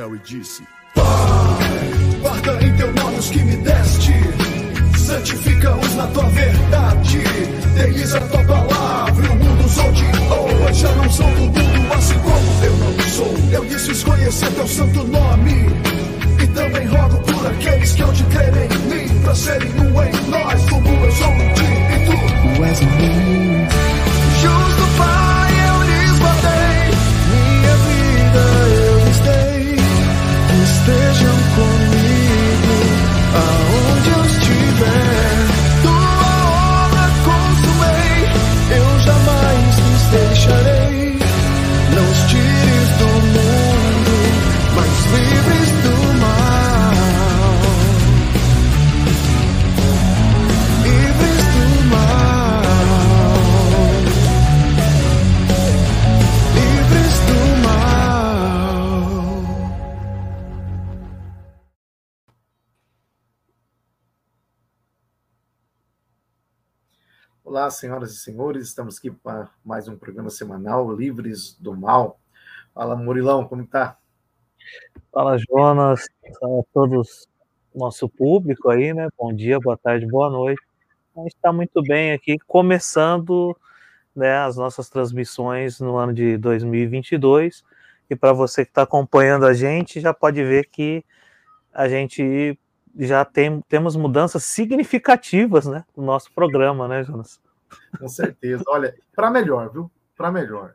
e 0.00 0.18
disse: 0.18 0.62
Pai, 0.94 1.04
guarda 2.20 2.64
em 2.64 2.72
teu 2.76 2.92
nome 2.92 3.18
os 3.18 3.30
que 3.30 3.38
me 3.40 3.56
deste, 3.56 4.12
santifica-os 4.96 5.94
na 5.96 6.06
tua 6.06 6.22
verdade, 6.30 7.18
deles 7.74 8.14
a 8.14 8.20
tua 8.20 8.44
palavra, 8.44 9.32
o 9.32 9.34
mundo 9.34 9.64
os 9.64 9.76
odiou, 9.76 10.72
já 10.72 10.92
não 10.92 11.10
são 11.10 11.26
do 11.34 11.40
mundo, 11.40 11.92
assim 11.94 12.14
como 12.20 12.64
eu 12.64 12.76
não 12.76 13.08
sou. 13.08 13.34
Eu 13.50 13.64
disse 13.64 14.04
conhecer 14.04 14.52
teu 14.52 14.68
santo 14.68 15.02
nome, 15.02 15.66
e 16.44 16.46
também 16.46 16.86
rogo 16.86 17.18
por 17.18 17.46
aqueles 17.48 17.92
que 17.92 18.02
hão 18.02 18.12
de 18.12 18.22
crer 18.22 18.54
em 18.56 18.78
mim, 18.86 19.20
pra 19.22 19.34
serem 19.34 19.72
um 19.80 20.00
em 20.00 20.30
nós, 20.30 20.70
como 20.70 20.88
eu 20.88 21.10
sou 21.10 21.28
um 21.28 21.54
ti 21.54 21.64
e 21.90 22.06
tu. 22.06 22.56
Tu 22.56 22.64
és 22.64 23.87
Senhoras 67.70 68.12
e 68.12 68.16
senhores, 68.18 68.68
estamos 68.68 68.98
aqui 68.98 69.10
para 69.10 69.50
mais 69.64 69.88
um 69.88 69.96
programa 69.96 70.30
semanal, 70.30 70.90
Livres 70.94 71.54
do 71.60 71.76
Mal. 71.76 72.18
Fala, 72.74 72.96
Murilão, 72.96 73.46
como 73.46 73.66
tá? 73.66 73.98
Fala, 75.12 75.36
Jonas, 75.36 76.06
a 76.42 76.62
todos 76.72 77.28
nosso 77.74 78.08
público 78.08 78.70
aí, 78.70 78.94
né? 78.94 79.08
Bom 79.18 79.32
dia, 79.32 79.60
boa 79.60 79.76
tarde, 79.76 80.06
boa 80.06 80.30
noite. 80.30 80.62
A 81.16 81.20
gente 81.20 81.34
está 81.34 81.52
muito 81.52 81.82
bem 81.82 82.12
aqui, 82.12 82.38
começando 82.46 83.56
né, 84.16 84.38
as 84.38 84.56
nossas 84.56 84.88
transmissões 84.88 85.78
no 85.78 85.96
ano 85.96 86.14
de 86.14 86.38
2022. 86.38 87.62
E 88.08 88.16
para 88.16 88.32
você 88.32 88.64
que 88.64 88.70
está 88.70 88.82
acompanhando 88.82 89.44
a 89.44 89.52
gente, 89.52 90.00
já 90.00 90.14
pode 90.14 90.42
ver 90.42 90.68
que 90.70 91.04
a 91.72 91.88
gente 91.88 92.58
já 92.96 93.24
tem, 93.24 93.60
temos 93.68 93.94
mudanças 93.94 94.44
significativas 94.44 95.66
né, 95.66 95.84
no 95.96 96.02
nosso 96.04 96.32
programa, 96.32 96.88
né, 96.88 97.04
Jonas? 97.04 97.38
Com 97.98 98.08
certeza. 98.08 98.62
Olha, 98.68 98.94
para 99.14 99.30
melhor, 99.30 99.70
viu? 99.70 99.90
Para 100.16 100.30
melhor. 100.30 100.74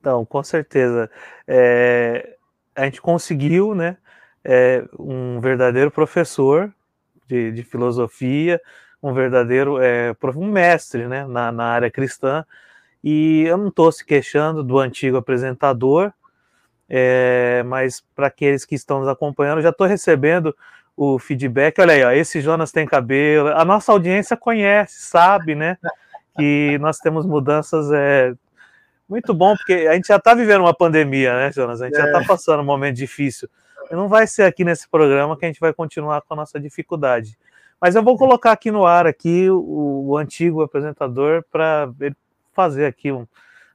Então, 0.00 0.24
com 0.24 0.42
certeza. 0.42 1.10
É, 1.46 2.36
a 2.74 2.84
gente 2.84 3.00
conseguiu, 3.00 3.74
né, 3.74 3.96
é, 4.44 4.84
um 4.98 5.40
verdadeiro 5.40 5.90
professor 5.90 6.72
de, 7.26 7.50
de 7.50 7.62
filosofia, 7.64 8.60
um 9.02 9.12
verdadeiro 9.12 9.80
é, 9.80 10.14
um 10.36 10.50
mestre, 10.50 11.06
né, 11.06 11.26
na, 11.26 11.50
na 11.50 11.64
área 11.64 11.90
cristã. 11.90 12.44
E 13.02 13.42
eu 13.42 13.56
não 13.56 13.68
estou 13.68 13.90
se 13.90 14.04
queixando 14.04 14.62
do 14.62 14.78
antigo 14.78 15.16
apresentador, 15.16 16.12
é, 16.88 17.62
mas 17.66 18.02
para 18.14 18.28
aqueles 18.28 18.64
que 18.64 18.74
estão 18.74 19.00
nos 19.00 19.08
acompanhando, 19.08 19.60
já 19.60 19.70
estou 19.70 19.86
recebendo 19.86 20.56
o 20.96 21.18
feedback. 21.18 21.80
Olha 21.80 21.92
aí, 21.92 22.04
ó, 22.04 22.10
esse 22.10 22.40
Jonas 22.40 22.72
tem 22.72 22.86
cabelo. 22.86 23.48
A 23.48 23.64
nossa 23.64 23.92
audiência 23.92 24.36
conhece, 24.36 25.02
sabe, 25.02 25.54
né? 25.54 25.76
Que 26.36 26.78
nós 26.78 26.98
temos 26.98 27.26
mudanças 27.26 27.90
é, 27.92 28.34
muito 29.08 29.32
bom, 29.32 29.54
porque 29.56 29.86
a 29.86 29.94
gente 29.94 30.08
já 30.08 30.16
está 30.16 30.34
vivendo 30.34 30.62
uma 30.62 30.74
pandemia, 30.74 31.32
né, 31.34 31.52
Jonas? 31.52 31.80
A 31.80 31.86
gente 31.86 31.96
já 31.96 32.06
está 32.06 32.24
passando 32.24 32.60
um 32.60 32.66
momento 32.66 32.96
difícil. 32.96 33.48
E 33.90 33.94
não 33.94 34.08
vai 34.08 34.26
ser 34.26 34.42
aqui 34.42 34.64
nesse 34.64 34.88
programa 34.88 35.36
que 35.36 35.44
a 35.44 35.48
gente 35.48 35.60
vai 35.60 35.72
continuar 35.72 36.22
com 36.22 36.34
a 36.34 36.36
nossa 36.36 36.58
dificuldade. 36.58 37.38
Mas 37.80 37.94
eu 37.94 38.02
vou 38.02 38.16
colocar 38.16 38.52
aqui 38.52 38.70
no 38.70 38.84
ar 38.84 39.06
aqui 39.06 39.48
o, 39.50 40.06
o 40.08 40.16
antigo 40.16 40.62
apresentador 40.62 41.44
para 41.52 41.92
ele 42.00 42.16
fazer 42.52 42.86
aqui 42.86 43.12
um, 43.12 43.26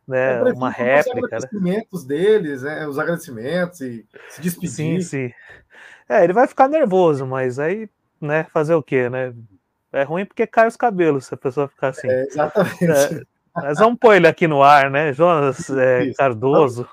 né, 0.07 0.39
prefiro 0.39 0.57
uma 0.57 0.71
fazer 0.71 0.83
Os 0.83 1.05
réplica. 1.05 1.21
Né? 1.21 1.27
agradecimentos 1.27 2.03
deles, 2.03 2.61
né? 2.63 2.87
Os 2.87 2.99
agradecimentos 2.99 3.81
e 3.81 4.05
se 4.29 4.41
despedir. 4.41 4.71
Sim, 4.71 5.01
sim. 5.01 5.33
É, 6.11 6.25
ele 6.25 6.33
vai 6.33 6.45
ficar 6.45 6.67
nervoso, 6.67 7.25
mas 7.25 7.57
aí, 7.57 7.89
né, 8.19 8.43
fazer 8.51 8.75
o 8.75 8.83
quê, 8.83 9.09
né? 9.09 9.33
É 9.93 10.03
ruim 10.03 10.25
porque 10.25 10.45
cai 10.45 10.67
os 10.67 10.75
cabelos 10.75 11.27
se 11.27 11.33
a 11.33 11.37
pessoa 11.37 11.69
ficar 11.69 11.87
assim. 11.87 12.09
É, 12.09 12.23
exatamente. 12.23 12.83
É, 12.83 13.21
mas 13.55 13.79
vamos 13.79 13.97
pôr 13.97 14.15
ele 14.15 14.27
aqui 14.27 14.45
no 14.45 14.61
ar, 14.61 14.91
né? 14.91 15.13
Jonas 15.13 15.69
é. 15.69 16.11
Cardoso. 16.13 16.85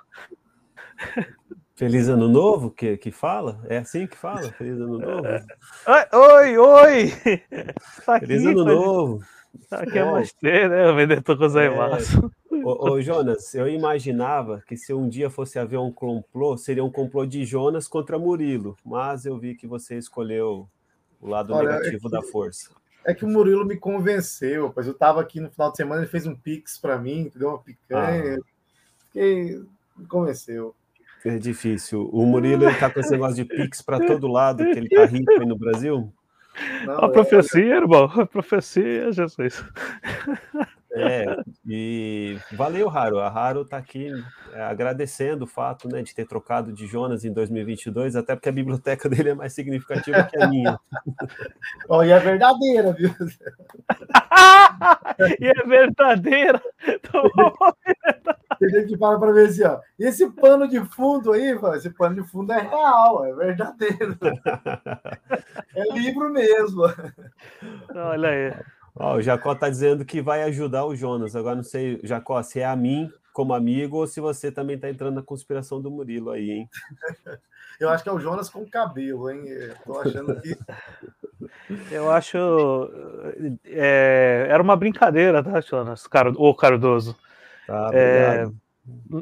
Feliz 1.75 2.09
Ano 2.09 2.29
Novo, 2.29 2.71
que, 2.71 2.97
que 2.97 3.11
fala? 3.11 3.61
É 3.69 3.79
assim 3.79 4.07
que 4.07 4.17
fala? 4.17 4.53
Feliz 4.53 4.79
Ano 4.81 4.99
Novo? 4.99 5.29
Oi, 6.13 6.57
oi! 6.57 6.59
oi. 6.59 7.43
Tá 8.07 8.17
aqui, 8.17 8.27
Feliz 8.27 8.47
Ano 8.47 8.65
Novo! 8.65 9.21
Tá 9.69 9.81
aqui 9.81 9.99
é 9.99 10.05
você, 10.05 10.69
né? 10.69 10.91
O 10.91 10.95
vendedor 10.95 11.37
gozaimasu. 11.37 12.31
Ô, 12.69 12.91
ô, 12.91 13.01
Jonas, 13.01 13.55
eu 13.55 13.67
imaginava 13.67 14.63
que 14.67 14.77
se 14.77 14.93
um 14.93 15.09
dia 15.09 15.31
fosse 15.31 15.59
haver 15.59 15.79
um 15.79 15.91
complô, 15.91 16.55
seria 16.59 16.85
um 16.85 16.91
complô 16.91 17.25
de 17.25 17.43
Jonas 17.43 17.89
contra 17.89 18.19
Murilo, 18.19 18.77
mas 18.85 19.25
eu 19.25 19.39
vi 19.39 19.55
que 19.55 19.67
você 19.67 19.97
escolheu 19.97 20.69
o 21.19 21.29
lado 21.31 21.55
Olha, 21.55 21.69
é 21.69 21.73
negativo 21.77 22.11
que- 22.11 22.11
da 22.11 22.23
força. 22.23 22.71
É 23.07 23.15
que 23.15 23.25
o 23.25 23.29
Murilo 23.29 23.65
me 23.65 23.79
convenceu, 23.79 24.71
pois 24.71 24.87
eu 24.87 24.93
estava 24.93 25.19
aqui 25.19 25.41
no 25.41 25.51
final 25.51 25.71
de 25.71 25.79
semana, 25.79 26.03
ele 26.03 26.11
fez 26.11 26.27
um 26.27 26.35
pix 26.35 26.77
para 26.77 26.99
mim, 26.99 27.33
deu 27.35 27.49
uma 27.49 27.59
picanha. 27.59 28.39
Fiquei, 29.07 29.63
me 29.97 30.07
convenceu. 30.07 30.75
É 31.25 31.39
difícil. 31.39 32.07
O 32.13 32.27
Murilo 32.27 32.65
ele 32.65 32.75
tá 32.79 32.91
com 32.91 33.01
esse 33.01 33.11
negócio 33.11 33.35
de 33.37 33.45
Pix 33.47 33.81
para 33.81 33.99
todo 33.99 34.29
lado, 34.29 34.63
que 34.65 34.79
ele 34.79 34.89
tá 34.91 35.05
rico 35.07 35.33
aí 35.41 35.47
no 35.47 35.57
Brasil. 35.59 36.13
Não, 36.85 36.99
A 36.99 37.07
é- 37.07 37.13
profecia, 37.13 37.77
irmão. 37.77 38.05
A 38.05 38.27
profecia, 38.27 39.11
Jesus. 39.11 39.65
É, 40.99 41.25
e 41.67 42.39
valeu, 42.53 42.91
Haro. 42.91 43.21
A 43.21 43.29
Haro 43.29 43.63
está 43.63 43.77
aqui 43.77 44.11
é, 44.53 44.63
agradecendo 44.63 45.45
o 45.45 45.49
fato 45.49 45.89
né, 45.89 46.03
de 46.03 46.15
ter 46.15 46.27
trocado 46.27 46.73
de 46.73 46.87
Jonas 46.87 47.25
em 47.25 47.33
2022, 47.33 48.17
até 48.17 48.35
porque 48.35 48.49
a 48.49 48.53
biblioteca 48.53 49.09
dele 49.09 49.31
é 49.31 49.35
mais 49.35 49.53
significativa 49.53 50.25
que 50.25 50.43
a 50.43 50.49
minha. 50.49 50.79
Ó, 51.89 52.03
e 52.03 52.11
é 52.11 52.19
verdadeira, 52.19 52.93
viu? 52.93 53.11
e 55.41 55.47
é 55.47 55.67
verdadeira. 55.67 56.61
Tem 58.59 58.69
gente 58.71 58.89
que 58.89 58.99
para 58.99 59.19
para 59.19 59.33
ver 59.33 59.49
assim, 59.49 59.65
ó. 59.65 59.79
Esse 59.99 60.29
pano 60.31 60.67
de 60.67 60.83
fundo 60.85 61.33
aí, 61.33 61.57
esse 61.77 61.91
pano 61.91 62.17
de 62.17 62.29
fundo 62.29 62.53
é 62.53 62.61
real, 62.61 63.25
é 63.25 63.35
verdadeiro. 63.35 64.19
É 65.77 65.95
livro 65.95 66.31
mesmo. 66.31 66.83
Olha 67.95 68.29
aí. 68.29 68.53
Ó, 68.99 69.17
o 69.17 69.23
Jacó 69.23 69.53
está 69.53 69.69
dizendo 69.69 70.05
que 70.05 70.21
vai 70.21 70.43
ajudar 70.43 70.85
o 70.85 70.97
Jonas. 70.97 71.37
Agora 71.37 71.57
não 71.57 71.63
sei, 71.63 72.01
Jacó, 72.03 72.43
se 72.43 72.61
é 72.61 72.65
a 72.65 72.75
mim 72.75 73.11
como 73.33 73.55
amigo 73.55 73.99
ou 73.99 74.07
se 74.07 74.21
você 74.21 74.51
também 74.51 74.75
está 74.75 74.91
entrando 74.91 75.15
na 75.15 75.23
conspiração 75.23 75.81
do 75.81 75.91
Murilo 75.91 76.31
aí, 76.31 76.51
hein? 76.51 76.71
Eu 77.79 77.89
acho 77.91 78.03
que 78.03 78.09
é 78.09 78.13
o 78.13 78.19
Jonas 78.19 78.51
com 78.51 78.69
cabelo, 78.69 79.31
hein? 79.31 79.47
Eu 79.47 79.77
Tô 79.87 80.01
achando 80.01 80.41
que. 80.41 80.59
Eu 81.93 82.11
acho. 82.11 82.37
é, 83.65 84.49
era 84.51 84.61
uma 84.61 84.75
brincadeira, 84.75 85.45
tá, 85.45 85.61
Jonas? 85.61 86.05
Car... 86.09 86.27
Ô, 86.37 86.53
Cardoso. 86.53 87.17
Tá, 87.69 87.91
É, 87.93 88.33
obrigado. 88.33 88.57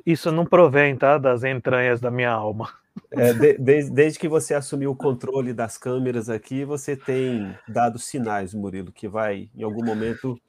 Isso 0.04 0.30
não 0.32 0.44
provém, 0.44 0.96
tá? 0.96 1.18
Das 1.18 1.44
entranhas 1.44 2.00
da 2.00 2.10
minha 2.10 2.30
alma. 2.30 2.72
É, 3.10 3.32
de- 3.32 3.58
desde, 3.58 4.18
que 4.18 4.28
você 4.28 4.54
assumiu 4.54 4.90
o 4.90 4.96
controle 4.96 5.52
das 5.52 5.76
câmeras 5.78 6.28
aqui, 6.28 6.64
você 6.64 6.96
tem 6.96 7.54
dado 7.68 7.98
sinais, 7.98 8.54
Murilo, 8.54 8.90
que 8.90 9.06
vai, 9.06 9.48
em 9.54 9.62
algum 9.62 9.84
momento, 9.84 10.40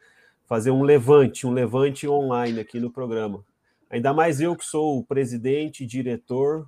fazer 0.48 0.72
um 0.72 0.82
levante, 0.82 1.46
um 1.46 1.52
levante 1.52 2.08
online 2.08 2.60
aqui 2.60 2.80
no 2.80 2.92
programa. 2.92 3.44
Ainda 3.90 4.14
mais 4.14 4.42
eu 4.42 4.56
que 4.56 4.66
sou 4.66 5.00
o 5.00 5.04
presidente, 5.04 5.86
diretor, 5.86 6.68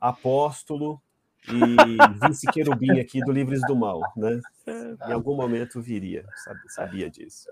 apóstolo 0.00 1.00
e 1.46 2.26
vice-querubim 2.26 2.98
aqui 2.98 3.20
do 3.20 3.32
Livres 3.32 3.60
do 3.66 3.76
Mal, 3.76 4.00
né? 4.16 4.40
Em 5.06 5.12
algum 5.12 5.36
momento 5.36 5.80
viria, 5.80 6.24
sabia 6.68 7.08
disso. 7.08 7.48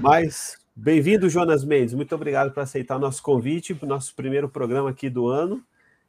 Mas, 0.00 0.58
bem-vindo, 0.74 1.28
Jonas 1.28 1.64
Mendes. 1.64 1.94
Muito 1.94 2.14
obrigado 2.14 2.52
por 2.52 2.60
aceitar 2.60 2.98
nosso 2.98 3.22
convite 3.22 3.74
para 3.74 3.86
o 3.86 3.88
nosso 3.88 4.14
primeiro 4.14 4.48
programa 4.48 4.90
aqui 4.90 5.08
do 5.08 5.28
ano. 5.28 5.62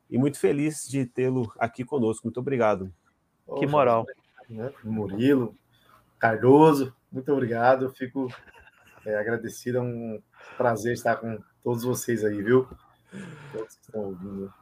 E 0.09 0.17
muito 0.17 0.39
feliz 0.39 0.87
de 0.87 1.05
tê-lo 1.05 1.51
aqui 1.59 1.83
conosco. 1.83 2.25
Muito 2.25 2.39
obrigado. 2.39 2.91
Que 3.59 3.67
moral. 3.67 4.05
né? 4.49 4.71
Murilo, 4.83 5.55
Cardoso, 6.17 6.93
muito 7.11 7.31
obrigado. 7.31 7.85
Eu 7.85 7.89
fico 7.91 8.27
é, 9.05 9.15
agradecido. 9.15 9.77
É 9.79 9.81
um 9.81 10.21
prazer 10.57 10.93
estar 10.93 11.17
com 11.17 11.37
todos 11.63 11.83
vocês 11.83 12.23
aí, 12.23 12.41
viu? 12.41 12.67
Todos 13.51 13.75
que 13.75 13.81
estão 13.81 14.01
ouvindo. 14.01 14.53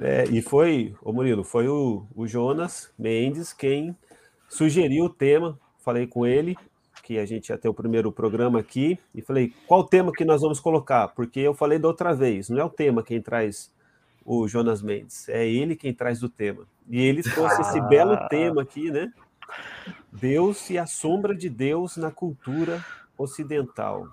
É, 0.00 0.24
e 0.24 0.42
foi, 0.42 0.94
ô 1.02 1.12
Murilo, 1.12 1.42
foi 1.42 1.68
o, 1.68 2.06
o 2.14 2.26
Jonas 2.26 2.92
Mendes 2.98 3.52
quem 3.52 3.96
sugeriu 4.48 5.06
o 5.06 5.10
tema. 5.10 5.58
Falei 5.78 6.06
com 6.06 6.26
ele 6.26 6.56
que 7.02 7.18
a 7.18 7.24
gente 7.24 7.50
ia 7.50 7.58
ter 7.58 7.68
o 7.68 7.74
primeiro 7.74 8.10
programa 8.10 8.58
aqui 8.58 8.98
e 9.14 9.22
falei 9.22 9.54
qual 9.66 9.84
tema 9.84 10.10
que 10.12 10.24
nós 10.24 10.42
vamos 10.42 10.58
colocar, 10.58 11.08
porque 11.08 11.38
eu 11.38 11.54
falei 11.54 11.78
da 11.78 11.86
outra 11.86 12.12
vez, 12.12 12.48
não 12.48 12.58
é 12.58 12.64
o 12.64 12.68
tema 12.68 13.00
quem 13.00 13.22
traz 13.22 13.72
o 14.24 14.48
Jonas 14.48 14.82
Mendes, 14.82 15.28
é 15.28 15.46
ele 15.46 15.76
quem 15.76 15.94
traz 15.94 16.24
o 16.24 16.28
tema. 16.28 16.66
E 16.90 17.00
ele 17.00 17.22
trouxe 17.22 17.60
esse 17.60 17.80
belo 17.82 18.18
tema 18.28 18.62
aqui, 18.62 18.90
né? 18.90 19.12
Deus 20.12 20.68
e 20.68 20.78
a 20.78 20.84
sombra 20.86 21.32
de 21.34 21.48
Deus 21.48 21.96
na 21.96 22.10
cultura 22.10 22.84
ocidental. 23.16 24.08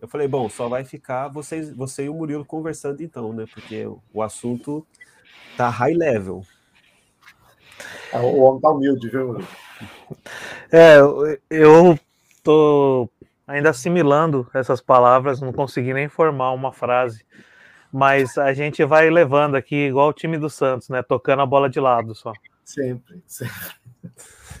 Eu 0.00 0.08
falei, 0.08 0.26
bom, 0.26 0.48
só 0.48 0.68
vai 0.68 0.84
ficar 0.84 1.28
vocês, 1.28 1.74
você 1.74 2.04
e 2.04 2.08
o 2.08 2.14
Murilo 2.14 2.44
conversando 2.44 3.00
então, 3.00 3.32
né? 3.32 3.46
Porque 3.52 3.86
o 4.12 4.22
assunto 4.22 4.84
tá 5.56 5.68
high 5.68 5.94
level. 5.94 6.42
É, 8.12 8.18
o 8.18 8.40
homem 8.40 8.60
tá 8.60 8.70
humilde, 8.70 9.08
viu? 9.08 9.38
É, 10.70 10.98
eu 11.50 11.98
tô 12.42 13.08
ainda 13.46 13.70
assimilando 13.70 14.48
essas 14.54 14.80
palavras, 14.80 15.40
não 15.40 15.52
consegui 15.52 15.92
nem 15.92 16.08
formar 16.08 16.52
uma 16.52 16.72
frase. 16.72 17.24
Mas 17.92 18.36
a 18.38 18.52
gente 18.52 18.84
vai 18.84 19.08
levando 19.08 19.54
aqui, 19.54 19.86
igual 19.86 20.08
o 20.08 20.12
time 20.12 20.36
do 20.36 20.50
Santos, 20.50 20.88
né? 20.88 21.02
Tocando 21.02 21.42
a 21.42 21.46
bola 21.46 21.70
de 21.70 21.78
lado 21.78 22.14
só. 22.14 22.32
Sempre, 22.64 23.22
sempre. 23.26 23.76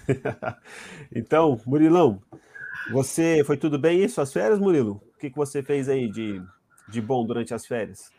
então, 1.12 1.60
Murilão, 1.66 2.22
você 2.92 3.42
foi 3.44 3.56
tudo 3.56 3.78
bem 3.78 4.04
em 4.04 4.08
suas 4.08 4.32
férias, 4.32 4.58
Murilo? 4.60 5.02
O 5.14 5.18
que, 5.18 5.30
que 5.30 5.36
você 5.36 5.62
fez 5.62 5.88
aí 5.88 6.08
de, 6.08 6.40
de 6.88 7.00
bom 7.00 7.26
durante 7.26 7.52
as 7.52 7.66
férias? 7.66 8.12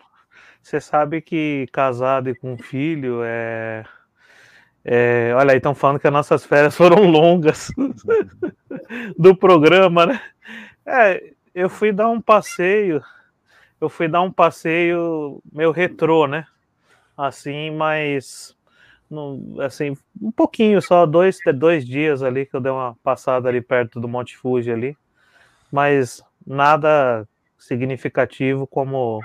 Você 0.61 0.81
sabe 0.81 1.21
que 1.21 1.67
casado 1.71 2.29
e 2.29 2.35
com 2.35 2.57
filho 2.57 3.21
é. 3.23 3.83
é 4.83 5.33
olha 5.35 5.51
aí, 5.51 5.57
estão 5.57 5.75
falando 5.75 5.99
que 5.99 6.07
as 6.07 6.13
nossas 6.13 6.45
férias 6.45 6.75
foram 6.77 7.09
longas 7.09 7.71
do 9.17 9.35
programa, 9.35 10.05
né? 10.05 10.21
É, 10.85 11.31
eu 11.53 11.69
fui 11.69 11.91
dar 11.91 12.09
um 12.09 12.21
passeio, 12.21 13.01
eu 13.79 13.89
fui 13.89 14.07
dar 14.07 14.21
um 14.21 14.31
passeio 14.31 15.41
meio 15.51 15.71
retrô, 15.71 16.27
né? 16.27 16.45
Assim, 17.17 17.71
mas 17.71 18.55
no, 19.09 19.61
assim, 19.61 19.95
um 20.21 20.31
pouquinho, 20.31 20.81
só 20.81 21.05
dois, 21.05 21.37
dois 21.55 21.85
dias 21.85 22.23
ali 22.23 22.45
que 22.45 22.55
eu 22.55 22.61
dei 22.61 22.71
uma 22.71 22.95
passada 23.03 23.47
ali 23.47 23.61
perto 23.61 23.99
do 23.99 24.07
Monte 24.07 24.37
Fuji 24.37 24.71
ali, 24.71 24.97
mas 25.71 26.21
nada 26.45 27.27
significativo 27.57 28.67
como 28.67 29.21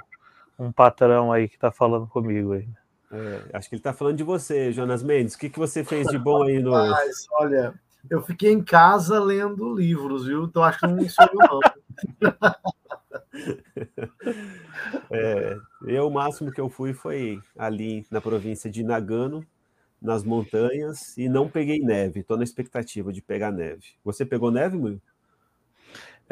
um 0.60 0.70
patrão 0.70 1.32
aí 1.32 1.48
que 1.48 1.54
está 1.54 1.72
falando 1.72 2.06
comigo 2.06 2.52
aí. 2.52 2.68
É, 3.10 3.40
acho 3.54 3.68
que 3.68 3.74
ele 3.74 3.80
está 3.80 3.94
falando 3.94 4.18
de 4.18 4.22
você, 4.22 4.70
Jonas 4.70 5.02
Mendes. 5.02 5.34
O 5.34 5.38
que, 5.38 5.48
que 5.48 5.58
você 5.58 5.82
fez 5.82 6.06
de 6.08 6.18
bom 6.18 6.42
aí 6.42 6.60
no. 6.60 6.72
Mas, 6.72 7.26
olha, 7.32 7.72
eu 8.08 8.22
fiquei 8.22 8.52
em 8.52 8.62
casa 8.62 9.18
lendo 9.18 9.74
livros, 9.74 10.26
viu? 10.26 10.44
Então 10.44 10.62
acho 10.62 10.78
que 10.78 10.86
não 10.86 11.08
sou 11.08 11.28
não. 11.34 11.60
é, 15.10 15.56
eu, 15.86 16.06
o 16.06 16.10
máximo 16.10 16.52
que 16.52 16.60
eu 16.60 16.68
fui 16.68 16.92
foi 16.92 17.40
ali 17.58 18.06
na 18.10 18.20
província 18.20 18.70
de 18.70 18.84
Nagano, 18.84 19.42
nas 20.00 20.22
montanhas, 20.22 21.16
e 21.16 21.28
não 21.28 21.48
peguei 21.48 21.80
neve. 21.80 22.20
Estou 22.20 22.36
na 22.36 22.44
expectativa 22.44 23.12
de 23.12 23.22
pegar 23.22 23.50
neve. 23.50 23.94
Você 24.04 24.26
pegou 24.26 24.50
neve, 24.50 24.76
Murilo? 24.76 25.00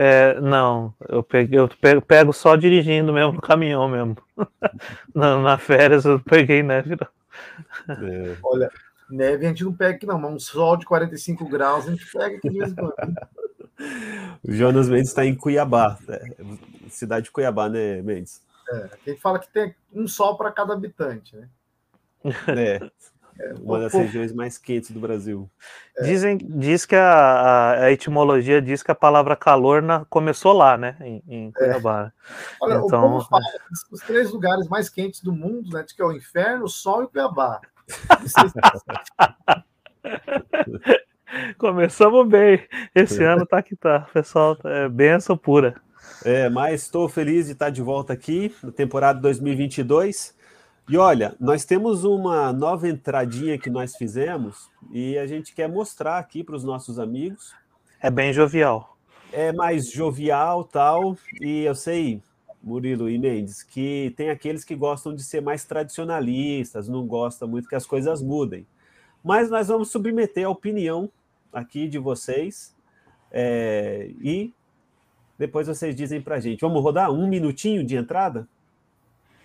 É, 0.01 0.41
não, 0.41 0.95
eu, 1.09 1.25
peguei, 1.25 1.59
eu 1.59 1.69
pego, 1.69 2.01
pego, 2.01 2.33
só 2.33 2.55
dirigindo 2.55 3.13
mesmo 3.13 3.33
no 3.33 3.41
caminhão 3.41 3.89
mesmo. 3.89 4.17
na, 5.13 5.37
na 5.39 5.59
férias 5.59 6.05
eu 6.05 6.21
peguei 6.21 6.63
neve. 6.63 6.97
É. 7.89 8.37
Olha, 8.45 8.71
neve 9.11 9.45
a 9.45 9.49
gente 9.49 9.65
não 9.65 9.73
pega 9.73 9.97
aqui 9.97 10.07
não, 10.07 10.17
mas 10.17 10.33
um 10.33 10.39
sol 10.39 10.77
de 10.77 10.87
45 10.87 11.49
graus 11.49 11.89
a 11.89 11.91
gente 11.91 12.07
pega 12.13 12.37
aqui 12.37 12.49
mesmo. 12.49 12.93
O 14.45 14.53
Jonas 14.53 14.89
Mendes 14.89 15.09
está 15.09 15.27
em 15.27 15.35
Cuiabá, 15.35 15.99
né? 16.07 16.21
cidade 16.89 17.25
de 17.25 17.33
Cuiabá, 17.33 17.69
né, 17.69 18.01
Mendes? 18.01 18.41
É, 18.71 18.77
a 18.77 19.11
gente 19.11 19.21
fala 19.21 19.41
que 19.41 19.49
tem 19.49 19.75
um 19.93 20.07
sol 20.07 20.37
para 20.37 20.53
cada 20.53 20.75
habitante, 20.75 21.35
né? 21.35 21.49
É. 22.57 22.91
É, 23.39 23.55
uma 23.61 23.79
das 23.79 23.93
regiões 23.93 24.33
mais 24.33 24.59
quentes 24.59 24.91
do 24.91 24.99
Brasil. 24.99 25.49
É. 25.97 26.03
Dizem, 26.03 26.37
diz 26.39 26.85
que 26.85 26.97
a, 26.97 27.85
a, 27.85 27.93
etimologia 27.93 28.61
diz 28.61 28.83
que 28.83 28.91
a 28.91 28.97
palavra 28.97 29.37
calor 29.37 29.81
na, 29.81 30.05
começou 30.07 30.53
lá, 30.53 30.77
né, 30.77 30.97
em, 31.01 31.23
em 31.29 31.49
é. 31.49 31.53
Cuiabá. 31.53 32.13
Olha, 32.61 32.75
então, 32.85 33.21
fala, 33.21 33.43
os 33.93 34.01
três 34.01 34.33
lugares 34.33 34.67
mais 34.69 34.89
quentes 34.89 35.23
do 35.23 35.33
mundo, 35.33 35.71
né, 35.71 35.85
que 35.87 36.03
é 36.03 36.05
o 36.05 36.13
inferno, 36.13 36.65
o 36.65 36.69
sol 36.69 37.03
e 37.03 37.05
o 37.05 37.09
Cuiabá. 37.09 37.61
Começamos 41.59 42.29
bem. 42.29 42.67
Esse 42.95 43.23
ano 43.23 43.47
tá 43.47 43.63
que 43.63 43.77
tá, 43.77 44.01
pessoal, 44.13 44.57
é 44.65 44.89
benção 44.89 45.37
pura. 45.37 45.81
É, 46.25 46.49
mas 46.49 46.83
estou 46.83 47.09
feliz 47.09 47.47
de 47.47 47.53
estar 47.53 47.71
de 47.71 47.83
volta 47.83 48.13
aqui 48.13 48.55
na 48.63 48.73
temporada 48.73 49.21
2022. 49.21 50.37
E 50.89 50.97
olha, 50.97 51.37
nós 51.39 51.67
temos 51.67 52.03
uma 52.03 52.51
nova 52.51 52.89
entradinha 52.89 53.59
que 53.59 53.69
nós 53.69 53.95
fizemos 53.95 54.71
e 54.91 55.19
a 55.19 55.27
gente 55.27 55.55
quer 55.55 55.69
mostrar 55.69 56.17
aqui 56.17 56.43
para 56.43 56.57
os 56.57 56.65
nossos 56.65 56.99
amigos. 56.99 57.55
É 58.01 58.11
bem 58.11 58.33
jovial. 58.33 58.97
É 59.31 59.53
mais 59.53 59.91
jovial 59.91 60.65
tal. 60.65 61.15
E 61.43 61.65
eu 61.65 61.75
sei, 61.75 62.23
Murilo 62.63 63.11
e 63.11 63.19
Mendes, 63.19 63.63
que 63.63 64.15
tem 64.17 64.31
aqueles 64.31 64.65
que 64.65 64.75
gostam 64.75 65.15
de 65.15 65.23
ser 65.23 65.43
mais 65.43 65.63
tradicionalistas, 65.63 66.89
não 66.89 67.07
gostam 67.07 67.47
muito 67.47 67.69
que 67.69 67.77
as 67.77 67.85
coisas 67.85 68.23
mudem. 68.23 68.67
Mas 69.23 69.51
nós 69.51 69.69
vamos 69.69 69.91
submeter 69.91 70.47
a 70.47 70.51
opinião 70.51 71.11
aqui 71.53 71.87
de 71.87 71.99
vocês 71.99 72.75
é, 73.31 74.11
e 74.23 74.55
depois 75.39 75.67
vocês 75.67 75.95
dizem 75.95 76.23
para 76.23 76.37
a 76.37 76.41
gente. 76.41 76.63
Vamos 76.63 76.83
rodar 76.83 77.11
um 77.11 77.29
minutinho 77.29 77.85
de 77.85 77.95
entrada? 77.95 78.49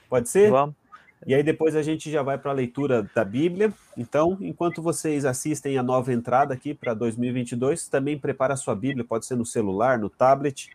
Pode 0.08 0.30
ser? 0.30 0.50
Vamos. 0.50 0.83
E 1.26 1.34
aí 1.34 1.44
depois 1.44 1.76
a 1.76 1.82
gente 1.82 2.12
já 2.12 2.22
vai 2.22 2.38
para 2.38 2.52
a 2.52 2.54
leitura 2.54 3.10
da 3.16 3.24
Bíblia. 3.24 3.74
Então, 3.98 4.38
enquanto 4.42 4.82
vocês 4.82 5.26
assistem 5.26 5.78
a 5.78 5.84
nova 5.84 6.12
entrada 6.12 6.54
aqui 6.54 6.74
para 6.74 6.94
2022, 6.94 7.88
também 7.88 8.18
prepara 8.18 8.54
a 8.54 8.58
sua 8.58 8.76
Bíblia, 8.76 9.06
pode 9.06 9.26
ser 9.26 9.36
no 9.36 9.46
celular, 9.46 9.98
no 9.98 10.10
tablet, 10.10 10.70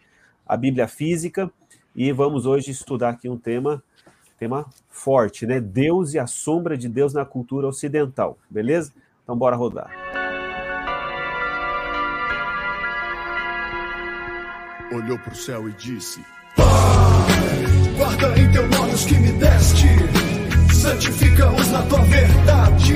a 0.46 0.56
Bíblia 0.56 0.88
física. 0.88 1.50
E 1.94 2.12
vamos 2.12 2.46
hoje 2.46 2.70
estudar 2.70 3.10
aqui 3.10 3.28
um 3.28 3.36
tema, 3.36 3.82
tema 4.38 4.66
forte, 4.88 5.46
né? 5.46 5.60
Deus 5.60 6.14
e 6.14 6.18
a 6.18 6.26
sombra 6.26 6.78
de 6.78 6.88
Deus 6.88 7.12
na 7.12 7.24
cultura 7.24 7.66
ocidental, 7.66 8.38
beleza? 8.48 8.92
Então 9.22 9.36
bora 9.36 9.56
rodar. 9.56 9.90
Olhou 14.90 15.19
para 15.19 15.32
o 15.32 15.36
céu 15.36 15.69
e 15.69 15.72
disse: 15.72 16.24
Pai, 16.56 16.67
guarda 17.98 18.40
em 18.40 18.50
teu 18.50 18.67
nome 18.69 18.94
os 18.94 19.05
que 19.05 19.19
me 19.19 19.32
deste 19.32 19.88
santifica-os 20.79 21.69
na 21.69 21.82
tua 21.82 22.01
verdade. 22.03 22.94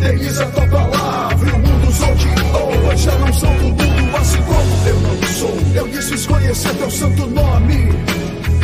Deis 0.00 0.40
a 0.40 0.46
tua 0.46 0.66
palavra, 0.66 1.54
o 1.54 1.58
mundo 1.58 1.88
os 1.88 2.00
odiou. 2.00 2.96
Já 2.96 3.18
não 3.18 3.32
são 3.32 3.56
do 3.58 3.64
mundo, 3.64 4.16
assim 4.16 4.42
como 4.42 4.88
eu 4.88 5.00
não 5.00 5.22
sou. 5.34 5.58
Eu 5.74 5.88
quis 5.88 6.26
conhecer 6.26 6.74
teu 6.74 6.90
santo 6.90 7.26
nome. 7.26 7.88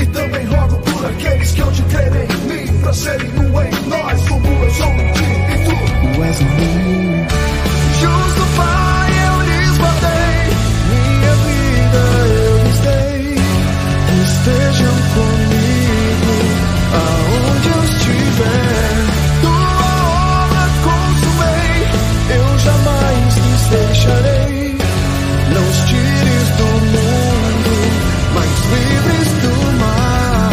E 0.00 0.06
também 0.06 0.44
rogo 0.47 0.76
por 0.78 1.06
aqueles 1.06 1.52
que 1.52 1.61
hão 1.61 1.71
de 1.71 1.83
crer 1.85 2.12
em 2.12 2.37
mim, 2.49 2.80
pra 2.80 2.92
serem 2.92 3.30
um 3.38 3.62
em 3.62 3.88
nós, 3.88 4.28
como 4.28 4.47
eu 4.47 4.71
sou 4.71 4.88
em 4.88 5.12
ti 5.12 5.25
e 5.52 5.64
tu. 5.64 6.14
Tu 6.14 6.25
és 6.25 6.40
em 6.40 7.33
deixarei. 24.04 24.76
Não 25.52 25.64
os 25.68 25.78
tires 25.88 26.49
do 26.56 26.64
mundo, 26.92 27.75
mas 28.34 28.50
livres 28.70 29.28
do 29.40 29.54
mal. 29.78 30.52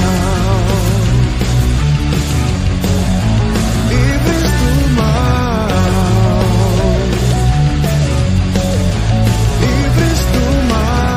Livres 3.90 4.52
do 4.62 4.72
mal. 4.96 5.68
Livres 9.60 10.22
do 10.32 10.46
mal. 10.70 11.12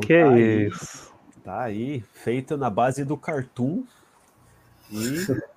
que 0.00 0.06
que 0.06 0.12
é 0.14 0.16
tá 0.24 0.30
aí, 0.32 0.66
isso? 0.66 1.12
Tá 1.44 1.60
aí, 1.62 2.04
feita 2.14 2.56
na 2.56 2.70
base 2.70 3.04
do 3.04 3.16
cartoon. 3.16 3.84
E 4.90 5.26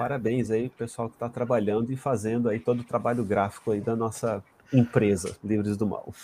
parabéns 0.00 0.50
aí, 0.50 0.70
pessoal 0.70 1.10
que 1.10 1.16
está 1.16 1.28
trabalhando 1.28 1.92
e 1.92 1.96
fazendo 1.96 2.48
aí 2.48 2.58
todo 2.58 2.80
o 2.80 2.84
trabalho 2.84 3.22
gráfico 3.22 3.70
aí 3.70 3.82
da 3.82 3.94
nossa 3.94 4.42
empresa, 4.72 5.36
Livres 5.44 5.76
do 5.76 5.86
Mal. 5.86 6.14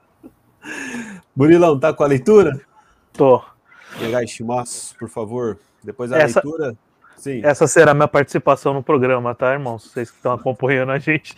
Murilão, 1.34 1.80
tá 1.80 1.94
com 1.94 2.04
a 2.04 2.06
leitura? 2.06 2.60
Tô. 3.14 3.42
Negaiximasu, 3.98 4.94
por 4.98 5.08
favor. 5.08 5.58
Depois 5.82 6.10
da 6.10 6.18
Essa- 6.18 6.42
leitura. 6.44 6.76
Sim. 7.16 7.40
Essa 7.42 7.66
será 7.66 7.92
a 7.92 7.94
minha 7.94 8.06
participação 8.06 8.74
no 8.74 8.82
programa, 8.82 9.34
tá, 9.34 9.54
irmãos? 9.54 9.90
Vocês 9.90 10.10
que 10.10 10.18
estão 10.18 10.34
acompanhando 10.34 10.92
a 10.92 10.98
gente. 10.98 11.34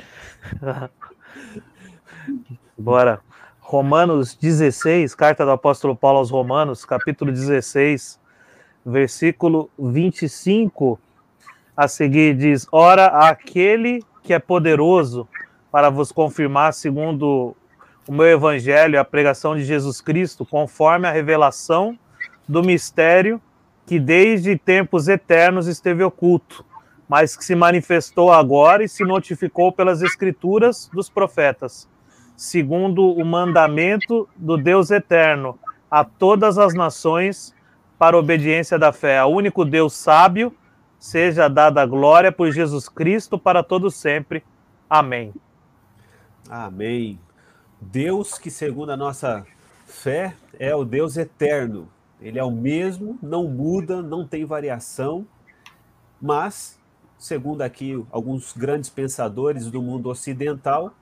Bora. 2.77 3.21
Romanos 3.61 4.35
16, 4.35 5.15
carta 5.15 5.45
do 5.45 5.53
apóstolo 5.53 5.95
Paulo 5.95 6.19
aos 6.19 6.29
Romanos, 6.29 6.85
capítulo 6.85 7.31
16, 7.31 8.19
versículo 8.85 9.71
25. 9.79 10.99
A 11.77 11.89
seguir 11.89 12.37
diz: 12.37 12.67
Ora, 12.71 13.07
aquele 13.07 14.03
que 14.23 14.35
é 14.35 14.39
poderoso 14.39 15.29
para 15.71 15.89
vos 15.91 16.13
confirmar, 16.13 16.73
segundo 16.73 17.57
o 18.07 18.13
meu 18.13 18.27
evangelho, 18.27 18.99
a 18.99 19.05
pregação 19.05 19.57
de 19.57 19.65
Jesus 19.65 20.01
Cristo, 20.01 20.45
conforme 20.45 21.07
a 21.07 21.13
revelação 21.13 21.99
do 22.49 22.63
mistério 22.63 23.41
que 23.87 23.99
desde 23.99 24.57
tempos 24.57 25.09
eternos 25.09 25.67
esteve 25.67 26.03
oculto, 26.03 26.65
mas 27.09 27.37
que 27.37 27.45
se 27.45 27.55
manifestou 27.55 28.33
agora 28.33 28.85
e 28.85 28.89
se 28.89 29.05
notificou 29.05 29.73
pelas 29.73 30.01
escrituras 30.01 30.89
dos 30.93 31.11
profetas, 31.11 31.89
segundo 32.37 33.13
o 33.13 33.25
mandamento 33.25 34.29
do 34.37 34.57
Deus 34.57 34.91
eterno, 34.91 35.59
a 35.91 36.05
todas 36.05 36.57
as 36.57 36.73
nações 36.73 37.55
para 37.99 38.17
a 38.17 38.21
obediência 38.21 38.79
da 38.79 38.93
fé. 38.93 39.19
Ao 39.19 39.33
único 39.33 39.65
Deus 39.65 39.93
sábio, 39.93 40.55
seja 41.01 41.49
dada 41.49 41.81
a 41.81 41.87
glória 41.87 42.31
por 42.31 42.53
Jesus 42.53 42.87
Cristo 42.87 43.39
para 43.39 43.63
todos 43.63 43.97
sempre. 43.97 44.45
Amém. 44.89 45.33
Amém. 46.49 47.19
Deus 47.81 48.39
que, 48.39 48.51
segundo 48.51 48.91
a 48.93 48.97
nossa 48.97 49.47
fé, 49.87 50.37
é 50.59 50.75
o 50.75 50.85
Deus 50.85 51.17
eterno. 51.17 51.89
Ele 52.21 52.39
é 52.39 52.45
o 52.45 52.51
mesmo, 52.51 53.19
não 53.23 53.49
muda, 53.49 54.03
não 54.03 54.27
tem 54.27 54.45
variação, 54.45 55.27
mas, 56.21 56.79
segundo 57.19 57.63
aqui 57.63 58.05
alguns 58.11 58.53
grandes 58.53 58.91
pensadores 58.91 59.71
do 59.71 59.81
mundo 59.81 60.11
ocidental, 60.11 60.93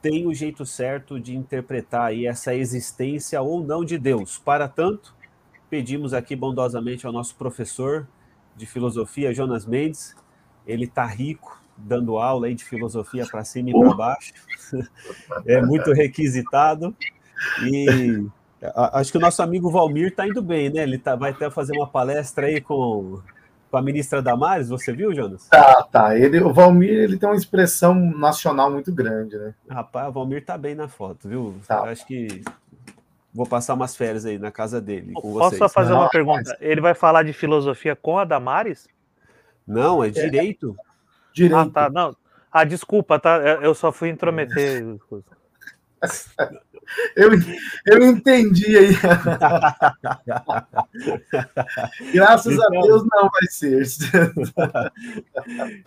tem 0.00 0.28
o 0.28 0.32
jeito 0.32 0.64
certo 0.64 1.18
de 1.18 1.36
interpretar 1.36 2.06
aí 2.06 2.24
essa 2.24 2.54
existência 2.54 3.42
ou 3.42 3.64
não 3.64 3.84
de 3.84 3.98
Deus. 3.98 4.38
Para 4.38 4.68
tanto, 4.68 5.12
pedimos 5.68 6.14
aqui 6.14 6.36
bondosamente 6.36 7.04
ao 7.04 7.12
nosso 7.12 7.34
professor 7.34 8.06
de 8.60 8.66
filosofia, 8.66 9.32
Jonas 9.32 9.64
Mendes, 9.64 10.14
ele 10.66 10.84
está 10.84 11.04
rico, 11.04 11.60
dando 11.76 12.18
aula 12.18 12.46
aí 12.46 12.54
de 12.54 12.64
filosofia 12.64 13.26
para 13.26 13.42
cima 13.42 13.70
e 13.70 13.72
para 13.72 13.94
baixo, 13.94 14.34
é 15.46 15.62
muito 15.62 15.92
requisitado, 15.92 16.94
e 17.62 18.26
acho 18.92 19.10
que 19.10 19.18
o 19.18 19.20
nosso 19.20 19.42
amigo 19.42 19.70
Valmir 19.70 20.08
está 20.08 20.28
indo 20.28 20.42
bem, 20.42 20.70
né? 20.70 20.82
Ele 20.82 20.98
tá, 20.98 21.16
vai 21.16 21.30
até 21.30 21.50
fazer 21.50 21.72
uma 21.76 21.86
palestra 21.86 22.46
aí 22.46 22.60
com, 22.60 23.18
com 23.70 23.76
a 23.76 23.82
ministra 23.82 24.20
Damares, 24.20 24.68
você 24.68 24.92
viu, 24.92 25.14
Jonas? 25.14 25.48
Tá, 25.48 25.82
tá. 25.90 26.18
Ele, 26.18 26.38
o 26.40 26.52
Valmir 26.52 26.90
ele 26.90 27.16
tem 27.16 27.28
uma 27.28 27.36
expressão 27.36 27.94
nacional 27.94 28.70
muito 28.70 28.92
grande, 28.92 29.38
né? 29.38 29.54
Rapaz, 29.70 30.08
o 30.08 30.12
Valmir 30.12 30.44
tá 30.44 30.58
bem 30.58 30.74
na 30.74 30.86
foto, 30.86 31.26
viu? 31.26 31.54
Tá. 31.66 31.84
Acho 31.84 32.06
que 32.06 32.42
vou 33.32 33.46
passar 33.46 33.74
umas 33.74 33.94
férias 33.96 34.26
aí 34.26 34.38
na 34.38 34.50
casa 34.50 34.80
dele 34.80 35.12
com 35.12 35.32
Posso 35.34 35.50
vocês. 35.50 35.58
só 35.58 35.68
fazer 35.68 35.90
Não, 35.92 36.00
uma 36.00 36.10
pergunta? 36.10 36.56
Ele 36.60 36.80
vai 36.80 36.94
falar 36.94 37.22
de 37.22 37.32
filosofia 37.32 37.94
com 37.96 38.18
a 38.18 38.24
Damares? 38.24 38.88
Não, 39.66 40.02
é 40.02 40.10
direito. 40.10 40.76
Direito. 41.32 41.56
Ah, 41.56 41.70
tá. 41.70 41.88
Não. 41.90 42.16
Ah, 42.50 42.64
desculpa, 42.64 43.18
tá? 43.20 43.36
Eu 43.62 43.72
só 43.74 43.92
fui 43.92 44.08
intrometer. 44.08 44.84
Eu, 47.14 47.30
eu 47.86 48.02
entendi 48.04 48.76
aí. 48.76 48.88
Graças 52.12 52.58
a 52.58 52.66
Então- 52.66 52.82
Deus 52.82 53.02
não 53.12 53.28
vai 53.30 53.46
ser. 53.48 53.82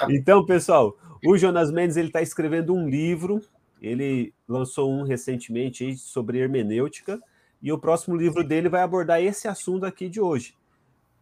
Então, 0.09 0.45
pessoal, 0.45 0.95
o 1.25 1.37
Jonas 1.37 1.71
Mendes 1.71 1.97
ele 1.97 2.07
está 2.07 2.21
escrevendo 2.21 2.73
um 2.73 2.89
livro. 2.89 3.41
Ele 3.81 4.33
lançou 4.47 4.89
um 4.91 5.03
recentemente 5.03 5.83
aí 5.83 5.97
sobre 5.97 6.39
hermenêutica 6.39 7.19
e 7.63 7.71
o 7.71 7.79
próximo 7.79 8.17
livro 8.17 8.43
dele 8.43 8.67
vai 8.67 8.81
abordar 8.81 9.21
esse 9.21 9.47
assunto 9.47 9.85
aqui 9.85 10.09
de 10.09 10.19
hoje: 10.19 10.53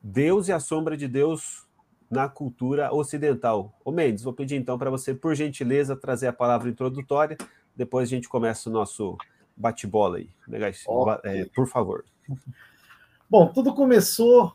Deus 0.01 0.47
e 0.47 0.51
a 0.51 0.59
sombra 0.59 0.97
de 0.97 1.07
Deus 1.07 1.67
na 2.09 2.27
cultura 2.27 2.91
ocidental. 2.93 3.79
Ô 3.85 3.91
Mendes, 3.91 4.23
vou 4.23 4.33
pedir 4.33 4.55
então 4.55 4.77
para 4.77 4.89
você, 4.89 5.13
por 5.13 5.35
gentileza, 5.35 5.95
trazer 5.95 6.27
a 6.27 6.33
palavra 6.33 6.67
introdutória. 6.67 7.37
Depois 7.75 8.09
a 8.09 8.09
gente 8.09 8.27
começa 8.27 8.69
o 8.69 8.73
nosso 8.73 9.17
bate-bola 9.55 10.17
aí. 10.17 10.29
Legal? 10.47 10.71
Ok. 10.87 11.31
É, 11.31 11.45
por 11.45 11.67
favor. 11.67 12.03
Bom, 13.29 13.47
tudo 13.53 13.73
começou 13.73 14.53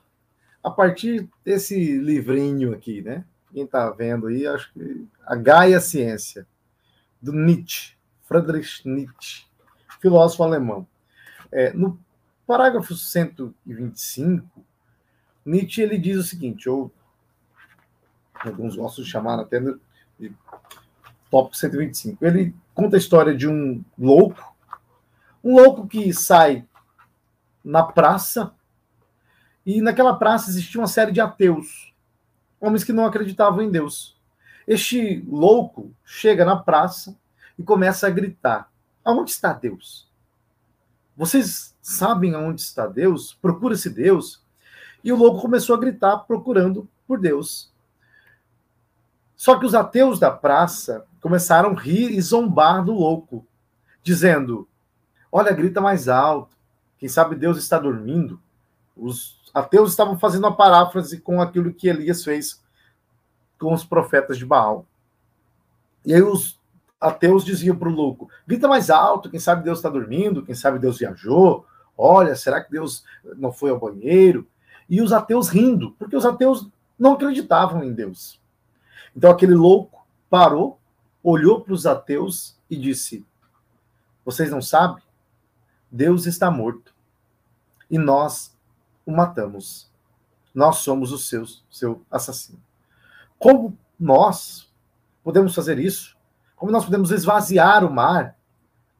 a 0.62 0.71
partir 0.71 1.31
desse 1.45 1.99
livrinho 1.99 2.75
aqui, 2.75 3.00
né? 3.00 3.25
Quem 3.52 3.62
está 3.62 3.88
vendo 3.90 4.26
aí, 4.26 4.47
acho 4.47 4.71
que 4.75 5.07
A 5.25 5.37
Gaia 5.37 5.81
Ciência, 5.81 6.47
do 7.23 7.33
Nietzsche, 7.33 7.97
Friedrich 8.25 8.87
Nietzsche, 8.87 9.47
filósofo 10.00 10.43
alemão. 10.43 10.87
É, 11.57 11.73
no 11.73 11.99
parágrafo 12.47 12.95
125, 12.95 14.47
Nietzsche 15.43 15.81
ele 15.81 15.97
diz 15.97 16.19
o 16.19 16.23
seguinte, 16.23 16.69
ou 16.69 16.93
alguns 18.35 18.77
gostam 18.77 19.03
de 19.03 19.11
chamar 19.11 19.41
até 19.41 19.59
de 20.21 20.35
tópico 21.31 21.57
125. 21.57 22.23
Ele 22.23 22.55
conta 22.75 22.97
a 22.97 22.99
história 22.99 23.35
de 23.35 23.49
um 23.49 23.83
louco, 23.99 24.55
um 25.43 25.55
louco 25.55 25.89
que 25.89 26.13
sai 26.13 26.69
na 27.65 27.83
praça 27.83 28.53
e 29.65 29.81
naquela 29.81 30.15
praça 30.15 30.51
existia 30.51 30.79
uma 30.79 30.87
série 30.87 31.11
de 31.11 31.23
ateus, 31.23 31.95
homens 32.61 32.85
que 32.85 32.93
não 32.93 33.07
acreditavam 33.07 33.63
em 33.63 33.71
Deus. 33.71 34.15
Este 34.69 35.25
louco 35.27 35.91
chega 36.05 36.45
na 36.45 36.57
praça 36.57 37.17
e 37.59 37.63
começa 37.63 38.07
a 38.07 38.11
gritar: 38.11 38.71
Aonde 39.03 39.31
está 39.31 39.55
Deus? 39.55 40.06
Vocês 41.17 41.75
sabem 41.81 42.35
aonde 42.35 42.61
está 42.61 42.87
Deus? 42.87 43.35
Procura-se 43.41 43.89
Deus. 43.89 44.45
E 45.03 45.13
o 45.13 45.17
louco 45.17 45.41
começou 45.41 45.75
a 45.75 45.79
gritar 45.79 46.19
procurando 46.19 46.89
por 47.07 47.19
Deus. 47.19 47.73
Só 49.37 49.59
que 49.59 49.65
os 49.65 49.75
ateus 49.75 50.19
da 50.19 50.31
praça 50.31 51.07
começaram 51.21 51.71
a 51.71 51.81
rir 51.81 52.11
e 52.11 52.21
zombar 52.21 52.85
do 52.85 52.93
louco, 52.93 53.47
dizendo: 54.03 54.69
Olha, 55.31 55.53
grita 55.53 55.81
mais 55.81 56.09
alto. 56.09 56.57
Quem 56.99 57.09
sabe 57.09 57.37
Deus 57.37 57.59
está 57.59 57.79
dormindo. 57.79 58.41
Os 58.97 59.41
ateus 59.53 59.91
estavam 59.91 60.19
fazendo 60.19 60.45
uma 60.45 60.57
paráfrase 60.57 61.21
com 61.21 61.41
aquilo 61.41 61.73
que 61.73 61.89
Elias 61.89 62.25
fez 62.25 62.63
com 63.59 63.73
os 63.73 63.85
profetas 63.85 64.39
de 64.39 64.45
Baal. 64.45 64.87
E 66.05 66.15
aí 66.15 66.23
os 66.23 66.59
ateus 67.00 67.45
diziam 67.45 67.76
para 67.76 67.88
o 67.88 67.93
louco: 67.93 68.29
grita 68.47 68.69
mais 68.69 68.91
alto, 68.91 69.31
quem 69.31 69.41
sabe 69.41 69.65
Deus 69.65 69.79
está 69.79 69.88
dormindo, 69.88 70.45
quem 70.45 70.55
sabe 70.55 70.79
Deus 70.79 70.99
viajou. 70.99 71.67
Olha, 71.97 72.37
será 72.37 72.62
que 72.62 72.71
Deus 72.71 73.05
não 73.37 73.53
foi 73.53 73.71
ao 73.71 73.79
banheiro? 73.79 74.47
E 74.88 75.00
os 75.00 75.12
ateus 75.12 75.49
rindo, 75.49 75.93
porque 75.93 76.17
os 76.17 76.26
ateus 76.26 76.69
não 76.99 77.15
acreditavam 77.15 77.83
em 77.83 77.93
Deus. 77.93 78.41
Então 79.17 79.31
aquele 79.31 79.55
louco 79.55 80.07
parou, 80.29 80.79
olhou 81.23 81.61
para 81.61 81.73
os 81.73 81.87
ateus 81.87 82.57
e 82.69 82.76
disse: 82.76 83.25
Vocês 84.25 84.50
não 84.50 84.61
sabem? 84.61 85.03
Deus 85.91 86.26
está 86.26 86.50
morto. 86.50 86.95
E 87.91 87.99
nós 87.99 88.57
o 89.05 89.12
matamos. 89.12 89.91
Nós 90.55 90.79
somos 90.79 91.12
o 91.12 91.19
seu, 91.19 91.45
seu 91.71 92.03
assassino. 92.11 92.61
Como 93.38 93.79
nós 93.99 94.73
podemos 95.23 95.55
fazer 95.55 95.79
isso? 95.79 96.16
Como 96.57 96.73
nós 96.73 96.87
podemos 96.87 97.11
esvaziar 97.11 97.85
o 97.85 97.93
mar, 97.93 98.35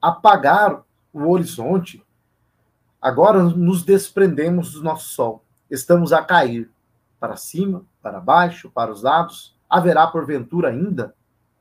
apagar 0.01 0.83
o 1.13 1.27
horizonte? 1.31 2.05
Agora 3.01 3.43
nos 3.43 3.83
desprendemos 3.83 4.73
do 4.73 4.83
nosso 4.83 5.09
sol. 5.09 5.43
Estamos 5.71 6.13
a 6.13 6.23
cair 6.23 6.71
para 7.19 7.37
cima, 7.37 7.83
para 8.03 8.21
baixo, 8.21 8.71
para 8.71 8.93
os 8.93 9.03
lados. 9.03 9.57
Haverá 9.69 10.07
porventura 10.07 10.69
ainda 10.69 11.15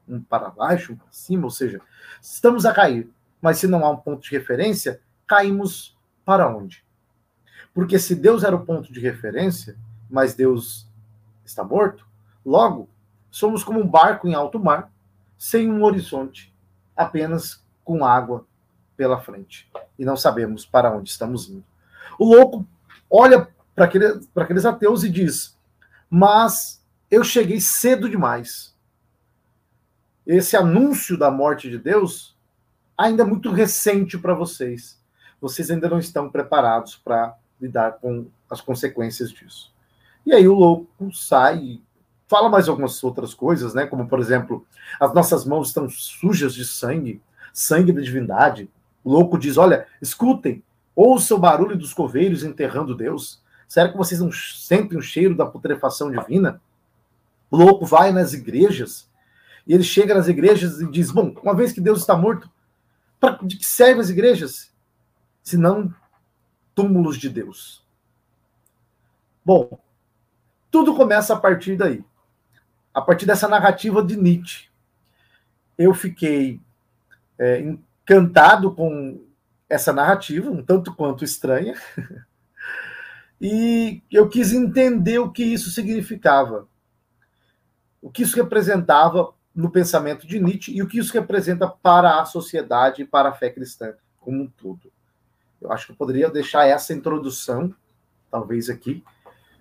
um 0.08 0.22
para 0.22 0.50
baixo, 0.50 0.94
um 0.94 0.98
para 0.98 1.12
cima, 1.12 1.46
ou 1.46 1.50
seja, 1.50 1.82
estamos 2.22 2.66
a 2.66 2.74
cair. 2.74 3.10
Mas 3.42 3.58
se 3.58 3.68
não 3.68 3.86
há 3.86 3.90
um 3.90 3.98
ponto 3.98 4.22
de 4.22 4.32
referência, 4.32 5.02
caímos 5.26 5.98
para 6.26 6.48
onde? 6.48 6.84
Porque 7.74 7.98
se 7.98 8.16
Deus 8.16 8.44
era 8.44 8.56
o 8.56 8.66
ponto 8.66 8.92
de 8.92 9.00
referência, 9.00 9.78
mas 10.10 10.34
Deus 10.34 10.88
está 11.44 11.64
morto, 11.64 12.06
logo 12.46 12.90
somos 13.32 13.64
como 13.64 13.82
um 13.82 13.88
barco 13.88 14.28
em 14.28 14.34
alto 14.34 14.60
mar, 14.60 14.92
sem 15.46 15.72
um 15.72 15.84
horizonte, 15.84 16.52
apenas 16.98 17.64
com 17.84 18.04
água 18.04 18.48
pela 18.98 19.22
frente. 19.22 19.70
E 19.98 20.04
não 20.04 20.18
sabemos 20.18 20.66
para 20.66 20.92
onde 20.92 21.08
estamos 21.08 21.48
indo. 21.48 21.64
O 22.18 22.34
louco 22.34 22.68
olha 23.08 23.48
para 23.76 23.86
aquele, 23.86 24.22
aqueles 24.36 24.66
ateus 24.66 25.04
e 25.04 25.10
diz: 25.10 25.56
Mas 26.10 26.84
eu 27.12 27.24
cheguei 27.24 27.62
cedo 27.62 28.10
demais. 28.10 28.76
Esse 30.26 30.58
anúncio 30.58 31.16
da 31.16 31.30
morte 31.30 31.70
de 31.70 31.78
Deus 31.78 32.36
ainda 32.98 33.22
é 33.22 33.26
muito 33.26 33.52
recente 33.52 34.18
para 34.18 34.34
vocês. 34.34 35.00
Vocês 35.40 35.70
ainda 35.70 35.88
não 35.88 36.00
estão 36.00 36.28
preparados 36.28 36.96
para 36.96 37.38
lidar 37.62 38.00
com 38.00 38.26
as 38.50 38.62
consequências 38.62 39.32
disso. 39.32 39.72
E 40.26 40.34
aí 40.34 40.48
o 40.48 40.56
louco 40.56 41.14
sai, 41.14 41.80
fala 42.28 42.50
mais 42.50 42.68
algumas 42.68 43.04
outras 43.04 43.34
coisas, 43.34 43.74
né? 43.74 43.86
Como, 43.86 44.08
por 44.08 44.20
exemplo, 44.20 44.66
as 45.00 45.14
nossas 45.14 45.46
mãos 45.46 45.70
estão 45.70 45.90
sujas 45.90 46.54
de 46.54 46.66
sangue, 46.66 47.22
sangue 47.54 47.92
da 47.92 48.02
divindade. 48.02 48.70
O 49.04 49.12
louco 49.12 49.38
diz: 49.38 49.58
Olha, 49.58 49.88
escutem, 50.02 50.64
ouça 50.96 51.36
o 51.36 51.40
barulho 51.40 51.78
dos 51.78 51.94
coveiros 51.94 52.44
enterrando 52.44 52.96
Deus. 52.96 53.44
Será 53.68 53.90
que 53.90 53.98
vocês 53.98 54.20
não 54.20 54.32
sentem 54.32 54.98
o 54.98 55.02
cheiro 55.02 55.36
da 55.36 55.46
putrefação 55.46 56.12
divina? 56.12 56.62
O 57.50 57.58
louco 57.58 57.86
vai 57.86 58.12
nas 58.12 58.34
igrejas 58.34 59.10
e 59.68 59.74
ele 59.74 59.84
chega 59.84 60.14
nas 60.14 60.28
igrejas 60.28 60.80
e 60.80 60.90
diz: 60.90 61.12
Bom, 61.12 61.36
uma 61.42 61.56
vez 61.56 61.72
que 61.72 61.82
Deus 61.82 62.00
está 62.00 62.16
morto, 62.16 62.50
para 63.20 63.40
de 63.42 63.58
que 63.58 63.66
servem 63.66 64.02
as 64.02 64.10
igrejas? 64.10 64.72
Se 65.42 65.58
não 65.58 65.94
túmulos 66.74 67.18
de 67.18 67.30
Deus. 67.30 67.84
Bom, 69.44 69.80
tudo 70.70 70.96
começa 70.96 71.34
a 71.34 71.40
partir 71.40 71.78
daí. 71.78 72.04
A 72.96 73.02
partir 73.02 73.26
dessa 73.26 73.46
narrativa 73.50 74.02
de 74.02 74.16
Nietzsche. 74.16 74.70
Eu 75.78 75.94
fiquei 75.94 76.62
é, 77.38 77.60
encantado 77.60 78.74
com 78.74 79.22
essa 79.70 79.92
narrativa, 79.92 80.50
um 80.50 80.64
tanto 80.64 80.96
quanto 80.96 81.26
estranha, 81.26 81.76
e 83.42 84.02
eu 84.10 84.30
quis 84.30 84.54
entender 84.54 85.20
o 85.20 85.30
que 85.30 85.44
isso 85.44 85.72
significava, 85.72 86.70
o 88.02 88.10
que 88.10 88.24
isso 88.24 88.38
representava 88.38 89.34
no 89.54 89.70
pensamento 89.70 90.26
de 90.26 90.40
Nietzsche 90.40 90.74
e 90.74 90.82
o 90.82 90.88
que 90.88 90.98
isso 90.98 91.12
representa 91.12 91.68
para 91.68 92.22
a 92.22 92.26
sociedade 92.26 93.02
e 93.02 93.06
para 93.06 93.28
a 93.28 93.34
fé 93.34 93.50
cristã 93.50 93.94
como 94.22 94.42
um 94.42 94.48
todo. 94.48 94.90
Eu 95.60 95.70
acho 95.70 95.88
que 95.88 95.92
eu 95.92 95.98
poderia 95.98 96.30
deixar 96.30 96.66
essa 96.66 96.94
introdução, 96.94 97.76
talvez 98.32 98.70
aqui, 98.70 99.04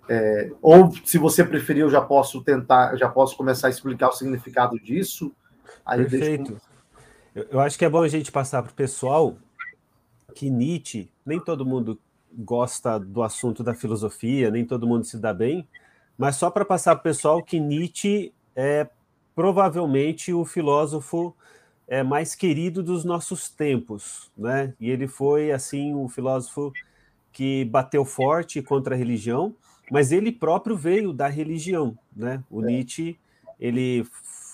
é, 0.09 0.51
ou 0.61 0.93
se 1.05 1.19
você 1.19 1.45
preferir, 1.45 1.83
eu 1.83 1.91
já 1.91 2.01
posso 2.01 2.43
tentar, 2.43 2.97
já 2.97 3.09
posso 3.09 3.37
começar 3.37 3.69
a 3.69 3.71
explicar 3.71 4.09
o 4.09 4.13
significado 4.13 4.79
disso. 4.79 5.33
Perfeito. 5.87 6.53
Deixo... 6.53 6.63
Eu, 7.35 7.47
eu 7.51 7.61
acho 7.61 7.79
que 7.79 7.85
é 7.85 7.89
bom 7.89 8.03
a 8.03 8.09
gente 8.09 8.31
passar 8.31 8.63
para 8.63 8.73
o 8.73 8.75
pessoal 8.75 9.37
que 10.35 10.51
Nietzsche, 10.51 11.11
nem 11.25 11.41
todo 11.41 11.65
mundo 11.65 11.99
gosta 12.37 12.99
do 12.99 13.23
assunto 13.23 13.63
da 13.63 13.75
filosofia, 13.75 14.51
nem 14.51 14.65
todo 14.65 14.87
mundo 14.87 15.05
se 15.05 15.19
dá 15.19 15.33
bem, 15.33 15.67
mas 16.19 16.37
só 16.37 16.51
para 16.51 16.65
passar 16.65 16.97
para 16.97 17.01
o 17.01 17.05
pessoal 17.05 17.43
que 17.43 17.61
Nietzsche 17.61 18.33
é 18.55 18.89
provavelmente 19.35 20.33
o 20.33 20.45
filósofo 20.45 21.35
é, 21.87 22.03
mais 22.03 22.35
querido 22.35 22.83
dos 22.83 23.05
nossos 23.05 23.49
tempos, 23.49 24.31
né? 24.37 24.75
E 24.81 24.91
ele 24.91 25.07
foi 25.07 25.53
assim 25.53 25.95
um 25.95 26.09
filósofo 26.09 26.73
que 27.33 27.65
bateu 27.65 28.05
forte 28.05 28.63
contra 28.63 28.95
a 28.95 28.99
religião, 28.99 29.55
mas 29.91 30.13
ele 30.13 30.33
próprio 30.33 30.77
veio 30.77 31.13
da 31.13 31.29
religião, 31.29 31.97
né? 32.15 32.43
O 32.51 32.63
é. 32.63 32.67
Nietzsche, 32.67 33.19
ele 33.59 34.05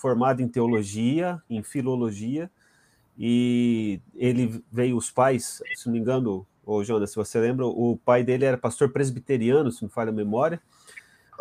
formado 0.01 0.41
em 0.41 0.47
teologia, 0.47 1.41
em 1.49 1.61
filologia, 1.61 2.49
e 3.17 3.99
ele 4.15 4.63
veio 4.71 4.97
os 4.97 5.11
pais, 5.11 5.61
se 5.75 5.85
não 5.85 5.93
me 5.93 5.99
engano, 5.99 6.45
ô 6.65 6.83
Jonas, 6.83 7.11
se 7.11 7.15
você 7.15 7.39
lembra, 7.39 7.65
o 7.65 7.97
pai 8.03 8.23
dele 8.23 8.45
era 8.45 8.57
pastor 8.57 8.89
presbiteriano, 8.89 9.71
se 9.71 9.83
não 9.83 9.89
falha 9.89 10.09
a 10.09 10.13
memória, 10.13 10.59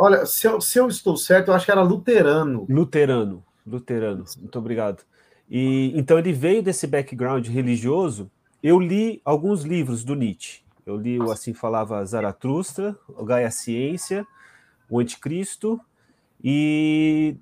Olha, 0.01 0.25
se 0.25 0.47
eu, 0.47 0.63
se 0.63 0.79
eu 0.79 0.89
estou 0.89 1.15
certo, 1.15 1.49
eu 1.49 1.55
acho 1.55 1.67
que 1.67 1.71
era 1.71 1.83
luterano. 1.83 2.65
Luterano, 2.71 3.45
luterano. 3.67 4.25
Muito 4.39 4.59
obrigado. 4.59 5.03
E 5.49 5.93
então 5.95 6.19
ele 6.19 6.33
veio 6.33 6.63
desse 6.63 6.87
background 6.87 7.47
religioso. 7.49 8.31
Eu 8.63 8.81
li 8.81 9.21
alguns 9.23 9.63
livros 9.63 10.03
do 10.03 10.15
Nietzsche. 10.15 10.63
Eu 10.85 10.97
li 10.97 11.19
o 11.19 11.31
Assim 11.31 11.55
Falava 11.55 12.05
Zaratustra, 12.05 12.97
o 13.09 13.25
Gaia 13.25 13.51
Ciência, 13.51 14.27
o 14.89 14.99
Anticristo, 14.99 15.81
e 16.43 17.37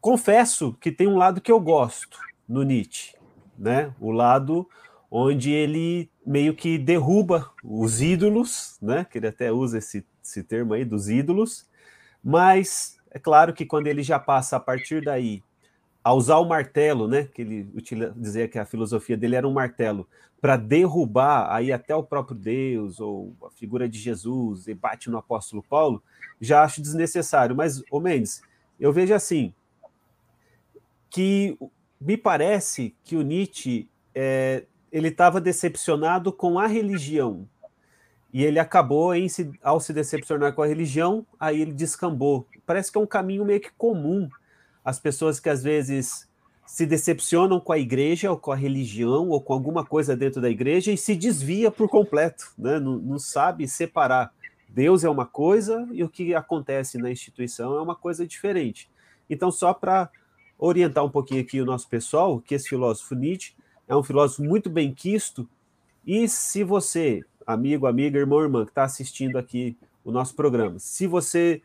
confesso 0.00 0.72
que 0.80 0.90
tem 0.92 1.06
um 1.06 1.16
lado 1.16 1.40
que 1.40 1.52
eu 1.52 1.60
gosto 1.60 2.18
no 2.48 2.62
Nietzsche, 2.62 3.16
né? 3.58 3.94
O 4.00 4.10
lado 4.10 4.68
onde 5.10 5.50
ele 5.50 6.10
meio 6.24 6.54
que 6.54 6.78
derruba 6.78 7.50
os 7.62 8.00
ídolos, 8.00 8.78
né? 8.80 9.04
Que 9.04 9.18
ele 9.18 9.26
até 9.26 9.52
usa 9.52 9.78
esse, 9.78 10.06
esse 10.24 10.42
termo 10.42 10.72
aí 10.72 10.84
dos 10.84 11.08
ídolos, 11.08 11.68
mas 12.22 12.98
é 13.10 13.18
claro 13.18 13.52
que 13.52 13.66
quando 13.66 13.86
ele 13.88 14.02
já 14.02 14.18
passa 14.18 14.56
a 14.56 14.60
partir 14.60 15.04
daí 15.04 15.42
a 16.04 16.12
usar 16.12 16.38
o 16.38 16.44
martelo, 16.44 17.06
né, 17.06 17.28
que 17.32 17.42
ele 17.42 17.68
dizia 18.16 18.48
que 18.48 18.58
a 18.58 18.64
filosofia 18.64 19.16
dele 19.16 19.36
era 19.36 19.46
um 19.46 19.52
martelo, 19.52 20.08
para 20.42 20.56
derrubar 20.56 21.54
aí 21.54 21.70
até 21.70 21.94
o 21.94 22.02
próprio 22.02 22.36
Deus 22.36 22.98
ou 22.98 23.32
a 23.46 23.50
figura 23.50 23.88
de 23.88 23.96
Jesus 23.96 24.66
e 24.66 24.74
bate 24.74 25.08
no 25.08 25.16
apóstolo 25.16 25.62
Paulo, 25.62 26.02
já 26.40 26.64
acho 26.64 26.82
desnecessário. 26.82 27.54
Mas, 27.54 27.80
ô 27.88 28.00
Mendes, 28.00 28.42
eu 28.80 28.92
vejo 28.92 29.14
assim, 29.14 29.54
que 31.08 31.56
me 32.00 32.16
parece 32.16 32.92
que 33.04 33.14
o 33.14 33.22
Nietzsche 33.22 33.88
é, 34.12 34.66
ele 34.90 35.08
estava 35.08 35.40
decepcionado 35.40 36.32
com 36.32 36.58
a 36.58 36.66
religião, 36.66 37.48
e 38.32 38.42
ele 38.42 38.58
acabou, 38.58 39.14
em 39.14 39.28
ao 39.62 39.78
se 39.78 39.92
decepcionar 39.92 40.54
com 40.54 40.62
a 40.62 40.66
religião, 40.66 41.24
aí 41.38 41.60
ele 41.60 41.72
descambou. 41.72 42.48
Parece 42.66 42.90
que 42.90 42.98
é 42.98 43.00
um 43.00 43.06
caminho 43.06 43.44
meio 43.44 43.60
que 43.60 43.70
comum. 43.76 44.28
As 44.84 44.98
pessoas 44.98 45.38
que 45.38 45.50
às 45.50 45.62
vezes 45.62 46.28
se 46.66 46.86
decepcionam 46.86 47.60
com 47.60 47.72
a 47.72 47.78
igreja, 47.78 48.30
ou 48.30 48.36
com 48.36 48.52
a 48.52 48.56
religião, 48.56 49.28
ou 49.28 49.40
com 49.40 49.52
alguma 49.52 49.84
coisa 49.84 50.16
dentro 50.16 50.40
da 50.40 50.48
igreja 50.48 50.92
e 50.92 50.96
se 50.96 51.14
desvia 51.14 51.70
por 51.70 51.88
completo, 51.88 52.52
né? 52.56 52.78
não, 52.78 52.98
não 52.98 53.18
sabe 53.18 53.68
separar. 53.68 54.32
Deus 54.68 55.04
é 55.04 55.10
uma 55.10 55.26
coisa 55.26 55.86
e 55.92 56.02
o 56.02 56.08
que 56.08 56.34
acontece 56.34 56.96
na 56.96 57.10
instituição 57.10 57.76
é 57.76 57.82
uma 57.82 57.94
coisa 57.94 58.26
diferente. 58.26 58.90
Então, 59.28 59.50
só 59.50 59.74
para 59.74 60.10
orientar 60.58 61.04
um 61.04 61.10
pouquinho 61.10 61.42
aqui 61.42 61.60
o 61.60 61.66
nosso 61.66 61.88
pessoal, 61.88 62.40
que 62.40 62.54
esse 62.54 62.68
filósofo 62.68 63.14
Nietzsche 63.14 63.54
é 63.86 63.94
um 63.94 64.02
filósofo 64.02 64.42
muito 64.42 64.70
bem 64.70 64.94
quisto, 64.94 65.48
e 66.06 66.26
se 66.28 66.64
você 66.64 67.22
amigo, 67.46 67.86
amiga, 67.86 68.18
irmão, 68.18 68.40
irmã 68.40 68.64
que 68.64 68.70
está 68.70 68.84
assistindo 68.84 69.36
aqui 69.36 69.76
o 70.04 70.10
nosso 70.10 70.34
programa. 70.34 70.78
Se 70.78 71.06
você 71.06 71.62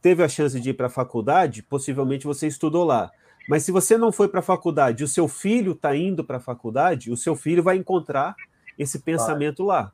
teve 0.00 0.22
a 0.22 0.28
chance 0.28 0.58
de 0.60 0.70
ir 0.70 0.74
para 0.74 0.86
a 0.86 0.90
faculdade, 0.90 1.62
possivelmente 1.62 2.26
você 2.26 2.46
estudou 2.46 2.84
lá. 2.84 3.10
Mas 3.50 3.64
se 3.64 3.72
você 3.72 3.98
não 3.98 4.12
foi 4.12 4.28
para 4.28 4.38
a 4.38 4.44
faculdade, 4.44 5.02
o 5.02 5.08
seu 5.08 5.26
filho 5.26 5.72
está 5.72 5.96
indo 5.96 6.22
para 6.22 6.36
a 6.36 6.40
faculdade, 6.40 7.10
o 7.10 7.16
seu 7.16 7.34
filho 7.34 7.64
vai 7.64 7.76
encontrar 7.76 8.36
esse 8.78 9.00
pensamento 9.00 9.64
lá. 9.64 9.92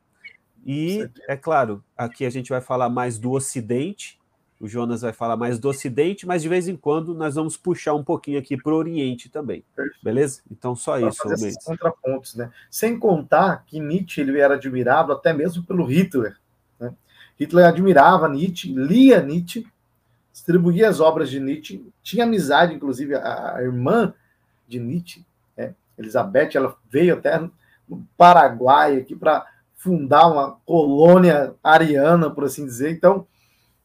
E, 0.67 1.09
é 1.27 1.39
claro, 1.39 1.83
aqui 1.97 2.27
a 2.27 2.31
gente 2.31 2.51
vai 2.51 2.61
falar 2.61 2.91
mais 2.91 3.19
do 3.19 3.31
Ocidente, 3.33 4.21
o 4.61 4.69
Jonas 4.69 5.01
vai 5.01 5.15
falar 5.15 5.39
mais 5.39 5.59
do 5.59 5.71
Ocidente, 5.71 6.27
mas 6.27 6.43
de 6.43 6.51
vez 6.51 6.69
em 6.69 6.77
quando 6.77 7.15
nós 7.15 7.37
vamos 7.37 7.57
puxar 7.57 7.95
um 7.95 8.05
pouquinho 8.05 8.39
aqui 8.39 8.59
para 8.59 8.75
o 8.75 8.77
Oriente 8.77 9.31
também. 9.31 9.65
Perfeito. 9.75 10.05
Beleza? 10.05 10.43
Então, 10.51 10.77
só 10.77 10.99
pra 10.99 11.09
isso. 11.09 11.23
Fazer 11.23 11.49
esses 11.49 11.65
contrapontos, 11.65 12.35
né? 12.35 12.51
Sem 12.71 12.99
contar 12.99 13.65
que 13.65 13.81
Nietzsche 13.81 14.21
ele 14.21 14.39
era 14.39 14.57
admirado 14.57 15.15
até 15.15 15.33
mesmo 15.33 15.63
pelo 15.63 15.87
Hitler. 15.87 16.37
Né? 16.79 16.93
Hitler 17.41 17.65
admirava 17.65 18.29
Nietzsche, 18.29 18.71
lia 18.75 19.23
Nietzsche, 19.23 19.67
distribuía 20.37 20.91
as 20.91 21.01
obras 21.01 21.31
de 21.31 21.41
Nietzsche, 21.41 21.83
tinha 22.03 22.25
amizade, 22.25 22.75
inclusive, 22.75 23.15
a, 23.15 23.57
irmã 23.59 24.13
de 24.69 24.79
Nietzsche, 24.79 25.25
né? 25.57 25.75
Elizabeth, 25.97 26.51
ela 26.55 26.77
veio 26.91 27.15
até 27.15 27.39
no 27.89 28.07
Paraguai 28.19 28.99
aqui 28.99 29.17
para 29.17 29.47
fundar 29.77 30.27
uma 30.27 30.59
colônia 30.67 31.55
ariana, 31.65 32.29
por 32.29 32.45
assim 32.45 32.67
dizer. 32.67 32.91
Então, 32.91 33.27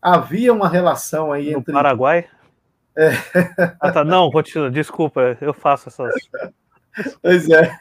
havia 0.02 0.52
uma 0.52 0.68
relação 0.68 1.32
aí 1.32 1.54
no 1.54 1.60
entre. 1.60 1.72
Paraguai? 1.72 2.28
É. 2.98 3.12
Ah, 3.80 3.94
tá. 3.94 4.04
Não, 4.04 4.30
continua, 4.30 4.70
desculpa, 4.70 5.38
eu 5.40 5.54
faço 5.54 5.88
essas. 5.88 6.14
Pois 7.22 7.50
é. 7.50 7.80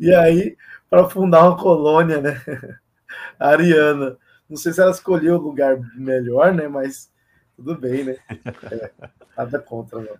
E 0.00 0.14
aí, 0.14 0.56
para 0.88 1.06
fundar 1.10 1.46
uma 1.46 1.58
colônia, 1.58 2.22
né? 2.22 2.40
Ariana. 3.38 4.16
Não 4.48 4.56
sei 4.56 4.72
se 4.72 4.80
ela 4.80 4.90
escolheu 4.90 5.36
o 5.36 5.42
lugar 5.42 5.78
melhor, 5.94 6.52
né? 6.52 6.68
Mas 6.68 7.10
tudo 7.56 7.76
bem, 7.76 8.04
né? 8.04 8.16
É, 8.70 8.90
nada 9.36 9.58
contra, 9.58 10.00
não. 10.00 10.16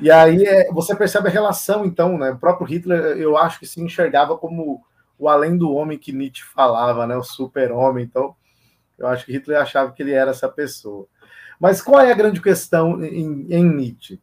E 0.00 0.10
aí 0.10 0.44
é, 0.44 0.72
você 0.72 0.94
percebe 0.94 1.28
a 1.28 1.30
relação, 1.30 1.84
então, 1.84 2.16
né? 2.16 2.30
O 2.30 2.38
próprio 2.38 2.66
Hitler, 2.66 3.18
eu 3.18 3.36
acho 3.36 3.58
que 3.58 3.66
se 3.66 3.80
enxergava 3.80 4.36
como 4.36 4.82
o 5.18 5.28
além 5.28 5.56
do 5.56 5.72
homem 5.72 5.98
que 5.98 6.12
Nietzsche 6.12 6.44
falava, 6.44 7.06
né? 7.06 7.16
O 7.16 7.22
super-homem. 7.22 8.04
Então, 8.04 8.34
eu 8.96 9.06
acho 9.06 9.26
que 9.26 9.32
Hitler 9.32 9.60
achava 9.60 9.92
que 9.92 10.02
ele 10.02 10.12
era 10.12 10.30
essa 10.30 10.48
pessoa. 10.48 11.06
Mas 11.58 11.82
qual 11.82 12.00
é 12.00 12.12
a 12.12 12.16
grande 12.16 12.40
questão 12.40 13.04
em, 13.04 13.46
em 13.52 13.64
Nietzsche? 13.64 14.20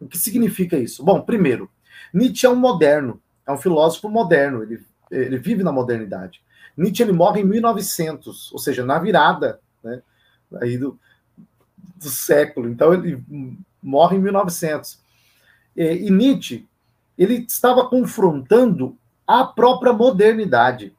O 0.00 0.06
que 0.06 0.18
significa 0.18 0.76
isso? 0.76 1.04
Bom, 1.04 1.20
primeiro, 1.22 1.70
Nietzsche 2.12 2.46
é 2.46 2.50
um 2.50 2.56
moderno, 2.56 3.20
é 3.46 3.52
um 3.52 3.58
filósofo 3.58 4.08
moderno, 4.08 4.62
ele, 4.62 4.84
ele 5.10 5.38
vive 5.38 5.62
na 5.62 5.72
modernidade. 5.72 6.42
Nietzsche 6.76 7.02
ele 7.02 7.12
morre 7.12 7.40
em 7.40 7.44
1900, 7.44 8.52
ou 8.52 8.58
seja, 8.58 8.84
na 8.84 8.98
virada 8.98 9.60
né, 9.82 10.02
aí 10.60 10.76
do, 10.76 10.98
do 11.96 12.08
século. 12.08 12.68
Então 12.68 12.92
ele 12.92 13.22
morre 13.82 14.16
em 14.16 14.20
1900. 14.20 15.00
E, 15.76 16.06
e 16.06 16.10
Nietzsche 16.10 16.66
ele 17.16 17.46
estava 17.48 17.88
confrontando 17.88 18.96
a 19.26 19.44
própria 19.44 19.92
modernidade. 19.92 20.94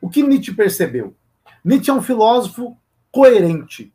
O 0.00 0.10
que 0.10 0.22
Nietzsche 0.22 0.52
percebeu? 0.52 1.14
Nietzsche 1.64 1.90
é 1.90 1.94
um 1.94 2.02
filósofo 2.02 2.76
coerente. 3.10 3.92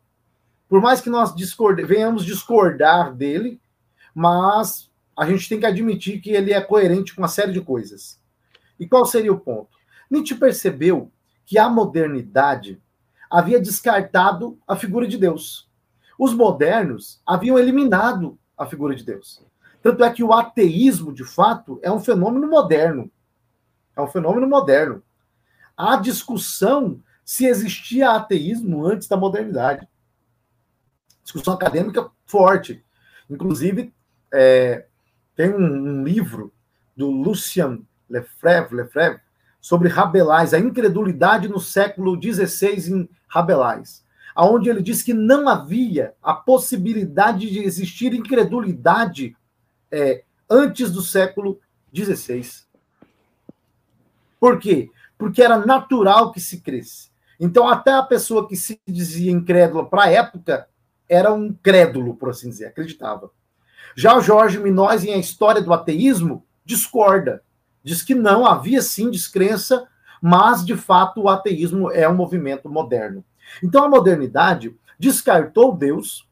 Por 0.68 0.80
mais 0.80 1.00
que 1.00 1.10
nós 1.10 1.34
discord... 1.34 1.82
venhamos 1.84 2.24
discordar 2.24 3.14
dele, 3.14 3.60
mas 4.14 4.90
a 5.16 5.26
gente 5.26 5.48
tem 5.48 5.60
que 5.60 5.66
admitir 5.66 6.20
que 6.20 6.30
ele 6.30 6.52
é 6.52 6.60
coerente 6.60 7.14
com 7.14 7.20
uma 7.20 7.28
série 7.28 7.52
de 7.52 7.60
coisas. 7.60 8.18
E 8.78 8.88
qual 8.88 9.04
seria 9.04 9.32
o 9.32 9.38
ponto? 9.38 9.79
Nietzsche 10.10 10.34
percebeu 10.34 11.12
que 11.46 11.58
a 11.58 11.68
modernidade 11.68 12.82
havia 13.30 13.60
descartado 13.60 14.58
a 14.66 14.74
figura 14.74 15.06
de 15.06 15.16
Deus. 15.16 15.70
Os 16.18 16.34
modernos 16.34 17.22
haviam 17.24 17.58
eliminado 17.58 18.38
a 18.58 18.66
figura 18.66 18.94
de 18.94 19.04
Deus. 19.04 19.44
Tanto 19.82 20.04
é 20.04 20.12
que 20.12 20.22
o 20.22 20.32
ateísmo, 20.32 21.12
de 21.12 21.24
fato, 21.24 21.78
é 21.82 21.90
um 21.90 22.00
fenômeno 22.00 22.46
moderno. 22.48 23.10
É 23.96 24.02
um 24.02 24.08
fenômeno 24.08 24.46
moderno. 24.46 25.02
Há 25.76 25.96
discussão 25.96 27.00
se 27.24 27.46
existia 27.46 28.10
ateísmo 28.10 28.84
antes 28.84 29.08
da 29.08 29.16
modernidade. 29.16 29.88
Discussão 31.22 31.54
acadêmica 31.54 32.10
forte. 32.26 32.84
Inclusive, 33.30 33.94
é, 34.32 34.86
tem 35.36 35.54
um, 35.54 35.62
um, 35.62 36.04
livro 36.04 36.52
do 36.96 37.10
Lucien 37.10 37.86
Lefebvre, 38.08 38.76
Lefebvre 38.76 39.22
sobre 39.60 39.88
Rabelais, 39.88 40.54
a 40.54 40.58
incredulidade 40.58 41.48
no 41.48 41.60
século 41.60 42.20
XVI 42.20 42.92
em 42.92 43.08
Rabelais, 43.28 44.04
aonde 44.34 44.70
ele 44.70 44.82
diz 44.82 45.02
que 45.02 45.12
não 45.12 45.48
havia 45.48 46.14
a 46.22 46.32
possibilidade 46.32 47.50
de 47.50 47.60
existir 47.60 48.14
incredulidade 48.14 49.36
é, 49.90 50.24
antes 50.48 50.90
do 50.90 51.02
século 51.02 51.60
XVI. 51.94 52.64
Por 54.38 54.58
quê? 54.58 54.90
Porque 55.18 55.42
era 55.42 55.58
natural 55.58 56.32
que 56.32 56.40
se 56.40 56.60
cresce. 56.60 57.10
Então, 57.38 57.68
até 57.68 57.92
a 57.92 58.02
pessoa 58.02 58.48
que 58.48 58.56
se 58.56 58.80
dizia 58.86 59.30
incrédula 59.30 59.86
para 59.86 60.04
a 60.04 60.10
época 60.10 60.68
era 61.08 61.32
um 61.32 61.52
crédulo, 61.52 62.14
por 62.14 62.30
assim 62.30 62.48
dizer, 62.48 62.66
acreditava. 62.66 63.30
Já 63.96 64.16
o 64.16 64.20
Jorge 64.20 64.58
Minóis, 64.58 65.04
em 65.04 65.12
A 65.12 65.18
História 65.18 65.60
do 65.60 65.72
Ateísmo, 65.72 66.46
discorda. 66.64 67.42
Diz 67.82 68.02
que 68.02 68.14
não, 68.14 68.46
havia 68.46 68.82
sim 68.82 69.10
descrença, 69.10 69.88
mas, 70.20 70.64
de 70.64 70.76
fato, 70.76 71.22
o 71.22 71.28
ateísmo 71.28 71.90
é 71.90 72.08
um 72.08 72.14
movimento 72.14 72.68
moderno. 72.68 73.24
Então, 73.62 73.84
a 73.84 73.88
modernidade 73.88 74.76
descartou 74.98 75.74
Deus, 75.74 76.28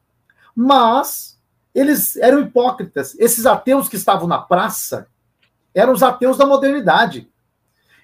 mas 0.55 1.39
eles 1.73 2.15
eram 2.17 2.41
hipócritas. 2.41 3.17
Esses 3.19 3.45
ateus 3.45 3.89
que 3.89 3.95
estavam 3.95 4.27
na 4.27 4.39
praça 4.39 5.07
eram 5.73 5.93
os 5.93 6.03
ateus 6.03 6.37
da 6.37 6.45
modernidade. 6.45 7.29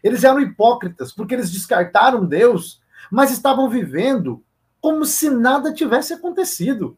Eles 0.03 0.23
eram 0.23 0.39
hipócritas, 0.39 1.11
porque 1.11 1.33
eles 1.33 1.51
descartaram 1.51 2.25
Deus, 2.25 2.81
mas 3.11 3.31
estavam 3.31 3.69
vivendo 3.69 4.43
como 4.81 5.05
se 5.05 5.29
nada 5.29 5.73
tivesse 5.73 6.13
acontecido. 6.13 6.97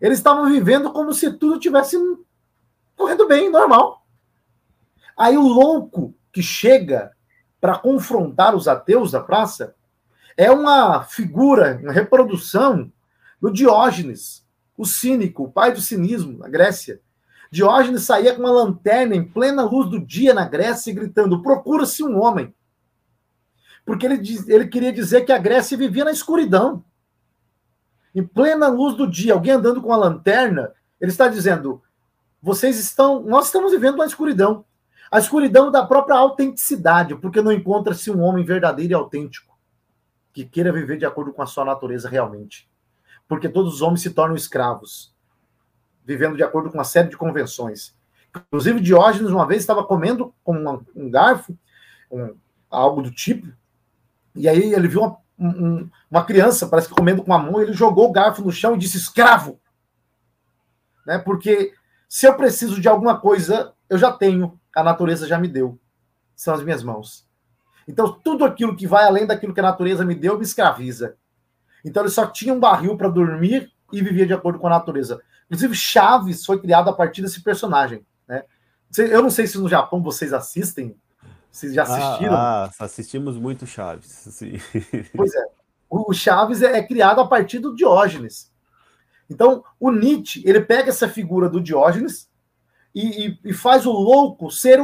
Eles 0.00 0.18
estavam 0.18 0.48
vivendo 0.48 0.92
como 0.92 1.12
se 1.12 1.32
tudo 1.32 1.60
tivesse 1.60 1.96
correndo 2.96 3.26
bem, 3.26 3.50
normal. 3.50 4.01
Aí 5.22 5.38
o 5.38 5.46
louco 5.46 6.12
que 6.32 6.42
chega 6.42 7.12
para 7.60 7.78
confrontar 7.78 8.56
os 8.56 8.66
ateus 8.66 9.12
da 9.12 9.20
praça 9.20 9.72
é 10.36 10.50
uma 10.50 11.04
figura, 11.04 11.78
uma 11.80 11.92
reprodução 11.92 12.90
do 13.40 13.48
Diógenes, 13.48 14.44
o 14.76 14.84
cínico, 14.84 15.44
o 15.44 15.52
pai 15.52 15.70
do 15.70 15.80
cinismo 15.80 16.38
na 16.38 16.48
Grécia. 16.48 17.00
Diógenes 17.52 18.02
saía 18.02 18.34
com 18.34 18.40
uma 18.40 18.50
lanterna 18.50 19.14
em 19.14 19.22
plena 19.22 19.62
luz 19.62 19.88
do 19.88 20.04
dia 20.04 20.34
na 20.34 20.44
Grécia, 20.44 20.92
gritando: 20.92 21.40
procura-se 21.40 22.02
um 22.02 22.20
homem. 22.20 22.52
Porque 23.86 24.04
ele, 24.04 24.20
ele 24.48 24.66
queria 24.66 24.92
dizer 24.92 25.20
que 25.20 25.30
a 25.30 25.38
Grécia 25.38 25.78
vivia 25.78 26.04
na 26.04 26.10
escuridão 26.10 26.84
em 28.12 28.26
plena 28.26 28.66
luz 28.66 28.96
do 28.96 29.08
dia, 29.08 29.34
alguém 29.34 29.52
andando 29.52 29.80
com 29.80 29.92
a 29.92 29.96
lanterna, 29.96 30.72
ele 31.00 31.12
está 31.12 31.28
dizendo: 31.28 31.80
vocês 32.42 32.76
estão, 32.76 33.22
nós 33.22 33.46
estamos 33.46 33.70
vivendo 33.70 33.94
uma 33.94 34.06
escuridão. 34.06 34.64
A 35.12 35.18
escuridão 35.18 35.70
da 35.70 35.84
própria 35.86 36.16
autenticidade, 36.16 37.14
porque 37.16 37.42
não 37.42 37.52
encontra-se 37.52 38.10
um 38.10 38.22
homem 38.22 38.44
verdadeiro 38.44 38.92
e 38.92 38.94
autêntico 38.94 39.56
que 40.32 40.46
queira 40.46 40.72
viver 40.72 40.96
de 40.96 41.04
acordo 41.04 41.32
com 41.32 41.42
a 41.42 41.46
sua 41.46 41.64
natureza 41.64 42.08
realmente. 42.08 42.66
Porque 43.28 43.48
todos 43.48 43.74
os 43.74 43.82
homens 43.82 44.00
se 44.00 44.10
tornam 44.10 44.34
escravos, 44.34 45.14
vivendo 46.02 46.36
de 46.36 46.42
acordo 46.42 46.70
com 46.70 46.78
uma 46.78 46.84
série 46.84 47.10
de 47.10 47.16
convenções. 47.18 47.94
Inclusive, 48.34 48.80
Diógenes, 48.80 49.30
uma 49.30 49.46
vez, 49.46 49.60
estava 49.60 49.84
comendo 49.84 50.34
com 50.42 50.56
um 50.96 51.10
garfo, 51.10 51.54
um, 52.10 52.34
algo 52.70 53.02
do 53.02 53.10
tipo, 53.10 53.52
e 54.34 54.48
aí 54.48 54.72
ele 54.72 54.88
viu 54.88 55.02
uma 55.02 55.22
um, 55.38 55.90
uma 56.10 56.24
criança, 56.24 56.68
parece 56.68 56.88
que 56.88 56.94
comendo 56.94 57.22
com 57.22 57.32
a 57.32 57.38
mão, 57.38 57.60
ele 57.60 57.72
jogou 57.72 58.08
o 58.08 58.12
garfo 58.12 58.42
no 58.42 58.52
chão 58.52 58.74
e 58.74 58.78
disse 58.78 58.96
escravo. 58.96 59.60
Né? 61.06 61.18
Porque 61.18 61.72
se 62.08 62.26
eu 62.26 62.36
preciso 62.36 62.80
de 62.80 62.88
alguma 62.88 63.18
coisa, 63.18 63.74
eu 63.88 63.98
já 63.98 64.12
tenho, 64.12 64.58
a 64.74 64.82
natureza 64.82 65.26
já 65.26 65.38
me 65.38 65.48
deu. 65.48 65.78
São 66.34 66.54
as 66.54 66.62
minhas 66.62 66.82
mãos. 66.82 67.26
Então, 67.86 68.12
tudo 68.12 68.44
aquilo 68.44 68.76
que 68.76 68.86
vai 68.86 69.04
além 69.04 69.26
daquilo 69.26 69.52
que 69.52 69.60
a 69.60 69.64
natureza 69.64 70.04
me 70.04 70.14
deu 70.14 70.36
me 70.36 70.44
escraviza. 70.44 71.16
Então, 71.84 72.02
ele 72.02 72.10
só 72.10 72.26
tinha 72.26 72.54
um 72.54 72.60
barril 72.60 72.96
para 72.96 73.08
dormir 73.08 73.72
e 73.92 74.00
vivia 74.00 74.26
de 74.26 74.32
acordo 74.32 74.58
com 74.58 74.66
a 74.66 74.70
natureza. 74.70 75.20
Inclusive, 75.46 75.74
Chaves 75.74 76.46
foi 76.46 76.60
criado 76.60 76.88
a 76.88 76.92
partir 76.92 77.22
desse 77.22 77.42
personagem. 77.42 78.06
Né? 78.26 78.44
Eu 78.96 79.22
não 79.22 79.30
sei 79.30 79.46
se 79.46 79.58
no 79.58 79.68
Japão 79.68 80.02
vocês 80.02 80.32
assistem 80.32 80.96
vocês 81.52 81.74
já 81.74 81.82
assistiram? 81.82 82.34
Ah, 82.34 82.64
ah 82.64 82.84
assistimos 82.84 83.36
muito 83.36 83.66
Chaves. 83.66 84.06
Sim. 84.08 84.58
Pois 85.14 85.34
é. 85.34 85.44
O 85.88 86.10
Chaves 86.14 86.62
é, 86.62 86.78
é 86.78 86.82
criado 86.82 87.20
a 87.20 87.26
partir 87.26 87.58
do 87.58 87.76
Diógenes. 87.76 88.50
Então, 89.28 89.62
o 89.78 89.90
Nietzsche, 89.90 90.42
ele 90.46 90.62
pega 90.62 90.88
essa 90.88 91.06
figura 91.06 91.50
do 91.50 91.60
Diógenes 91.60 92.30
e, 92.94 93.26
e, 93.26 93.38
e 93.44 93.52
faz 93.52 93.86
o 93.86 93.92
louco 93.92 94.50
ser 94.50 94.80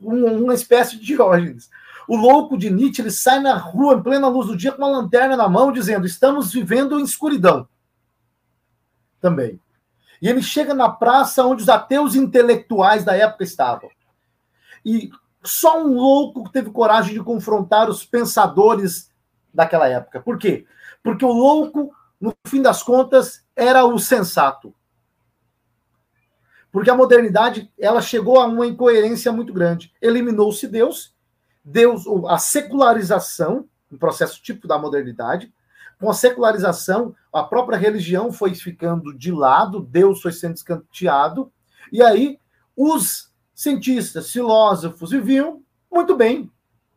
um, 0.00 0.44
uma 0.44 0.54
espécie 0.54 0.98
de 0.98 1.04
Diógenes. 1.04 1.70
O 2.06 2.16
louco 2.16 2.58
de 2.58 2.70
Nietzsche, 2.70 3.00
ele 3.00 3.10
sai 3.10 3.40
na 3.40 3.56
rua 3.56 3.94
em 3.94 4.02
plena 4.02 4.28
luz 4.28 4.46
do 4.46 4.56
dia 4.56 4.72
com 4.72 4.78
uma 4.78 5.00
lanterna 5.00 5.36
na 5.36 5.48
mão, 5.48 5.72
dizendo: 5.72 6.06
estamos 6.06 6.52
vivendo 6.52 6.98
em 6.98 7.04
escuridão. 7.04 7.66
Também. 9.20 9.58
E 10.20 10.28
ele 10.28 10.42
chega 10.42 10.74
na 10.74 10.88
praça 10.88 11.44
onde 11.44 11.62
os 11.62 11.68
ateus 11.68 12.14
intelectuais 12.14 13.04
da 13.04 13.16
época 13.16 13.44
estavam. 13.44 13.90
E 14.84 15.10
só 15.42 15.82
um 15.82 15.94
louco 15.94 16.48
teve 16.50 16.70
coragem 16.70 17.14
de 17.14 17.22
confrontar 17.22 17.88
os 17.88 18.04
pensadores 18.04 19.10
daquela 19.52 19.88
época. 19.88 20.20
Por 20.20 20.38
quê? 20.38 20.66
Porque 21.02 21.24
o 21.24 21.32
louco, 21.32 21.94
no 22.20 22.34
fim 22.46 22.62
das 22.62 22.82
contas, 22.82 23.44
era 23.54 23.84
o 23.84 23.98
sensato. 23.98 24.74
Porque 26.74 26.90
a 26.90 26.96
modernidade 26.96 27.70
ela 27.78 28.02
chegou 28.02 28.40
a 28.40 28.46
uma 28.46 28.66
incoerência 28.66 29.30
muito 29.30 29.52
grande. 29.52 29.92
Eliminou-se 30.02 30.66
Deus, 30.66 31.14
Deus, 31.64 32.02
a 32.26 32.36
secularização, 32.36 33.68
um 33.92 33.96
processo 33.96 34.42
tipo 34.42 34.66
da 34.66 34.76
modernidade. 34.76 35.54
Com 36.00 36.10
a 36.10 36.14
secularização, 36.14 37.14
a 37.32 37.44
própria 37.44 37.78
religião 37.78 38.32
foi 38.32 38.56
ficando 38.56 39.16
de 39.16 39.30
lado, 39.30 39.82
Deus 39.88 40.20
foi 40.20 40.32
sendo 40.32 40.56
escanteado, 40.56 41.52
e 41.92 42.02
aí 42.02 42.40
os 42.76 43.32
cientistas, 43.54 44.32
filósofos 44.32 45.12
viviam 45.12 45.62
muito 45.88 46.16
bem, 46.16 46.50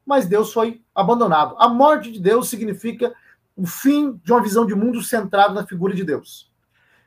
mas 0.04 0.26
Deus 0.26 0.52
foi 0.52 0.82
abandonado. 0.96 1.56
A 1.60 1.70
morte 1.70 2.12
de 2.12 2.20
Deus 2.20 2.50
significa 2.50 3.14
o 3.56 3.68
fim 3.68 4.20
de 4.24 4.32
uma 4.32 4.42
visão 4.42 4.66
de 4.66 4.74
mundo 4.74 5.04
centrado 5.04 5.54
na 5.54 5.68
figura 5.68 5.94
de 5.94 6.04
Deus. 6.04 6.52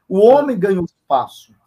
O 0.09 0.21
homem 0.21 0.57
ganhou 0.57 0.85
espaço. 0.85 1.59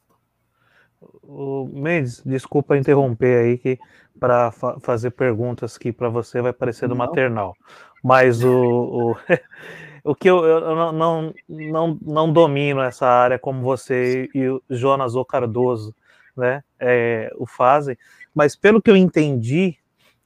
O 1.24 1.70
Mendes, 1.72 2.22
desculpa 2.26 2.78
interromper 2.78 3.46
aí 3.46 3.58
que 3.58 3.80
para 4.20 4.52
fa 4.52 4.80
fazer 4.80 5.12
perguntas 5.12 5.78
que 5.78 5.92
para 5.92 6.10
você 6.10 6.42
vai 6.42 6.54
parecer 6.54 6.88
do 6.88 6.96
não. 6.96 7.06
maternal, 7.06 7.56
mas 8.04 8.44
o, 8.44 8.52
o, 8.52 9.16
o 10.12 10.16
que 10.16 10.30
eu, 10.30 10.44
eu 10.46 10.76
não, 10.76 10.92
não, 10.92 11.34
não, 11.48 12.00
não 12.02 12.34
domino 12.34 12.82
essa 12.82 13.08
área 13.08 13.40
como 13.40 13.62
você 13.62 14.30
e 14.34 14.48
o 14.48 14.62
Jonas 14.70 15.16
O 15.16 15.26
Cardoso 15.26 15.96
né, 16.36 16.64
é, 16.80 17.32
o 17.38 17.46
fazem, 17.46 17.98
mas 18.34 18.56
pelo 18.56 18.82
que 18.82 18.90
eu 18.90 18.98
entendi 18.98 19.78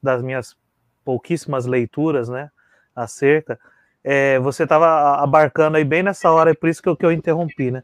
das 0.02 0.22
minhas 0.22 0.56
pouquíssimas 1.04 1.66
leituras, 1.66 2.30
né, 2.30 2.50
acerca, 2.96 3.60
é, 4.04 4.40
você 4.40 4.64
estava 4.64 5.22
abarcando 5.22 5.78
aí 5.78 5.84
bem 5.84 6.02
nessa 6.02 6.32
hora, 6.32 6.52
é 6.52 6.54
por 6.54 6.70
isso 6.70 6.82
que 6.82 6.90
eu, 6.90 6.96
que 6.96 7.06
eu 7.06 7.12
interrompi, 7.12 7.72
né, 7.72 7.84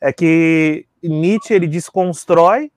é 0.00 0.12
que 0.12 0.86
Nietzsche, 1.08 1.54
ele 1.54 1.66
desconstrói, 1.66 2.70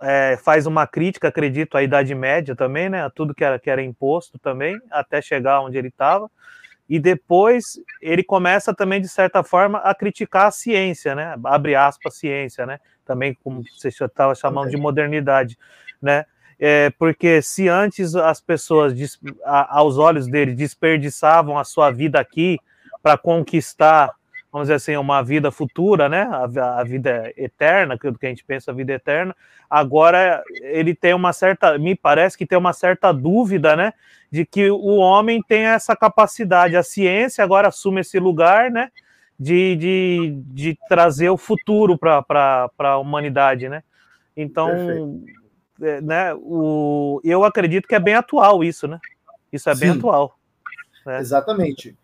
é, 0.00 0.36
faz 0.36 0.66
uma 0.66 0.86
crítica, 0.86 1.28
acredito, 1.28 1.76
à 1.76 1.82
Idade 1.82 2.14
Média 2.14 2.54
também, 2.54 2.88
né, 2.88 3.04
a 3.04 3.10
tudo 3.10 3.34
que 3.34 3.44
era, 3.44 3.58
que 3.58 3.68
era 3.68 3.82
imposto 3.82 4.38
também, 4.38 4.80
até 4.90 5.20
chegar 5.20 5.60
onde 5.60 5.76
ele 5.76 5.88
estava, 5.88 6.30
e 6.88 6.98
depois 6.98 7.78
ele 8.00 8.22
começa 8.22 8.72
também, 8.72 9.00
de 9.00 9.08
certa 9.08 9.42
forma, 9.42 9.78
a 9.78 9.94
criticar 9.94 10.46
a 10.46 10.50
ciência, 10.50 11.14
né, 11.14 11.34
abre 11.44 11.74
aspas, 11.74 12.16
ciência, 12.16 12.64
né, 12.64 12.78
também 13.04 13.34
como 13.42 13.62
você 13.62 13.88
estava 13.88 14.34
chamando 14.34 14.70
de 14.70 14.76
modernidade, 14.76 15.58
né? 16.00 16.24
É, 16.60 16.90
porque 16.98 17.40
se 17.40 17.68
antes 17.68 18.16
as 18.16 18.40
pessoas, 18.40 18.92
aos 19.44 19.96
olhos 19.96 20.26
dele, 20.26 20.54
desperdiçavam 20.54 21.56
a 21.56 21.62
sua 21.62 21.90
vida 21.90 22.18
aqui 22.18 22.58
para 23.00 23.16
conquistar, 23.16 24.10
vamos 24.52 24.66
dizer 24.68 24.74
assim, 24.74 24.96
uma 24.96 25.22
vida 25.22 25.50
futura, 25.50 26.08
né? 26.08 26.22
A, 26.22 26.80
a 26.80 26.84
vida 26.84 27.32
eterna, 27.36 27.98
que 27.98 28.08
a 28.08 28.28
gente 28.28 28.44
pensa 28.44 28.70
a 28.70 28.74
vida 28.74 28.92
eterna. 28.92 29.34
Agora 29.68 30.42
ele 30.62 30.94
tem 30.94 31.14
uma 31.14 31.32
certa, 31.32 31.78
me 31.78 31.94
parece 31.94 32.36
que 32.36 32.46
tem 32.46 32.56
uma 32.58 32.72
certa 32.72 33.12
dúvida, 33.12 33.76
né? 33.76 33.92
De 34.30 34.44
que 34.44 34.70
o 34.70 34.96
homem 34.96 35.42
tem 35.42 35.64
essa 35.64 35.94
capacidade, 35.96 36.76
a 36.76 36.82
ciência 36.82 37.42
agora 37.42 37.68
assume 37.68 38.00
esse 38.00 38.18
lugar, 38.18 38.70
né? 38.70 38.90
De, 39.38 39.76
de, 39.76 40.42
de 40.46 40.78
trazer 40.88 41.30
o 41.30 41.36
futuro 41.36 41.96
para 41.96 42.70
a 42.78 42.98
humanidade, 42.98 43.68
né? 43.68 43.82
Então, 44.36 44.68
Perfeito 44.68 45.38
é, 45.80 46.00
né, 46.00 46.34
o, 46.34 47.20
eu 47.24 47.44
acredito 47.44 47.86
que 47.86 47.94
é 47.94 48.00
bem 48.00 48.14
atual 48.14 48.64
isso, 48.64 48.88
né? 48.88 48.98
Isso 49.52 49.70
é 49.70 49.74
Sim, 49.74 49.80
bem 49.80 49.90
atual. 49.90 50.38
Né? 51.06 51.20
Exatamente. 51.20 51.96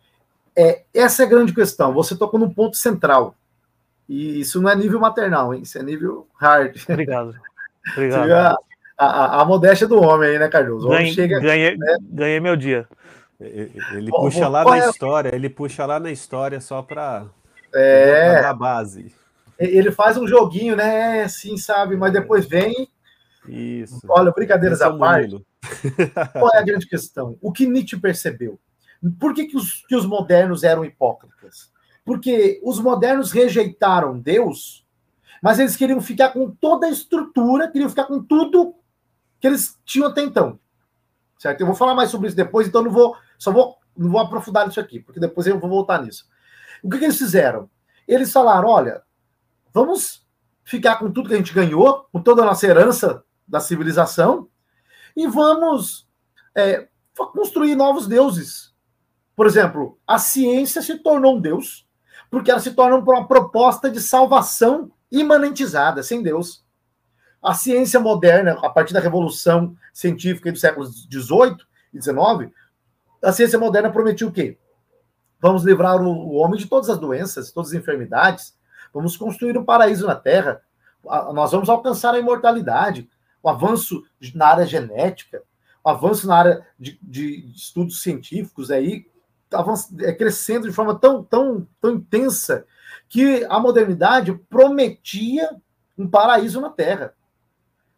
É, 0.57 0.83
essa 0.93 1.23
é 1.23 1.27
a 1.27 1.29
grande 1.29 1.53
questão. 1.53 1.93
Você 1.93 2.17
tocou 2.17 2.39
num 2.39 2.53
ponto 2.53 2.77
central. 2.77 3.35
E 4.09 4.41
isso 4.41 4.61
não 4.61 4.71
é 4.71 4.77
nível 4.77 5.01
maternal, 5.01 5.55
hein? 5.55 5.63
Isso 5.63 5.79
é 5.79 5.83
nível 5.83 6.29
hard. 6.35 6.77
Obrigado. 6.89 7.35
Obrigado. 7.93 8.31
A, 8.97 9.07
a, 9.07 9.43
a, 9.43 9.45
modéstia 9.45 9.89
do 9.89 10.01
homem 10.01 10.31
aí, 10.31 10.39
né, 10.39 10.49
Carlos? 10.49 10.85
Ganhei, 10.85 11.13
chega, 11.13 11.41
ganhei, 11.41 11.77
né? 11.77 11.97
ganhei 12.01 12.41
meu 12.41 12.55
dia. 12.55 12.87
Ele 13.41 14.11
puxa 14.11 14.47
lá 14.47 14.65
na 14.65 14.79
história, 14.89 15.35
ele 15.35 15.49
puxa 15.49 15.85
lá 15.85 15.99
na 15.99 16.11
história 16.11 16.61
só 16.61 16.81
para 16.81 17.27
é, 17.75 18.41
dar 18.41 18.55
base. 18.55 19.13
Ele 19.59 19.91
faz 19.91 20.17
um 20.17 20.27
joguinho, 20.27 20.77
né? 20.77 21.27
Sim, 21.29 21.57
sabe, 21.57 21.97
mas 21.97 22.13
depois 22.13 22.47
vem 22.47 22.89
isso. 23.49 24.01
Olha, 24.09 24.31
brincadeiras 24.31 24.81
à 24.81 24.93
parte. 24.93 25.45
Qual 26.33 26.51
é 26.55 26.59
a 26.59 26.63
grande 26.65 26.87
questão? 26.87 27.37
O 27.41 27.53
que 27.53 27.67
Nietzsche 27.67 27.99
percebeu? 27.99 28.59
Por 29.19 29.35
que, 29.35 29.47
que, 29.47 29.57
os, 29.57 29.85
que 29.87 29.97
os 29.97 30.07
modernos 30.07 30.63
eram 30.63 30.85
hipócritas? 30.85 31.73
Porque 32.05 32.61
os 32.63 32.81
modernos 32.81 33.33
rejeitaram 33.33 34.19
Deus, 34.19 34.87
mas 35.43 35.59
eles 35.59 35.77
queriam 35.77 36.01
ficar 36.01 36.31
com 36.31 36.51
toda 36.51 36.87
a 36.87 36.91
estrutura, 36.91 37.71
queriam 37.71 37.89
ficar 37.89 38.05
com 38.05 38.23
tudo 38.23 38.75
que 39.41 39.47
eles 39.47 39.79
tinham 39.85 40.09
até 40.09 40.23
então. 40.23 40.59
Certo? 41.39 41.61
Eu 41.61 41.67
vou 41.67 41.75
falar 41.75 41.95
mais 41.95 42.11
sobre 42.11 42.29
isso 42.29 42.37
depois, 42.37 42.67
então 42.67 42.83
não 42.83 42.91
vou, 42.91 43.17
só 43.39 43.53
vou, 43.53 43.77
não 43.97 44.11
vou 44.11 44.21
aprofundar 44.21 44.67
nisso 44.67 44.81
aqui, 44.81 45.01
porque 45.01 45.21
depois 45.21 45.47
eu 45.47 45.59
vou 45.59 45.69
voltar 45.69 46.03
nisso. 46.03 46.27
O 46.83 46.89
que, 46.89 46.99
que 46.99 47.05
eles 47.05 47.19
fizeram? 47.19 47.69
Eles 48.07 48.33
falaram: 48.33 48.69
olha, 48.69 49.03
vamos 49.73 50.27
ficar 50.65 50.97
com 50.97 51.11
tudo 51.11 51.29
que 51.29 51.35
a 51.35 51.39
gente 51.39 51.53
ganhou, 51.53 52.07
com 52.11 52.23
toda 52.23 52.43
a 52.43 52.47
nossa 52.47 52.67
herança 52.67 53.23
da 53.47 53.61
civilização 53.61 54.49
e 55.17 55.27
vamos 55.27 56.09
é, 56.55 56.89
construir 57.33 57.75
novos 57.75 58.07
deuses. 58.07 58.74
Por 59.37 59.47
exemplo, 59.47 59.99
a 60.07 60.19
ciência 60.19 60.81
se 60.81 60.99
tornou 60.99 61.37
um 61.37 61.41
deus 61.41 61.87
porque 62.31 62.51
ela 62.51 62.61
se 62.61 62.73
torna 62.73 62.97
uma 62.97 63.29
proposta 63.29 63.91
de 63.91 64.01
salvação 64.01 64.91
imanentizada, 65.11 66.03
sem 66.03 66.23
Deus. 66.23 66.65
A 67.41 67.55
ciência 67.55 68.01
moderna, 68.01 68.59
a 68.63 68.69
partir 68.69 68.93
da 68.93 69.01
revolução 69.01 69.77
científica 69.93 70.51
dos 70.51 70.61
séculos 70.61 71.07
XVIII 71.11 71.57
e 71.93 72.03
XIX, 72.03 72.53
a 73.23 73.33
ciência 73.33 73.59
moderna 73.59 73.91
prometia 73.91 74.27
o 74.27 74.33
quê? 74.33 74.59
Vamos 75.41 75.63
livrar 75.63 76.03
o 76.03 76.33
homem 76.35 76.59
de 76.59 76.67
todas 76.67 76.91
as 76.91 76.99
doenças, 76.99 77.53
todas 77.53 77.71
as 77.71 77.75
enfermidades, 77.75 78.57
vamos 78.93 79.17
construir 79.17 79.57
um 79.57 79.65
paraíso 79.65 80.07
na 80.07 80.17
Terra, 80.17 80.61
nós 81.33 81.53
vamos 81.53 81.69
alcançar 81.69 82.15
a 82.15 82.19
imortalidade, 82.19 83.09
o 83.43 83.49
avanço 83.49 84.03
na 84.35 84.49
área 84.49 84.67
genética, 84.67 85.43
o 85.85 85.89
avanço 85.91 86.27
na 86.27 86.37
área 86.37 86.67
de, 86.79 86.99
de 87.03 87.53
estudos 87.55 88.03
científicos 88.03 88.71
aí, 88.71 89.07
é, 90.01 90.13
crescendo 90.13 90.69
de 90.69 90.75
forma 90.75 90.95
tão, 90.99 91.23
tão, 91.23 91.67
tão 91.81 91.93
intensa 91.93 92.67
que 93.09 93.45
a 93.49 93.59
modernidade 93.59 94.33
prometia 94.49 95.49
um 95.97 96.09
paraíso 96.09 96.61
na 96.61 96.71
Terra. 96.71 97.15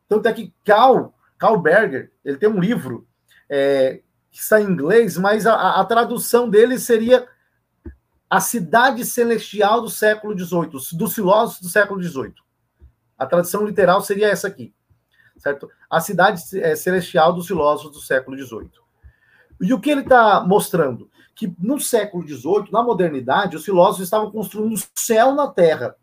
Tanto 0.08 0.28
é 0.28 0.32
que 0.32 0.52
Karl, 0.64 1.12
Karl 1.38 1.58
Berger, 1.58 2.12
ele 2.24 2.36
tem 2.36 2.48
um 2.48 2.60
livro 2.60 3.06
é, 3.48 4.02
que 4.30 4.40
está 4.40 4.60
em 4.60 4.64
inglês, 4.64 5.16
mas 5.16 5.46
a, 5.46 5.80
a, 5.80 5.84
tradução 5.84 6.48
dele 6.48 6.78
seria 6.78 7.26
A 8.28 8.40
Cidade 8.40 9.04
Celestial 9.04 9.80
do 9.80 9.88
século 9.88 10.38
XVIII, 10.38 10.96
dos 10.96 11.14
filósofos 11.14 11.62
do 11.62 11.68
século 11.68 12.02
XVIII. 12.02 12.34
A 13.18 13.26
tradução 13.26 13.64
literal 13.64 14.02
seria 14.02 14.28
essa 14.28 14.46
aqui 14.46 14.74
certo? 15.38 15.70
A 15.88 16.00
cidade 16.00 16.42
é, 16.58 16.74
celestial 16.74 17.32
dos 17.32 17.46
filósofos 17.46 17.92
do 17.92 18.00
século 18.00 18.36
XVIII. 18.36 18.70
E 19.60 19.72
o 19.72 19.80
que 19.80 19.90
ele 19.90 20.02
está 20.02 20.40
mostrando? 20.40 21.10
Que 21.36 21.54
no 21.60 21.78
século 21.78 22.26
XVIII, 22.26 22.72
na 22.72 22.82
modernidade, 22.82 23.56
os 23.56 23.64
filósofos 23.64 24.04
estavam 24.04 24.30
construindo 24.32 24.74
o 24.74 24.82
céu 24.98 25.32
na 25.34 25.46
Terra. 25.46 25.94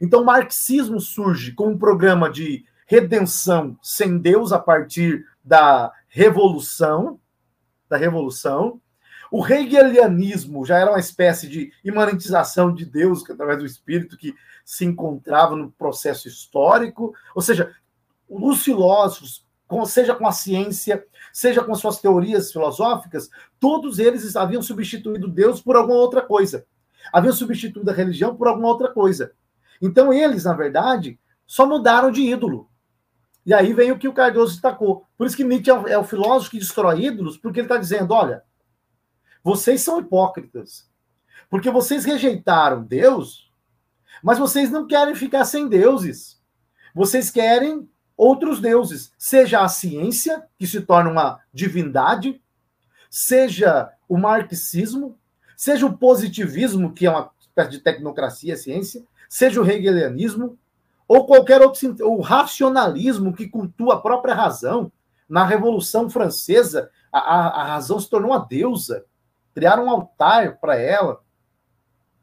Então, 0.00 0.22
o 0.22 0.24
marxismo 0.24 1.00
surge 1.00 1.52
como 1.52 1.72
um 1.72 1.78
programa 1.78 2.30
de 2.30 2.64
redenção 2.86 3.76
sem 3.82 4.18
Deus 4.18 4.52
a 4.52 4.58
partir 4.58 5.24
da 5.42 5.90
revolução, 6.08 7.18
da 7.88 7.96
revolução. 7.96 8.80
O 9.30 9.44
hegelianismo 9.44 10.64
já 10.64 10.78
era 10.78 10.90
uma 10.90 11.00
espécie 11.00 11.48
de 11.48 11.72
imanentização 11.84 12.72
de 12.72 12.84
Deus 12.84 13.28
através 13.28 13.58
do 13.58 13.66
espírito 13.66 14.16
que 14.16 14.34
se 14.64 14.84
encontrava 14.84 15.56
no 15.56 15.72
processo 15.72 16.28
histórico. 16.28 17.14
Ou 17.34 17.42
seja, 17.42 17.74
os 18.28 18.62
filósofos, 18.62 19.43
seja 19.86 20.14
com 20.14 20.26
a 20.26 20.32
ciência, 20.32 21.04
seja 21.32 21.62
com 21.62 21.74
suas 21.74 22.00
teorias 22.00 22.52
filosóficas, 22.52 23.28
todos 23.58 23.98
eles 23.98 24.36
haviam 24.36 24.62
substituído 24.62 25.28
Deus 25.28 25.60
por 25.60 25.76
alguma 25.76 25.98
outra 25.98 26.22
coisa. 26.22 26.66
Haviam 27.12 27.32
substituído 27.32 27.90
a 27.90 27.94
religião 27.94 28.36
por 28.36 28.48
alguma 28.48 28.68
outra 28.68 28.92
coisa. 28.92 29.32
Então, 29.80 30.12
eles, 30.12 30.44
na 30.44 30.52
verdade, 30.52 31.18
só 31.46 31.66
mudaram 31.66 32.10
de 32.10 32.22
ídolo. 32.22 32.68
E 33.44 33.52
aí 33.52 33.72
vem 33.72 33.92
o 33.92 33.98
que 33.98 34.08
o 34.08 34.12
Cardoso 34.12 34.52
destacou. 34.52 35.06
Por 35.16 35.26
isso 35.26 35.36
que 35.36 35.44
Nietzsche 35.44 35.70
é 35.70 35.74
o, 35.74 35.88
é 35.88 35.98
o 35.98 36.04
filósofo 36.04 36.52
que 36.52 36.58
destrói 36.58 37.04
ídolos, 37.04 37.36
porque 37.36 37.60
ele 37.60 37.66
está 37.66 37.76
dizendo: 37.76 38.14
olha, 38.14 38.42
vocês 39.42 39.82
são 39.82 40.00
hipócritas. 40.00 40.88
Porque 41.50 41.70
vocês 41.70 42.04
rejeitaram 42.04 42.82
Deus, 42.82 43.50
mas 44.22 44.38
vocês 44.38 44.70
não 44.70 44.86
querem 44.86 45.14
ficar 45.14 45.44
sem 45.44 45.68
deuses. 45.68 46.40
Vocês 46.94 47.30
querem 47.30 47.88
outros 48.16 48.60
deuses, 48.60 49.12
seja 49.18 49.60
a 49.62 49.68
ciência, 49.68 50.44
que 50.58 50.66
se 50.66 50.80
torna 50.80 51.10
uma 51.10 51.40
divindade, 51.52 52.40
seja 53.10 53.92
o 54.08 54.16
marxismo, 54.16 55.18
seja 55.56 55.86
o 55.86 55.96
positivismo, 55.96 56.92
que 56.92 57.06
é 57.06 57.10
uma 57.10 57.30
espécie 57.40 57.70
de 57.70 57.80
tecnocracia, 57.80 58.56
ciência, 58.56 59.04
seja 59.28 59.60
o 59.60 59.68
hegelianismo, 59.68 60.58
ou 61.06 61.26
qualquer 61.26 61.60
outro, 61.60 61.94
o 62.08 62.20
racionalismo 62.20 63.34
que 63.34 63.48
cultua 63.48 63.94
a 63.94 64.00
própria 64.00 64.34
razão. 64.34 64.90
Na 65.28 65.44
Revolução 65.44 66.08
Francesa, 66.08 66.90
a, 67.12 67.18
a, 67.18 67.62
a 67.62 67.64
razão 67.64 67.98
se 67.98 68.08
tornou 68.08 68.30
uma 68.30 68.44
deusa, 68.44 69.04
criaram 69.54 69.86
um 69.86 69.90
altar 69.90 70.58
para 70.58 70.76
ela. 70.76 71.20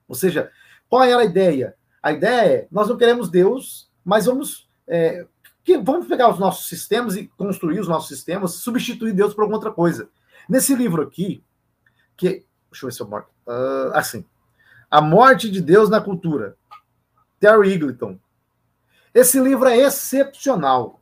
Ou 0.07 0.15
seja, 0.15 0.51
qual 0.89 1.03
era 1.03 1.21
a 1.21 1.25
ideia? 1.25 1.75
A 2.01 2.11
ideia 2.11 2.53
é: 2.53 2.67
nós 2.71 2.89
não 2.89 2.97
queremos 2.97 3.29
Deus, 3.29 3.89
mas 4.03 4.25
vamos 4.25 4.67
é, 4.87 5.25
que 5.63 5.77
vamos 5.77 6.07
pegar 6.07 6.29
os 6.29 6.39
nossos 6.39 6.67
sistemas 6.67 7.15
e 7.15 7.27
construir 7.37 7.79
os 7.79 7.87
nossos 7.87 8.09
sistemas, 8.09 8.55
substituir 8.55 9.13
Deus 9.13 9.33
por 9.33 9.41
alguma 9.41 9.57
outra 9.57 9.71
coisa. 9.71 10.09
Nesse 10.49 10.75
livro 10.75 11.01
aqui, 11.01 11.43
que. 12.17 12.45
Deixa 12.71 12.85
eu 12.85 12.89
ver 12.89 12.95
se 12.95 13.01
eu 13.01 13.07
morto. 13.07 13.29
Uh, 13.45 13.93
assim. 13.93 14.25
A 14.89 15.01
Morte 15.01 15.49
de 15.49 15.61
Deus 15.61 15.89
na 15.89 16.01
Cultura. 16.01 16.57
Terry 17.39 17.73
Eagleton. 17.73 18.19
Esse 19.13 19.39
livro 19.39 19.67
é 19.67 19.77
excepcional. 19.77 21.01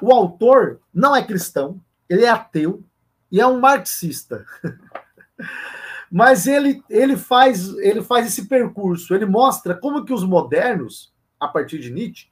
O 0.00 0.12
autor 0.12 0.80
não 0.92 1.14
é 1.14 1.22
cristão, 1.22 1.80
ele 2.08 2.24
é 2.24 2.28
ateu 2.28 2.82
e 3.30 3.40
é 3.40 3.46
um 3.46 3.60
marxista. 3.60 4.44
Mas 6.10 6.46
ele, 6.46 6.82
ele, 6.88 7.16
faz, 7.16 7.68
ele 7.78 8.02
faz 8.02 8.26
esse 8.26 8.46
percurso, 8.46 9.14
ele 9.14 9.26
mostra 9.26 9.74
como 9.74 10.04
que 10.04 10.12
os 10.12 10.24
modernos, 10.24 11.12
a 11.38 11.48
partir 11.48 11.78
de 11.78 11.90
Nietzsche, 11.90 12.28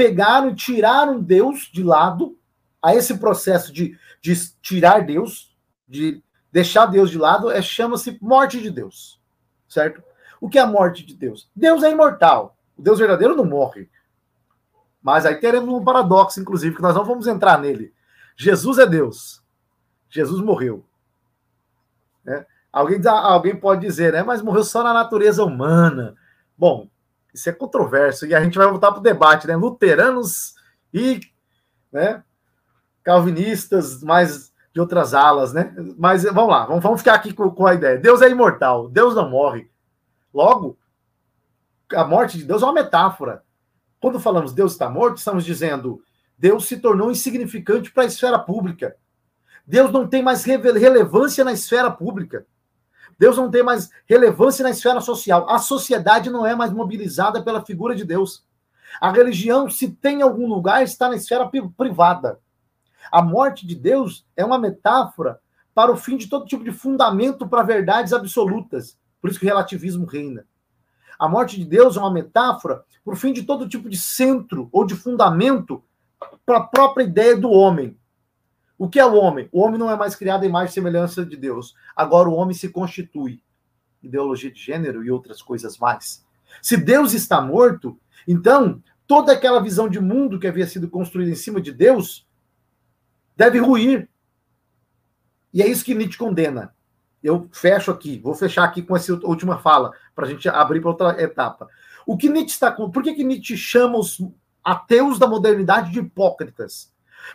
pegaram 0.00 0.48
e 0.48 0.54
tiraram 0.54 1.20
Deus 1.20 1.68
de 1.70 1.82
lado 1.82 2.34
a 2.80 2.94
esse 2.94 3.18
processo 3.18 3.70
de, 3.70 3.98
de 4.22 4.34
tirar 4.62 5.04
Deus, 5.04 5.54
de 5.86 6.22
deixar 6.50 6.86
Deus 6.86 7.10
de 7.10 7.18
lado, 7.18 7.50
é 7.50 7.60
chama-se 7.60 8.16
morte 8.18 8.62
de 8.62 8.70
Deus, 8.70 9.20
certo? 9.68 10.02
O 10.40 10.48
que 10.48 10.58
é 10.58 10.62
a 10.62 10.66
morte 10.66 11.04
de 11.04 11.14
Deus? 11.14 11.50
Deus 11.54 11.82
é 11.82 11.90
imortal. 11.90 12.56
O 12.78 12.80
Deus 12.80 12.98
verdadeiro 12.98 13.36
não 13.36 13.44
morre. 13.44 13.90
Mas 15.02 15.26
aí 15.26 15.34
teremos 15.34 15.68
um 15.68 15.84
paradoxo, 15.84 16.40
inclusive, 16.40 16.74
que 16.74 16.82
nós 16.82 16.94
não 16.94 17.04
vamos 17.04 17.26
entrar 17.26 17.58
nele. 17.58 17.92
Jesus 18.34 18.78
é 18.78 18.86
Deus. 18.86 19.44
Jesus 20.08 20.42
morreu. 20.42 20.82
Né? 22.24 22.46
Alguém, 22.72 22.98
alguém 23.06 23.54
pode 23.54 23.82
dizer, 23.82 24.14
né? 24.14 24.22
Mas 24.22 24.40
morreu 24.40 24.64
só 24.64 24.82
na 24.82 24.94
natureza 24.94 25.44
humana. 25.44 26.16
Bom, 26.56 26.88
isso 27.32 27.48
é 27.48 27.52
controverso. 27.52 28.26
E 28.26 28.34
a 28.34 28.42
gente 28.42 28.58
vai 28.58 28.66
voltar 28.66 28.90
para 28.90 29.00
o 29.00 29.02
debate, 29.02 29.46
né? 29.46 29.56
Luteranos 29.56 30.54
e. 30.92 31.20
Né? 31.92 32.22
calvinistas 33.02 34.02
mais 34.02 34.52
de 34.72 34.80
outras 34.80 35.14
alas, 35.14 35.52
né? 35.52 35.74
Mas 35.98 36.22
vamos 36.24 36.48
lá, 36.48 36.66
vamos, 36.66 36.82
vamos 36.82 37.00
ficar 37.00 37.14
aqui 37.14 37.32
com, 37.32 37.50
com 37.50 37.66
a 37.66 37.74
ideia. 37.74 37.98
Deus 37.98 38.22
é 38.22 38.28
imortal, 38.28 38.88
Deus 38.88 39.14
não 39.14 39.28
morre. 39.28 39.68
Logo, 40.32 40.78
a 41.92 42.04
morte 42.04 42.38
de 42.38 42.44
Deus 42.44 42.62
é 42.62 42.66
uma 42.66 42.72
metáfora. 42.72 43.42
Quando 44.00 44.20
falamos 44.20 44.52
Deus 44.52 44.72
está 44.72 44.88
morto, 44.88 45.18
estamos 45.18 45.44
dizendo 45.44 46.02
Deus 46.38 46.66
se 46.66 46.78
tornou 46.78 47.10
insignificante 47.10 47.90
para 47.90 48.04
a 48.04 48.06
esfera 48.06 48.38
pública. 48.38 48.96
Deus 49.66 49.90
não 49.92 50.06
tem 50.06 50.22
mais 50.22 50.44
relevância 50.44 51.44
na 51.44 51.52
esfera 51.52 51.90
pública. 51.90 52.46
Deus 53.20 53.36
não 53.36 53.50
tem 53.50 53.62
mais 53.62 53.90
relevância 54.06 54.62
na 54.62 54.70
esfera 54.70 54.98
social. 54.98 55.46
A 55.50 55.58
sociedade 55.58 56.30
não 56.30 56.46
é 56.46 56.54
mais 56.54 56.72
mobilizada 56.72 57.42
pela 57.42 57.62
figura 57.62 57.94
de 57.94 58.02
Deus. 58.02 58.46
A 58.98 59.12
religião, 59.12 59.68
se 59.68 59.90
tem 59.90 60.22
algum 60.22 60.48
lugar, 60.48 60.82
está 60.82 61.06
na 61.06 61.16
esfera 61.16 61.46
privada. 61.76 62.40
A 63.12 63.20
morte 63.20 63.66
de 63.66 63.74
Deus 63.74 64.26
é 64.34 64.42
uma 64.42 64.58
metáfora 64.58 65.38
para 65.74 65.92
o 65.92 65.98
fim 65.98 66.16
de 66.16 66.28
todo 66.28 66.46
tipo 66.46 66.64
de 66.64 66.72
fundamento 66.72 67.46
para 67.46 67.62
verdades 67.62 68.14
absolutas. 68.14 68.96
Por 69.20 69.28
isso 69.28 69.38
que 69.38 69.44
o 69.44 69.48
relativismo 69.48 70.06
reina. 70.06 70.46
A 71.18 71.28
morte 71.28 71.58
de 71.58 71.66
Deus 71.66 71.98
é 71.98 72.00
uma 72.00 72.10
metáfora 72.10 72.82
para 73.04 73.12
o 73.12 73.16
fim 73.16 73.34
de 73.34 73.42
todo 73.42 73.68
tipo 73.68 73.90
de 73.90 73.98
centro 73.98 74.70
ou 74.72 74.82
de 74.86 74.96
fundamento 74.96 75.84
para 76.46 76.56
a 76.56 76.64
própria 76.66 77.04
ideia 77.04 77.36
do 77.36 77.50
homem. 77.50 77.98
O 78.80 78.88
que 78.88 78.98
é 78.98 79.04
o 79.04 79.14
homem? 79.14 79.46
O 79.52 79.60
homem 79.60 79.78
não 79.78 79.90
é 79.90 79.94
mais 79.94 80.14
criado 80.14 80.42
em 80.42 80.64
e 80.64 80.68
semelhança 80.68 81.22
de 81.22 81.36
Deus. 81.36 81.74
Agora 81.94 82.30
o 82.30 82.32
homem 82.32 82.54
se 82.54 82.70
constitui. 82.70 83.42
Ideologia 84.02 84.50
de 84.50 84.58
gênero 84.58 85.04
e 85.04 85.10
outras 85.10 85.42
coisas 85.42 85.76
mais. 85.76 86.24
Se 86.62 86.78
Deus 86.78 87.12
está 87.12 87.42
morto, 87.42 88.00
então 88.26 88.82
toda 89.06 89.32
aquela 89.32 89.60
visão 89.62 89.86
de 89.86 90.00
mundo 90.00 90.40
que 90.40 90.46
havia 90.46 90.66
sido 90.66 90.88
construída 90.88 91.30
em 91.30 91.34
cima 91.34 91.60
de 91.60 91.72
Deus 91.72 92.26
deve 93.36 93.58
ruir. 93.58 94.08
E 95.52 95.60
é 95.60 95.68
isso 95.68 95.84
que 95.84 95.94
Nietzsche 95.94 96.16
condena. 96.16 96.74
Eu 97.22 97.50
fecho 97.52 97.90
aqui, 97.90 98.18
vou 98.18 98.34
fechar 98.34 98.64
aqui 98.64 98.80
com 98.80 98.96
essa 98.96 99.12
última 99.12 99.58
fala, 99.58 99.92
para 100.14 100.24
a 100.24 100.30
gente 100.30 100.48
abrir 100.48 100.80
para 100.80 100.90
outra 100.90 101.22
etapa. 101.22 101.68
O 102.06 102.16
que 102.16 102.30
Nietzsche 102.30 102.54
está. 102.54 102.72
Por 102.72 103.02
que, 103.02 103.12
que 103.12 103.24
Nietzsche 103.24 103.58
chama 103.58 103.98
os 103.98 104.16
ateus 104.64 105.18
da 105.18 105.26
modernidade 105.26 105.92
de 105.92 105.98
hipócritas? 105.98 106.90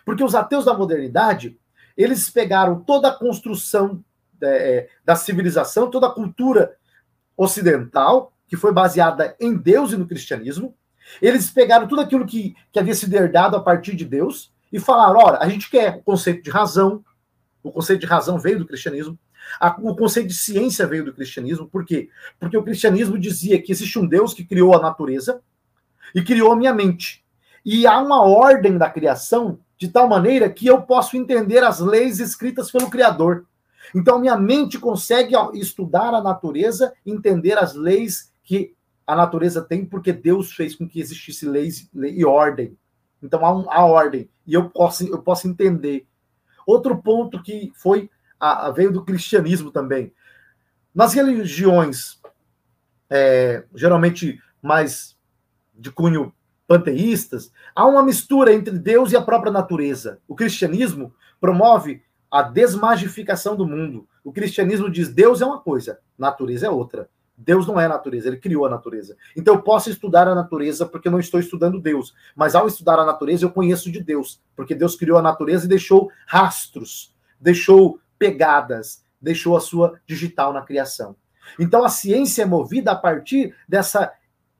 Porque 0.06 0.24
os 0.24 0.36
ateus 0.36 0.66
da 0.66 0.74
modernidade, 0.74 1.58
eles 1.98 2.30
pegaram 2.30 2.82
toda 2.82 3.10
a 3.10 3.14
construção 3.14 4.04
é, 4.42 4.90
da 5.04 5.16
civilização, 5.16 5.90
toda 5.90 6.08
a 6.08 6.12
cultura 6.12 6.76
ocidental, 7.38 8.34
que 8.48 8.56
foi 8.56 8.72
baseada 8.72 9.36
em 9.40 9.56
Deus 9.56 9.92
e 9.92 9.98
no 9.98 10.08
cristianismo. 10.08 10.76
Eles 11.22 11.50
pegaram 11.50 11.88
tudo 11.88 12.02
aquilo 12.02 12.26
que, 12.26 12.56
que 12.72 12.80
havia 12.80 12.96
sido 12.96 13.14
herdado 13.14 13.56
a 13.56 13.62
partir 13.62 13.96
de 13.96 14.06
Deus 14.06 14.52
e 14.72 14.80
falaram: 14.80 15.20
olha, 15.20 15.38
a 15.40 15.48
gente 15.48 15.70
quer 15.70 15.98
o 15.98 16.04
conceito 16.04 16.44
de 16.44 16.50
razão, 16.50 17.04
o 17.64 17.72
conceito 17.72 18.02
de 18.02 18.08
razão 18.08 18.38
veio 18.38 18.60
do 18.60 18.66
cristianismo, 18.66 19.18
a, 19.60 19.76
o 19.82 19.96
conceito 19.96 20.28
de 20.28 20.34
ciência 20.34 20.88
veio 20.88 21.06
do 21.06 21.14
cristianismo, 21.14 21.68
por 21.68 21.86
quê? 21.86 22.10
Porque 22.40 22.58
o 22.58 22.64
cristianismo 22.64 23.18
dizia 23.18 23.62
que 23.62 23.72
existe 23.72 23.98
um 24.00 24.08
Deus 24.08 24.34
que 24.34 24.44
criou 24.44 24.76
a 24.76 24.82
natureza 24.82 25.42
e 26.14 26.24
criou 26.24 26.52
a 26.52 26.56
minha 26.56 26.74
mente. 26.74 27.24
E 27.64 27.88
há 27.88 28.00
uma 28.00 28.22
ordem 28.22 28.78
da 28.78 28.90
criação 28.90 29.60
de 29.78 29.88
tal 29.88 30.08
maneira 30.08 30.50
que 30.50 30.68
eu 30.68 30.82
posso 30.82 31.18
entender 31.18 31.64
as 31.64 31.80
leis 31.80 32.20
escritas 32.20 32.72
pelo 32.72 32.90
Criador. 32.90 33.46
Então, 33.94 34.20
minha 34.20 34.38
mente 34.38 34.80
consegue 34.80 35.36
estudar 35.54 36.14
a 36.14 36.22
natureza, 36.22 36.94
entender 37.06 37.58
as 37.58 37.74
leis 37.74 38.32
que 38.44 38.74
a 39.06 39.16
natureza 39.16 39.62
tem, 39.62 39.86
porque 39.86 40.12
Deus 40.12 40.54
fez 40.54 40.76
com 40.76 40.88
que 40.88 41.00
existisse 41.00 41.46
leis 41.46 41.90
e 41.94 42.26
ordem. 42.26 42.76
Então 43.22 43.46
há, 43.46 43.54
um, 43.54 43.70
há 43.70 43.86
ordem. 43.86 44.30
E 44.46 44.54
eu 44.54 44.70
posso, 44.70 45.08
eu 45.08 45.22
posso 45.22 45.48
entender. 45.48 46.08
Outro 46.66 46.98
ponto 46.98 47.42
que 47.42 47.72
foi 47.76 48.10
a, 48.40 48.68
a 48.68 48.72
veio 48.72 48.92
do 48.92 49.04
cristianismo 49.04 49.72
também. 49.72 50.14
Nas 50.94 51.14
religiões, 51.14 52.20
é, 53.10 53.64
geralmente 53.76 54.42
mais 54.62 55.16
de 55.74 55.92
cunho 55.92 56.34
panteístas, 56.68 57.52
há 57.76 57.86
uma 57.86 58.04
mistura 58.04 58.54
entre 58.54 58.78
Deus 58.78 59.12
e 59.12 59.18
a 59.18 59.22
própria 59.22 59.52
natureza. 59.52 60.20
O 60.28 60.36
cristianismo 60.36 61.14
promove 61.40 62.02
a 62.32 62.42
desmagificação 62.42 63.56
do 63.56 63.68
mundo. 63.68 64.08
O 64.24 64.32
cristianismo 64.32 64.90
diz 64.90 65.10
Deus 65.10 65.42
é 65.42 65.46
uma 65.46 65.60
coisa, 65.60 66.00
natureza 66.18 66.68
é 66.68 66.70
outra. 66.70 67.08
Deus 67.38 67.68
não 67.68 67.80
é 67.80 67.86
a 67.86 67.90
natureza, 67.90 68.30
ele 68.30 68.38
criou 68.38 68.66
a 68.66 68.70
natureza. 68.70 69.18
Então 69.36 69.56
eu 69.56 69.62
posso 69.62 69.90
estudar 69.90 70.28
a 70.28 70.36
natureza 70.36 70.86
porque 70.86 71.08
eu 71.08 71.12
não 71.12 71.20
estou 71.20 71.40
estudando 71.40 71.82
Deus. 71.82 72.14
Mas 72.36 72.56
ao 72.56 72.68
estudar 72.68 72.98
a 72.98 73.06
natureza, 73.06 73.46
eu 73.46 73.52
conheço 73.52 73.92
de 73.92 74.02
Deus, 74.02 74.42
porque 74.56 74.74
Deus 74.74 74.96
criou 74.96 75.18
a 75.18 75.22
natureza 75.22 75.66
e 75.66 75.70
deixou 75.70 76.10
rastros, 76.26 77.14
deixou 77.40 78.00
pegadas, 78.18 79.04
deixou 79.22 79.58
a 79.58 79.60
sua 79.60 80.00
digital 80.08 80.54
na 80.54 80.62
criação. 80.62 81.16
Então 81.60 81.84
a 81.84 81.90
ciência 81.90 82.44
é 82.44 82.46
movida 82.46 82.92
a 82.92 82.96
partir 82.96 83.54
dessa, 83.68 84.12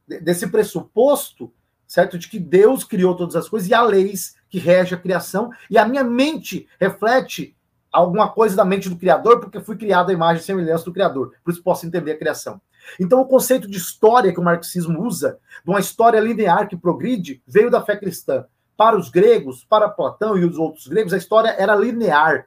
desse 0.08 0.48
pressuposto, 0.48 1.52
certo? 1.88 2.18
De 2.18 2.28
que 2.28 2.40
Deus 2.40 2.84
criou 2.84 3.16
todas 3.16 3.36
as 3.36 3.50
coisas 3.50 3.70
e 3.70 3.74
há 3.74 3.82
leis 3.82 4.36
que 4.50 4.60
regem 4.60 4.98
a 4.98 5.02
criação, 5.02 5.50
e 5.70 5.78
a 5.78 5.88
minha 5.88 6.04
mente 6.04 6.68
reflete 6.80 7.56
alguma 7.92 8.30
coisa 8.30 8.56
da 8.56 8.66
mente 8.66 8.90
do 8.90 8.98
Criador, 8.98 9.40
porque 9.40 9.60
fui 9.62 9.78
criado 9.78 10.10
à 10.10 10.14
imagem 10.14 10.42
e 10.42 10.46
semelhança 10.46 10.86
do 10.86 10.94
Criador. 10.94 11.34
Por 11.44 11.52
isso 11.52 11.64
posso 11.64 11.86
entender 11.86 12.12
a 12.12 12.18
criação. 12.18 12.62
Então, 13.00 13.22
o 13.22 13.26
conceito 13.26 13.70
de 13.70 13.78
história 13.78 14.32
que 14.32 14.40
o 14.40 14.44
marxismo 14.44 15.02
usa, 15.02 15.40
de 15.64 15.70
uma 15.70 15.80
história 15.80 16.20
linear 16.20 16.68
que 16.68 16.78
progride, 16.78 17.42
veio 17.48 17.72
da 17.72 17.82
fé 17.82 17.96
cristã. 17.96 18.46
Para 18.78 18.98
os 18.98 19.10
gregos, 19.10 19.64
para 19.64 19.90
Platão 19.90 20.38
e 20.38 20.44
os 20.44 20.58
outros 20.58 20.88
gregos, 20.88 21.14
a 21.14 21.18
história 21.18 21.56
era 21.58 21.76
linear, 21.76 22.46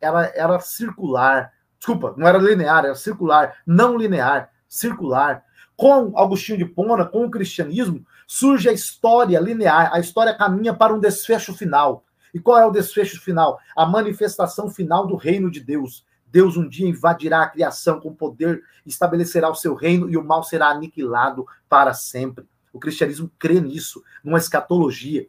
era, 0.00 0.32
era 0.34 0.60
circular. 0.60 1.52
Desculpa, 1.78 2.14
não 2.16 2.26
era 2.26 2.38
linear, 2.38 2.84
era 2.84 2.94
circular, 2.94 3.56
não 3.66 3.96
linear, 3.96 4.50
circular. 4.66 5.44
Com 5.76 6.12
Agostinho 6.18 6.58
de 6.58 6.64
Pona, 6.64 7.04
com 7.04 7.24
o 7.24 7.30
cristianismo, 7.30 8.04
surge 8.30 8.68
a 8.68 8.72
história 8.72 9.40
linear. 9.40 9.92
A 9.92 9.98
história 9.98 10.32
caminha 10.32 10.72
para 10.72 10.94
um 10.94 11.00
desfecho 11.00 11.52
final. 11.52 12.04
E 12.32 12.38
qual 12.38 12.58
é 12.58 12.64
o 12.64 12.70
desfecho 12.70 13.20
final? 13.20 13.58
A 13.76 13.84
manifestação 13.84 14.70
final 14.70 15.04
do 15.04 15.16
reino 15.16 15.50
de 15.50 15.58
Deus. 15.58 16.06
Deus 16.28 16.56
um 16.56 16.68
dia 16.68 16.86
invadirá 16.86 17.42
a 17.42 17.48
criação 17.48 17.98
com 17.98 18.14
poder, 18.14 18.62
estabelecerá 18.86 19.50
o 19.50 19.56
seu 19.56 19.74
reino 19.74 20.08
e 20.08 20.16
o 20.16 20.22
mal 20.22 20.44
será 20.44 20.68
aniquilado 20.68 21.44
para 21.68 21.92
sempre. 21.92 22.46
O 22.72 22.78
cristianismo 22.78 23.28
crê 23.36 23.60
nisso, 23.60 24.00
numa 24.22 24.38
escatologia. 24.38 25.26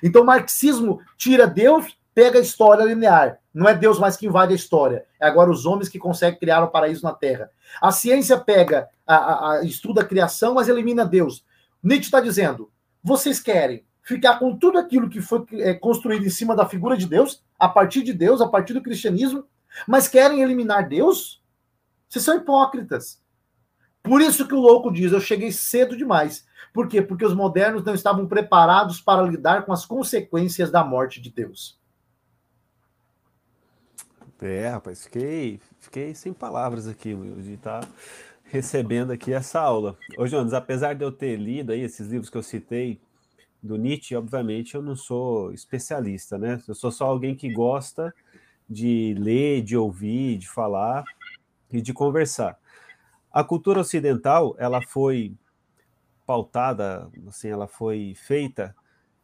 Então 0.00 0.22
o 0.22 0.24
marxismo 0.26 1.00
tira 1.16 1.48
Deus, 1.48 1.98
pega 2.14 2.38
a 2.38 2.42
história 2.42 2.84
linear. 2.84 3.40
Não 3.52 3.68
é 3.68 3.74
Deus 3.74 3.98
mais 3.98 4.16
que 4.16 4.28
invade 4.28 4.52
a 4.52 4.56
história. 4.56 5.04
É 5.20 5.26
agora 5.26 5.50
os 5.50 5.66
homens 5.66 5.88
que 5.88 5.98
conseguem 5.98 6.38
criar 6.38 6.62
o 6.62 6.70
paraíso 6.70 7.02
na 7.02 7.12
Terra. 7.12 7.50
A 7.82 7.90
ciência 7.90 8.38
pega, 8.38 8.88
a, 9.04 9.16
a, 9.16 9.52
a 9.54 9.64
estuda 9.64 10.02
a 10.02 10.04
criação, 10.04 10.54
mas 10.54 10.68
elimina 10.68 11.04
Deus. 11.04 11.44
Nietzsche 11.84 12.06
está 12.06 12.20
dizendo: 12.20 12.72
vocês 13.02 13.38
querem 13.38 13.84
ficar 14.02 14.38
com 14.38 14.56
tudo 14.56 14.78
aquilo 14.78 15.10
que 15.10 15.20
foi 15.20 15.44
é, 15.52 15.74
construído 15.74 16.24
em 16.24 16.30
cima 16.30 16.56
da 16.56 16.66
figura 16.66 16.96
de 16.96 17.06
Deus, 17.06 17.44
a 17.58 17.68
partir 17.68 18.02
de 18.02 18.12
Deus, 18.12 18.40
a 18.40 18.48
partir 18.48 18.72
do 18.72 18.82
cristianismo, 18.82 19.46
mas 19.86 20.08
querem 20.08 20.40
eliminar 20.40 20.88
Deus? 20.88 21.42
Vocês 22.08 22.24
são 22.24 22.36
hipócritas. 22.36 23.22
Por 24.02 24.20
isso 24.20 24.48
que 24.48 24.54
o 24.54 24.60
louco 24.60 24.90
diz: 24.90 25.12
eu 25.12 25.20
cheguei 25.20 25.52
cedo 25.52 25.96
demais. 25.96 26.46
Por 26.72 26.88
quê? 26.88 27.02
Porque 27.02 27.24
os 27.24 27.34
modernos 27.34 27.84
não 27.84 27.94
estavam 27.94 28.26
preparados 28.26 29.00
para 29.00 29.22
lidar 29.22 29.64
com 29.64 29.72
as 29.72 29.84
consequências 29.84 30.70
da 30.70 30.82
morte 30.82 31.20
de 31.20 31.30
Deus. 31.30 31.78
É, 34.40 34.68
rapaz, 34.68 35.04
fiquei, 35.04 35.58
fiquei 35.78 36.14
sem 36.14 36.32
palavras 36.32 36.86
aqui 36.86 37.14
de 37.14 37.54
estar 37.54 37.80
tá 37.80 37.88
recebendo 38.44 39.10
aqui 39.10 39.32
essa 39.32 39.60
aula. 39.60 39.98
Ô, 40.16 40.26
Jonas, 40.26 40.52
apesar 40.52 40.94
de 40.94 41.04
eu 41.04 41.10
ter 41.10 41.36
lido 41.36 41.72
aí 41.72 41.80
esses 41.80 42.08
livros 42.08 42.30
que 42.30 42.36
eu 42.36 42.42
citei, 42.42 43.00
do 43.64 43.78
Nietzsche, 43.78 44.14
obviamente 44.14 44.74
eu 44.74 44.82
não 44.82 44.94
sou 44.94 45.50
especialista, 45.50 46.36
né? 46.36 46.62
Eu 46.68 46.74
sou 46.74 46.92
só 46.92 47.06
alguém 47.06 47.34
que 47.34 47.50
gosta 47.50 48.14
de 48.68 49.14
ler, 49.18 49.62
de 49.62 49.74
ouvir, 49.74 50.36
de 50.36 50.46
falar 50.46 51.02
e 51.72 51.80
de 51.80 51.94
conversar. 51.94 52.58
A 53.32 53.42
cultura 53.42 53.80
ocidental, 53.80 54.54
ela 54.58 54.82
foi 54.82 55.34
pautada, 56.26 57.10
assim, 57.26 57.48
ela 57.48 57.66
foi 57.66 58.14
feita 58.14 58.76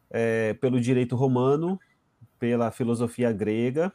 é, 0.09 0.55
pelo 0.55 0.81
direito 0.81 1.15
romano, 1.15 1.79
pela 2.39 2.71
filosofia 2.71 3.31
grega 3.31 3.93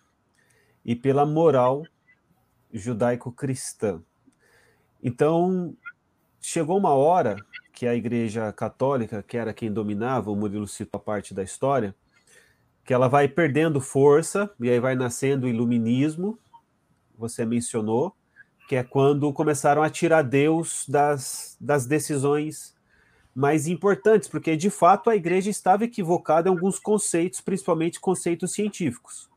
e 0.84 0.94
pela 0.94 1.26
moral 1.26 1.82
judaico-cristã. 2.72 4.00
Então, 5.02 5.76
chegou 6.40 6.78
uma 6.78 6.90
hora 6.90 7.36
que 7.72 7.86
a 7.86 7.94
Igreja 7.94 8.52
Católica, 8.52 9.22
que 9.22 9.36
era 9.36 9.52
quem 9.52 9.72
dominava, 9.72 10.30
o 10.30 10.36
Murilo 10.36 10.66
citou 10.66 10.98
a 10.98 11.02
parte 11.02 11.34
da 11.34 11.42
história, 11.42 11.94
que 12.84 12.94
ela 12.94 13.08
vai 13.08 13.28
perdendo 13.28 13.80
força, 13.80 14.50
e 14.60 14.70
aí 14.70 14.80
vai 14.80 14.94
nascendo 14.94 15.46
o 15.46 15.48
iluminismo, 15.48 16.38
você 17.18 17.44
mencionou, 17.44 18.14
que 18.68 18.76
é 18.76 18.82
quando 18.82 19.32
começaram 19.32 19.82
a 19.82 19.90
tirar 19.90 20.22
Deus 20.22 20.84
das, 20.88 21.56
das 21.60 21.86
decisões 21.86 22.76
mas 23.38 23.68
importantes, 23.68 24.30
porque 24.30 24.56
de 24.56 24.70
fato 24.70 25.10
a 25.10 25.14
igreja 25.14 25.50
estava 25.50 25.84
equivocada 25.84 26.48
em 26.48 26.52
alguns 26.52 26.78
conceitos, 26.78 27.38
principalmente 27.42 28.00
conceitos 28.00 28.52
científicos. 28.52 29.28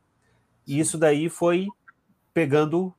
E 0.66 0.80
isso 0.80 0.96
daí 0.96 1.28
foi 1.28 1.68
pegando 2.32 2.94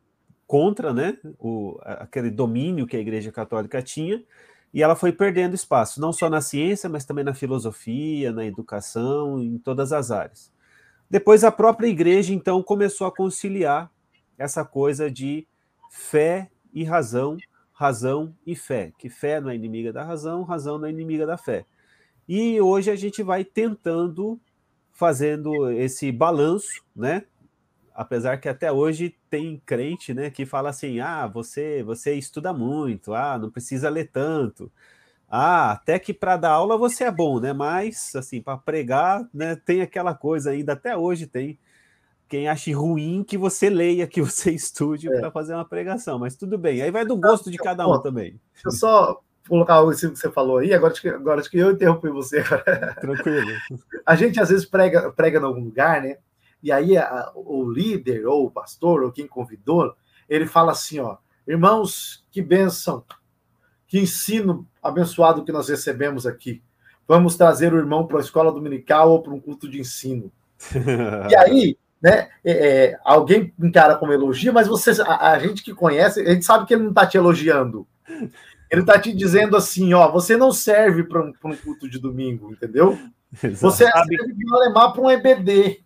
contra 0.52 0.93
né, 0.93 1.18
o, 1.39 1.80
aquele 1.82 2.30
domínio 2.30 2.86
que 2.86 2.97
a 2.97 2.99
igreja 2.99 3.32
católica 3.32 3.82
tinha, 3.82 4.22
e 4.74 4.84
ela 4.84 4.97
foi 4.97 5.14
perdendo 5.14 5.56
espaço, 5.56 6.02
não 6.02 6.12
só 6.12 6.30
na 6.30 6.41
ciência, 6.41 6.89
mas 6.89 7.06
também 7.06 7.24
na 7.24 7.34
filosofia, 7.34 8.34
na 8.34 8.43
educação, 8.43 9.41
em 9.41 9.58
todas 9.58 9.93
as 9.93 10.12
áreas. 10.12 10.52
Depois 11.10 11.45
a 11.45 11.54
própria 11.54 11.88
igreja, 11.88 12.34
então, 12.34 12.62
começou 12.62 13.08
a 13.08 13.16
conciliar 13.16 13.89
essa 14.38 14.66
coisa 14.66 15.10
de 15.10 15.47
fé 15.89 16.52
e 16.74 16.84
razão 16.84 17.38
razão 17.72 18.36
e 18.45 18.54
fé, 18.54 18.91
que 18.99 19.10
fé 19.10 19.39
não 19.39 19.49
é 19.49 19.56
inimiga 19.56 19.93
da 19.93 20.04
razão, 20.04 20.43
razão 20.43 20.78
não 20.78 20.86
é 20.86 20.91
inimiga 20.91 21.26
da 21.26 21.38
fé. 21.38 21.66
E 22.28 22.60
hoje 22.60 22.91
a 22.91 22.95
gente 22.97 23.24
vai 23.24 23.45
tentando 23.45 24.38
fazendo 24.91 25.72
esse 25.72 26.12
balanço, 26.12 26.84
né? 26.93 27.24
Apesar 27.94 28.38
que 28.38 28.50
até 28.50 28.72
hoje 28.72 29.16
tem 29.30 29.62
crente, 29.66 30.14
né, 30.14 30.30
que 30.30 30.46
fala 30.46 30.70
assim: 30.70 31.00
"Ah, 31.00 31.28
você 31.28 31.84
você 31.84 32.14
estuda 32.16 32.54
muito, 32.54 33.14
ah, 33.14 33.38
não 33.38 33.50
precisa 33.52 33.89
ler 33.89 34.10
tanto". 34.12 34.72
Ah, 35.30 35.72
até 35.72 35.98
que 36.00 36.14
para 36.14 36.38
dar 36.38 36.52
aula 36.52 36.78
você 36.78 37.06
é 37.06 37.12
bom, 37.12 37.39
né? 37.39 37.54
Mas 37.54 38.16
assim, 38.16 38.42
para 38.42 38.58
pregar, 38.58 39.28
né, 39.34 39.56
tem 39.56 39.82
aquela 39.82 40.14
coisa 40.14 40.52
ainda 40.52 40.74
até 40.74 40.96
hoje 40.98 41.28
tem 41.28 41.58
quem 42.32 42.48
acha 42.48 42.74
ruim 42.74 43.26
que 43.28 43.38
você 43.38 43.70
leia, 43.70 44.08
que 44.08 44.22
você 44.22 44.52
estude 44.56 45.12
é. 45.12 45.20
para 45.20 45.30
fazer 45.32 45.54
uma 45.54 45.66
pregação, 45.66 46.18
mas 46.18 46.38
tudo 46.38 46.58
bem. 46.58 46.82
Aí 46.82 46.89
vai 46.89 47.06
do 47.06 47.18
gosto 47.18 47.52
de 47.52 47.58
cada 47.58 47.86
um 47.86 48.02
também. 48.02 48.39
Deixa 48.54 48.68
eu 48.68 48.72
só 48.72 49.22
colocar 49.50 49.84
isso 49.92 50.10
que 50.10 50.18
você 50.18 50.32
falou 50.32 50.60
aí, 50.60 50.74
agora 50.74 50.94
acho 50.94 51.02
que, 51.02 51.10
agora 51.10 51.42
acho 51.42 51.50
que 51.50 51.58
eu 51.58 51.72
interrompi 51.72 52.08
você. 52.08 52.42
Tranquilo. 53.02 53.48
A 54.06 54.16
gente 54.16 54.39
às 54.39 54.50
vezes 54.50 54.66
prega, 54.66 55.12
prega 55.12 55.39
em 55.39 55.44
algum 55.44 55.64
lugar, 55.64 56.02
né? 56.02 56.18
E 56.62 56.72
aí 56.72 56.97
a, 56.97 57.32
o 57.36 57.70
líder, 57.70 58.26
ou 58.26 58.45
o 58.45 58.51
pastor, 58.51 59.03
ou 59.03 59.12
quem 59.12 59.28
convidou, 59.28 59.93
ele 60.30 60.45
fala 60.45 60.72
assim: 60.72 60.99
ó, 60.99 61.18
irmãos, 61.47 62.26
que 62.32 62.41
bênção, 62.41 63.03
que 63.88 63.99
ensino 63.99 64.68
abençoado 64.82 65.43
que 65.43 65.51
nós 65.51 65.70
recebemos 65.70 66.26
aqui. 66.26 66.62
Vamos 67.07 67.36
trazer 67.36 67.74
o 67.74 67.78
irmão 67.78 68.07
para 68.07 68.18
a 68.18 68.22
escola 68.22 68.51
dominical 68.51 69.12
ou 69.12 69.22
para 69.22 69.34
um 69.34 69.39
culto 69.39 69.70
de 69.70 69.80
ensino. 69.80 70.32
e 71.30 71.36
aí, 71.36 71.78
né? 72.01 72.30
É, 72.43 72.51
é, 72.51 72.99
alguém 73.03 73.53
encara 73.59 73.95
como 73.95 74.14
elogio, 74.14 74.53
mas 74.53 74.68
você, 74.68 74.91
a, 75.01 75.32
a, 75.32 75.39
gente 75.39 75.64
que 75.64 75.74
conhece, 75.74 76.22
a 76.22 76.34
gente 76.34 76.45
sabe 76.45 76.66
que 76.66 76.74
ele 76.74 76.84
não 76.84 76.89
está 76.89 77.05
te 77.05 77.18
elogiando. 77.18 77.88
Ele 78.70 78.82
está 78.82 78.97
te 78.97 79.14
dizendo 79.14 79.57
assim, 79.57 79.93
ó, 79.93 80.09
você 80.09 80.38
não 80.38 80.51
serve 80.51 81.03
para 81.03 81.22
um, 81.22 81.34
um, 81.45 81.55
culto 81.57 81.89
de 81.89 81.99
domingo, 81.99 82.51
entendeu? 82.51 82.97
Exato. 83.43 83.57
Você 83.57 83.84
serve 83.91 84.34
de 84.34 84.53
alemar 84.53 84.93
para 84.93 85.01
um 85.01 85.12
EBD. 85.12 85.84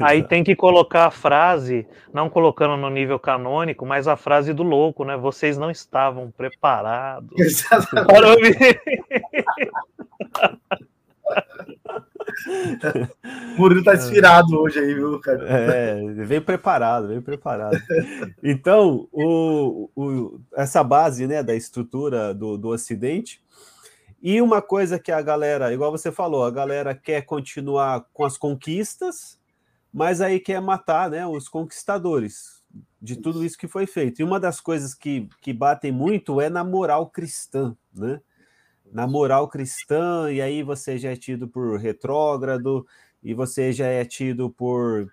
Aí 0.00 0.22
tem 0.26 0.42
que 0.42 0.56
colocar 0.56 1.06
a 1.06 1.10
frase, 1.10 1.86
não 2.12 2.28
colocando 2.28 2.76
no 2.76 2.90
nível 2.90 3.18
canônico, 3.18 3.84
mas 3.84 4.08
a 4.08 4.16
frase 4.16 4.52
do 4.52 4.62
louco, 4.62 5.04
né? 5.04 5.16
Vocês 5.16 5.58
não 5.58 5.70
estavam 5.70 6.30
preparados. 6.30 7.38
Exatamente. 7.38 8.80
O 13.56 13.60
Murilo 13.60 13.84
tá 13.84 13.94
inspirado 13.94 14.58
hoje 14.60 14.78
aí, 14.78 14.94
viu, 14.94 15.20
cara? 15.20 15.44
É, 15.48 16.02
veio 16.24 16.42
preparado, 16.42 17.08
veio 17.08 17.22
preparado. 17.22 17.78
Então, 18.42 19.08
o, 19.12 19.88
o, 19.94 20.40
essa 20.54 20.82
base 20.82 21.26
né, 21.26 21.42
da 21.42 21.54
estrutura 21.54 22.34
do, 22.34 22.58
do 22.58 22.68
Ocidente. 22.68 23.42
E 24.22 24.40
uma 24.40 24.62
coisa 24.62 24.98
que 24.98 25.12
a 25.12 25.20
galera, 25.20 25.72
igual 25.72 25.90
você 25.90 26.10
falou, 26.10 26.44
a 26.44 26.50
galera 26.50 26.94
quer 26.94 27.22
continuar 27.22 28.06
com 28.12 28.24
as 28.24 28.38
conquistas, 28.38 29.38
mas 29.94 30.20
aí 30.20 30.40
quer 30.40 30.60
matar 30.60 31.08
né, 31.08 31.24
os 31.24 31.48
conquistadores 31.48 32.60
de 33.00 33.14
tudo 33.14 33.44
isso 33.44 33.56
que 33.56 33.68
foi 33.68 33.86
feito. 33.86 34.20
E 34.20 34.24
uma 34.24 34.40
das 34.40 34.60
coisas 34.60 34.92
que, 34.92 35.28
que 35.40 35.52
batem 35.52 35.92
muito 35.92 36.40
é 36.40 36.50
na 36.50 36.64
moral 36.64 37.08
cristã, 37.08 37.76
né? 37.94 38.20
na 38.92 39.06
moral 39.06 39.46
cristã, 39.48 40.32
e 40.32 40.42
aí 40.42 40.64
você 40.64 40.98
já 40.98 41.12
é 41.12 41.16
tido 41.16 41.46
por 41.46 41.78
retrógrado, 41.78 42.84
e 43.22 43.32
você 43.34 43.72
já 43.72 43.86
é 43.86 44.04
tido 44.04 44.50
por 44.50 45.08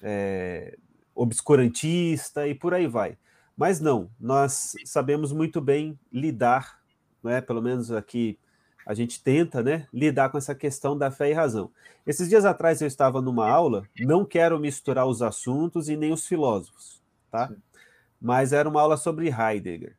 é, 0.00 0.78
obscurantista, 1.14 2.48
e 2.48 2.54
por 2.54 2.72
aí 2.72 2.86
vai. 2.86 3.18
Mas 3.54 3.80
não, 3.80 4.10
nós 4.18 4.72
sabemos 4.86 5.30
muito 5.30 5.60
bem 5.60 5.98
lidar, 6.10 6.80
né, 7.22 7.42
pelo 7.42 7.60
menos 7.60 7.92
aqui 7.92 8.38
a 8.86 8.94
gente 8.94 9.22
tenta 9.22 9.62
né, 9.62 9.86
lidar 9.92 10.30
com 10.30 10.38
essa 10.38 10.54
questão 10.54 10.96
da 10.96 11.10
fé 11.10 11.30
e 11.30 11.32
razão. 11.32 11.70
Esses 12.06 12.28
dias 12.28 12.44
atrás 12.44 12.80
eu 12.80 12.88
estava 12.88 13.20
numa 13.20 13.48
aula, 13.48 13.84
não 14.00 14.24
quero 14.24 14.58
misturar 14.58 15.06
os 15.06 15.22
assuntos 15.22 15.88
e 15.88 15.96
nem 15.96 16.12
os 16.12 16.26
filósofos, 16.26 17.00
tá? 17.30 17.52
Mas 18.20 18.52
era 18.52 18.68
uma 18.68 18.80
aula 18.80 18.96
sobre 18.96 19.28
Heidegger. 19.28 19.96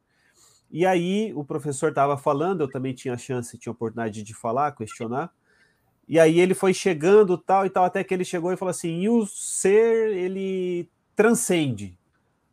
E 0.70 0.86
aí 0.86 1.32
o 1.36 1.46
professor 1.46 1.90
estava 1.90 2.18
falando, 2.18 2.62
eu 2.62 2.68
também 2.68 2.94
tinha 2.94 3.18
chance, 3.18 3.58
tinha 3.58 3.72
oportunidade 3.72 4.24
de 4.24 4.34
falar, 4.34 4.72
questionar. 4.72 5.32
E 6.08 6.20
aí 6.20 6.40
ele 6.40 6.54
foi 6.54 6.74
chegando 6.74 7.38
tal 7.38 7.66
e 7.66 7.70
tal, 7.70 7.86
até 7.86 8.04
que 8.04 8.14
ele 8.14 8.26
chegou 8.26 8.52
e 8.52 8.58
falou 8.58 8.72
assim: 8.72 9.02
e 9.02 9.08
o 9.08 9.26
ser, 9.26 10.12
ele 10.14 10.90
transcende. 11.16 11.98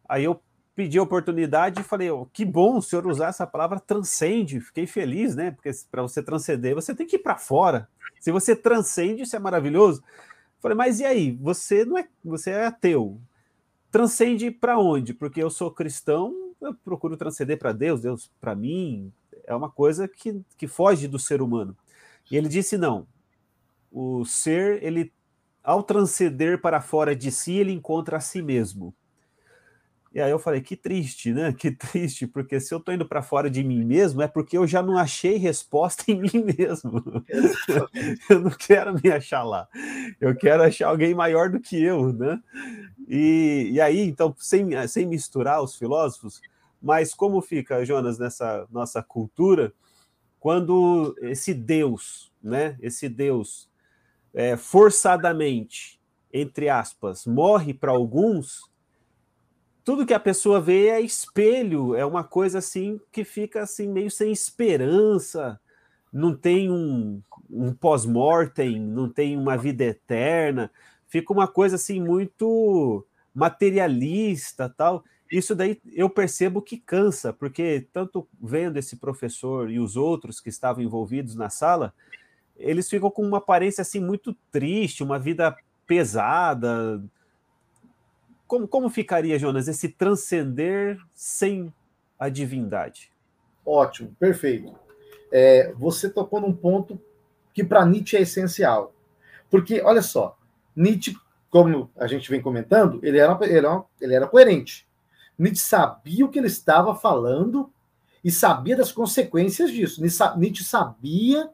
Aí 0.08 0.24
eu 0.24 0.40
pedi 0.74 0.98
a 0.98 1.02
oportunidade 1.02 1.80
e 1.80 1.84
falei: 1.84 2.10
oh, 2.10 2.26
que 2.26 2.44
bom 2.44 2.78
o 2.78 2.82
senhor 2.82 3.06
usar 3.06 3.28
essa 3.28 3.46
palavra 3.46 3.80
transcende. 3.80 4.60
Fiquei 4.60 4.86
feliz, 4.86 5.34
né? 5.34 5.50
Porque 5.50 5.70
para 5.90 6.02
você 6.02 6.22
transcender, 6.22 6.74
você 6.74 6.94
tem 6.94 7.06
que 7.06 7.16
ir 7.16 7.20
para 7.20 7.36
fora. 7.36 7.88
Se 8.20 8.30
você 8.30 8.54
transcende, 8.54 9.22
isso 9.22 9.36
é 9.36 9.38
maravilhoso. 9.38 10.02
Falei, 10.60 10.76
mas 10.76 11.00
e 11.00 11.04
aí? 11.04 11.32
Você 11.40 11.84
não 11.84 11.96
é, 11.96 12.06
você 12.24 12.50
é 12.50 12.66
ateu. 12.66 13.18
Transcende 13.90 14.50
para 14.50 14.78
onde? 14.78 15.14
Porque 15.14 15.42
eu 15.42 15.50
sou 15.50 15.70
cristão, 15.70 16.52
eu 16.60 16.74
procuro 16.74 17.16
transcender 17.16 17.58
para 17.58 17.72
Deus, 17.72 18.02
Deus 18.02 18.30
para 18.40 18.54
mim, 18.54 19.12
é 19.44 19.54
uma 19.54 19.70
coisa 19.70 20.06
que, 20.06 20.42
que 20.56 20.68
foge 20.68 21.08
do 21.08 21.18
ser 21.18 21.42
humano. 21.42 21.76
E 22.30 22.36
ele 22.36 22.48
disse: 22.48 22.76
não, 22.78 23.06
o 23.90 24.24
ser, 24.24 24.82
ele, 24.82 25.12
ao 25.62 25.82
transcender 25.82 26.60
para 26.60 26.80
fora 26.80 27.16
de 27.16 27.32
si, 27.32 27.54
ele 27.54 27.72
encontra 27.72 28.18
a 28.18 28.20
si 28.20 28.40
mesmo. 28.40 28.94
E 30.12 30.20
aí 30.20 30.30
eu 30.30 30.40
falei, 30.40 30.60
que 30.60 30.74
triste, 30.74 31.32
né? 31.32 31.52
Que 31.56 31.70
triste, 31.70 32.26
porque 32.26 32.58
se 32.60 32.74
eu 32.74 32.78
estou 32.78 32.92
indo 32.92 33.06
para 33.06 33.22
fora 33.22 33.48
de 33.48 33.62
mim 33.62 33.84
mesmo, 33.84 34.20
é 34.22 34.26
porque 34.28 34.58
eu 34.58 34.66
já 34.66 34.82
não 34.82 34.98
achei 34.98 35.36
resposta 35.36 36.10
em 36.10 36.18
mim 36.20 36.44
mesmo. 36.58 37.02
eu 38.28 38.40
não 38.40 38.50
quero 38.50 38.94
me 38.94 39.10
achar 39.10 39.44
lá. 39.44 39.68
Eu 40.20 40.36
quero 40.36 40.62
achar 40.62 40.88
alguém 40.88 41.14
maior 41.14 41.48
do 41.48 41.60
que 41.60 41.80
eu, 41.80 42.12
né? 42.12 42.40
E, 43.08 43.70
e 43.72 43.80
aí, 43.80 44.00
então, 44.00 44.34
sem, 44.38 44.70
sem 44.88 45.06
misturar 45.06 45.62
os 45.62 45.76
filósofos, 45.76 46.40
mas 46.82 47.14
como 47.14 47.40
fica, 47.42 47.84
Jonas, 47.84 48.18
nessa 48.18 48.66
nossa 48.70 49.02
cultura, 49.02 49.72
quando 50.38 51.14
esse 51.20 51.52
Deus, 51.52 52.32
né, 52.42 52.76
esse 52.80 53.08
Deus 53.08 53.68
é, 54.32 54.56
forçadamente, 54.56 56.00
entre 56.32 56.68
aspas, 56.68 57.26
morre 57.26 57.74
para 57.74 57.90
alguns, 57.90 58.69
tudo 59.84 60.06
que 60.06 60.14
a 60.14 60.20
pessoa 60.20 60.60
vê 60.60 60.88
é 60.88 61.00
espelho, 61.00 61.94
é 61.94 62.04
uma 62.04 62.24
coisa 62.24 62.58
assim 62.58 63.00
que 63.10 63.24
fica 63.24 63.62
assim 63.62 63.88
meio 63.88 64.10
sem 64.10 64.30
esperança, 64.32 65.60
não 66.12 66.34
tem 66.34 66.70
um, 66.70 67.22
um 67.48 67.72
pós-mortem, 67.72 68.80
não 68.80 69.08
tem 69.08 69.36
uma 69.36 69.56
vida 69.56 69.84
eterna, 69.84 70.70
fica 71.08 71.32
uma 71.32 71.48
coisa 71.48 71.76
assim 71.76 72.00
muito 72.00 73.06
materialista, 73.34 74.68
tal. 74.68 75.04
Isso 75.30 75.54
daí 75.54 75.80
eu 75.92 76.10
percebo 76.10 76.60
que 76.60 76.76
cansa, 76.76 77.32
porque 77.32 77.86
tanto 77.92 78.28
vendo 78.40 78.76
esse 78.76 78.96
professor 78.96 79.70
e 79.70 79.78
os 79.78 79.96
outros 79.96 80.40
que 80.40 80.48
estavam 80.48 80.82
envolvidos 80.82 81.36
na 81.36 81.48
sala, 81.48 81.94
eles 82.56 82.90
ficam 82.90 83.10
com 83.10 83.26
uma 83.26 83.38
aparência 83.38 83.82
assim 83.82 84.00
muito 84.00 84.36
triste, 84.50 85.02
uma 85.02 85.18
vida 85.18 85.56
pesada. 85.86 87.02
Como, 88.50 88.66
como 88.66 88.90
ficaria, 88.90 89.38
Jonas, 89.38 89.68
esse 89.68 89.88
transcender 89.88 90.98
sem 91.14 91.72
a 92.18 92.28
divindade? 92.28 93.12
Ótimo, 93.64 94.12
perfeito. 94.18 94.74
É, 95.30 95.72
você 95.74 96.10
tocou 96.10 96.40
num 96.40 96.52
ponto 96.52 97.00
que 97.54 97.62
para 97.62 97.86
Nietzsche 97.86 98.16
é 98.16 98.22
essencial. 98.22 98.92
Porque, 99.48 99.80
olha 99.82 100.02
só, 100.02 100.36
Nietzsche, 100.74 101.16
como 101.48 101.92
a 101.96 102.08
gente 102.08 102.28
vem 102.28 102.42
comentando, 102.42 102.98
ele 103.04 103.18
era, 103.18 103.38
ele 103.40 103.56
era, 103.56 103.84
ele 104.00 104.14
era 104.14 104.26
coerente. 104.26 104.84
Nietzsche 105.38 105.62
sabia 105.62 106.26
o 106.26 106.28
que 106.28 106.40
ele 106.40 106.48
estava 106.48 106.92
falando 106.96 107.72
e 108.24 108.32
sabia 108.32 108.76
das 108.76 108.90
consequências 108.90 109.70
disso. 109.70 110.02
Nietzsche 110.36 110.64
sabia 110.64 111.48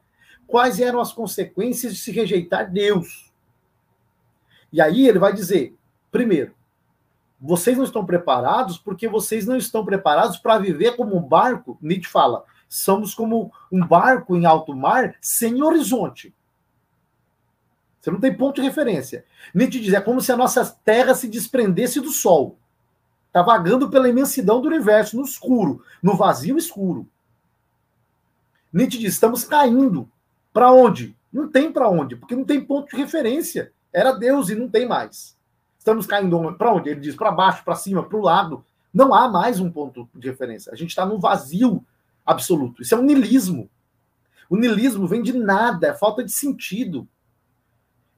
quais 0.46 0.80
eram 0.80 0.98
as 0.98 1.12
consequências 1.12 1.92
de 1.92 2.00
se 2.00 2.10
rejeitar 2.10 2.72
Deus. 2.72 3.30
E 4.72 4.80
aí 4.80 5.06
ele 5.06 5.18
vai 5.18 5.34
dizer: 5.34 5.76
primeiro, 6.10 6.56
vocês 7.46 7.76
não 7.76 7.84
estão 7.84 8.04
preparados 8.04 8.78
porque 8.78 9.08
vocês 9.08 9.46
não 9.46 9.56
estão 9.56 9.84
preparados 9.84 10.38
para 10.38 10.58
viver 10.58 10.96
como 10.96 11.16
um 11.16 11.22
barco. 11.22 11.78
Nietzsche 11.80 12.10
fala 12.10 12.44
somos 12.68 13.14
como 13.14 13.52
um 13.70 13.84
barco 13.84 14.36
em 14.36 14.44
alto 14.44 14.74
mar 14.74 15.16
sem 15.20 15.62
horizonte. 15.62 16.34
Você 18.00 18.10
não 18.10 18.20
tem 18.20 18.36
ponto 18.36 18.56
de 18.56 18.66
referência. 18.66 19.24
Nietzsche 19.54 19.80
diz, 19.80 19.92
é 19.92 20.00
como 20.00 20.20
se 20.20 20.30
a 20.30 20.36
nossa 20.36 20.64
terra 20.84 21.14
se 21.14 21.28
desprendesse 21.28 22.00
do 22.00 22.10
sol. 22.10 22.58
Está 23.26 23.42
vagando 23.42 23.90
pela 23.90 24.08
imensidão 24.08 24.60
do 24.60 24.68
universo, 24.68 25.16
no 25.16 25.24
escuro, 25.24 25.82
no 26.02 26.16
vazio 26.16 26.56
escuro. 26.56 27.08
Nietzsche 28.72 28.98
diz, 28.98 29.14
estamos 29.14 29.44
caindo. 29.44 30.08
Para 30.52 30.70
onde? 30.70 31.16
Não 31.32 31.48
tem 31.48 31.72
para 31.72 31.88
onde, 31.88 32.16
porque 32.16 32.36
não 32.36 32.44
tem 32.44 32.64
ponto 32.64 32.90
de 32.90 32.96
referência. 32.96 33.72
Era 33.92 34.12
Deus 34.12 34.48
e 34.48 34.54
não 34.54 34.68
tem 34.68 34.86
mais. 34.86 35.35
Estamos 35.86 36.04
caindo 36.04 36.52
para 36.54 36.72
onde? 36.72 36.90
Ele 36.90 36.98
diz 36.98 37.14
para 37.14 37.30
baixo, 37.30 37.62
para 37.62 37.76
cima, 37.76 38.02
para 38.02 38.18
o 38.18 38.20
lado. 38.20 38.64
Não 38.92 39.14
há 39.14 39.28
mais 39.28 39.60
um 39.60 39.70
ponto 39.70 40.10
de 40.12 40.28
referência. 40.28 40.72
A 40.72 40.74
gente 40.74 40.88
está 40.88 41.06
num 41.06 41.20
vazio 41.20 41.86
absoluto. 42.26 42.82
Isso 42.82 42.92
é 42.92 42.98
um 42.98 43.04
nilismo. 43.04 43.70
O 44.50 44.56
nilismo 44.56 45.06
vem 45.06 45.22
de 45.22 45.32
nada, 45.32 45.86
é 45.86 45.94
falta 45.94 46.24
de 46.24 46.32
sentido. 46.32 47.06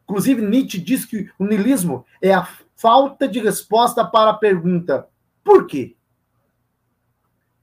Inclusive, 0.04 0.40
Nietzsche 0.40 0.78
diz 0.78 1.04
que 1.04 1.30
o 1.38 1.44
niilismo 1.44 2.06
é 2.22 2.32
a 2.32 2.48
falta 2.74 3.28
de 3.28 3.38
resposta 3.38 4.02
para 4.02 4.30
a 4.30 4.38
pergunta: 4.38 5.06
por 5.44 5.66
quê? 5.66 5.94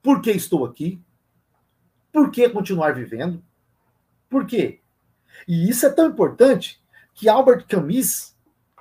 Por 0.00 0.20
que 0.20 0.30
estou 0.30 0.64
aqui? 0.64 1.02
Por 2.12 2.30
que 2.30 2.48
continuar 2.48 2.94
vivendo? 2.94 3.42
Por 4.30 4.46
quê? 4.46 4.78
E 5.48 5.68
isso 5.68 5.84
é 5.84 5.90
tão 5.90 6.06
importante 6.06 6.80
que 7.12 7.28
Albert 7.28 7.66
Camus, 7.66 8.35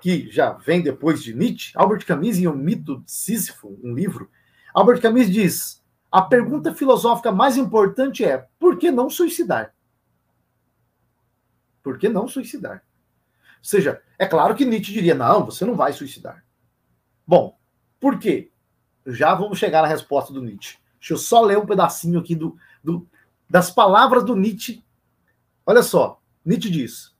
que 0.05 0.29
já 0.29 0.51
vem 0.51 0.83
depois 0.83 1.23
de 1.23 1.33
Nietzsche, 1.33 1.71
Albert 1.75 2.05
Camus, 2.05 2.37
em 2.37 2.45
O 2.45 2.53
Mito 2.53 2.99
de 2.99 3.11
Sísifo, 3.11 3.75
um 3.83 3.91
livro, 3.91 4.29
Albert 4.71 5.01
Camus 5.01 5.31
diz: 5.31 5.83
a 6.11 6.21
pergunta 6.21 6.75
filosófica 6.75 7.31
mais 7.31 7.57
importante 7.57 8.23
é: 8.23 8.47
por 8.59 8.77
que 8.77 8.91
não 8.91 9.09
suicidar? 9.09 9.73
Por 11.81 11.97
que 11.97 12.07
não 12.07 12.27
suicidar? 12.27 12.83
Ou 13.57 13.63
seja, 13.63 13.99
é 14.19 14.27
claro 14.27 14.53
que 14.53 14.63
Nietzsche 14.63 14.93
diria: 14.93 15.15
não, 15.15 15.43
você 15.43 15.65
não 15.65 15.73
vai 15.73 15.91
suicidar. 15.91 16.45
Bom, 17.25 17.57
por 17.99 18.19
quê? 18.19 18.51
Já 19.07 19.33
vamos 19.33 19.57
chegar 19.57 19.81
na 19.81 19.87
resposta 19.87 20.31
do 20.31 20.39
Nietzsche. 20.43 20.77
Deixa 20.99 21.13
eu 21.13 21.17
só 21.17 21.41
ler 21.41 21.57
um 21.57 21.65
pedacinho 21.65 22.19
aqui 22.19 22.35
do, 22.35 22.55
do 22.83 23.09
das 23.49 23.71
palavras 23.71 24.23
do 24.23 24.35
Nietzsche. 24.35 24.85
Olha 25.65 25.81
só, 25.81 26.21
Nietzsche 26.45 26.69
diz: 26.69 27.14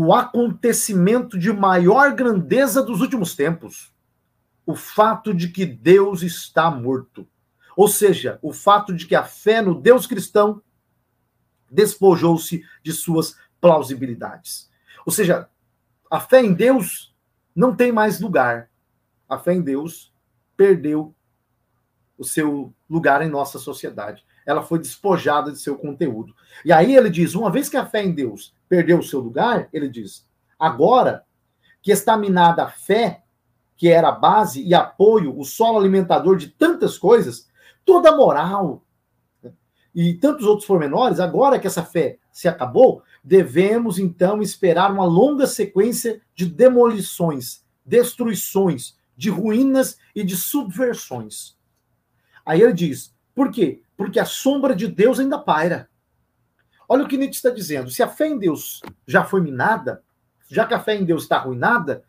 o 0.00 0.14
acontecimento 0.14 1.36
de 1.36 1.52
maior 1.52 2.14
grandeza 2.14 2.80
dos 2.84 3.00
últimos 3.00 3.34
tempos, 3.34 3.92
o 4.64 4.76
fato 4.76 5.34
de 5.34 5.48
que 5.48 5.66
Deus 5.66 6.22
está 6.22 6.70
morto. 6.70 7.26
Ou 7.76 7.88
seja, 7.88 8.38
o 8.40 8.52
fato 8.52 8.94
de 8.94 9.06
que 9.08 9.16
a 9.16 9.24
fé 9.24 9.60
no 9.60 9.74
Deus 9.74 10.06
cristão 10.06 10.62
despojou-se 11.68 12.64
de 12.80 12.92
suas 12.92 13.36
plausibilidades. 13.60 14.70
Ou 15.04 15.12
seja, 15.12 15.48
a 16.08 16.20
fé 16.20 16.44
em 16.44 16.54
Deus 16.54 17.12
não 17.52 17.74
tem 17.74 17.90
mais 17.90 18.20
lugar. 18.20 18.70
A 19.28 19.36
fé 19.36 19.52
em 19.52 19.60
Deus 19.60 20.12
perdeu 20.56 21.12
o 22.16 22.22
seu 22.22 22.72
lugar 22.88 23.20
em 23.20 23.28
nossa 23.28 23.58
sociedade. 23.58 24.24
Ela 24.46 24.62
foi 24.62 24.78
despojada 24.78 25.50
de 25.50 25.58
seu 25.58 25.76
conteúdo. 25.76 26.36
E 26.64 26.72
aí 26.72 26.94
ele 26.94 27.10
diz: 27.10 27.34
uma 27.34 27.50
vez 27.50 27.68
que 27.68 27.76
a 27.76 27.84
fé 27.84 28.04
em 28.04 28.12
Deus 28.12 28.56
perdeu 28.68 28.98
o 28.98 29.02
seu 29.02 29.20
lugar, 29.20 29.68
ele 29.72 29.88
diz: 29.88 30.26
agora 30.58 31.24
que 31.80 31.90
está 31.90 32.16
minada 32.16 32.64
a 32.64 32.68
fé, 32.68 33.22
que 33.76 33.88
era 33.88 34.08
a 34.08 34.12
base 34.12 34.62
e 34.62 34.74
apoio, 34.74 35.38
o 35.38 35.44
solo 35.44 35.78
alimentador 35.78 36.36
de 36.36 36.48
tantas 36.48 36.98
coisas, 36.98 37.48
toda 37.84 38.10
a 38.10 38.16
moral 38.16 38.84
e 39.94 40.14
tantos 40.14 40.46
outros 40.46 40.66
pormenores, 40.66 41.20
agora 41.20 41.58
que 41.58 41.66
essa 41.66 41.82
fé 41.82 42.18
se 42.30 42.46
acabou, 42.46 43.02
devemos 43.22 43.98
então 43.98 44.42
esperar 44.42 44.92
uma 44.92 45.04
longa 45.04 45.46
sequência 45.46 46.20
de 46.34 46.46
demolições, 46.46 47.64
destruições, 47.84 48.96
de 49.16 49.30
ruínas 49.30 49.98
e 50.14 50.22
de 50.22 50.36
subversões. 50.36 51.56
Aí 52.44 52.62
ele 52.62 52.72
diz: 52.72 53.14
por 53.34 53.50
quê? 53.50 53.82
Porque 53.96 54.20
a 54.20 54.24
sombra 54.24 54.74
de 54.74 54.86
Deus 54.86 55.18
ainda 55.18 55.38
paira. 55.38 55.87
Olha 56.88 57.04
o 57.04 57.08
que 57.08 57.18
Nietzsche 57.18 57.36
está 57.36 57.50
dizendo. 57.50 57.90
Se 57.90 58.02
a 58.02 58.08
fé 58.08 58.28
em 58.28 58.38
Deus 58.38 58.80
já 59.06 59.24
foi 59.24 59.40
minada, 59.40 60.02
já 60.48 60.66
que 60.66 60.74
a 60.74 60.80
fé 60.80 60.96
em 60.96 61.04
Deus 61.04 61.24
está 61.24 61.36
arruinada, 61.36 62.02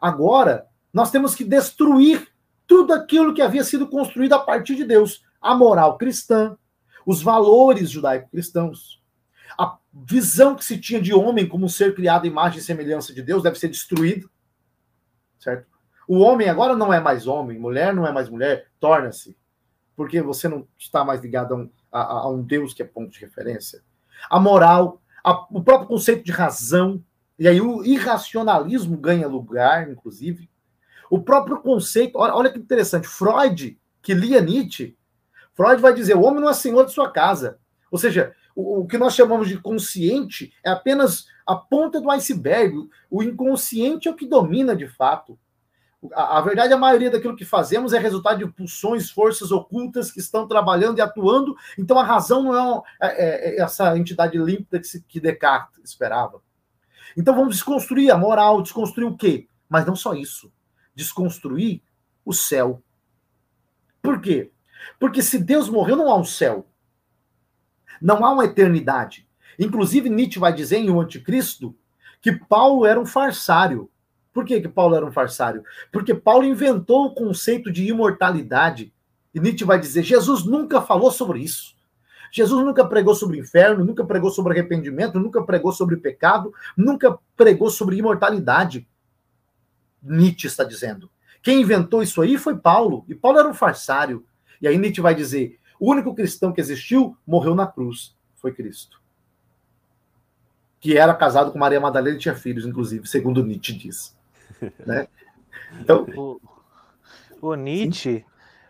agora 0.00 0.66
nós 0.92 1.10
temos 1.10 1.34
que 1.34 1.44
destruir 1.44 2.28
tudo 2.66 2.94
aquilo 2.94 3.34
que 3.34 3.42
havia 3.42 3.62
sido 3.62 3.86
construído 3.86 4.32
a 4.32 4.38
partir 4.38 4.74
de 4.74 4.84
Deus. 4.84 5.22
A 5.40 5.54
moral 5.54 5.98
cristã, 5.98 6.56
os 7.04 7.22
valores 7.22 7.90
judaico-cristãos, 7.90 9.02
a 9.58 9.76
visão 9.92 10.54
que 10.54 10.64
se 10.64 10.78
tinha 10.78 11.00
de 11.00 11.12
homem 11.12 11.46
como 11.46 11.68
ser 11.68 11.94
criado 11.94 12.24
em 12.24 12.30
imagem 12.30 12.58
e 12.58 12.62
semelhança 12.62 13.12
de 13.12 13.22
Deus 13.22 13.42
deve 13.42 13.58
ser 13.58 13.68
destruída. 13.68 14.26
Certo? 15.38 15.66
O 16.08 16.18
homem 16.18 16.48
agora 16.48 16.76
não 16.76 16.92
é 16.92 17.00
mais 17.00 17.26
homem, 17.26 17.58
mulher 17.58 17.94
não 17.94 18.06
é 18.06 18.12
mais 18.12 18.28
mulher, 18.28 18.68
torna-se. 18.80 19.36
Porque 19.94 20.22
você 20.22 20.48
não 20.48 20.66
está 20.78 21.04
mais 21.04 21.20
ligado 21.20 21.54
a 21.54 21.56
um, 21.56 21.70
a, 21.90 22.02
a 22.02 22.30
um, 22.30 22.42
Deus 22.42 22.72
que 22.72 22.82
é 22.82 22.86
ponto 22.86 23.10
de 23.10 23.20
referência. 23.20 23.82
A 24.30 24.40
moral, 24.40 25.00
a, 25.24 25.46
o 25.50 25.62
próprio 25.62 25.88
conceito 25.88 26.24
de 26.24 26.32
razão, 26.32 27.02
e 27.38 27.48
aí 27.48 27.60
o 27.60 27.84
irracionalismo 27.84 28.96
ganha 28.96 29.26
lugar, 29.26 29.90
inclusive. 29.90 30.48
O 31.10 31.20
próprio 31.20 31.60
conceito, 31.60 32.18
olha, 32.18 32.34
olha 32.34 32.50
que 32.50 32.58
interessante, 32.58 33.06
Freud, 33.06 33.78
que 34.00 34.14
lia 34.14 34.40
Nietzsche, 34.40 34.96
Freud 35.54 35.80
vai 35.80 35.94
dizer: 35.94 36.16
o 36.16 36.22
homem 36.22 36.40
não 36.40 36.48
é 36.48 36.54
senhor 36.54 36.84
de 36.84 36.92
sua 36.92 37.10
casa. 37.10 37.58
Ou 37.90 37.98
seja, 37.98 38.34
o, 38.54 38.80
o 38.80 38.86
que 38.86 38.98
nós 38.98 39.14
chamamos 39.14 39.48
de 39.48 39.58
consciente 39.58 40.52
é 40.64 40.70
apenas 40.70 41.26
a 41.46 41.54
ponta 41.54 42.00
do 42.00 42.10
iceberg. 42.10 42.88
O 43.10 43.22
inconsciente 43.22 44.08
é 44.08 44.10
o 44.10 44.16
que 44.16 44.26
domina 44.26 44.74
de 44.74 44.88
fato. 44.88 45.38
A, 46.14 46.38
a, 46.38 46.40
verdade, 46.40 46.72
a 46.72 46.76
maioria 46.76 47.10
daquilo 47.10 47.36
que 47.36 47.44
fazemos 47.44 47.92
é 47.92 47.98
resultado 47.98 48.38
de 48.38 48.50
pulsões, 48.50 49.10
forças 49.10 49.52
ocultas 49.52 50.10
que 50.10 50.18
estão 50.18 50.48
trabalhando 50.48 50.98
e 50.98 51.00
atuando. 51.00 51.54
Então, 51.78 51.98
a 51.98 52.02
razão 52.02 52.42
não 52.42 52.56
é, 52.56 52.60
uma, 52.60 52.82
é, 53.00 53.06
é, 53.06 53.56
é 53.56 53.62
essa 53.62 53.96
entidade 53.96 54.36
límpida 54.36 54.80
que, 54.80 55.00
que 55.00 55.20
Descartes 55.20 55.78
esperava. 55.84 56.42
Então, 57.16 57.34
vamos 57.34 57.54
desconstruir 57.54 58.10
a 58.10 58.18
moral, 58.18 58.62
desconstruir 58.62 59.06
o 59.06 59.16
quê? 59.16 59.46
Mas 59.68 59.86
não 59.86 59.94
só 59.94 60.14
isso. 60.14 60.52
Desconstruir 60.94 61.82
o 62.24 62.32
céu. 62.32 62.82
Por 64.00 64.20
quê? 64.20 64.50
Porque 64.98 65.22
se 65.22 65.38
Deus 65.38 65.68
morreu, 65.68 65.96
não 65.96 66.10
há 66.10 66.16
um 66.16 66.24
céu. 66.24 66.66
Não 68.00 68.24
há 68.24 68.32
uma 68.32 68.44
eternidade. 68.44 69.28
Inclusive, 69.58 70.08
Nietzsche 70.08 70.38
vai 70.38 70.52
dizer 70.52 70.78
em 70.78 70.90
O 70.90 71.00
Anticristo 71.00 71.76
que 72.20 72.32
Paulo 72.32 72.86
era 72.86 73.00
um 73.00 73.06
farsário. 73.06 73.90
Por 74.32 74.44
que, 74.44 74.60
que 74.60 74.68
Paulo 74.68 74.94
era 74.94 75.04
um 75.04 75.12
farsário? 75.12 75.62
Porque 75.92 76.14
Paulo 76.14 76.44
inventou 76.44 77.06
o 77.06 77.14
conceito 77.14 77.70
de 77.70 77.86
imortalidade. 77.86 78.92
E 79.34 79.40
Nietzsche 79.40 79.64
vai 79.64 79.78
dizer: 79.78 80.02
Jesus 80.02 80.44
nunca 80.44 80.80
falou 80.80 81.10
sobre 81.10 81.40
isso. 81.40 81.74
Jesus 82.30 82.64
nunca 82.64 82.84
pregou 82.86 83.14
sobre 83.14 83.38
inferno, 83.38 83.84
nunca 83.84 84.04
pregou 84.06 84.30
sobre 84.30 84.54
arrependimento, 84.54 85.20
nunca 85.20 85.42
pregou 85.42 85.70
sobre 85.70 85.98
pecado, 85.98 86.52
nunca 86.74 87.18
pregou 87.36 87.68
sobre 87.68 87.96
imortalidade. 87.96 88.88
Nietzsche 90.02 90.46
está 90.46 90.64
dizendo. 90.64 91.10
Quem 91.42 91.60
inventou 91.60 92.02
isso 92.02 92.22
aí 92.22 92.38
foi 92.38 92.56
Paulo. 92.56 93.04
E 93.06 93.14
Paulo 93.14 93.38
era 93.38 93.48
um 93.48 93.54
farsário. 93.54 94.24
E 94.62 94.66
aí 94.66 94.78
Nietzsche 94.78 95.02
vai 95.02 95.14
dizer: 95.14 95.58
o 95.78 95.90
único 95.90 96.14
cristão 96.14 96.52
que 96.52 96.60
existiu 96.60 97.16
morreu 97.26 97.54
na 97.54 97.66
cruz. 97.66 98.16
Foi 98.36 98.52
Cristo. 98.52 99.00
Que 100.80 100.96
era 100.96 101.14
casado 101.14 101.52
com 101.52 101.58
Maria 101.58 101.80
Madalena 101.80 102.16
e 102.16 102.18
tinha 102.18 102.34
filhos, 102.34 102.64
inclusive, 102.64 103.06
segundo 103.06 103.44
Nietzsche 103.44 103.74
diz. 103.74 104.16
Né? 104.84 105.08
Então, 105.80 106.06
o, 106.16 106.40
o 107.40 107.54
Nietzsche, 107.54 108.18
sim? 108.18 108.24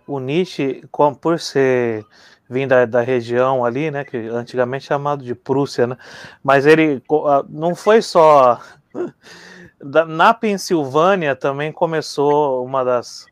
o 0.07 0.19
Nietzsche, 0.19 0.83
por 1.21 1.39
ser 1.39 2.05
vindo 2.49 2.71
da, 2.71 2.85
da, 2.85 3.01
região 3.01 3.65
ali, 3.65 3.91
né, 3.91 4.05
que 4.05 4.17
antigamente 4.17 4.85
chamado 4.85 5.25
de 5.25 5.35
Prússia, 5.35 5.87
né, 5.87 5.97
mas 6.43 6.67
ele 6.67 7.03
não 7.49 7.75
foi 7.75 8.03
só 8.03 8.61
na 10.07 10.35
Pensilvânia 10.35 11.35
também 11.35 11.73
começou 11.73 12.65
uma 12.65 12.85
das 12.85 13.27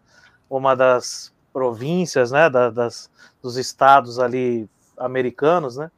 uma 0.48 0.74
das 0.74 1.32
províncias, 1.52 2.32
né, 2.32 2.48
das, 2.48 3.10
dos 3.42 3.56
estados 3.56 4.18
ali 4.18 4.68
americanos, 4.96 5.76
né, 5.76 5.90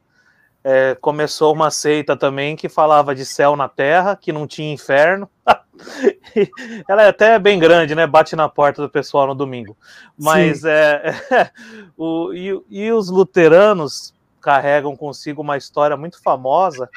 é, 0.63 0.95
começou 0.95 1.53
uma 1.53 1.69
seita 1.69 2.15
também 2.15 2.55
que 2.55 2.69
falava 2.69 3.13
de 3.13 3.25
céu 3.25 3.55
na 3.55 3.67
terra, 3.67 4.15
que 4.15 4.31
não 4.31 4.47
tinha 4.47 4.71
inferno. 4.73 5.29
Ela 6.87 7.03
é 7.03 7.07
até 7.09 7.37
bem 7.37 7.59
grande, 7.59 7.93
né? 7.93 8.07
Bate 8.07 8.35
na 8.35 8.47
porta 8.47 8.81
do 8.81 8.89
pessoal 8.89 9.27
no 9.27 9.35
domingo. 9.35 9.75
Mas 10.17 10.63
é, 10.63 11.15
é 11.29 11.51
o, 11.97 12.33
e, 12.33 12.63
e, 12.69 12.91
os 12.91 13.09
luteranos 13.09 14.13
carregam 14.39 14.95
consigo 14.95 15.41
uma 15.41 15.57
história 15.57 15.97
muito 15.97 16.21
famosa 16.21 16.89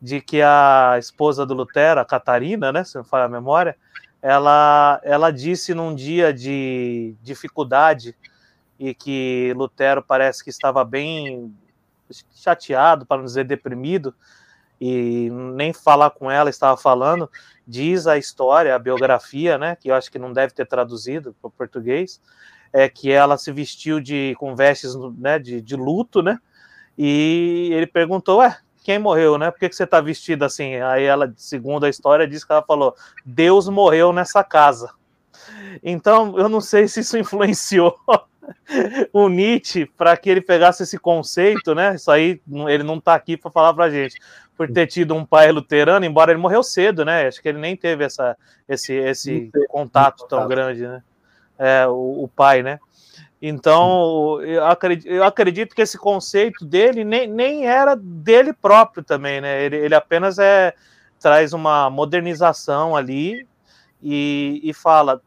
de 0.00 0.20
que 0.20 0.42
a 0.42 0.96
esposa 0.98 1.46
do 1.46 1.54
Lutero, 1.54 2.00
a 2.00 2.04
Catarina, 2.04 2.70
né? 2.70 2.84
Se 2.84 2.96
não 2.96 3.04
falha 3.04 3.24
a 3.24 3.28
memória, 3.28 3.74
ela, 4.20 5.00
ela 5.02 5.30
disse 5.30 5.72
num 5.72 5.94
dia 5.94 6.32
de 6.32 7.14
dificuldade 7.22 8.14
e 8.78 8.94
que 8.94 9.52
Lutero 9.56 10.02
parece 10.02 10.44
que 10.44 10.50
estava 10.50 10.84
bem 10.84 11.52
chateado, 12.34 13.06
para 13.06 13.18
não 13.18 13.24
dizer 13.24 13.44
deprimido, 13.44 14.14
e 14.80 15.28
nem 15.30 15.72
falar 15.72 16.10
com 16.10 16.30
ela 16.30 16.50
estava 16.50 16.76
falando, 16.76 17.30
diz 17.66 18.06
a 18.06 18.16
história, 18.16 18.74
a 18.74 18.78
biografia, 18.78 19.58
né, 19.58 19.76
que 19.76 19.90
eu 19.90 19.94
acho 19.94 20.10
que 20.10 20.18
não 20.18 20.32
deve 20.32 20.54
ter 20.54 20.66
traduzido 20.66 21.34
para 21.40 21.48
o 21.48 21.50
português, 21.50 22.20
é 22.72 22.88
que 22.88 23.10
ela 23.10 23.36
se 23.36 23.50
vestiu 23.50 24.00
de 24.00 24.34
com 24.38 24.54
vestes 24.54 24.94
né, 25.16 25.38
de, 25.38 25.60
de 25.60 25.74
luto, 25.74 26.22
né, 26.22 26.38
e 26.96 27.70
ele 27.72 27.86
perguntou, 27.86 28.38
ué, 28.38 28.56
quem 28.88 28.98
morreu, 28.98 29.36
né? 29.36 29.50
Por 29.50 29.60
que, 29.60 29.68
que 29.68 29.76
você 29.76 29.84
está 29.84 30.00
vestida 30.00 30.46
assim? 30.46 30.76
Aí 30.76 31.04
ela, 31.04 31.30
segundo 31.36 31.84
a 31.84 31.90
história, 31.90 32.26
diz 32.26 32.42
que 32.42 32.50
ela 32.50 32.62
falou: 32.62 32.94
Deus 33.22 33.68
morreu 33.68 34.14
nessa 34.14 34.42
casa. 34.42 34.90
Então, 35.82 36.38
eu 36.38 36.48
não 36.48 36.60
sei 36.62 36.88
se 36.88 37.00
isso 37.00 37.16
influenciou 37.18 37.94
o 39.12 39.28
Nietzsche 39.28 39.86
para 39.86 40.16
que 40.16 40.30
ele 40.30 40.40
pegasse 40.40 40.82
esse 40.82 40.98
conceito, 40.98 41.74
né? 41.74 41.94
Isso 41.94 42.10
aí 42.10 42.40
ele 42.68 42.82
não 42.82 42.96
está 42.96 43.14
aqui 43.14 43.36
para 43.36 43.50
falar 43.50 43.74
para 43.74 43.86
a 43.86 43.90
gente, 43.90 44.18
por 44.56 44.70
ter 44.70 44.86
tido 44.86 45.14
um 45.14 45.24
pai 45.24 45.50
luterano, 45.52 46.04
embora 46.04 46.30
ele 46.30 46.40
morreu 46.40 46.62
cedo, 46.62 47.04
né? 47.04 47.26
Acho 47.26 47.40
que 47.40 47.48
ele 47.48 47.58
nem 47.58 47.76
teve 47.76 48.04
essa, 48.04 48.36
esse, 48.68 48.92
esse 48.94 49.50
contato 49.68 50.26
tão 50.26 50.46
grande, 50.48 50.86
né? 50.86 51.02
É, 51.58 51.86
o, 51.86 52.24
o 52.24 52.28
pai, 52.28 52.62
né? 52.62 52.78
Então, 53.40 54.42
eu 54.42 54.64
acredito, 54.64 55.08
eu 55.08 55.22
acredito, 55.22 55.74
que 55.74 55.82
esse 55.82 55.96
conceito 55.96 56.64
dele 56.64 57.04
nem, 57.04 57.28
nem 57.28 57.66
era 57.66 57.94
dele 57.94 58.52
próprio 58.52 59.04
também, 59.04 59.40
né? 59.40 59.62
Ele, 59.62 59.76
ele 59.76 59.94
apenas 59.94 60.38
é, 60.38 60.74
traz 61.20 61.52
uma 61.52 61.88
modernização 61.88 62.96
ali 62.96 63.46
e, 64.02 64.60
e 64.62 64.72
fala. 64.74 65.22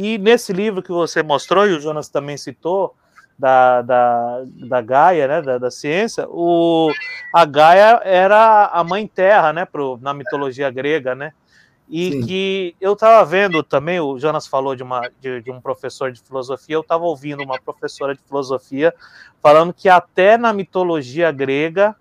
E 0.00 0.16
nesse 0.16 0.52
livro 0.52 0.80
que 0.80 0.92
você 0.92 1.24
mostrou, 1.24 1.66
e 1.66 1.72
o 1.72 1.80
Jonas 1.80 2.08
também 2.08 2.36
citou, 2.36 2.94
da, 3.36 3.82
da, 3.82 4.42
da 4.68 4.80
Gaia, 4.80 5.26
né, 5.26 5.42
da, 5.42 5.58
da 5.58 5.72
ciência, 5.72 6.24
o, 6.28 6.88
a 7.34 7.44
Gaia 7.44 8.00
era 8.04 8.66
a 8.66 8.84
mãe 8.84 9.08
terra, 9.08 9.52
né, 9.52 9.64
pro, 9.64 9.98
na 10.00 10.14
mitologia 10.14 10.70
grega, 10.70 11.16
né? 11.16 11.32
E 11.88 12.12
Sim. 12.12 12.26
que 12.26 12.76
eu 12.80 12.92
estava 12.92 13.24
vendo 13.24 13.60
também, 13.64 13.98
o 13.98 14.16
Jonas 14.20 14.46
falou 14.46 14.76
de, 14.76 14.84
uma, 14.84 15.10
de, 15.20 15.42
de, 15.42 15.50
um 15.50 15.60
professor 15.60 16.12
de 16.12 16.20
filosofia, 16.20 16.76
eu 16.76 16.82
estava 16.82 17.02
ouvindo 17.02 17.42
uma 17.42 17.60
professora 17.60 18.14
de 18.14 18.20
filosofia 18.22 18.94
falando 19.42 19.72
que 19.72 19.88
até 19.88 20.38
na 20.38 20.52
mitologia 20.52 21.32
grega 21.32 21.96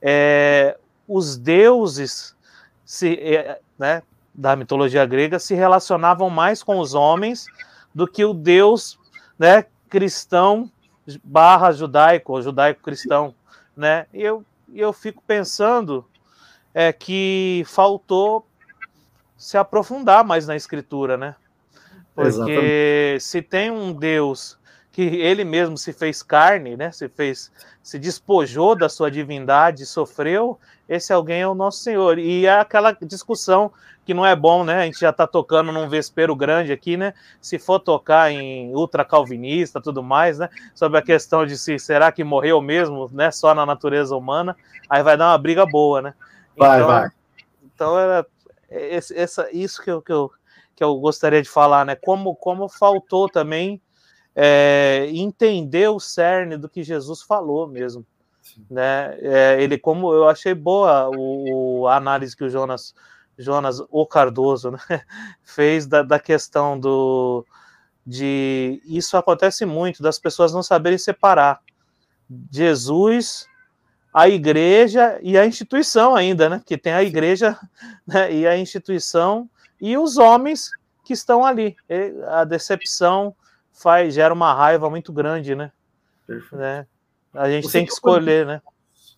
é, 0.00 0.78
os 1.08 1.36
deuses 1.36 2.36
se, 2.84 3.14
é, 3.14 3.58
né, 3.76 4.04
da 4.34 4.56
mitologia 4.56 5.06
grega 5.06 5.38
se 5.38 5.54
relacionavam 5.54 6.28
mais 6.28 6.62
com 6.62 6.78
os 6.78 6.92
homens 6.92 7.46
do 7.94 8.06
que 8.06 8.24
o 8.24 8.34
deus 8.34 8.98
né, 9.38 9.64
cristão 9.88 10.70
barra 11.22 11.70
judaico, 11.70 12.32
ou 12.32 12.42
judaico-cristão. 12.42 13.34
Né? 13.76 14.06
E 14.12 14.22
eu, 14.22 14.44
eu 14.74 14.92
fico 14.92 15.22
pensando 15.26 16.04
é, 16.72 16.92
que 16.92 17.62
faltou 17.66 18.46
se 19.36 19.56
aprofundar 19.56 20.24
mais 20.24 20.46
na 20.46 20.56
escritura, 20.56 21.16
né? 21.16 21.36
Porque 22.14 22.28
Exatamente. 22.28 23.20
se 23.20 23.42
tem 23.42 23.70
um 23.70 23.92
Deus 23.92 24.58
que 24.94 25.02
ele 25.02 25.42
mesmo 25.42 25.76
se 25.76 25.92
fez 25.92 26.22
carne, 26.22 26.76
né? 26.76 26.92
Se 26.92 27.08
fez, 27.08 27.50
se 27.82 27.98
despojou 27.98 28.76
da 28.76 28.88
sua 28.88 29.10
divindade, 29.10 29.84
sofreu, 29.84 30.56
esse 30.88 31.12
alguém 31.12 31.40
é 31.40 31.48
o 31.48 31.54
nosso 31.54 31.80
Senhor. 31.80 32.16
E 32.16 32.46
é 32.46 32.60
aquela 32.60 32.92
discussão 33.02 33.72
que 34.06 34.14
não 34.14 34.24
é 34.24 34.36
bom, 34.36 34.62
né? 34.62 34.82
A 34.82 34.84
gente 34.84 35.00
já 35.00 35.10
está 35.10 35.26
tocando 35.26 35.72
num 35.72 35.88
vespero 35.88 36.36
grande 36.36 36.70
aqui, 36.70 36.96
né? 36.96 37.12
Se 37.40 37.58
for 37.58 37.80
tocar 37.80 38.30
em 38.30 38.72
ultra 38.72 39.04
calvinista, 39.04 39.80
tudo 39.80 40.00
mais, 40.00 40.38
né? 40.38 40.48
Sobre 40.76 40.96
a 40.96 41.02
questão 41.02 41.44
de 41.44 41.58
se 41.58 41.76
será 41.76 42.12
que 42.12 42.22
morreu 42.22 42.60
mesmo, 42.60 43.10
né? 43.12 43.32
Só 43.32 43.52
na 43.52 43.66
natureza 43.66 44.14
humana, 44.14 44.56
aí 44.88 45.02
vai 45.02 45.16
dar 45.16 45.32
uma 45.32 45.38
briga 45.38 45.66
boa, 45.66 46.02
né? 46.02 46.14
Vai, 46.56 46.78
então, 46.78 46.86
vai. 46.86 47.10
Então 47.64 47.98
era 47.98 48.24
esse, 48.70 49.18
essa, 49.18 49.48
isso 49.50 49.82
que 49.82 49.90
eu, 49.90 50.00
que, 50.00 50.12
eu, 50.12 50.30
que 50.76 50.84
eu 50.84 50.94
gostaria 50.98 51.42
de 51.42 51.48
falar, 51.48 51.84
né? 51.84 51.96
Como, 51.96 52.36
como 52.36 52.68
faltou 52.68 53.28
também 53.28 53.82
é, 54.34 55.08
entender 55.12 55.88
o 55.88 56.00
cerne 56.00 56.56
do 56.56 56.68
que 56.68 56.82
Jesus 56.82 57.22
falou 57.22 57.68
mesmo. 57.68 58.04
Né? 58.70 59.16
É, 59.20 59.62
ele, 59.62 59.78
como 59.78 60.12
eu 60.12 60.28
achei 60.28 60.54
boa 60.54 61.10
o, 61.16 61.86
a 61.86 61.96
análise 61.96 62.36
que 62.36 62.44
o 62.44 62.50
Jonas, 62.50 62.94
Jonas 63.38 63.80
o 63.90 64.06
Cardoso 64.06 64.72
né? 64.72 64.78
fez 65.42 65.86
da, 65.86 66.02
da 66.02 66.18
questão 66.18 66.78
do 66.78 67.44
de 68.06 68.82
isso 68.84 69.16
acontece 69.16 69.64
muito 69.64 70.02
das 70.02 70.18
pessoas 70.18 70.52
não 70.52 70.62
saberem 70.62 70.98
separar 70.98 71.62
Jesus 72.50 73.46
a 74.12 74.28
igreja 74.28 75.18
e 75.22 75.38
a 75.38 75.46
instituição 75.46 76.14
ainda, 76.14 76.48
né? 76.48 76.62
Que 76.64 76.76
tem 76.76 76.92
a 76.92 77.02
igreja 77.02 77.58
né? 78.06 78.32
e 78.32 78.46
a 78.46 78.56
instituição 78.56 79.48
e 79.80 79.96
os 79.96 80.18
homens 80.18 80.70
que 81.02 81.14
estão 81.14 81.44
ali. 81.44 81.76
A 82.28 82.44
decepção 82.44 83.34
faz 83.74 84.14
gera 84.14 84.32
uma 84.32 84.54
raiva 84.54 84.88
muito 84.88 85.12
grande, 85.12 85.54
né? 85.54 85.72
né? 86.52 86.86
A 87.34 87.50
gente 87.50 87.66
Você 87.66 87.78
tem 87.78 87.86
que 87.86 87.92
escolher, 87.92 88.46
né? 88.46 88.62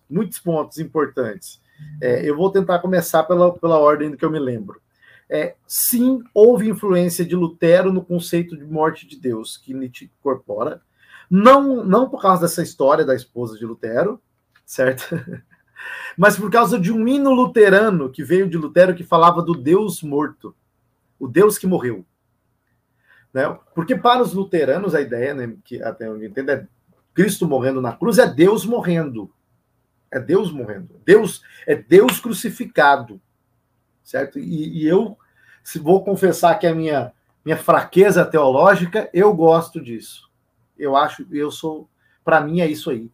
Muitos 0.09 0.39
pontos 0.39 0.79
importantes. 0.79 1.61
É, 2.01 2.27
eu 2.27 2.35
vou 2.35 2.51
tentar 2.51 2.79
começar 2.79 3.23
pela, 3.23 3.53
pela 3.53 3.77
ordem 3.77 4.09
do 4.09 4.17
que 4.17 4.25
eu 4.25 4.31
me 4.31 4.39
lembro. 4.39 4.81
É, 5.29 5.55
sim, 5.67 6.23
houve 6.33 6.69
influência 6.69 7.23
de 7.23 7.35
Lutero 7.35 7.91
no 7.93 8.03
conceito 8.03 8.57
de 8.57 8.65
morte 8.65 9.05
de 9.05 9.19
Deus, 9.19 9.57
que 9.57 9.73
Nietzsche 9.73 10.09
incorpora. 10.19 10.81
Não, 11.29 11.83
não 11.83 12.09
por 12.09 12.21
causa 12.21 12.43
dessa 12.43 12.63
história 12.63 13.05
da 13.05 13.13
esposa 13.13 13.57
de 13.57 13.65
Lutero, 13.65 14.21
certo? 14.65 15.03
Mas 16.17 16.37
por 16.37 16.49
causa 16.49 16.79
de 16.79 16.91
um 16.91 17.07
hino 17.07 17.31
luterano 17.31 18.09
que 18.09 18.23
veio 18.23 18.49
de 18.49 18.57
Lutero 18.57 18.95
que 18.95 19.03
falava 19.03 19.41
do 19.41 19.53
Deus 19.53 20.01
morto, 20.01 20.55
o 21.19 21.27
Deus 21.27 21.57
que 21.57 21.67
morreu. 21.67 22.05
Né? 23.37 23.57
Porque 23.75 23.95
para 23.95 24.21
os 24.21 24.33
luteranos 24.33 24.95
a 24.95 25.01
ideia, 25.01 25.33
né, 25.33 25.55
que 25.63 25.81
até 25.81 26.07
eu 26.07 26.23
entendo, 26.23 26.49
é 26.49 26.67
Cristo 27.13 27.47
morrendo 27.47 27.81
na 27.81 27.95
cruz, 27.95 28.17
é 28.17 28.27
Deus 28.27 28.65
morrendo. 28.65 29.31
É 30.11 30.19
Deus 30.19 30.51
morrendo. 30.51 30.99
Deus 31.05 31.41
é 31.65 31.75
Deus 31.75 32.19
crucificado. 32.19 33.21
Certo? 34.03 34.39
E, 34.39 34.81
e 34.81 34.87
eu, 34.87 35.17
se 35.63 35.77
vou 35.77 36.03
confessar 36.03 36.57
que 36.57 36.65
a 36.65 36.73
minha 36.73 37.13
minha 37.43 37.57
fraqueza 37.57 38.25
teológica, 38.25 39.09
eu 39.13 39.33
gosto 39.33 39.79
disso. 39.81 40.29
Eu 40.77 40.97
acho, 40.97 41.25
eu 41.31 41.49
sou, 41.49 41.89
para 42.21 42.41
mim 42.41 42.59
é 42.59 42.67
isso 42.67 42.89
aí 42.89 43.09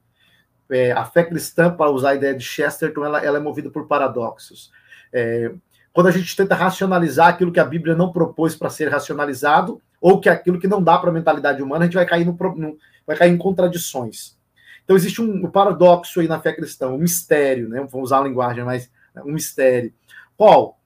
é, 0.69 0.91
a 0.91 1.05
fé 1.05 1.23
cristã, 1.23 1.71
para 1.71 1.91
usar 1.91 2.09
a 2.11 2.15
ideia 2.15 2.33
de 2.33 2.43
Chesterton, 2.43 3.05
ela, 3.05 3.23
ela 3.23 3.37
é 3.37 3.41
movida 3.41 3.69
por 3.69 3.87
paradoxos. 3.87 4.71
É, 5.11 5.53
quando 5.91 6.07
a 6.07 6.11
gente 6.11 6.35
tenta 6.35 6.55
racionalizar 6.55 7.27
aquilo 7.27 7.51
que 7.51 7.59
a 7.59 7.65
Bíblia 7.65 7.95
não 7.95 8.11
propôs 8.11 8.55
para 8.55 8.69
ser 8.69 8.89
racionalizado, 8.89 9.79
ou 10.03 10.19
que 10.19 10.27
aquilo 10.27 10.59
que 10.59 10.67
não 10.67 10.83
dá 10.83 10.97
para 10.97 11.09
a 11.09 11.13
mentalidade 11.13 11.63
humana, 11.63 11.83
a 11.83 11.85
gente 11.85 11.95
vai 11.95 12.05
cair, 12.05 12.25
no, 12.25 12.33
no, 12.33 12.77
vai 13.07 13.15
cair 13.15 13.31
em 13.31 13.37
contradições. 13.37 14.37
Então 14.83 14.97
existe 14.97 15.21
um, 15.21 15.45
um, 15.45 15.49
paradoxo 15.49 16.19
aí 16.19 16.27
na 16.27 16.41
fé 16.41 16.51
cristã, 16.51 16.89
um 16.89 16.97
mistério, 16.97 17.69
né? 17.69 17.87
Vamos 17.89 18.09
usar 18.09 18.19
a 18.19 18.23
linguagem, 18.23 18.65
mas 18.65 18.91
né, 19.15 19.21
um 19.25 19.31
mistério. 19.31 19.93
Qual? 20.35 20.77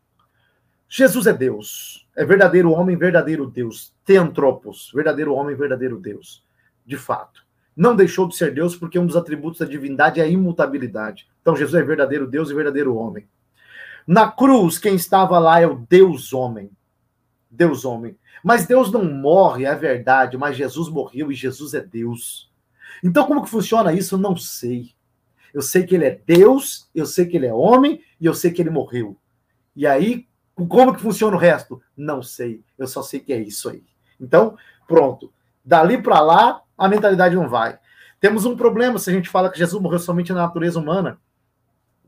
Jesus 0.88 1.26
é 1.26 1.34
Deus, 1.34 2.07
é 2.15 2.24
verdadeiro 2.24 2.72
homem, 2.72 2.95
verdadeiro 2.95 3.47
Deus, 3.47 3.91
teantropos, 4.05 4.91
verdadeiro 4.93 5.34
homem, 5.34 5.55
verdadeiro 5.55 5.97
Deus, 5.97 6.45
de 6.86 6.95
fato 6.95 7.47
não 7.78 7.95
deixou 7.95 8.28
de 8.28 8.36
ser 8.36 8.51
Deus, 8.51 8.76
porque 8.76 8.97
um 8.97 9.05
dos 9.05 9.15
atributos 9.15 9.59
da 9.59 9.65
divindade 9.68 10.20
é 10.20 10.24
a 10.24 10.28
imutabilidade. 10.28 11.28
Então, 11.39 11.55
Jesus 11.55 11.80
é 11.80 11.86
verdadeiro 11.86 12.26
Deus 12.26 12.49
e 12.49 12.55
verdadeiro 12.55 12.95
homem. 12.95 13.28
Na 14.07 14.32
cruz, 14.32 14.80
quem 14.80 14.95
estava 14.95 15.38
lá 15.38 15.61
é 15.61 15.68
o 15.68 15.86
Deus 15.88 16.34
homem. 16.34 16.72
Deus 17.50 17.86
homem. 17.86 18.18
Mas 18.43 18.66
Deus 18.66 18.91
não 18.91 19.04
morre, 19.04 19.66
é 19.66 19.76
verdade, 19.76 20.38
mas 20.38 20.58
Jesus 20.58 20.89
morreu 20.89 21.32
e 21.32 21.36
Jesus 21.36 21.74
é 21.74 21.82
Deus. 21.82 22.52
Então, 23.04 23.26
como 23.26 23.43
que 23.43 23.50
funciona 23.50 23.93
isso? 23.93 24.16
Eu 24.16 24.20
não 24.20 24.36
sei. 24.36 24.91
Eu 25.54 25.62
sei 25.62 25.86
que 25.86 25.95
ele 25.95 26.06
é 26.06 26.22
Deus, 26.26 26.89
eu 26.93 27.06
sei 27.06 27.26
que 27.26 27.38
ele 27.38 27.48
é 27.48 27.54
homem 27.54 28.02
e 28.20 28.26
eu 28.26 28.34
sei 28.34 28.52
que 28.52 28.62
ele 28.62 28.70
morreu. 28.70 29.18
E 29.76 29.88
aí, 29.88 30.28
como 30.56 30.93
que 30.93 31.02
funciona 31.02 31.36
o 31.36 31.39
resto? 31.39 31.82
Não 31.95 32.22
sei. 32.22 32.64
Eu 32.78 32.88
só 32.88 33.02
sei 33.02 33.20
que 33.20 33.34
é 33.34 33.39
isso 33.39 33.70
aí. 33.70 33.84
Então, 34.20 34.58
pronto. 34.88 35.32
Dali 35.64 36.02
para 36.02 36.20
lá, 36.22 36.62
a 36.78 36.88
mentalidade 36.88 37.36
não 37.36 37.50
vai. 37.50 37.78
Temos 38.20 38.45
um 38.45 38.56
problema 38.56 38.98
se 38.98 39.10
a 39.10 39.14
gente 39.14 39.30
fala 39.30 39.50
que 39.50 39.58
Jesus 39.58 39.82
morreu 39.82 40.00
somente 40.00 40.34
na 40.34 40.41
natureza 40.41 40.80
humana, 40.80 41.20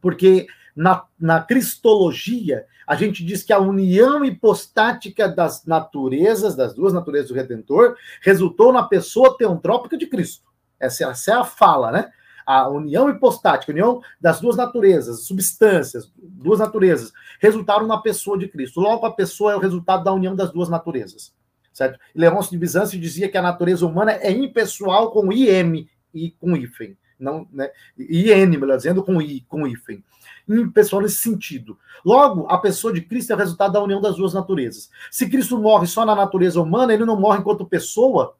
porque 0.01 0.47
na, 0.79 1.03
na 1.19 1.41
cristologia 1.41 2.65
a 2.87 2.95
gente 2.95 3.23
diz 3.23 3.43
que 3.43 3.51
a 3.51 3.59
união 3.59 4.23
hipostática 4.23 5.27
das 5.27 5.65
naturezas, 5.65 6.55
das 6.55 6.73
duas 6.73 6.93
naturezas 6.93 7.27
do 7.27 7.35
Redentor, 7.35 7.95
resultou 8.21 8.71
na 8.71 8.81
pessoa 8.83 9.37
teantrópica 9.37 9.97
de 9.97 10.07
Cristo. 10.07 10.47
Essa, 10.79 11.09
essa 11.09 11.31
é 11.31 11.33
a 11.35 11.43
fala, 11.43 11.91
né? 11.91 12.09
A 12.45 12.67
união 12.67 13.09
hipostática, 13.09 13.71
a 13.71 13.73
união 13.73 14.01
das 14.19 14.39
duas 14.39 14.55
naturezas, 14.55 15.27
substâncias, 15.27 16.11
duas 16.17 16.59
naturezas, 16.59 17.11
resultaram 17.39 17.85
na 17.85 17.97
pessoa 17.97 18.39
de 18.39 18.47
Cristo. 18.47 18.79
Logo, 18.79 19.05
a 19.05 19.13
pessoa 19.13 19.51
é 19.51 19.55
o 19.55 19.59
resultado 19.59 20.03
da 20.03 20.13
união 20.13 20.35
das 20.35 20.51
duas 20.51 20.69
naturezas. 20.69 21.31
certo? 21.73 21.99
Leôncio 22.15 22.51
de 22.51 22.57
Bizâncio 22.57 22.99
dizia 22.99 23.29
que 23.29 23.37
a 23.37 23.41
natureza 23.41 23.85
humana 23.85 24.13
é 24.13 24.31
impessoal 24.31 25.11
com 25.11 25.31
IM 25.31 25.87
e 26.11 26.31
com 26.31 26.55
hífen, 26.55 26.97
não, 27.19 27.47
né? 27.51 27.69
IN, 27.97 28.57
melhor 28.57 28.77
dizendo, 28.77 29.03
com 29.03 29.21
I, 29.21 29.41
com 29.41 29.67
hífen. 29.67 30.03
Impessoal 30.49 31.01
nesse 31.01 31.17
sentido. 31.17 31.77
Logo, 32.03 32.47
a 32.49 32.57
pessoa 32.57 32.91
de 32.93 33.01
Cristo 33.01 33.31
é 33.31 33.35
o 33.35 33.39
resultado 33.39 33.73
da 33.73 33.83
união 33.83 34.01
das 34.01 34.15
duas 34.15 34.33
naturezas. 34.33 34.89
Se 35.11 35.29
Cristo 35.29 35.57
morre 35.57 35.85
só 35.85 36.05
na 36.05 36.15
natureza 36.15 36.61
humana, 36.61 36.93
ele 36.93 37.05
não 37.05 37.19
morre 37.19 37.39
enquanto 37.39 37.65
pessoa. 37.65 38.35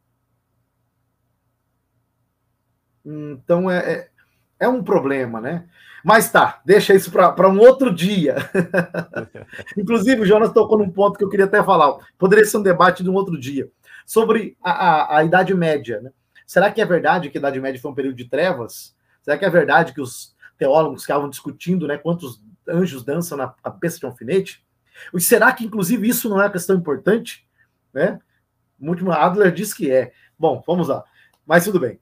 Então 3.06 3.70
é, 3.70 3.78
é, 3.78 4.10
é 4.62 4.68
um 4.68 4.84
problema, 4.84 5.40
né? 5.40 5.68
Mas 6.04 6.32
tá, 6.32 6.62
deixa 6.66 6.94
isso 6.94 7.12
para 7.12 7.50
um 7.50 7.60
outro 7.60 7.94
dia. 7.94 8.38
Inclusive, 9.78 10.22
o 10.22 10.26
Jonas 10.26 10.54
tocou 10.54 10.78
num 10.78 10.90
ponto 10.90 11.18
que 11.18 11.24
eu 11.24 11.30
queria 11.30 11.46
até 11.46 11.62
falar. 11.62 11.98
Poderia 12.18 12.46
ser 12.46 12.58
um 12.58 12.64
debate 12.64 13.04
de 13.04 13.10
um 13.10 13.14
outro 13.14 13.38
dia. 13.38 13.70
Sobre 14.06 14.58
a, 14.64 14.72
a, 14.72 15.18
a 15.18 15.24
Idade 15.24 15.54
Média. 15.54 16.00
Né? 16.02 16.12
Será 16.48 16.72
que 16.72 16.82
é 16.82 16.86
verdade 16.86 17.30
que 17.30 17.38
a 17.38 17.40
Idade 17.40 17.60
Média 17.60 17.82
foi 17.82 17.92
um 17.92 17.96
período 17.96 18.16
de 18.16 18.30
trevas? 18.30 18.96
Será 19.22 19.38
que 19.38 19.46
é 19.46 19.50
verdade 19.50 19.94
que 19.94 20.02
os 20.02 20.34
teólogos 20.60 21.02
ficavam 21.02 21.30
discutindo 21.30 21.88
né, 21.88 21.98
quantos 21.98 22.44
anjos 22.68 23.04
dançam 23.04 23.38
na 23.38 23.48
cabeça 23.48 23.98
de 23.98 24.06
um 24.06 24.10
alfinete? 24.10 24.64
E 25.14 25.20
será 25.20 25.52
que, 25.52 25.66
inclusive, 25.66 26.08
isso 26.08 26.30
não 26.30 26.40
é 26.40 26.44
uma 26.44 26.52
questão 26.52 26.76
importante? 26.76 27.48
Né? 27.94 28.20
O 28.80 28.88
último 28.90 29.12
Adler 29.12 29.52
diz 29.52 29.74
que 29.74 29.90
é. 29.90 30.12
Bom, 30.38 30.62
vamos 30.68 30.90
lá. 30.90 31.04
Mas 31.48 31.64
tudo 31.64 31.80
bem. 31.80 32.00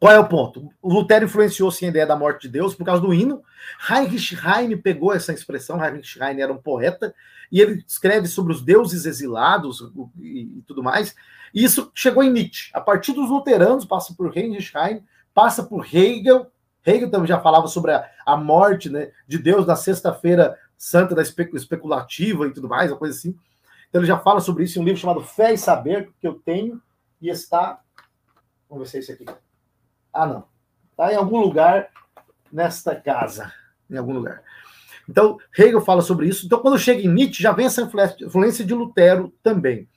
Qual 0.00 0.12
é 0.12 0.18
o 0.18 0.26
ponto? 0.26 0.70
Lutero 0.82 1.26
influenciou 1.26 1.70
sim 1.70 1.84
a 1.84 1.88
ideia 1.90 2.06
da 2.06 2.16
morte 2.16 2.42
de 2.42 2.48
Deus 2.48 2.74
por 2.74 2.86
causa 2.86 3.02
do 3.02 3.12
hino. 3.12 3.42
Heinrich 3.88 4.34
Heine 4.34 4.74
pegou 4.74 5.12
essa 5.12 5.30
expressão. 5.30 5.82
Heinrich 5.82 6.18
Heine 6.18 6.40
era 6.40 6.50
um 6.50 6.56
poeta 6.56 7.14
e 7.52 7.60
ele 7.60 7.84
escreve 7.86 8.26
sobre 8.26 8.54
os 8.54 8.62
deuses 8.62 9.04
exilados 9.04 9.92
e, 10.18 10.62
tudo 10.66 10.82
mais. 10.82 11.14
E 11.52 11.62
isso 11.62 11.92
chegou 11.94 12.22
em 12.22 12.32
Nietzsche. 12.32 12.70
A 12.72 12.80
partir 12.80 13.12
dos 13.12 13.28
luteranos, 13.28 13.84
passa 13.84 14.14
por 14.14 14.34
Heinrich 14.34 14.72
Heine, 14.74 15.04
passa 15.34 15.62
por 15.62 15.84
Hegel. 15.84 16.50
Hegel 16.84 17.10
também 17.10 17.28
já 17.28 17.40
falava 17.40 17.66
sobre 17.66 17.92
a, 17.92 18.08
a 18.24 18.36
morte 18.36 18.88
né, 18.88 19.10
de 19.26 19.38
Deus 19.38 19.66
na 19.66 19.76
sexta-feira 19.76 20.58
santa 20.76 21.14
da 21.14 21.22
especulativa 21.22 22.46
e 22.46 22.52
tudo 22.52 22.68
mais, 22.68 22.90
uma 22.90 22.98
coisa 22.98 23.16
assim. 23.16 23.36
Então 23.88 24.00
ele 24.00 24.08
já 24.08 24.18
fala 24.18 24.40
sobre 24.40 24.64
isso 24.64 24.78
em 24.78 24.82
um 24.82 24.84
livro 24.84 25.00
chamado 25.00 25.20
Fé 25.20 25.52
e 25.52 25.58
Saber, 25.58 26.10
que 26.20 26.26
eu 26.26 26.34
tenho, 26.34 26.80
e 27.20 27.28
está. 27.28 27.80
Vamos 28.68 28.84
ver 28.84 28.90
se 28.90 28.96
é 28.96 29.00
esse 29.00 29.12
aqui. 29.12 29.26
Ah, 30.12 30.26
não. 30.26 30.44
Está 30.90 31.12
em 31.12 31.16
algum 31.16 31.38
lugar 31.40 31.88
nesta 32.52 32.94
casa. 32.94 33.52
Em 33.90 33.96
algum 33.96 34.12
lugar. 34.12 34.42
Então, 35.08 35.38
Hegel 35.58 35.80
fala 35.80 36.02
sobre 36.02 36.28
isso. 36.28 36.46
Então, 36.46 36.60
quando 36.60 36.78
chega 36.78 37.02
em 37.02 37.08
Nietzsche, 37.08 37.42
já 37.42 37.52
vem 37.52 37.66
essa 37.66 37.82
influência 37.82 38.64
de 38.64 38.72
Lutero 38.72 39.34
também. 39.42 39.88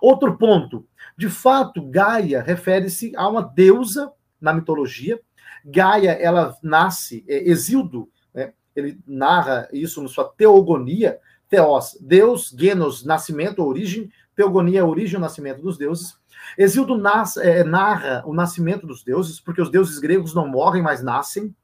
Outro 0.00 0.36
ponto. 0.36 0.86
De 1.16 1.28
fato, 1.28 1.82
Gaia 1.88 2.42
refere-se 2.42 3.12
a 3.14 3.28
uma 3.28 3.42
deusa 3.42 4.10
na 4.40 4.52
mitologia. 4.52 5.20
Gaia, 5.64 6.10
ela 6.12 6.56
nasce, 6.62 7.24
é, 7.28 7.48
Exildo, 7.48 8.08
né? 8.34 8.52
ele 8.74 8.98
narra 9.06 9.68
isso 9.72 10.02
na 10.02 10.08
sua 10.08 10.24
Teogonia, 10.24 11.18
Theos, 11.48 11.96
Deus, 12.00 12.54
Genos, 12.58 13.04
nascimento, 13.04 13.64
origem, 13.64 14.10
Teogonia, 14.34 14.86
origem, 14.86 15.18
o 15.18 15.20
nascimento 15.20 15.60
dos 15.60 15.76
deuses. 15.76 16.16
Exildo 16.56 17.00
é, 17.40 17.62
narra 17.64 18.22
o 18.26 18.34
nascimento 18.34 18.86
dos 18.86 19.02
deuses, 19.04 19.38
porque 19.38 19.60
os 19.60 19.70
deuses 19.70 19.98
gregos 19.98 20.34
não 20.34 20.46
morrem, 20.46 20.82
mas 20.82 21.02
nascem. 21.02 21.54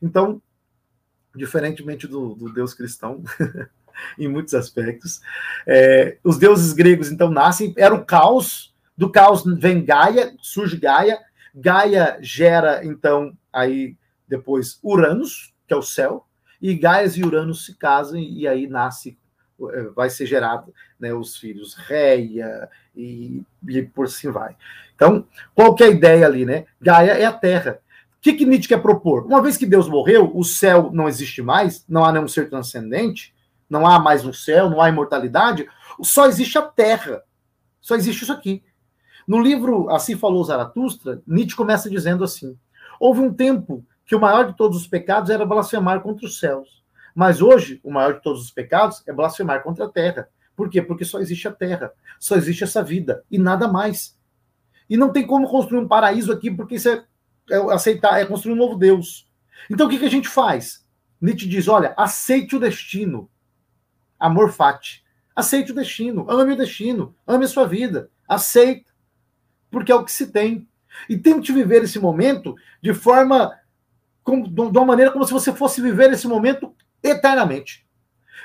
Então, 0.00 0.40
diferentemente 1.34 2.06
do, 2.06 2.34
do 2.34 2.52
deus 2.52 2.74
cristão, 2.74 3.22
em 4.18 4.28
muitos 4.28 4.54
aspectos, 4.54 5.20
é, 5.66 6.18
os 6.22 6.38
deuses 6.38 6.72
gregos 6.72 7.10
então 7.10 7.30
nascem, 7.30 7.74
era 7.76 7.94
o 7.94 8.04
caos, 8.04 8.74
do 8.96 9.10
caos 9.10 9.42
vem 9.58 9.84
Gaia, 9.84 10.34
surge 10.40 10.76
Gaia, 10.76 11.18
Gaia 11.54 12.18
gera 12.20 12.84
então 12.84 13.36
aí 13.52 13.96
depois 14.26 14.78
Uranus, 14.82 15.54
que 15.66 15.74
é 15.74 15.76
o 15.76 15.82
céu, 15.82 16.26
e 16.60 16.74
Gaia 16.74 17.06
e 17.14 17.24
Uranus 17.24 17.66
se 17.66 17.74
casam 17.76 18.18
e 18.18 18.46
aí 18.46 18.66
nasce 18.66 19.18
é, 19.70 19.82
vai 19.94 20.10
ser 20.10 20.26
gerado 20.26 20.72
né, 20.98 21.12
os 21.12 21.36
filhos 21.36 21.74
Reia 21.74 22.68
e, 22.96 23.42
e 23.68 23.82
por 23.82 24.06
assim 24.06 24.30
vai. 24.30 24.56
Então, 24.94 25.26
qual 25.54 25.74
que 25.74 25.84
é 25.84 25.86
a 25.86 25.90
ideia 25.90 26.26
ali, 26.26 26.44
né? 26.44 26.66
Gaia 26.80 27.12
é 27.12 27.24
a 27.24 27.32
Terra. 27.32 27.80
O 28.16 28.20
que, 28.22 28.32
que 28.34 28.46
Nietzsche 28.46 28.68
quer 28.68 28.80
propor? 28.80 29.26
Uma 29.26 29.42
vez 29.42 29.56
que 29.56 29.66
Deus 29.66 29.88
morreu, 29.88 30.30
o 30.34 30.44
céu 30.44 30.90
não 30.92 31.08
existe 31.08 31.42
mais, 31.42 31.84
não 31.88 32.04
há 32.04 32.12
nenhum 32.12 32.28
ser 32.28 32.48
transcendente, 32.48 33.34
não 33.68 33.86
há 33.86 33.98
mais 33.98 34.24
um 34.24 34.32
céu, 34.32 34.70
não 34.70 34.80
há 34.80 34.88
imortalidade, 34.88 35.66
só 36.02 36.26
existe 36.26 36.56
a 36.56 36.62
Terra. 36.62 37.22
Só 37.80 37.96
existe 37.96 38.22
isso 38.22 38.32
aqui. 38.32 38.62
No 39.26 39.40
livro 39.40 39.88
Assim 39.90 40.16
Falou 40.16 40.42
Zaratustra, 40.44 41.22
Nietzsche 41.26 41.56
começa 41.56 41.88
dizendo 41.88 42.24
assim: 42.24 42.56
houve 42.98 43.20
um 43.20 43.32
tempo 43.32 43.84
que 44.04 44.14
o 44.14 44.20
maior 44.20 44.50
de 44.50 44.56
todos 44.56 44.78
os 44.78 44.86
pecados 44.86 45.30
era 45.30 45.46
blasfemar 45.46 46.00
contra 46.00 46.26
os 46.26 46.38
céus. 46.38 46.82
Mas 47.14 47.42
hoje, 47.42 47.80
o 47.84 47.90
maior 47.90 48.14
de 48.14 48.22
todos 48.22 48.42
os 48.42 48.50
pecados 48.50 49.02
é 49.06 49.12
blasfemar 49.12 49.62
contra 49.62 49.84
a 49.84 49.88
terra. 49.88 50.28
Por 50.56 50.68
quê? 50.68 50.82
Porque 50.82 51.04
só 51.04 51.18
existe 51.20 51.46
a 51.48 51.52
terra, 51.52 51.92
só 52.18 52.36
existe 52.36 52.64
essa 52.64 52.82
vida 52.82 53.24
e 53.30 53.38
nada 53.38 53.68
mais. 53.68 54.18
E 54.88 54.96
não 54.96 55.12
tem 55.12 55.26
como 55.26 55.48
construir 55.48 55.80
um 55.80 55.88
paraíso 55.88 56.32
aqui, 56.32 56.50
porque 56.50 56.74
isso 56.74 56.88
é, 56.88 57.04
é 57.50 57.56
aceitar, 57.72 58.20
é 58.20 58.26
construir 58.26 58.54
um 58.54 58.58
novo 58.58 58.76
Deus. 58.76 59.28
Então 59.70 59.86
o 59.86 59.90
que, 59.90 59.98
que 59.98 60.04
a 60.04 60.10
gente 60.10 60.28
faz? 60.28 60.84
Nietzsche 61.20 61.46
diz: 61.46 61.68
olha, 61.68 61.94
aceite 61.96 62.56
o 62.56 62.60
destino. 62.60 63.30
Amor 64.18 64.52
fati. 64.52 65.02
Aceite 65.34 65.72
o 65.72 65.74
destino, 65.74 66.30
ame 66.30 66.52
o 66.52 66.56
destino, 66.56 67.14
ame 67.26 67.46
a 67.46 67.48
sua 67.48 67.66
vida, 67.66 68.10
aceita, 68.28 68.91
porque 69.72 69.90
é 69.90 69.94
o 69.94 70.04
que 70.04 70.12
se 70.12 70.28
tem. 70.28 70.68
E 71.08 71.16
tente 71.16 71.50
viver 71.50 71.82
esse 71.82 71.98
momento 71.98 72.54
de 72.80 72.92
forma, 72.92 73.58
de 74.24 74.78
uma 74.78 74.84
maneira 74.84 75.10
como 75.10 75.26
se 75.26 75.32
você 75.32 75.52
fosse 75.52 75.80
viver 75.80 76.12
esse 76.12 76.28
momento 76.28 76.72
eternamente. 77.02 77.84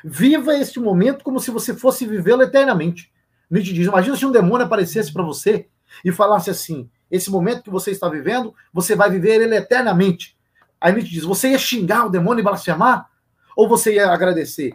Viva 0.04 0.56
este 0.56 0.80
momento 0.80 1.24
como 1.24 1.40
se 1.40 1.52
você 1.52 1.76
fosse 1.76 2.06
vivê-lo 2.06 2.42
eternamente. 2.42 3.12
Nietzsche 3.52 3.74
diz: 3.74 3.88
imagina 3.88 4.16
se 4.16 4.26
um 4.26 4.32
demônio 4.32 4.66
aparecesse 4.66 5.12
para 5.12 5.24
você 5.24 5.68
e 6.04 6.12
falasse 6.12 6.50
assim: 6.50 6.90
esse 7.12 7.30
momento 7.30 7.64
que 7.64 7.70
você 7.70 7.92
está 7.92 8.08
vivendo, 8.08 8.56
você 8.72 8.96
vai 8.96 9.10
viver 9.10 9.42
ele 9.42 9.56
eternamente. 9.56 10.38
Aí 10.80 10.94
Nietzsche 10.94 11.12
diz: 11.12 11.24
você 11.24 11.52
ia 11.52 11.58
xingar 11.58 12.06
o 12.06 12.10
demônio 12.10 12.42
e 12.42 12.44
blasfemar? 12.44 13.10
Ou 13.56 13.68
você 13.68 13.96
ia 13.96 14.10
agradecer? 14.10 14.74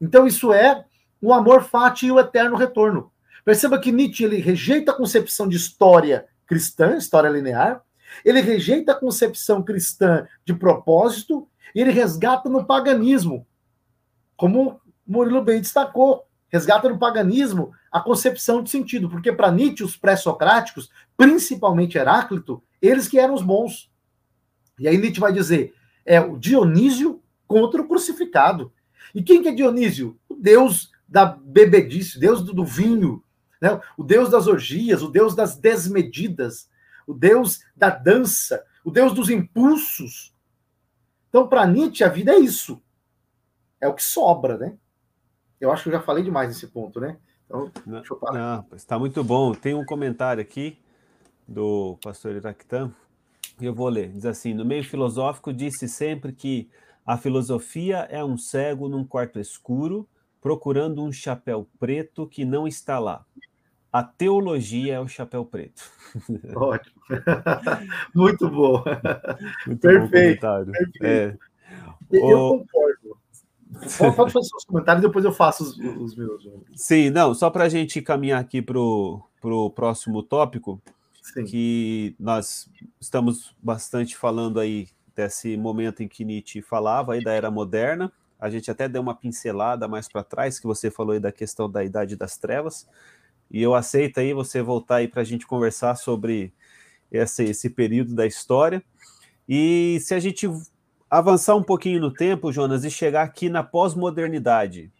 Então, 0.00 0.26
isso 0.26 0.52
é 0.52 0.84
o 1.20 1.32
amor 1.32 1.62
fati 1.62 2.06
e 2.06 2.12
o 2.12 2.18
eterno 2.18 2.56
retorno. 2.56 3.12
Perceba 3.44 3.78
que 3.78 3.92
Nietzsche 3.92 4.24
ele 4.24 4.36
rejeita 4.36 4.92
a 4.92 4.94
concepção 4.94 5.48
de 5.48 5.56
história 5.56 6.26
cristã, 6.46 6.96
história 6.96 7.28
linear, 7.28 7.82
ele 8.24 8.40
rejeita 8.40 8.92
a 8.92 8.98
concepção 8.98 9.62
cristã 9.62 10.26
de 10.44 10.54
propósito 10.54 11.48
e 11.74 11.80
ele 11.80 11.90
resgata 11.90 12.48
no 12.48 12.64
paganismo, 12.64 13.46
como 14.36 14.80
Murilo 15.06 15.42
bem 15.42 15.60
destacou, 15.60 16.26
resgata 16.48 16.88
no 16.88 16.98
paganismo 16.98 17.72
a 17.90 18.00
concepção 18.00 18.62
de 18.62 18.70
sentido, 18.70 19.08
porque 19.08 19.32
para 19.32 19.50
Nietzsche, 19.50 19.84
os 19.84 19.96
pré-socráticos, 19.96 20.90
principalmente 21.16 21.98
Heráclito, 21.98 22.62
eles 22.80 23.08
que 23.08 23.18
eram 23.18 23.34
os 23.34 23.42
bons. 23.42 23.90
E 24.78 24.86
aí 24.86 24.96
Nietzsche 24.96 25.20
vai 25.20 25.32
dizer, 25.32 25.74
é 26.04 26.20
o 26.20 26.38
Dionísio 26.38 27.22
contra 27.46 27.80
o 27.80 27.88
crucificado. 27.88 28.72
E 29.14 29.22
quem 29.22 29.42
que 29.42 29.48
é 29.48 29.52
Dionísio? 29.52 30.18
O 30.28 30.34
deus 30.34 30.90
da 31.08 31.24
bebedice, 31.24 32.20
deus 32.20 32.42
do, 32.42 32.52
do 32.52 32.64
vinho, 32.64 33.22
né? 33.60 33.80
o 33.96 34.02
deus 34.02 34.30
das 34.30 34.46
orgias, 34.46 35.02
o 35.02 35.08
deus 35.08 35.34
das 35.34 35.56
desmedidas, 35.56 36.68
o 37.06 37.14
deus 37.14 37.60
da 37.76 37.90
dança, 37.90 38.64
o 38.84 38.90
deus 38.90 39.12
dos 39.12 39.30
impulsos, 39.30 40.34
então, 41.28 41.46
para 41.46 41.66
Nietzsche, 41.66 42.04
a 42.04 42.08
vida 42.08 42.32
é 42.32 42.38
isso. 42.38 42.82
É 43.80 43.86
o 43.86 43.94
que 43.94 44.02
sobra, 44.02 44.56
né? 44.56 44.76
Eu 45.60 45.70
acho 45.70 45.82
que 45.82 45.88
eu 45.88 45.92
já 45.92 46.00
falei 46.00 46.24
demais 46.24 46.48
nesse 46.48 46.66
ponto, 46.68 47.00
né? 47.00 47.18
Então, 47.44 47.70
não, 47.86 47.98
deixa 47.98 48.14
eu 48.14 48.18
parar. 48.18 48.66
Não, 48.70 48.76
está 48.76 48.98
muito 48.98 49.22
bom. 49.22 49.52
Tem 49.52 49.74
um 49.74 49.84
comentário 49.84 50.40
aqui 50.40 50.78
do 51.46 51.98
pastor 52.02 52.34
Iractan, 52.34 52.92
eu 53.60 53.74
vou 53.74 53.88
ler. 53.88 54.10
Diz 54.10 54.24
assim: 54.24 54.54
no 54.54 54.64
meio 54.64 54.84
filosófico, 54.84 55.52
disse 55.52 55.88
sempre 55.88 56.32
que 56.32 56.70
a 57.04 57.16
filosofia 57.16 58.06
é 58.10 58.24
um 58.24 58.36
cego 58.36 58.88
num 58.88 59.04
quarto 59.04 59.38
escuro, 59.38 60.08
procurando 60.40 61.02
um 61.02 61.12
chapéu 61.12 61.68
preto 61.78 62.26
que 62.26 62.44
não 62.44 62.66
está 62.66 62.98
lá. 62.98 63.24
A 63.92 64.02
teologia 64.02 64.94
é 64.94 65.00
o 65.00 65.08
chapéu 65.08 65.44
preto. 65.44 65.82
Ótimo. 66.54 66.94
Muito 68.14 68.48
bom. 68.50 68.84
Muito 69.66 69.80
perfeito. 69.80 70.46
Bom 70.46 70.64
perfeito. 70.66 71.04
É. 71.04 71.36
Eu 72.10 72.38
o... 72.38 72.58
concordo. 72.58 73.18
Pode 74.16 74.32
fazer 74.32 74.48
seus 74.48 74.64
comentários, 74.64 75.02
depois 75.02 75.24
eu 75.24 75.32
faço 75.32 75.62
os, 75.62 75.78
os 75.78 76.16
meus. 76.16 76.48
Sim, 76.74 77.10
não, 77.10 77.34
só 77.34 77.50
para 77.50 77.64
a 77.64 77.68
gente 77.68 78.00
caminhar 78.00 78.40
aqui 78.40 78.62
para 78.62 78.78
o 78.78 79.70
próximo 79.74 80.22
tópico, 80.22 80.80
Sim. 81.22 81.44
que 81.44 82.16
nós 82.18 82.70
estamos 83.00 83.54
bastante 83.62 84.16
falando 84.16 84.58
aí 84.58 84.88
desse 85.14 85.56
momento 85.56 86.02
em 86.02 86.08
que 86.08 86.24
Nietzsche 86.24 86.62
falava 86.62 87.12
aí 87.14 87.22
da 87.22 87.32
era 87.32 87.50
moderna. 87.50 88.10
A 88.40 88.48
gente 88.48 88.70
até 88.70 88.88
deu 88.88 89.02
uma 89.02 89.14
pincelada 89.14 89.86
mais 89.86 90.08
para 90.08 90.22
trás, 90.22 90.58
que 90.58 90.66
você 90.66 90.90
falou 90.90 91.12
aí 91.12 91.20
da 91.20 91.32
questão 91.32 91.70
da 91.70 91.84
idade 91.84 92.16
das 92.16 92.36
trevas 92.38 92.86
E 93.50 93.62
eu 93.62 93.74
aceito 93.74 94.18
aí 94.18 94.32
você 94.32 94.62
voltar 94.62 94.96
aí 94.96 95.08
para 95.08 95.22
a 95.22 95.24
gente 95.24 95.46
conversar 95.46 95.94
sobre 95.94 96.52
esse, 97.10 97.44
esse 97.44 97.70
período 97.70 98.14
da 98.14 98.26
história. 98.26 98.82
E 99.48 99.98
se 100.00 100.14
a 100.14 100.20
gente 100.20 100.46
avançar 101.08 101.54
um 101.56 101.62
pouquinho 101.62 102.00
no 102.00 102.12
tempo, 102.12 102.52
Jonas, 102.52 102.84
e 102.84 102.90
chegar 102.90 103.22
aqui 103.22 103.48
na 103.48 103.62
pós-modernidade, 103.62 104.92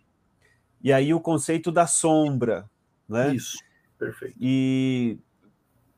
e 0.83 0.93
aí 0.93 1.13
o 1.13 1.21
conceito 1.21 1.71
da 1.71 1.87
sombra, 1.87 2.69
né? 3.09 3.35
Isso, 3.35 3.59
perfeito. 3.99 4.37
E 4.41 5.19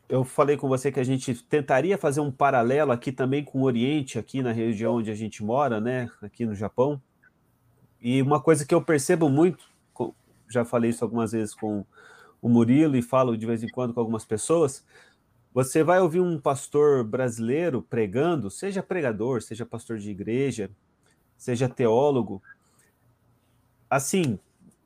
eu 0.08 0.24
falei 0.24 0.56
com 0.56 0.68
você 0.68 0.90
que 0.90 0.98
a 0.98 1.04
gente 1.04 1.34
tentaria 1.44 1.96
fazer 1.96 2.20
um 2.20 2.32
paralelo 2.32 2.90
aqui 2.90 3.12
também 3.12 3.44
com 3.44 3.60
o 3.60 3.64
Oriente, 3.64 4.18
aqui 4.18 4.42
na 4.42 4.50
região 4.50 4.96
onde 4.96 5.10
a 5.10 5.14
gente 5.14 5.44
mora, 5.44 5.80
né? 5.80 6.10
Aqui 6.20 6.44
no 6.44 6.54
Japão. 6.54 7.00
E 8.00 8.20
uma 8.20 8.40
coisa 8.40 8.66
que 8.66 8.74
eu 8.74 8.82
percebo 8.82 9.28
muito, 9.28 9.64
já 10.48 10.64
falei 10.64 10.90
isso 10.90 11.04
algumas 11.04 11.30
vezes 11.30 11.54
com 11.54 11.84
o 12.40 12.48
Murilo 12.48 12.96
e 12.96 13.02
falo 13.02 13.36
de 13.36 13.46
vez 13.46 13.62
em 13.62 13.68
quando 13.68 13.94
com 13.94 14.00
algumas 14.00 14.24
pessoas. 14.24 14.84
Você 15.52 15.82
vai 15.82 16.00
ouvir 16.00 16.20
um 16.20 16.38
pastor 16.38 17.02
brasileiro 17.04 17.82
pregando, 17.82 18.50
seja 18.50 18.82
pregador, 18.82 19.42
seja 19.42 19.66
pastor 19.66 19.98
de 19.98 20.10
igreja, 20.10 20.70
seja 21.36 21.68
teólogo. 21.68 22.42
Assim, 23.88 24.38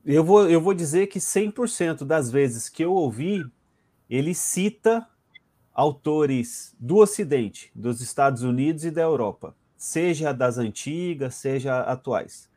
eu 0.04 0.24
vou, 0.24 0.48
eu 0.48 0.60
vou 0.60 0.72
dizer 0.72 1.08
que 1.08 1.18
100% 1.18 2.04
das 2.04 2.30
vezes 2.30 2.68
que 2.68 2.84
eu 2.84 2.92
ouvi, 2.92 3.44
ele 4.08 4.34
cita 4.34 5.06
autores 5.72 6.74
do 6.78 6.96
Ocidente, 6.98 7.70
dos 7.74 8.00
Estados 8.00 8.42
Unidos 8.42 8.84
e 8.84 8.90
da 8.90 9.02
Europa, 9.02 9.54
seja 9.76 10.32
das 10.32 10.56
antigas, 10.56 11.34
seja 11.34 11.80
atuais. 11.80 12.48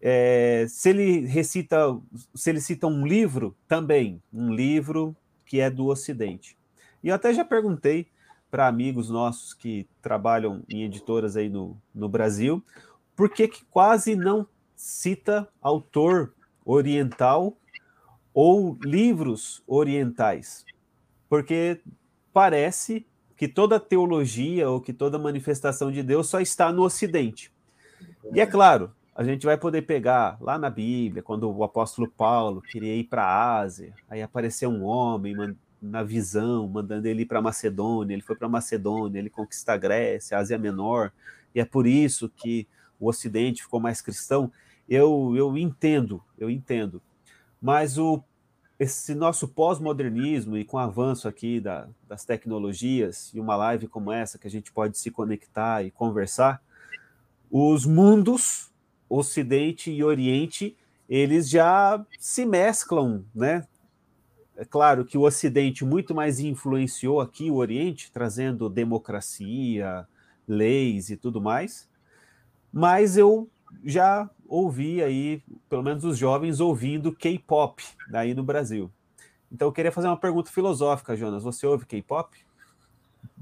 É, 0.00 0.66
se 0.68 0.88
ele 0.88 1.26
recita, 1.26 1.98
se 2.34 2.50
ele 2.50 2.60
cita 2.60 2.86
um 2.86 3.06
livro, 3.06 3.54
também 3.68 4.22
um 4.32 4.52
livro 4.52 5.14
que 5.44 5.60
é 5.60 5.68
do 5.68 5.86
Ocidente. 5.86 6.56
E 7.02 7.08
eu 7.08 7.14
até 7.14 7.34
já 7.34 7.44
perguntei 7.44 8.06
para 8.50 8.66
amigos 8.66 9.10
nossos 9.10 9.54
que 9.54 9.86
trabalham 10.02 10.62
em 10.68 10.84
editoras 10.84 11.36
aí 11.36 11.48
no, 11.48 11.76
no 11.94 12.08
Brasil, 12.08 12.62
por 13.14 13.28
que, 13.30 13.46
que 13.46 13.64
quase 13.66 14.16
não 14.16 14.46
cita 14.74 15.48
autor 15.60 16.34
oriental 16.64 17.56
ou 18.32 18.78
livros 18.82 19.62
orientais? 19.66 20.64
Porque 21.28 21.80
parece 22.32 23.06
que 23.36 23.46
toda 23.46 23.80
teologia 23.80 24.68
ou 24.68 24.80
que 24.80 24.92
toda 24.92 25.18
manifestação 25.18 25.92
de 25.92 26.02
Deus 26.02 26.28
só 26.28 26.40
está 26.40 26.72
no 26.72 26.82
Ocidente. 26.82 27.52
E 28.34 28.40
é 28.40 28.46
claro, 28.46 28.92
a 29.20 29.22
gente 29.22 29.44
vai 29.44 29.58
poder 29.58 29.82
pegar 29.82 30.38
lá 30.40 30.58
na 30.58 30.70
Bíblia, 30.70 31.22
quando 31.22 31.54
o 31.54 31.62
apóstolo 31.62 32.10
Paulo 32.10 32.62
queria 32.62 32.96
ir 32.96 33.04
para 33.04 33.22
a 33.22 33.58
Ásia, 33.58 33.92
aí 34.08 34.22
apareceu 34.22 34.70
um 34.70 34.82
homem 34.82 35.36
na 35.80 36.02
visão, 36.02 36.66
mandando 36.66 37.06
ele 37.06 37.20
ir 37.20 37.26
para 37.26 37.42
Macedônia, 37.42 38.14
ele 38.14 38.22
foi 38.22 38.34
para 38.34 38.48
Macedônia, 38.48 39.18
ele 39.18 39.28
conquista 39.28 39.74
a 39.74 39.76
Grécia, 39.76 40.38
a 40.38 40.40
Ásia 40.40 40.56
Menor, 40.56 41.12
e 41.54 41.60
é 41.60 41.66
por 41.66 41.86
isso 41.86 42.30
que 42.30 42.66
o 42.98 43.10
Ocidente 43.10 43.62
ficou 43.62 43.78
mais 43.78 44.00
cristão. 44.00 44.50
Eu, 44.88 45.34
eu 45.36 45.54
entendo, 45.58 46.24
eu 46.38 46.48
entendo. 46.48 47.02
Mas 47.60 47.98
o, 47.98 48.24
esse 48.78 49.14
nosso 49.14 49.46
pós-modernismo 49.48 50.56
e 50.56 50.64
com 50.64 50.78
o 50.78 50.80
avanço 50.80 51.28
aqui 51.28 51.60
da, 51.60 51.86
das 52.08 52.24
tecnologias 52.24 53.30
e 53.34 53.38
uma 53.38 53.54
live 53.54 53.86
como 53.86 54.10
essa 54.10 54.38
que 54.38 54.46
a 54.46 54.50
gente 54.50 54.72
pode 54.72 54.96
se 54.96 55.10
conectar 55.10 55.84
e 55.84 55.90
conversar, 55.90 56.62
os 57.50 57.84
mundos 57.84 58.69
Ocidente 59.10 59.90
e 59.90 60.04
Oriente, 60.04 60.76
eles 61.08 61.50
já 61.50 62.02
se 62.18 62.46
mesclam, 62.46 63.24
né? 63.34 63.66
É 64.56 64.64
claro 64.64 65.04
que 65.04 65.18
o 65.18 65.22
Ocidente 65.22 65.84
muito 65.84 66.14
mais 66.14 66.38
influenciou 66.38 67.20
aqui 67.20 67.50
o 67.50 67.56
Oriente, 67.56 68.12
trazendo 68.12 68.68
democracia, 68.68 70.06
leis 70.46 71.10
e 71.10 71.16
tudo 71.16 71.40
mais, 71.40 71.88
mas 72.72 73.16
eu 73.16 73.48
já 73.84 74.30
ouvi 74.46 75.02
aí, 75.02 75.42
pelo 75.68 75.82
menos 75.82 76.04
os 76.04 76.16
jovens 76.16 76.60
ouvindo 76.60 77.12
K-pop 77.12 77.82
aí 78.12 78.34
no 78.34 78.44
Brasil. 78.44 78.90
Então 79.50 79.68
eu 79.68 79.72
queria 79.72 79.90
fazer 79.90 80.06
uma 80.06 80.16
pergunta 80.16 80.50
filosófica, 80.50 81.16
Jonas. 81.16 81.42
Você 81.42 81.66
ouve 81.66 81.86
K-pop? 81.86 82.36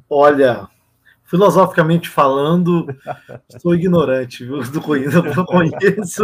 Olha, 0.09 0.69
filosoficamente 1.29 2.09
falando, 2.09 2.87
sou 3.61 3.75
ignorante, 3.75 4.45
viu? 4.45 4.59
Não 4.73 4.81
conheço. 4.81 5.23
Não 5.23 5.45
conheço. 5.45 6.23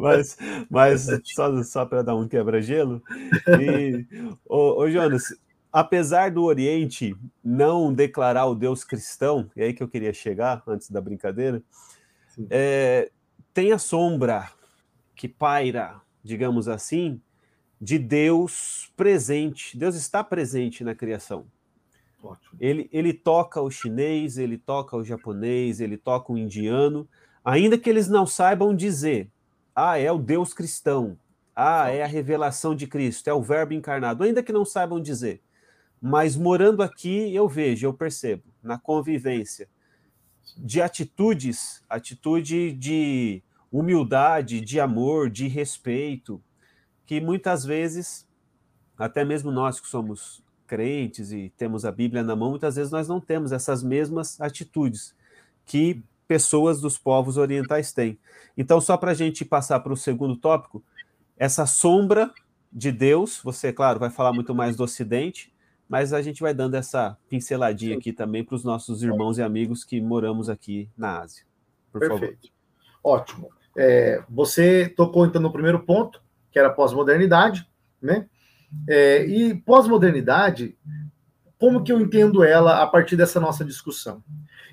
mas, 0.00 0.36
mas 0.68 1.06
só, 1.24 1.62
só 1.62 1.86
para 1.86 2.02
dar 2.02 2.16
um 2.16 2.26
quebra-gelo. 2.26 3.00
E, 3.60 4.04
ô, 4.44 4.82
ô, 4.82 4.90
Jonas, 4.90 5.22
apesar 5.72 6.32
do 6.32 6.42
Oriente 6.42 7.16
não 7.42 7.94
declarar 7.94 8.46
o 8.46 8.56
Deus 8.56 8.82
cristão, 8.82 9.48
e 9.56 9.62
é 9.62 9.66
aí 9.66 9.72
que 9.72 9.82
eu 9.82 9.88
queria 9.88 10.12
chegar 10.12 10.62
antes 10.66 10.90
da 10.90 11.00
brincadeira, 11.00 11.62
é, 12.50 13.08
tem 13.54 13.72
a 13.72 13.78
sombra 13.78 14.50
que 15.14 15.28
paira, 15.28 16.00
digamos 16.24 16.66
assim, 16.68 17.20
de 17.80 18.00
Deus 18.00 18.92
presente. 18.96 19.78
Deus 19.78 19.94
está 19.94 20.24
presente 20.24 20.82
na 20.82 20.94
criação. 20.94 21.46
Ele, 22.58 22.88
ele 22.92 23.12
toca 23.12 23.60
o 23.60 23.70
chinês, 23.70 24.38
ele 24.38 24.58
toca 24.58 24.96
o 24.96 25.04
japonês, 25.04 25.80
ele 25.80 25.96
toca 25.96 26.32
o 26.32 26.38
indiano, 26.38 27.08
ainda 27.44 27.78
que 27.78 27.88
eles 27.88 28.08
não 28.08 28.26
saibam 28.26 28.74
dizer, 28.74 29.30
ah, 29.74 29.98
é 29.98 30.10
o 30.10 30.18
Deus 30.18 30.52
cristão, 30.52 31.16
ah, 31.54 31.90
é 31.90 32.02
a 32.02 32.06
revelação 32.06 32.74
de 32.74 32.86
Cristo, 32.86 33.28
é 33.28 33.32
o 33.32 33.42
Verbo 33.42 33.72
encarnado, 33.72 34.24
ainda 34.24 34.42
que 34.42 34.52
não 34.52 34.64
saibam 34.64 35.00
dizer. 35.00 35.40
Mas 36.00 36.36
morando 36.36 36.82
aqui, 36.82 37.34
eu 37.34 37.48
vejo, 37.48 37.86
eu 37.86 37.94
percebo, 37.94 38.44
na 38.62 38.78
convivência, 38.78 39.68
de 40.56 40.80
atitudes, 40.82 41.84
atitude 41.88 42.72
de 42.72 43.42
humildade, 43.70 44.60
de 44.60 44.80
amor, 44.80 45.30
de 45.30 45.46
respeito, 45.46 46.42
que 47.06 47.20
muitas 47.20 47.64
vezes, 47.64 48.26
até 48.96 49.24
mesmo 49.24 49.50
nós 49.50 49.80
que 49.80 49.86
somos 49.86 50.42
crentes 50.68 51.32
e 51.32 51.52
temos 51.56 51.84
a 51.84 51.90
Bíblia 51.90 52.22
na 52.22 52.36
mão, 52.36 52.50
muitas 52.50 52.76
vezes 52.76 52.92
nós 52.92 53.08
não 53.08 53.20
temos 53.20 53.50
essas 53.50 53.82
mesmas 53.82 54.40
atitudes 54.40 55.16
que 55.64 56.02
pessoas 56.28 56.80
dos 56.80 56.98
povos 56.98 57.38
orientais 57.38 57.92
têm. 57.92 58.18
Então, 58.56 58.80
só 58.80 58.96
para 58.96 59.12
a 59.12 59.14
gente 59.14 59.44
passar 59.44 59.80
para 59.80 59.92
o 59.92 59.96
segundo 59.96 60.36
tópico, 60.36 60.84
essa 61.38 61.64
sombra 61.64 62.30
de 62.70 62.92
Deus, 62.92 63.40
você, 63.42 63.72
claro, 63.72 63.98
vai 63.98 64.10
falar 64.10 64.32
muito 64.32 64.54
mais 64.54 64.76
do 64.76 64.84
Ocidente, 64.84 65.52
mas 65.88 66.12
a 66.12 66.20
gente 66.20 66.42
vai 66.42 66.52
dando 66.52 66.74
essa 66.74 67.16
pinceladinha 67.30 67.96
aqui 67.96 68.12
também 68.12 68.44
para 68.44 68.54
os 68.54 68.62
nossos 68.62 69.02
irmãos 69.02 69.38
e 69.38 69.42
amigos 69.42 69.84
que 69.84 70.00
moramos 70.02 70.50
aqui 70.50 70.90
na 70.96 71.20
Ásia. 71.20 71.44
Por 71.90 72.00
Perfeito. 72.00 72.48
Favor. 73.02 73.20
Ótimo. 73.20 73.50
É, 73.74 74.22
você 74.28 74.88
tocou 74.88 75.24
então 75.24 75.40
no 75.40 75.50
primeiro 75.52 75.80
ponto, 75.80 76.20
que 76.50 76.58
era 76.58 76.68
pós-modernidade, 76.68 77.66
né? 78.02 78.28
É, 78.88 79.24
e 79.26 79.54
pós-modernidade, 79.54 80.76
como 81.58 81.82
que 81.82 81.92
eu 81.92 82.00
entendo 82.00 82.44
ela 82.44 82.82
a 82.82 82.86
partir 82.86 83.16
dessa 83.16 83.40
nossa 83.40 83.64
discussão? 83.64 84.22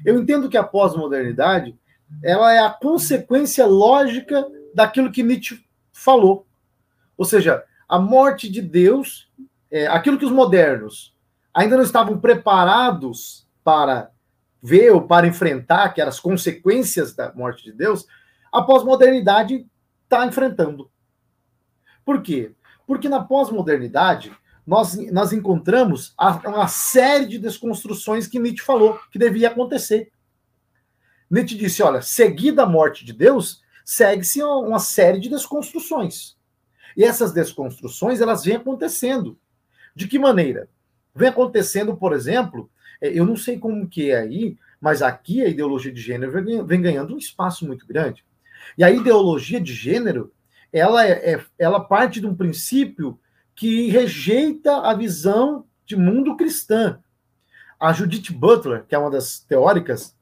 Eu 0.06 0.20
entendo 0.20 0.50
que 0.50 0.58
a 0.58 0.64
pós-modernidade 0.64 1.76
ela 2.24 2.54
é 2.54 2.60
a 2.60 2.70
consequência 2.70 3.66
lógica 3.66 4.46
daquilo 4.74 5.12
que 5.12 5.24
Nietzsche 5.24 5.66
falou. 5.92 6.46
Ou 7.18 7.26
seja, 7.26 7.64
a 7.88 7.98
morte 7.98 8.50
de 8.50 8.62
Deus, 8.62 9.30
é, 9.72 9.88
aquilo 9.88 10.18
que 10.18 10.26
os 10.26 10.32
modernos 10.32 11.16
ainda 11.54 11.78
não 11.78 11.84
estavam 11.84 12.20
preparados 12.20 13.48
para 13.64 14.12
ver 14.62 14.92
ou 14.92 15.02
para 15.02 15.28
enfrentar, 15.28 15.90
que 15.94 16.02
eram 16.02 16.10
as 16.10 16.20
consequências 16.20 17.16
da 17.16 17.34
morte 17.34 17.64
de 17.64 17.72
Deus, 17.72 18.06
a 18.52 18.62
pós-modernidade 18.62 19.66
está 20.04 20.26
enfrentando. 20.26 20.90
Por 22.04 22.22
quê? 22.22 22.54
Porque 22.86 23.10
na 23.10 23.24
pós-modernidade, 23.24 24.32
nós, 24.66 24.96
nós 25.12 25.32
encontramos 25.32 26.16
uma 26.46 26.68
série 26.68 27.26
de 27.26 27.40
desconstruções 27.40 28.28
que 28.28 28.40
Nietzsche 28.40 28.64
falou 28.64 29.00
que 29.12 29.20
devia 29.20 29.50
acontecer. 29.50 30.12
Nietzsche 31.30 31.56
disse: 31.56 31.84
olha, 31.84 32.02
seguida 32.02 32.64
a 32.64 32.68
morte 32.68 33.06
de 33.06 33.14
Deus, 33.14 33.62
segue-se 33.84 34.42
uma 34.44 34.80
série 34.80 35.20
de 35.20 35.30
desconstruções. 35.30 36.36
E 36.98 37.04
essas 37.04 37.34
desconstruções, 37.34 38.22
elas 38.22 38.44
vêm 38.44 38.56
acontecendo. 38.56 39.38
De 39.96 40.08
que 40.08 40.18
maneira? 40.18 40.70
Vem 41.14 41.30
acontecendo, 41.30 41.96
por 41.96 42.14
exemplo, 42.14 42.70
é, 43.02 43.10
eu 43.10 43.26
não 43.26 43.36
sei 43.36 43.58
como 43.58 43.88
que 43.88 44.12
é 44.12 44.18
aí, 44.18 44.58
mas 44.80 45.02
aqui 45.02 45.42
a 45.42 45.48
ideologia 45.48 45.92
de 45.92 46.02
gênero 46.02 46.32
vem 46.66 46.82
ganhando 46.82 47.14
um 47.14 47.18
espaço 47.18 47.66
muito 47.66 47.86
grande. 47.88 48.26
E 48.78 48.84
a 48.84 48.92
ideologia 48.92 49.60
de 49.60 49.74
gênero, 49.74 50.34
ela, 50.76 51.08
é, 51.08 51.36
é, 51.36 51.46
ela 51.58 51.80
parte 51.80 52.20
de 52.20 52.28
um 52.28 52.36
princípio 52.36 53.18
que 53.56 53.90
rejeita 53.90 54.82
a 54.82 54.94
visão 54.94 55.66
de 55.86 55.96
mundo 55.96 56.36
cristã. 56.36 57.00
A 57.80 57.94
Judith 57.94 58.34
Butler, 58.34 58.84
que 58.84 58.94
é 58.94 58.98
uma 58.98 59.10
das 59.10 59.40
teóricas 59.40 60.14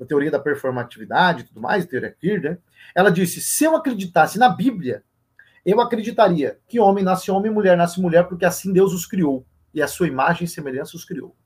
da 0.00 0.06
teoria 0.06 0.30
da 0.30 0.38
performatividade 0.38 1.42
e 1.42 1.44
tudo 1.44 1.60
mais, 1.60 1.84
teoria 1.84 2.10
queer, 2.10 2.40
né? 2.40 2.58
ela 2.94 3.10
disse: 3.10 3.42
se 3.42 3.64
eu 3.64 3.76
acreditasse 3.76 4.38
na 4.38 4.48
Bíblia, 4.48 5.04
eu 5.62 5.78
acreditaria 5.78 6.58
que 6.66 6.80
homem 6.80 7.04
nasce 7.04 7.30
homem, 7.30 7.52
mulher 7.52 7.76
nasce 7.76 8.00
mulher, 8.00 8.26
porque 8.28 8.46
assim 8.46 8.72
Deus 8.72 8.94
os 8.94 9.04
criou 9.04 9.44
e 9.74 9.82
a 9.82 9.86
sua 9.86 10.08
imagem 10.08 10.46
e 10.46 10.48
semelhança 10.48 10.96
os 10.96 11.04
criou. 11.04 11.36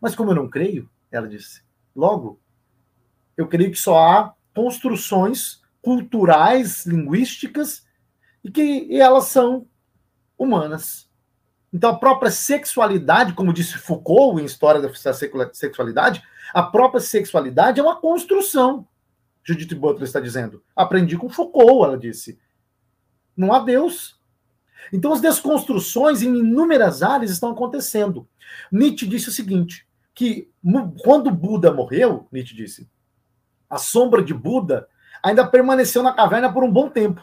Mas 0.00 0.14
como 0.14 0.30
eu 0.30 0.34
não 0.34 0.48
creio, 0.48 0.88
ela 1.10 1.28
disse, 1.28 1.62
logo, 1.94 2.40
eu 3.36 3.46
creio 3.46 3.70
que 3.70 3.78
só 3.78 3.98
há 3.98 4.34
construções 4.54 5.61
culturais, 5.82 6.86
linguísticas, 6.86 7.84
e 8.42 8.50
que 8.50 8.62
e 8.62 8.98
elas 8.98 9.26
são 9.26 9.66
humanas. 10.38 11.10
Então, 11.72 11.90
a 11.90 11.98
própria 11.98 12.30
sexualidade, 12.30 13.32
como 13.34 13.52
disse 13.52 13.78
Foucault 13.78 14.40
em 14.40 14.44
História 14.44 14.80
da 14.80 14.90
Sexualidade, 15.52 16.22
a 16.54 16.62
própria 16.62 17.00
sexualidade 17.00 17.80
é 17.80 17.82
uma 17.82 18.00
construção. 18.00 18.86
Judith 19.42 19.74
Butler 19.74 20.04
está 20.04 20.20
dizendo. 20.20 20.62
Aprendi 20.76 21.16
com 21.16 21.28
Foucault, 21.28 21.84
ela 21.84 21.98
disse. 21.98 22.38
Não 23.36 23.52
há 23.52 23.58
Deus. 23.60 24.20
Então, 24.92 25.12
as 25.12 25.20
desconstruções 25.20 26.22
em 26.22 26.36
inúmeras 26.36 27.02
áreas 27.02 27.30
estão 27.30 27.50
acontecendo. 27.50 28.28
Nietzsche 28.70 29.06
disse 29.06 29.30
o 29.30 29.32
seguinte: 29.32 29.86
que 30.14 30.50
quando 31.02 31.30
Buda 31.30 31.72
morreu, 31.72 32.28
Nietzsche 32.30 32.54
disse, 32.54 32.88
a 33.68 33.78
sombra 33.78 34.22
de 34.22 34.34
Buda 34.34 34.88
ainda 35.22 35.46
permaneceu 35.46 36.02
na 36.02 36.12
caverna 36.12 36.52
por 36.52 36.64
um 36.64 36.70
bom 36.70 36.88
tempo. 36.88 37.22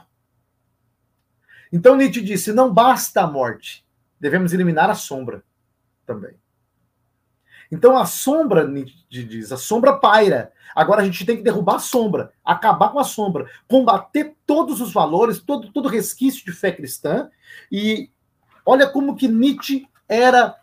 Então 1.71 1.95
Nietzsche 1.95 2.21
disse: 2.21 2.53
não 2.53 2.73
basta 2.73 3.21
a 3.21 3.27
morte, 3.27 3.85
devemos 4.19 4.53
eliminar 4.53 4.89
a 4.89 4.95
sombra 4.95 5.43
também. 6.05 6.35
Então 7.71 7.97
a 7.97 8.05
sombra, 8.05 8.67
Nietzsche 8.67 9.23
diz, 9.23 9.51
a 9.51 9.57
sombra 9.57 9.97
paira. 9.97 10.51
Agora 10.75 11.01
a 11.01 11.05
gente 11.05 11.25
tem 11.25 11.37
que 11.37 11.43
derrubar 11.43 11.75
a 11.75 11.79
sombra, 11.79 12.31
acabar 12.43 12.89
com 12.89 12.99
a 12.99 13.03
sombra, 13.03 13.49
combater 13.67 14.35
todos 14.45 14.81
os 14.81 14.91
valores, 14.91 15.39
todo, 15.39 15.71
todo 15.71 15.87
resquício 15.87 16.45
de 16.45 16.51
fé 16.51 16.71
cristã. 16.71 17.29
E 17.71 18.09
olha 18.65 18.87
como 18.87 19.15
que 19.15 19.27
Nietzsche 19.27 19.87
era 20.07 20.55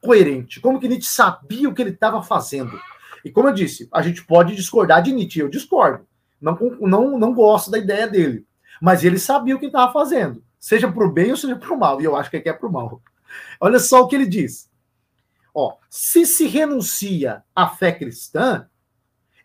coerente, 0.00 0.60
como 0.60 0.78
que 0.78 0.88
Nietzsche 0.88 1.10
sabia 1.10 1.68
o 1.68 1.74
que 1.74 1.82
ele 1.82 1.90
estava 1.90 2.22
fazendo. 2.22 2.78
E 3.24 3.30
como 3.30 3.48
eu 3.48 3.52
disse, 3.52 3.88
a 3.92 4.00
gente 4.00 4.24
pode 4.24 4.54
discordar 4.54 5.02
de 5.02 5.12
Nietzsche, 5.12 5.40
eu 5.40 5.48
discordo. 5.48 6.06
Não, 6.40 6.58
não, 6.80 7.18
não 7.18 7.34
gosto 7.34 7.70
da 7.70 7.78
ideia 7.78 8.06
dele. 8.06 8.46
Mas 8.80 9.04
ele 9.04 9.18
sabia 9.18 9.56
o 9.56 9.58
que 9.58 9.66
estava 9.66 9.92
fazendo, 9.92 10.42
seja 10.60 10.90
para 10.90 11.06
o 11.06 11.12
bem 11.12 11.30
ou 11.30 11.36
seja 11.36 11.56
para 11.56 11.72
o 11.72 11.78
mal. 11.78 12.00
E 12.00 12.04
eu 12.04 12.14
acho 12.16 12.30
que 12.30 12.36
é 12.36 12.52
para 12.52 12.68
o 12.68 12.72
mal. 12.72 13.00
Olha 13.60 13.78
só 13.78 14.02
o 14.02 14.08
que 14.08 14.14
ele 14.14 14.26
diz. 14.26 14.70
Ó, 15.54 15.76
se 15.88 16.26
se 16.26 16.46
renuncia 16.46 17.42
à 17.54 17.66
fé 17.66 17.90
cristã, 17.90 18.68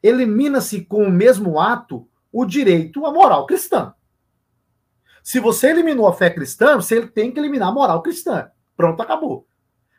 elimina-se 0.03 0.83
com 0.83 1.03
o 1.03 1.11
mesmo 1.11 1.59
ato 1.59 2.07
o 2.31 2.45
direito 2.45 3.05
à 3.05 3.11
moral 3.13 3.45
cristã. 3.45 3.93
Se 5.23 5.39
você 5.39 5.69
eliminou 5.69 6.07
a 6.07 6.13
fé 6.13 6.29
cristã, 6.29 6.75
você 6.75 7.05
tem 7.05 7.31
que 7.31 7.39
eliminar 7.39 7.69
a 7.69 7.71
moral 7.71 8.01
cristã. 8.01 8.49
Pronto, 8.75 9.01
acabou. 9.01 9.47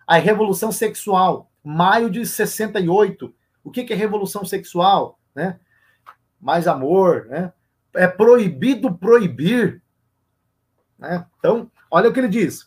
A 0.06 0.16
revolução 0.16 0.72
sexual, 0.72 1.50
maio 1.62 2.10
de 2.10 2.26
68. 2.26 3.32
O 3.62 3.70
que 3.70 3.92
é 3.92 3.96
revolução 3.96 4.44
sexual? 4.44 5.18
Né? 5.34 5.58
Mais 6.42 6.66
amor, 6.66 7.26
né? 7.26 7.52
É 7.94 8.08
proibido 8.08 8.92
proibir. 8.92 9.80
Né? 10.98 11.24
Então, 11.38 11.70
olha 11.88 12.10
o 12.10 12.12
que 12.12 12.18
ele 12.18 12.28
diz. 12.28 12.66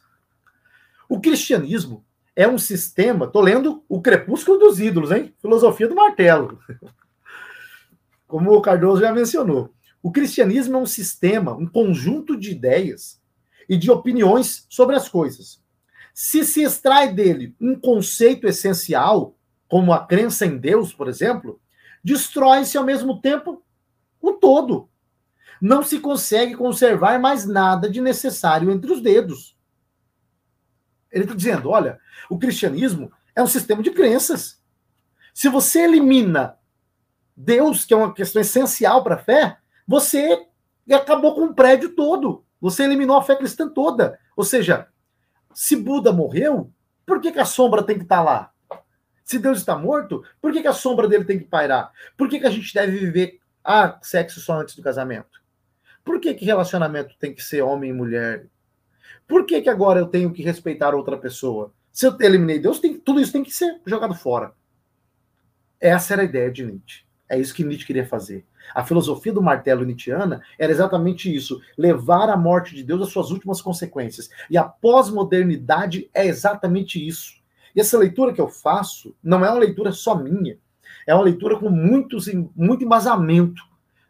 O 1.10 1.20
cristianismo 1.20 2.06
é 2.36 2.48
um 2.48 2.58
sistema. 2.58 3.26
Estou 3.26 3.42
lendo 3.42 3.84
O 3.90 4.02
Crepúsculo 4.02 4.58
dos 4.58 4.80
Ídolos, 4.80 5.12
hein? 5.12 5.36
Filosofia 5.42 5.90
do 5.90 5.96
Martelo. 5.96 6.58
Como 8.26 8.54
o 8.54 8.62
Cardoso 8.62 9.02
já 9.02 9.14
mencionou. 9.14 9.74
O 10.02 10.12
cristianismo 10.12 10.78
é 10.78 10.80
um 10.80 10.86
sistema, 10.86 11.54
um 11.54 11.66
conjunto 11.68 12.38
de 12.38 12.52
ideias 12.52 13.20
e 13.68 13.76
de 13.76 13.90
opiniões 13.90 14.66
sobre 14.70 14.96
as 14.96 15.10
coisas. 15.10 15.60
Se 16.14 16.46
se 16.46 16.62
extrai 16.62 17.12
dele 17.12 17.56
um 17.60 17.78
conceito 17.78 18.48
essencial, 18.48 19.36
como 19.68 19.92
a 19.92 20.06
crença 20.06 20.46
em 20.46 20.58
Deus, 20.58 20.94
por 20.94 21.10
exemplo, 21.10 21.60
destrói-se 22.04 22.78
ao 22.78 22.86
mesmo 22.86 23.20
tempo 23.20 23.65
o 24.30 24.34
todo. 24.34 24.90
Não 25.62 25.84
se 25.84 26.00
consegue 26.00 26.56
conservar 26.56 27.20
mais 27.20 27.46
nada 27.46 27.90
de 27.90 28.02
necessário 28.02 28.72
entre 28.72 28.92
os 28.92 29.02
dedos. 29.02 29.58
Ele 31.12 31.24
está 31.24 31.36
dizendo: 31.36 31.70
olha, 31.70 32.00
o 32.30 32.38
cristianismo 32.38 33.12
é 33.36 33.42
um 33.42 33.48
sistema 33.48 33.82
de 33.82 33.92
crenças. 33.92 34.62
Se 35.34 35.50
você 35.50 35.84
elimina 35.84 36.58
Deus, 37.36 37.86
que 37.86 37.94
é 37.94 37.98
uma 37.98 38.14
questão 38.14 38.42
essencial 38.42 39.04
para 39.04 39.16
a 39.16 39.20
fé, 39.20 39.58
você 39.88 40.48
acabou 40.92 41.36
com 41.36 41.46
o 41.46 41.54
prédio 41.54 41.96
todo. 41.96 42.46
Você 42.62 42.84
eliminou 42.84 43.18
a 43.18 43.24
fé 43.24 43.36
cristã 43.36 43.68
toda. 43.68 44.20
Ou 44.36 44.44
seja, 44.44 44.88
se 45.54 45.76
Buda 45.76 46.12
morreu, 46.12 46.72
por 47.06 47.20
que, 47.22 47.32
que 47.32 47.40
a 47.40 47.46
sombra 47.46 47.84
tem 47.84 47.98
que 47.98 48.04
estar 48.04 48.18
tá 48.18 48.24
lá? 48.24 48.52
Se 49.24 49.40
Deus 49.40 49.58
está 49.58 49.78
morto, 49.78 50.24
por 50.42 50.52
que, 50.52 50.62
que 50.62 50.68
a 50.68 50.74
sombra 50.74 51.08
dele 51.08 51.26
tem 51.26 51.40
que 51.40 51.46
pairar? 51.46 51.92
Por 52.18 52.30
que, 52.30 52.40
que 52.40 52.46
a 52.46 52.52
gente 52.52 52.74
deve 52.74 52.98
viver 52.98 53.40
ah, 53.66 53.98
sexo 54.02 54.40
só 54.40 54.62
antes 54.62 54.76
do 54.76 54.84
casamento? 54.84 55.42
Por 56.04 56.20
que, 56.20 56.36
que 56.36 56.46
relacionamento 56.46 57.16
tem 57.20 57.34
que 57.34 57.42
ser 57.42 57.64
homem 57.64 57.90
e 57.90 57.94
mulher? 57.94 58.46
Por 59.28 59.44
que, 59.46 59.60
que 59.60 59.70
agora 59.70 60.00
eu 60.00 60.06
tenho 60.06 60.32
que 60.32 60.44
respeitar 60.44 60.94
outra 60.94 61.18
pessoa? 61.18 61.74
Se 61.92 62.06
eu 62.06 62.16
eliminei 62.22 62.60
Deus, 62.60 62.80
tem, 62.80 63.00
tudo 63.00 63.20
isso 63.20 63.32
tem 63.32 63.44
que 63.44 63.52
ser 63.52 63.82
jogado 63.86 64.14
fora. 64.14 64.54
Essa 65.80 66.14
era 66.14 66.22
a 66.22 66.26
ideia 66.26 66.52
de 66.52 66.64
Nietzsche. 66.64 67.06
É 67.28 67.40
isso 67.40 67.56
que 67.56 67.64
Nietzsche 67.64 67.88
queria 67.88 68.06
fazer. 68.06 68.46
A 68.74 68.84
filosofia 68.84 69.34
do 69.34 69.42
martelo 69.42 69.84
nietzschiana 69.84 70.42
era 70.60 70.72
exatamente 70.72 71.34
isso: 71.34 71.60
levar 71.76 72.30
a 72.30 72.38
morte 72.38 72.76
de 72.76 72.84
Deus 72.84 73.02
às 73.02 73.10
suas 73.10 73.32
últimas 73.32 73.62
consequências. 73.62 74.30
E 74.50 74.58
a 74.58 74.64
pós-modernidade 74.64 76.10
é 76.14 76.26
exatamente 76.28 77.04
isso. 77.04 77.34
E 77.76 77.82
essa 77.82 77.98
leitura 77.98 78.32
que 78.32 78.42
eu 78.42 78.48
faço 78.48 79.16
não 79.24 79.44
é 79.44 79.50
uma 79.50 79.60
leitura 79.60 79.92
só 79.92 80.16
minha, 80.16 80.58
é 81.06 81.14
uma 81.14 81.24
leitura 81.24 81.58
com 81.58 81.70
muitos, 81.70 82.28
muito 82.56 82.84
embasamento, 82.84 83.62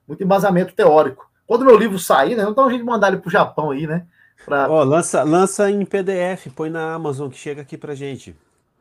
muito 0.07 0.23
embasamento 0.23 0.73
teórico. 0.73 1.29
Quando 1.45 1.65
meu 1.65 1.77
livro 1.77 1.99
sair, 1.99 2.35
né, 2.35 2.43
não 2.43 2.65
um 2.65 2.69
jeito 2.69 2.83
de 2.83 2.89
mandar 2.89 3.09
ele 3.09 3.17
para 3.17 3.27
o 3.27 3.31
Japão 3.31 3.71
aí, 3.71 3.85
né? 3.85 4.05
Pra... 4.43 4.69
Oh, 4.69 4.83
lança, 4.83 5.23
lança 5.23 5.69
em 5.69 5.85
PDF, 5.85 6.47
põe 6.55 6.69
na 6.69 6.93
Amazon 6.93 7.29
que 7.29 7.37
chega 7.37 7.61
aqui 7.61 7.77
para 7.77 7.95
gente. 7.95 8.35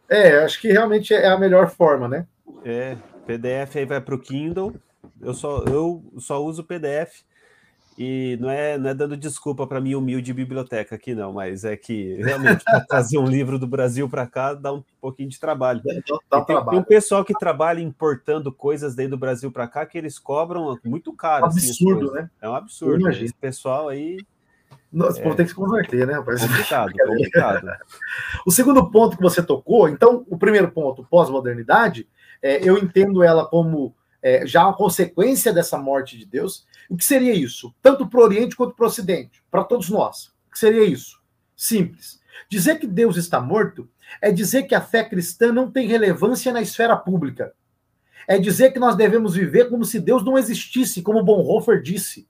É, 0.08 0.44
acho 0.44 0.60
que 0.60 0.68
realmente 0.68 1.14
é 1.14 1.28
a 1.28 1.38
melhor 1.38 1.70
forma, 1.70 2.08
né? 2.08 2.26
É, 2.64 2.96
PDF 3.26 3.76
aí 3.76 3.84
vai 3.84 4.00
para 4.00 4.14
o 4.14 4.18
Kindle. 4.18 4.74
Eu 5.20 5.34
só, 5.34 5.64
eu 5.64 6.02
só 6.18 6.42
uso 6.42 6.64
PDF 6.64 7.22
e 7.96 8.36
não 8.40 8.50
é, 8.50 8.76
não 8.76 8.90
é 8.90 8.94
dando 8.94 9.16
desculpa 9.16 9.66
para 9.66 9.80
minha 9.80 9.96
humilde 9.96 10.32
biblioteca 10.32 10.96
aqui, 10.96 11.14
não, 11.14 11.32
mas 11.32 11.64
é 11.64 11.76
que 11.76 12.14
realmente 12.16 12.64
trazer 12.88 13.18
um 13.18 13.26
livro 13.26 13.58
do 13.58 13.66
Brasil 13.66 14.08
para 14.08 14.26
cá 14.26 14.52
dá 14.52 14.72
um 14.72 14.82
pouquinho 15.00 15.28
de 15.28 15.38
trabalho. 15.38 15.80
É, 15.86 15.94
dá, 15.94 16.18
dá 16.30 16.44
tem, 16.44 16.64
tem, 16.64 16.78
um 16.78 16.82
pessoal 16.82 17.24
que 17.24 17.34
trabalha 17.34 17.80
importando 17.80 18.52
coisas 18.52 18.96
daí 18.96 19.06
do 19.06 19.16
Brasil 19.16 19.52
para 19.52 19.68
cá 19.68 19.86
que 19.86 19.96
eles 19.96 20.18
cobram 20.18 20.76
muito 20.84 21.12
caro. 21.12 21.44
É 21.44 21.46
um 21.46 21.48
assim, 21.48 21.68
absurdo, 21.68 22.06
assim, 22.06 22.14
né? 22.14 22.30
É 22.42 22.48
um 22.48 22.54
absurdo. 22.54 23.08
Esse 23.10 23.34
pessoal 23.34 23.88
aí 23.88 24.18
nós 24.92 25.18
é, 25.18 25.22
tem 25.22 25.44
que 25.44 25.48
se 25.48 25.54
converter, 25.54 26.06
né? 26.06 26.14
Rapaz? 26.14 26.40
Complicado, 26.40 26.92
complicado. 27.06 27.68
o 28.46 28.50
segundo 28.50 28.90
ponto 28.90 29.16
que 29.16 29.22
você 29.22 29.42
tocou, 29.42 29.88
então, 29.88 30.24
o 30.28 30.38
primeiro 30.38 30.70
ponto, 30.70 31.04
pós-modernidade, 31.10 32.08
é, 32.40 32.68
eu 32.68 32.78
entendo 32.78 33.22
ela 33.22 33.44
como 33.46 33.94
é, 34.24 34.46
já 34.46 34.64
uma 34.64 34.74
consequência 34.74 35.52
dessa 35.52 35.76
morte 35.76 36.16
de 36.16 36.24
Deus. 36.24 36.64
O 36.88 36.96
que 36.96 37.04
seria 37.04 37.34
isso? 37.34 37.74
Tanto 37.82 38.08
para 38.08 38.20
o 38.20 38.22
Oriente 38.22 38.56
quanto 38.56 38.74
para 38.74 38.84
o 38.84 38.88
Ocidente, 38.88 39.44
para 39.50 39.62
todos 39.62 39.90
nós. 39.90 40.28
O 40.48 40.52
que 40.52 40.58
seria 40.58 40.82
isso? 40.82 41.20
Simples. 41.54 42.18
Dizer 42.48 42.78
que 42.78 42.86
Deus 42.86 43.18
está 43.18 43.38
morto 43.38 43.86
é 44.22 44.32
dizer 44.32 44.62
que 44.62 44.74
a 44.74 44.80
fé 44.80 45.04
cristã 45.04 45.52
não 45.52 45.70
tem 45.70 45.86
relevância 45.86 46.50
na 46.54 46.62
esfera 46.62 46.96
pública. 46.96 47.52
É 48.26 48.38
dizer 48.38 48.72
que 48.72 48.78
nós 48.78 48.96
devemos 48.96 49.34
viver 49.34 49.68
como 49.68 49.84
se 49.84 50.00
Deus 50.00 50.24
não 50.24 50.38
existisse, 50.38 51.02
como 51.02 51.22
Bonhoeffer 51.22 51.82
disse. 51.82 52.26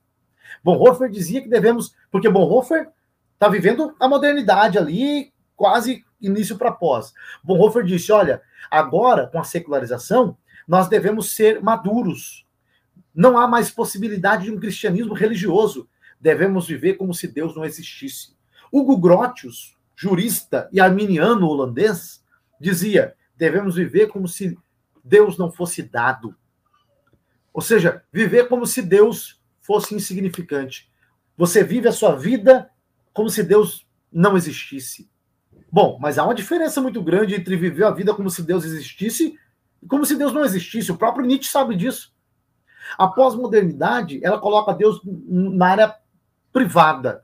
Bonhoeffer 0.61 1.09
dizia 1.09 1.41
que 1.41 1.47
devemos, 1.47 1.95
porque 2.11 2.29
Bonhoeffer 2.29 2.89
está 3.35 3.47
vivendo 3.47 3.95
a 3.97 4.07
modernidade 4.09 4.77
ali, 4.77 5.31
quase 5.55 6.03
início 6.19 6.57
para 6.57 6.73
pós. 6.73 7.13
Bonhoeffer 7.41 7.85
disse: 7.85 8.11
olha, 8.11 8.41
agora 8.69 9.27
com 9.27 9.39
a 9.39 9.45
secularização, 9.45 10.37
nós 10.67 10.87
devemos 10.87 11.35
ser 11.35 11.61
maduros. 11.61 12.45
Não 13.13 13.37
há 13.37 13.47
mais 13.47 13.69
possibilidade 13.69 14.45
de 14.45 14.51
um 14.51 14.59
cristianismo 14.59 15.13
religioso. 15.13 15.87
Devemos 16.19 16.67
viver 16.67 16.95
como 16.95 17.13
se 17.13 17.27
Deus 17.27 17.55
não 17.55 17.63
existisse. 17.63 18.35
Hugo 18.71 18.97
Grotius, 18.97 19.77
jurista 19.95 20.67
e 20.71 20.79
arminiano 20.79 21.47
holandês, 21.47 22.23
dizia: 22.59 23.15
devemos 23.37 23.75
viver 23.75 24.07
como 24.07 24.27
se 24.27 24.57
Deus 25.03 25.37
não 25.37 25.51
fosse 25.51 25.83
dado. 25.83 26.35
Ou 27.53 27.61
seja, 27.61 28.03
viver 28.11 28.49
como 28.49 28.65
se 28.65 28.81
Deus 28.81 29.41
fosse 29.61 29.95
insignificante. 29.95 30.91
Você 31.37 31.63
vive 31.63 31.87
a 31.87 31.91
sua 31.91 32.15
vida 32.15 32.69
como 33.13 33.29
se 33.29 33.43
Deus 33.43 33.87
não 34.11 34.35
existisse. 34.35 35.09
Bom, 35.71 35.97
mas 36.01 36.17
há 36.17 36.23
uma 36.23 36.35
diferença 36.35 36.81
muito 36.81 37.01
grande 37.01 37.35
entre 37.35 37.55
viver 37.55 37.85
a 37.85 37.91
vida 37.91 38.13
como 38.13 38.29
se 38.29 38.43
Deus 38.43 38.63
existisse 38.63 39.37
como 39.87 40.05
se 40.05 40.15
Deus 40.15 40.33
não 40.33 40.43
existisse. 40.43 40.91
O 40.91 40.97
próprio 40.97 41.25
Nietzsche 41.25 41.49
sabe 41.49 41.75
disso. 41.75 42.13
A 42.97 43.07
pós-modernidade, 43.07 44.19
ela 44.23 44.39
coloca 44.39 44.73
Deus 44.73 45.01
na 45.03 45.67
área 45.67 45.95
privada. 46.53 47.23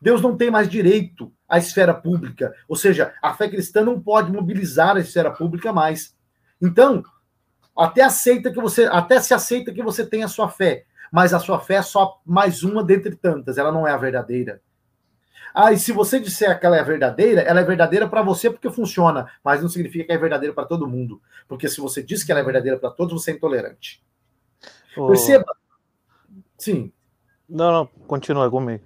Deus 0.00 0.20
não 0.20 0.36
tem 0.36 0.50
mais 0.50 0.68
direito 0.68 1.32
à 1.48 1.58
esfera 1.58 1.94
pública, 1.94 2.52
ou 2.68 2.76
seja, 2.76 3.14
a 3.22 3.32
fé 3.32 3.48
cristã 3.48 3.84
não 3.84 4.00
pode 4.00 4.32
mobilizar 4.32 4.96
a 4.96 5.00
esfera 5.00 5.30
pública 5.30 5.72
mais. 5.72 6.14
Então, 6.60 7.04
até 7.76 8.02
aceita 8.02 8.50
que 8.50 8.60
você, 8.60 8.84
até 8.84 9.20
se 9.20 9.32
aceita 9.32 9.72
que 9.72 9.82
você 9.82 10.04
tem 10.04 10.24
a 10.24 10.28
sua 10.28 10.48
fé, 10.48 10.84
mas 11.12 11.32
a 11.32 11.38
sua 11.38 11.60
fé 11.60 11.74
é 11.74 11.82
só 11.82 12.20
mais 12.24 12.62
uma 12.62 12.82
dentre 12.82 13.14
tantas, 13.14 13.58
ela 13.58 13.70
não 13.70 13.86
é 13.86 13.92
a 13.92 13.96
verdadeira. 13.96 14.60
Ah, 15.54 15.72
e 15.72 15.78
se 15.78 15.92
você 15.92 16.20
disser 16.20 16.58
que 16.58 16.66
ela 16.66 16.76
é 16.76 16.82
verdadeira, 16.82 17.40
ela 17.40 17.60
é 17.60 17.64
verdadeira 17.64 18.08
para 18.08 18.22
você 18.22 18.50
porque 18.50 18.70
funciona, 18.70 19.30
mas 19.42 19.62
não 19.62 19.68
significa 19.68 20.04
que 20.04 20.12
é 20.12 20.18
verdadeira 20.18 20.54
para 20.54 20.66
todo 20.66 20.86
mundo. 20.86 21.20
Porque 21.48 21.68
se 21.68 21.80
você 21.80 22.02
diz 22.02 22.22
que 22.22 22.30
ela 22.30 22.40
é 22.40 22.44
verdadeira 22.44 22.78
para 22.78 22.90
todos, 22.90 23.22
você 23.22 23.30
é 23.30 23.34
intolerante. 23.34 24.02
Oh. 24.96 25.06
Perceba. 25.08 25.46
Sim. 26.58 26.92
Não, 27.48 27.72
não, 27.72 27.86
continua 28.06 28.50
comigo. 28.50 28.84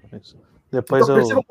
Depois 0.70 1.04
então, 1.04 1.18
eu. 1.18 1.44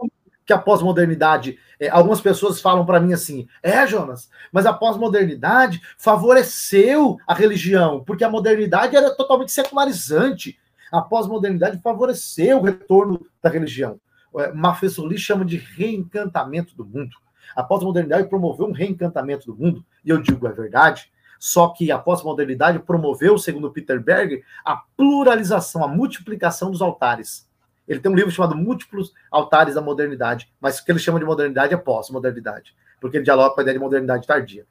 que 0.45 0.53
a 0.53 0.57
pós-modernidade, 0.57 1.57
é, 1.79 1.89
algumas 1.89 2.21
pessoas 2.21 2.61
falam 2.61 2.85
para 2.85 2.99
mim 2.99 3.13
assim: 3.13 3.47
é, 3.63 3.85
Jonas, 3.87 4.29
mas 4.51 4.65
a 4.65 4.73
pós-modernidade 4.73 5.81
favoreceu 5.97 7.17
a 7.27 7.33
religião, 7.33 8.03
porque 8.03 8.23
a 8.23 8.29
modernidade 8.29 8.95
era 8.95 9.15
totalmente 9.15 9.51
secularizante. 9.51 10.57
A 10.91 11.01
pós-modernidade 11.01 11.79
favoreceu 11.81 12.59
o 12.59 12.63
retorno 12.63 13.25
da 13.41 13.49
religião. 13.49 13.99
É, 14.37 14.51
Mafessoli 14.51 15.17
chama 15.17 15.43
de 15.43 15.57
reencantamento 15.57 16.75
do 16.75 16.85
mundo. 16.85 17.17
A 17.55 17.63
pós-modernidade 17.63 18.27
promoveu 18.27 18.67
um 18.67 18.71
reencantamento 18.71 19.45
do 19.47 19.55
mundo, 19.55 19.83
e 20.05 20.09
eu 20.09 20.21
digo 20.21 20.47
é 20.47 20.51
verdade, 20.51 21.11
só 21.39 21.69
que 21.69 21.91
a 21.91 21.97
pós-modernidade 21.97 22.79
promoveu, 22.79 23.37
segundo 23.37 23.71
Peter 23.71 23.99
Berger, 23.99 24.43
a 24.63 24.75
pluralização, 24.75 25.83
a 25.83 25.87
multiplicação 25.87 26.69
dos 26.69 26.81
altares. 26.81 27.49
Ele 27.87 27.99
tem 27.99 28.11
um 28.11 28.15
livro 28.15 28.29
chamado 28.29 28.55
Múltiplos 28.55 29.13
Altares 29.31 29.73
da 29.73 29.81
Modernidade, 29.81 30.51
mas 30.61 30.77
o 30.77 30.85
que 30.85 30.91
ele 30.91 30.99
chama 30.99 31.19
de 31.19 31.25
modernidade 31.25 31.73
é 31.73 31.77
pós-modernidade, 31.77 32.75
porque 33.01 33.17
ele 33.17 33.23
dialoga 33.23 33.55
com 33.55 33.61
a 33.61 33.63
ideia 33.63 33.77
de 33.77 33.83
modernidade 33.83 34.27
tardia. 34.27 34.65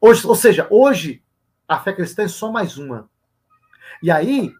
Hoje, 0.00 0.24
ou 0.24 0.36
seja, 0.36 0.66
hoje 0.70 1.20
a 1.66 1.80
fé 1.80 1.92
cristã 1.92 2.22
é 2.22 2.28
só 2.28 2.52
mais 2.52 2.78
uma. 2.78 3.10
E 4.00 4.10
aí, 4.10 4.52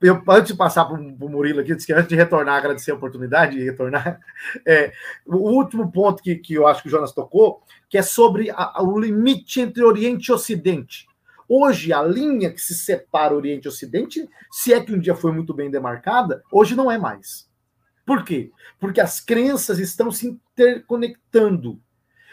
eu, 0.00 0.22
antes 0.28 0.52
de 0.52 0.56
passar 0.56 0.84
para 0.84 1.00
o 1.00 1.28
Murilo 1.28 1.60
aqui, 1.60 1.74
que 1.74 1.92
antes 1.92 2.08
de 2.08 2.16
retornar, 2.16 2.56
agradecer 2.56 2.90
a 2.90 2.94
oportunidade 2.94 3.56
de 3.56 3.64
retornar, 3.64 4.20
é, 4.66 4.92
o 5.24 5.36
último 5.36 5.90
ponto 5.90 6.22
que, 6.22 6.36
que 6.36 6.54
eu 6.54 6.66
acho 6.66 6.82
que 6.82 6.88
o 6.88 6.90
Jonas 6.90 7.12
tocou, 7.12 7.62
que 7.88 7.96
é 7.96 8.02
sobre 8.02 8.50
a, 8.50 8.82
o 8.82 8.98
limite 8.98 9.60
entre 9.60 9.82
Oriente 9.82 10.30
e 10.30 10.32
Ocidente. 10.32 11.06
Hoje, 11.48 11.92
a 11.92 12.02
linha 12.02 12.52
que 12.52 12.60
se 12.60 12.74
separa 12.74 13.34
Oriente 13.34 13.64
e 13.64 13.68
Ocidente, 13.68 14.28
se 14.50 14.72
é 14.72 14.82
que 14.82 14.92
um 14.92 14.98
dia 14.98 15.14
foi 15.14 15.32
muito 15.32 15.54
bem 15.54 15.70
demarcada, 15.70 16.42
hoje 16.50 16.74
não 16.74 16.90
é 16.90 16.98
mais. 16.98 17.48
Por 18.04 18.24
quê? 18.24 18.50
Porque 18.78 19.00
as 19.00 19.20
crenças 19.20 19.78
estão 19.78 20.10
se 20.10 20.26
interconectando. 20.28 21.80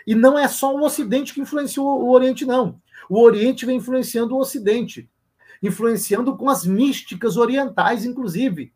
E 0.06 0.14
não 0.14 0.38
é 0.38 0.48
só 0.48 0.76
o 0.76 0.84
Ocidente 0.84 1.34
que 1.34 1.42
influenciou 1.42 2.04
o 2.04 2.12
Oriente, 2.12 2.46
não. 2.46 2.82
O 3.10 3.22
Oriente 3.22 3.66
vem 3.66 3.78
influenciando 3.78 4.36
o 4.36 4.40
Ocidente, 4.40 5.10
influenciando 5.64 6.36
com 6.36 6.50
as 6.50 6.66
místicas 6.66 7.38
orientais, 7.38 8.06
inclusive, 8.06 8.74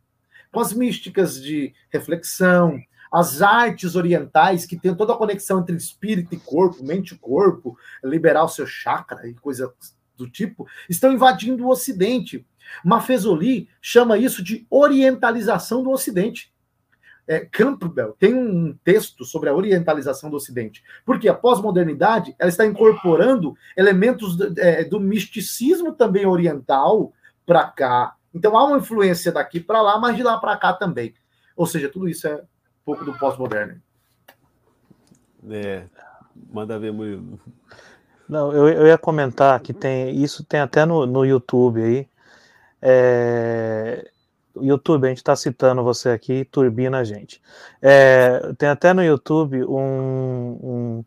com 0.51 0.61
as 0.61 0.71
místicas 0.71 1.39
de 1.39 1.73
reflexão, 1.91 2.79
as 3.11 3.41
artes 3.41 3.95
orientais, 3.95 4.65
que 4.65 4.77
tem 4.77 4.95
toda 4.95 5.13
a 5.13 5.17
conexão 5.17 5.59
entre 5.59 5.75
espírito 5.75 6.33
e 6.33 6.38
corpo, 6.38 6.83
mente 6.83 7.13
e 7.13 7.17
corpo, 7.17 7.77
liberar 8.03 8.43
o 8.43 8.49
seu 8.49 8.65
chakra 8.65 9.27
e 9.27 9.33
coisa 9.33 9.73
do 10.15 10.29
tipo, 10.29 10.67
estão 10.89 11.11
invadindo 11.11 11.63
o 11.63 11.69
Ocidente. 11.69 12.45
Mafezoli 12.83 13.69
chama 13.81 14.17
isso 14.17 14.43
de 14.43 14.65
orientalização 14.69 15.83
do 15.83 15.91
Ocidente. 15.91 16.51
É, 17.28 17.41
Campbell 17.41 18.15
tem 18.17 18.34
um 18.34 18.73
texto 18.84 19.25
sobre 19.25 19.49
a 19.49 19.53
orientalização 19.53 20.30
do 20.30 20.38
Ocidente, 20.38 20.82
porque 21.05 21.28
a 21.28 21.34
pós-modernidade 21.34 22.34
ela 22.39 22.49
está 22.49 22.65
incorporando 22.65 23.55
elementos 23.75 24.38
do, 24.38 24.53
é, 24.57 24.86
do 24.86 24.99
misticismo 24.99 25.91
também 25.91 26.25
oriental 26.25 27.11
para 27.45 27.65
cá. 27.65 28.15
Então 28.34 28.57
há 28.57 28.65
uma 28.65 28.78
influência 28.78 29.32
daqui 29.32 29.59
para 29.59 29.82
lá, 29.82 29.99
mas 29.99 30.15
de 30.15 30.23
lá 30.23 30.38
para 30.38 30.55
cá 30.55 30.71
também. 30.71 31.13
Ou 31.55 31.65
seja, 31.65 31.89
tudo 31.89 32.07
isso 32.07 32.28
é 32.28 32.36
um 32.36 32.45
pouco 32.86 33.03
do 33.03 33.17
pós-moderno. 33.17 33.82
É, 35.49 35.84
manda 36.51 36.80
ver, 36.80 36.93
Murilo. 36.93 37.39
Não, 38.28 38.51
eu, 38.51 38.67
eu 38.69 38.88
ia 38.88 38.97
comentar 38.97 39.59
que 39.59 39.73
tem 39.73 40.15
isso 40.21 40.43
tem 40.43 40.59
até 40.59 40.86
no, 40.86 41.05
no 41.05 41.25
YouTube 41.25 41.82
aí. 41.82 42.07
É, 42.82 44.09
YouTube, 44.64 45.05
a 45.05 45.10
gente 45.10 45.18
está 45.18 45.36
citando 45.36 45.84
você 45.84 46.10
aqui, 46.10 46.45
turbina 46.45 46.99
a 46.99 47.03
gente. 47.03 47.41
É, 47.82 48.53
tem 48.58 48.70
até 48.70 48.93
no 48.93 49.03
YouTube 49.03 49.64
um, 49.66 50.60
um, 50.62 51.05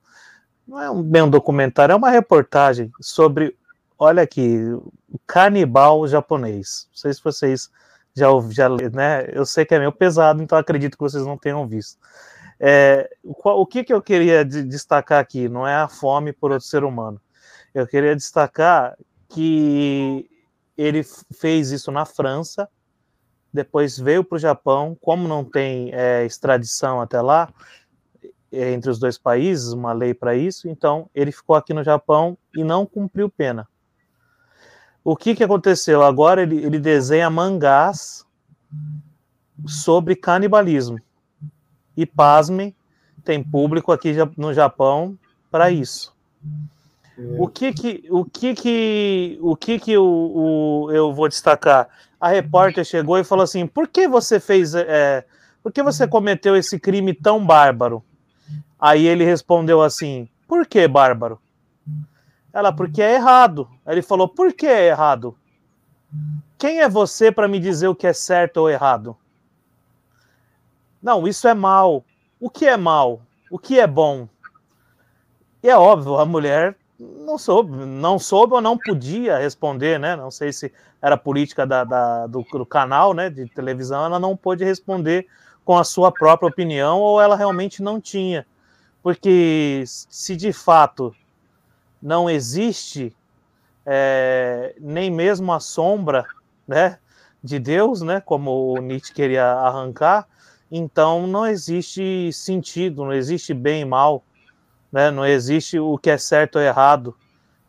Não 0.66 0.80
é 0.80 0.90
um, 0.90 1.02
bem 1.02 1.22
um 1.22 1.30
documentário, 1.30 1.92
é 1.92 1.96
uma 1.96 2.10
reportagem 2.10 2.90
sobre. 3.00 3.56
Olha 3.98 4.22
aqui, 4.22 4.58
o 5.08 5.18
canibal 5.26 6.06
japonês. 6.08 6.88
Não 6.90 6.96
sei 6.96 7.12
se 7.12 7.22
vocês 7.22 7.70
já 8.14 8.26
já 8.50 8.68
né? 8.92 9.28
Eu 9.32 9.44
sei 9.44 9.64
que 9.64 9.74
é 9.74 9.78
meio 9.78 9.92
pesado, 9.92 10.42
então 10.42 10.56
acredito 10.58 10.96
que 10.96 11.02
vocês 11.02 11.24
não 11.24 11.36
tenham 11.36 11.66
visto. 11.66 11.98
É, 12.58 13.08
o, 13.24 13.64
que, 13.64 13.82
que 13.82 13.92
eu 13.92 14.02
queria 14.02 14.44
de, 14.44 14.62
destacar 14.62 15.18
aqui 15.18 15.48
não 15.48 15.66
é 15.66 15.74
a 15.76 15.88
fome 15.88 16.32
por 16.32 16.50
outro 16.50 16.66
ser 16.66 16.84
humano. 16.84 17.20
Eu 17.74 17.86
queria 17.86 18.14
destacar 18.14 18.96
que 19.30 20.28
ele 20.76 21.02
fez 21.32 21.70
isso 21.70 21.90
na 21.90 22.04
França, 22.04 22.68
depois 23.52 23.98
veio 23.98 24.22
para 24.24 24.36
o 24.36 24.38
Japão, 24.38 24.96
como 25.00 25.26
não 25.26 25.44
tem 25.44 25.90
é, 25.92 26.24
extradição 26.24 27.00
até 27.00 27.20
lá, 27.20 27.48
é, 28.52 28.72
entre 28.72 28.90
os 28.90 28.98
dois 28.98 29.18
países, 29.18 29.72
uma 29.72 29.92
lei 29.92 30.14
para 30.14 30.34
isso, 30.34 30.68
então 30.68 31.08
ele 31.14 31.32
ficou 31.32 31.56
aqui 31.56 31.72
no 31.72 31.84
Japão 31.84 32.36
e 32.56 32.64
não 32.64 32.84
cumpriu 32.86 33.28
pena. 33.28 33.68
O 35.02 35.16
que, 35.16 35.34
que 35.34 35.44
aconteceu? 35.44 36.02
Agora 36.02 36.42
ele, 36.42 36.56
ele 36.64 36.78
desenha 36.78 37.30
mangás 37.30 38.24
sobre 39.66 40.14
canibalismo. 40.14 40.98
E 41.96 42.06
pasme, 42.06 42.74
tem 43.24 43.42
público 43.42 43.92
aqui 43.92 44.14
no 44.36 44.52
Japão 44.52 45.18
para 45.50 45.70
isso. 45.70 46.14
O 47.38 47.48
que 47.48 47.72
que 47.72 48.06
o 48.10 48.24
que 48.24 48.54
que 48.54 49.38
o 49.42 49.54
que 49.54 49.78
que 49.78 49.96
o, 49.96 50.04
o, 50.04 50.92
eu 50.92 51.12
vou 51.12 51.28
destacar? 51.28 51.88
A 52.20 52.28
repórter 52.28 52.84
chegou 52.84 53.18
e 53.18 53.24
falou 53.24 53.44
assim: 53.44 53.66
"Por 53.66 53.88
que 53.88 54.06
você 54.06 54.38
fez 54.38 54.74
é, 54.74 55.24
por 55.62 55.72
que 55.72 55.82
você 55.82 56.06
cometeu 56.06 56.56
esse 56.56 56.78
crime 56.78 57.14
tão 57.14 57.44
bárbaro?" 57.44 58.04
Aí 58.78 59.06
ele 59.06 59.24
respondeu 59.24 59.80
assim: 59.80 60.28
"Por 60.46 60.66
que 60.66 60.86
bárbaro?" 60.86 61.40
Ela: 62.52 62.72
"Porque 62.72 63.00
é 63.00 63.14
errado." 63.14 63.68
Ele 63.86 64.02
falou: 64.02 64.28
"Por 64.28 64.52
que 64.52 64.66
é 64.66 64.88
errado?" 64.88 65.36
Quem 66.58 66.80
é 66.80 66.88
você 66.88 67.32
para 67.32 67.48
me 67.48 67.58
dizer 67.58 67.88
o 67.88 67.94
que 67.94 68.06
é 68.06 68.12
certo 68.12 68.58
ou 68.58 68.68
errado? 68.68 69.16
Não, 71.02 71.26
isso 71.26 71.48
é 71.48 71.54
mal. 71.54 72.04
O 72.38 72.50
que 72.50 72.66
é 72.66 72.76
mal? 72.76 73.22
O 73.50 73.58
que 73.58 73.80
é 73.80 73.86
bom? 73.86 74.28
E 75.62 75.68
é 75.68 75.76
óbvio, 75.76 76.18
a 76.18 76.26
mulher 76.26 76.76
não 77.00 77.38
soube, 77.38 77.70
não 77.70 78.18
soube 78.18 78.54
ou 78.54 78.60
não 78.60 78.76
podia 78.76 79.38
responder, 79.38 79.98
né? 79.98 80.14
Não 80.14 80.30
sei 80.30 80.52
se 80.52 80.72
era 81.00 81.16
política 81.16 81.66
da, 81.66 81.82
da 81.82 82.26
do, 82.26 82.42
do, 82.42 82.66
canal, 82.66 83.14
né, 83.14 83.30
de 83.30 83.46
televisão, 83.46 84.04
ela 84.04 84.18
não 84.18 84.36
pôde 84.36 84.64
responder 84.64 85.26
com 85.64 85.78
a 85.78 85.84
sua 85.84 86.12
própria 86.12 86.48
opinião 86.48 87.00
ou 87.00 87.20
ela 87.20 87.36
realmente 87.36 87.82
não 87.82 88.00
tinha, 88.00 88.46
porque 89.02 89.82
se 89.86 90.36
de 90.36 90.52
fato 90.52 91.14
não 92.02 92.28
existe 92.28 93.14
é, 93.86 94.74
nem 94.78 95.10
mesmo 95.10 95.52
a 95.52 95.60
sombra, 95.60 96.26
né, 96.68 96.98
de 97.42 97.58
Deus, 97.58 98.02
né, 98.02 98.20
como 98.20 98.74
o 98.74 98.78
Nietzsche 98.78 99.14
queria 99.14 99.46
arrancar, 99.46 100.26
então 100.70 101.26
não 101.26 101.46
existe 101.46 102.30
sentido, 102.32 103.04
não 103.04 103.12
existe 103.12 103.54
bem 103.54 103.82
e 103.82 103.84
mal, 103.84 104.22
né? 104.92 105.10
não 105.10 105.26
existe 105.26 105.78
o 105.78 105.96
que 105.98 106.10
é 106.10 106.18
certo 106.18 106.56
ou 106.56 106.62
errado. 106.62 107.14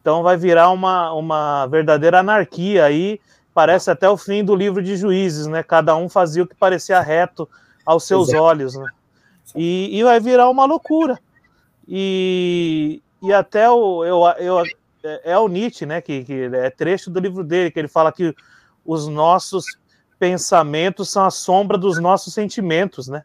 Então 0.02 0.24
vai 0.24 0.36
virar 0.36 0.70
uma, 0.72 1.14
uma 1.14 1.68
verdadeira 1.68 2.20
anarquia 2.20 2.86
aí, 2.86 3.20
parece 3.54 3.92
até 3.92 4.10
o 4.10 4.18
fim 4.18 4.44
do 4.44 4.56
livro 4.56 4.82
de 4.82 4.96
juízes, 4.98 5.46
né? 5.46 5.62
Cada 5.62 5.96
um 5.96 6.10
fazia 6.10 6.44
o 6.44 6.48
que 6.48 6.56
parecia 6.56 7.00
reto 7.00 7.48
aos 7.86 8.06
seus 8.06 8.30
Exato. 8.30 8.44
olhos, 8.44 8.76
né? 8.76 8.90
E, 9.56 10.00
e, 10.00 10.04
vai 10.04 10.20
virar 10.20 10.50
uma 10.50 10.66
loucura. 10.66 11.20
E, 11.88 13.02
e 13.22 13.34
até 13.34 13.70
o, 13.70 14.04
eu, 14.04 14.24
eu, 14.40 14.64
é, 15.04 15.32
é 15.34 15.38
o 15.38 15.48
Nietzsche, 15.48 15.86
né? 15.86 16.02
Que, 16.02 16.24
que 16.24 16.50
é 16.54 16.70
trecho 16.70 17.12
do 17.12 17.20
livro 17.20 17.44
dele, 17.44 17.70
que 17.70 17.78
ele 17.78 17.88
fala 17.88 18.12
que 18.12 18.34
os 18.86 19.08
nossos 19.08 19.66
pensamentos 20.18 21.10
são 21.10 21.26
a 21.26 21.32
sombra 21.32 21.78
dos 21.78 22.00
nossos 22.00 22.34
sentimentos, 22.34 23.08
né? 23.08 23.24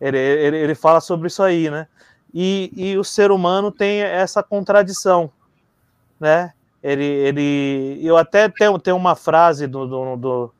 Ele, 0.00 0.18
ele, 0.18 0.56
ele 0.58 0.74
fala 0.74 1.00
sobre 1.00 1.26
isso 1.26 1.42
aí, 1.42 1.70
né? 1.70 1.88
E, 2.32 2.72
e 2.76 2.98
o 2.98 3.04
ser 3.04 3.30
humano 3.30 3.70
tem 3.72 4.00
essa 4.00 4.42
contradição, 4.42 5.30
né? 6.20 6.52
Ele, 6.82 7.04
ele, 7.04 7.98
eu 8.02 8.16
até 8.16 8.48
tenho, 8.48 8.78
tenho 8.78 8.96
uma 8.96 9.16
frase 9.16 9.66
do, 9.66 9.86
do, 9.86 10.16
do, 10.16 10.52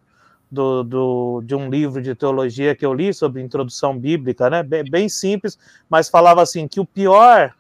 do, 0.51 0.82
do, 0.82 1.43
de 1.45 1.55
um 1.55 1.70
livro 1.70 2.03
de 2.03 2.15
teologia 2.15 2.74
que 2.74 2.85
eu 2.85 2.93
li 2.93 3.12
sobre 3.15 3.43
introdução 3.43 3.97
bíblica, 3.97 4.51
né? 4.51 4.62
Bem, 4.62 4.85
bem 4.85 5.09
simples, 5.09 5.59
mas 5.89 6.09
falava 6.09 6.43
assim 6.43 6.66
que 6.66 6.81
o 6.81 6.85
pior 6.85 7.55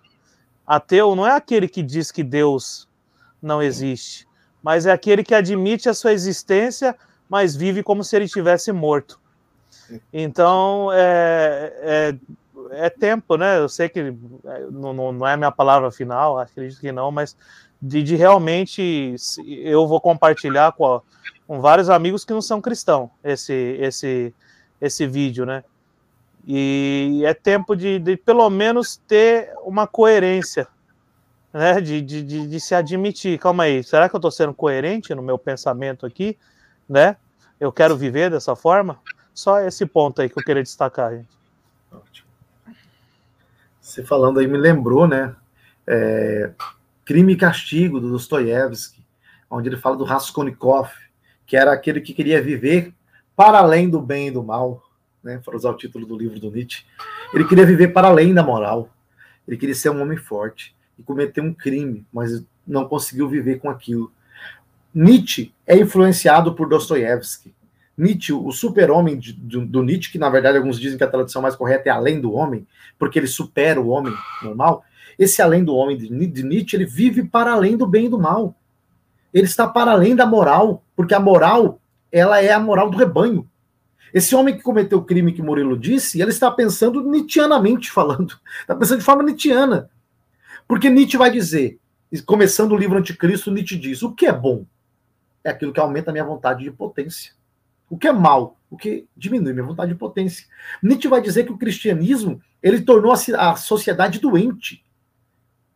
ateu 0.66 1.14
não 1.14 1.26
é 1.26 1.32
aquele 1.32 1.68
que 1.68 1.82
diz 1.82 2.10
que 2.10 2.24
Deus 2.24 2.88
não 3.40 3.62
existe, 3.62 4.26
mas 4.62 4.86
é 4.86 4.92
aquele 4.92 5.22
que 5.22 5.34
admite 5.34 5.88
a 5.88 5.94
sua 5.94 6.12
existência, 6.12 6.96
mas 7.28 7.54
vive 7.54 7.82
como 7.82 8.02
se 8.02 8.16
ele 8.16 8.24
estivesse 8.24 8.72
morto. 8.72 9.20
Então 10.12 10.90
é, 10.92 11.72
é, 11.80 12.14
é 12.72 12.90
tempo, 12.90 13.36
né? 13.36 13.58
Eu 13.58 13.68
sei 13.68 13.88
que 13.88 14.00
é, 14.00 14.66
não, 14.70 15.12
não 15.12 15.26
é 15.26 15.34
a 15.34 15.36
minha 15.36 15.52
palavra 15.52 15.90
final, 15.90 16.38
acredito 16.38 16.80
que 16.80 16.92
não, 16.92 17.10
mas 17.10 17.36
de, 17.80 18.02
de 18.02 18.16
realmente 18.16 19.14
eu 19.46 19.86
vou 19.86 20.00
compartilhar 20.00 20.72
com, 20.72 20.86
a, 20.86 21.02
com 21.46 21.60
vários 21.60 21.88
amigos 21.88 22.24
que 22.24 22.32
não 22.32 22.42
são 22.42 22.60
cristãos 22.60 23.10
esse, 23.22 23.54
esse, 23.80 24.34
esse 24.80 25.06
vídeo, 25.06 25.46
né? 25.46 25.62
E 26.46 27.22
é 27.26 27.34
tempo 27.34 27.76
de, 27.76 27.98
de 27.98 28.16
pelo 28.16 28.48
menos 28.48 28.96
ter 28.96 29.52
uma 29.64 29.86
coerência, 29.86 30.66
né? 31.52 31.80
De, 31.80 32.00
de, 32.00 32.22
de, 32.22 32.46
de 32.46 32.60
se 32.60 32.74
admitir. 32.74 33.38
Calma 33.38 33.64
aí, 33.64 33.84
será 33.84 34.08
que 34.08 34.14
eu 34.14 34.18
estou 34.18 34.30
sendo 34.30 34.54
coerente 34.54 35.14
no 35.14 35.22
meu 35.22 35.38
pensamento 35.38 36.06
aqui, 36.06 36.38
né? 36.88 37.16
Eu 37.60 37.72
quero 37.72 37.96
viver 37.96 38.30
dessa 38.30 38.54
forma? 38.54 38.98
Só 39.34 39.60
esse 39.60 39.86
ponto 39.86 40.20
aí 40.20 40.28
que 40.28 40.38
eu 40.38 40.44
queria 40.44 40.62
destacar, 40.62 41.12
gente. 41.12 41.38
Ótimo. 41.92 42.27
Você 43.88 44.04
falando 44.04 44.38
aí 44.38 44.46
me 44.46 44.58
lembrou, 44.58 45.08
né? 45.08 45.34
É, 45.86 46.50
Crime 47.06 47.32
e 47.32 47.36
Castigo, 47.36 47.98
do 47.98 48.10
Dostoiévski, 48.10 49.02
onde 49.50 49.70
ele 49.70 49.78
fala 49.78 49.96
do 49.96 50.04
Raskolnikov, 50.04 50.90
que 51.46 51.56
era 51.56 51.72
aquele 51.72 52.02
que 52.02 52.12
queria 52.12 52.42
viver 52.42 52.92
para 53.34 53.60
além 53.60 53.88
do 53.88 53.98
bem 53.98 54.28
e 54.28 54.30
do 54.30 54.44
mal, 54.44 54.82
né, 55.24 55.40
para 55.42 55.56
usar 55.56 55.70
o 55.70 55.76
título 55.76 56.04
do 56.04 56.18
livro 56.18 56.38
do 56.38 56.50
Nietzsche. 56.50 56.84
Ele 57.32 57.46
queria 57.46 57.64
viver 57.64 57.88
para 57.88 58.08
além 58.08 58.34
da 58.34 58.42
moral. 58.42 58.90
Ele 59.46 59.56
queria 59.56 59.74
ser 59.74 59.88
um 59.88 60.02
homem 60.02 60.18
forte 60.18 60.76
e 60.98 61.02
cometer 61.02 61.40
um 61.40 61.54
crime, 61.54 62.06
mas 62.12 62.44
não 62.66 62.86
conseguiu 62.86 63.26
viver 63.26 63.58
com 63.58 63.70
aquilo. 63.70 64.12
Nietzsche 64.94 65.54
é 65.66 65.78
influenciado 65.78 66.54
por 66.54 66.68
Dostoiévski. 66.68 67.54
Nietzsche, 67.98 68.32
o 68.32 68.52
super-homem 68.52 69.18
do 69.18 69.82
Nietzsche, 69.82 70.12
que 70.12 70.18
na 70.18 70.30
verdade 70.30 70.56
alguns 70.56 70.78
dizem 70.78 70.96
que 70.96 71.04
a 71.04 71.10
tradução 71.10 71.42
mais 71.42 71.56
correta 71.56 71.88
é 71.88 71.92
além 71.92 72.20
do 72.20 72.32
homem, 72.32 72.66
porque 72.96 73.18
ele 73.18 73.26
supera 73.26 73.80
o 73.80 73.88
homem 73.88 74.14
normal, 74.42 74.84
esse 75.18 75.42
além 75.42 75.64
do 75.64 75.74
homem 75.74 75.96
de 75.96 76.44
Nietzsche, 76.44 76.76
ele 76.76 76.86
vive 76.86 77.24
para 77.24 77.52
além 77.52 77.76
do 77.76 77.86
bem 77.86 78.06
e 78.06 78.08
do 78.08 78.20
mal. 78.20 78.54
Ele 79.34 79.46
está 79.46 79.66
para 79.66 79.90
além 79.90 80.14
da 80.14 80.24
moral, 80.24 80.84
porque 80.94 81.12
a 81.12 81.18
moral, 81.18 81.80
ela 82.12 82.40
é 82.40 82.52
a 82.52 82.60
moral 82.60 82.88
do 82.88 82.96
rebanho. 82.96 83.48
Esse 84.14 84.34
homem 84.34 84.56
que 84.56 84.62
cometeu 84.62 84.98
o 84.98 85.04
crime 85.04 85.32
que 85.32 85.42
Murilo 85.42 85.76
disse, 85.76 86.20
ele 86.22 86.30
está 86.30 86.50
pensando 86.50 87.02
nietzscheanamente 87.02 87.90
falando. 87.90 88.38
Está 88.62 88.74
pensando 88.74 88.98
de 89.00 89.04
forma 89.04 89.22
nietzscheana. 89.22 89.90
Porque 90.66 90.88
Nietzsche 90.88 91.16
vai 91.16 91.30
dizer, 91.30 91.78
começando 92.24 92.72
o 92.72 92.76
livro 92.76 92.98
Anticristo, 92.98 93.50
Nietzsche 93.50 93.76
diz: 93.76 94.02
o 94.02 94.12
que 94.12 94.26
é 94.26 94.32
bom? 94.32 94.64
É 95.42 95.50
aquilo 95.50 95.72
que 95.72 95.80
aumenta 95.80 96.10
a 96.10 96.12
minha 96.12 96.24
vontade 96.24 96.64
de 96.64 96.70
potência. 96.70 97.32
O 97.88 97.96
que 97.96 98.08
é 98.08 98.12
mal? 98.12 98.58
O 98.70 98.76
que 98.76 99.06
diminui 99.16 99.52
minha 99.52 99.64
vontade 99.64 99.92
de 99.92 99.98
potência. 99.98 100.46
Nietzsche 100.82 101.08
vai 101.08 101.22
dizer 101.22 101.44
que 101.44 101.52
o 101.52 101.58
cristianismo 101.58 102.40
ele 102.62 102.82
tornou 102.82 103.12
a 103.12 103.56
sociedade 103.56 104.18
doente 104.20 104.84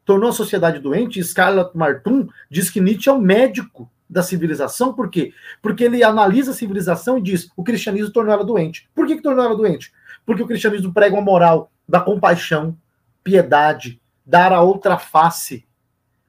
tornou 0.04 0.30
a 0.30 0.32
sociedade 0.32 0.78
doente. 0.78 1.22
Scarlett 1.22 1.76
Martin 1.76 2.28
diz 2.50 2.70
que 2.70 2.80
Nietzsche 2.80 3.08
é 3.08 3.12
o 3.12 3.20
médico 3.20 3.90
da 4.08 4.22
civilização, 4.22 4.92
por 4.92 5.08
quê? 5.08 5.32
Porque 5.62 5.84
ele 5.84 6.04
analisa 6.04 6.50
a 6.50 6.54
civilização 6.54 7.16
e 7.18 7.22
diz: 7.22 7.48
o 7.56 7.64
cristianismo 7.64 8.12
tornou 8.12 8.34
ela 8.34 8.44
doente. 8.44 8.88
Por 8.94 9.06
que, 9.06 9.16
que 9.16 9.22
tornou 9.22 9.44
ela 9.44 9.56
doente? 9.56 9.92
Porque 10.26 10.42
o 10.42 10.46
cristianismo 10.46 10.92
prega 10.92 11.14
uma 11.14 11.22
moral 11.22 11.72
da 11.88 12.00
compaixão, 12.00 12.76
piedade, 13.24 14.00
dar 14.24 14.52
a 14.52 14.60
outra 14.60 14.98
face, 14.98 15.66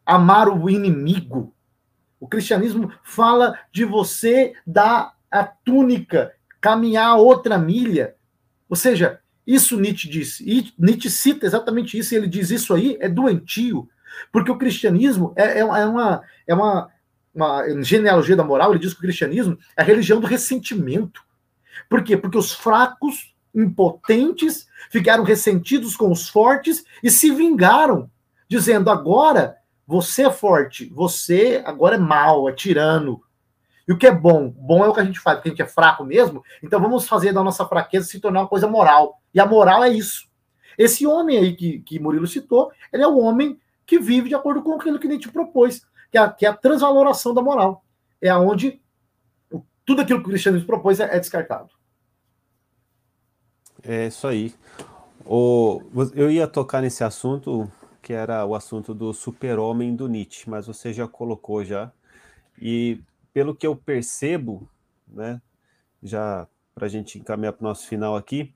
amar 0.06 0.48
o 0.48 0.70
inimigo. 0.70 1.54
O 2.20 2.28
cristianismo 2.28 2.92
fala 3.04 3.60
de 3.72 3.84
você 3.84 4.54
dar 4.66 5.14
a 5.40 5.44
túnica, 5.44 6.34
caminhar 6.62 7.18
outra 7.18 7.58
milha. 7.58 8.16
Ou 8.70 8.76
seja, 8.76 9.20
isso 9.46 9.80
Nietzsche 9.80 10.08
disse. 10.08 10.44
E 10.48 10.74
Nietzsche 10.78 11.10
cita 11.10 11.46
exatamente 11.46 11.98
isso, 11.98 12.14
e 12.14 12.18
ele 12.18 12.28
diz 12.28 12.52
isso 12.52 12.74
aí 12.74 12.98
é 13.02 13.10
doentio, 13.10 13.90
porque 14.32 14.52
o 14.52 14.58
cristianismo 14.58 15.34
é, 15.36 15.44
é, 15.44 15.60
é 15.60 15.64
uma, 15.64 16.22
é 16.48 16.54
uma, 16.54 16.90
uma 17.34 17.84
genealogia 17.84 18.36
da 18.36 18.44
moral, 18.44 18.72
ele 18.72 18.80
diz 18.80 18.94
que 18.94 19.00
o 19.00 19.04
cristianismo 19.04 19.58
é 19.76 19.82
a 19.82 19.86
religião 19.86 20.20
do 20.20 20.28
ressentimento. 20.28 21.22
Por 21.90 22.04
quê? 22.04 22.16
Porque 22.16 22.38
os 22.38 22.54
fracos, 22.54 23.34
impotentes, 23.54 24.68
ficaram 24.90 25.24
ressentidos 25.24 25.96
com 25.96 26.12
os 26.12 26.30
fortes 26.30 26.84
e 27.04 27.10
se 27.10 27.32
vingaram, 27.32 28.10
dizendo 28.48 28.90
agora 28.90 29.58
você 29.86 30.28
é 30.28 30.32
forte, 30.32 30.92
você 30.94 31.62
agora 31.66 31.96
é 31.96 32.00
mau, 32.00 32.48
é 32.48 32.54
tirano, 32.54 33.22
e 33.88 33.92
o 33.92 33.98
que 33.98 34.08
é 34.08 34.12
bom? 34.12 34.50
Bom 34.50 34.84
é 34.84 34.88
o 34.88 34.94
que 34.94 35.00
a 35.00 35.04
gente 35.04 35.20
faz, 35.20 35.38
porque 35.38 35.50
a 35.50 35.52
gente 35.52 35.62
é 35.62 35.68
fraco 35.68 36.04
mesmo. 36.06 36.44
Então 36.62 36.80
vamos 36.80 37.08
fazer 37.08 37.34
da 37.34 37.44
nossa 37.44 37.66
fraqueza 37.66 38.08
se 38.08 38.20
tornar 38.20 38.42
uma 38.42 38.48
coisa 38.48 38.68
moral. 38.68 39.22
E 39.34 39.40
a 39.40 39.46
moral 39.46 39.84
é 39.84 39.90
isso. 39.90 40.30
Esse 40.78 41.06
homem 41.06 41.38
aí 41.38 41.56
que, 41.56 41.80
que 41.80 42.00
Murilo 42.00 42.26
citou, 42.26 42.72
ele 42.92 43.04
é 43.04 43.08
o 43.08 43.18
homem 43.18 43.60
que 43.86 44.00
vive 44.00 44.30
de 44.30 44.36
acordo 44.36 44.64
com 44.64 44.74
aquilo 44.74 45.00
que 45.00 45.08
Nietzsche 45.08 45.32
propôs, 45.32 45.86
que 46.10 46.18
é 46.18 46.22
a, 46.22 46.30
que 46.30 46.46
é 46.46 46.50
a 46.50 46.56
transvaloração 46.56 47.34
da 47.34 47.42
moral. 47.42 47.84
É 48.22 48.34
onde 48.34 48.82
tudo 49.86 50.02
aquilo 50.02 50.20
que 50.20 50.28
o 50.28 50.30
cristianismo 50.30 50.66
propôs 50.66 51.00
é, 51.00 51.16
é 51.16 51.20
descartado. 51.20 51.70
É 53.84 54.08
isso 54.08 54.26
aí. 54.26 54.54
O, 55.26 55.82
eu 56.16 56.32
ia 56.32 56.48
tocar 56.48 56.82
nesse 56.82 57.04
assunto, 57.04 57.70
que 58.02 58.14
era 58.14 58.46
o 58.46 58.56
assunto 58.56 58.94
do 58.94 59.14
super-homem 59.14 59.94
do 59.94 60.08
Nietzsche, 60.08 60.50
mas 60.50 60.68
você 60.68 60.94
já 60.94 61.06
colocou 61.06 61.66
já. 61.66 61.92
E 62.60 63.02
pelo 63.34 63.56
que 63.56 63.66
eu 63.66 63.76
percebo, 63.76 64.70
né, 65.08 65.42
já 66.02 66.48
para 66.76 66.86
a 66.86 66.90
gente 66.90 67.18
encaminhar 67.18 67.54
para 67.54 67.66
o 67.66 67.68
nosso 67.68 67.88
final 67.88 68.16
aqui, 68.16 68.54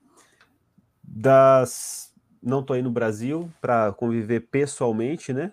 das 1.02 2.14
não 2.42 2.60
estou 2.60 2.74
aí 2.74 2.82
no 2.82 2.90
Brasil 2.90 3.52
para 3.60 3.92
conviver 3.92 4.46
pessoalmente, 4.48 5.32
né? 5.32 5.52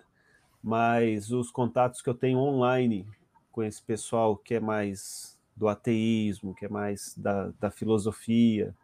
Mas 0.62 1.32
os 1.32 1.50
contatos 1.50 2.00
que 2.00 2.08
eu 2.08 2.14
tenho 2.14 2.38
online 2.38 3.06
com 3.50 3.62
esse 3.62 3.82
pessoal 3.82 4.36
que 4.36 4.54
é 4.54 4.60
mais 4.60 5.36
do 5.56 5.68
ateísmo, 5.68 6.54
que 6.54 6.66
é 6.66 6.68
mais 6.68 7.14
da, 7.16 7.50
da 7.58 7.70
filosofia, 7.70 8.74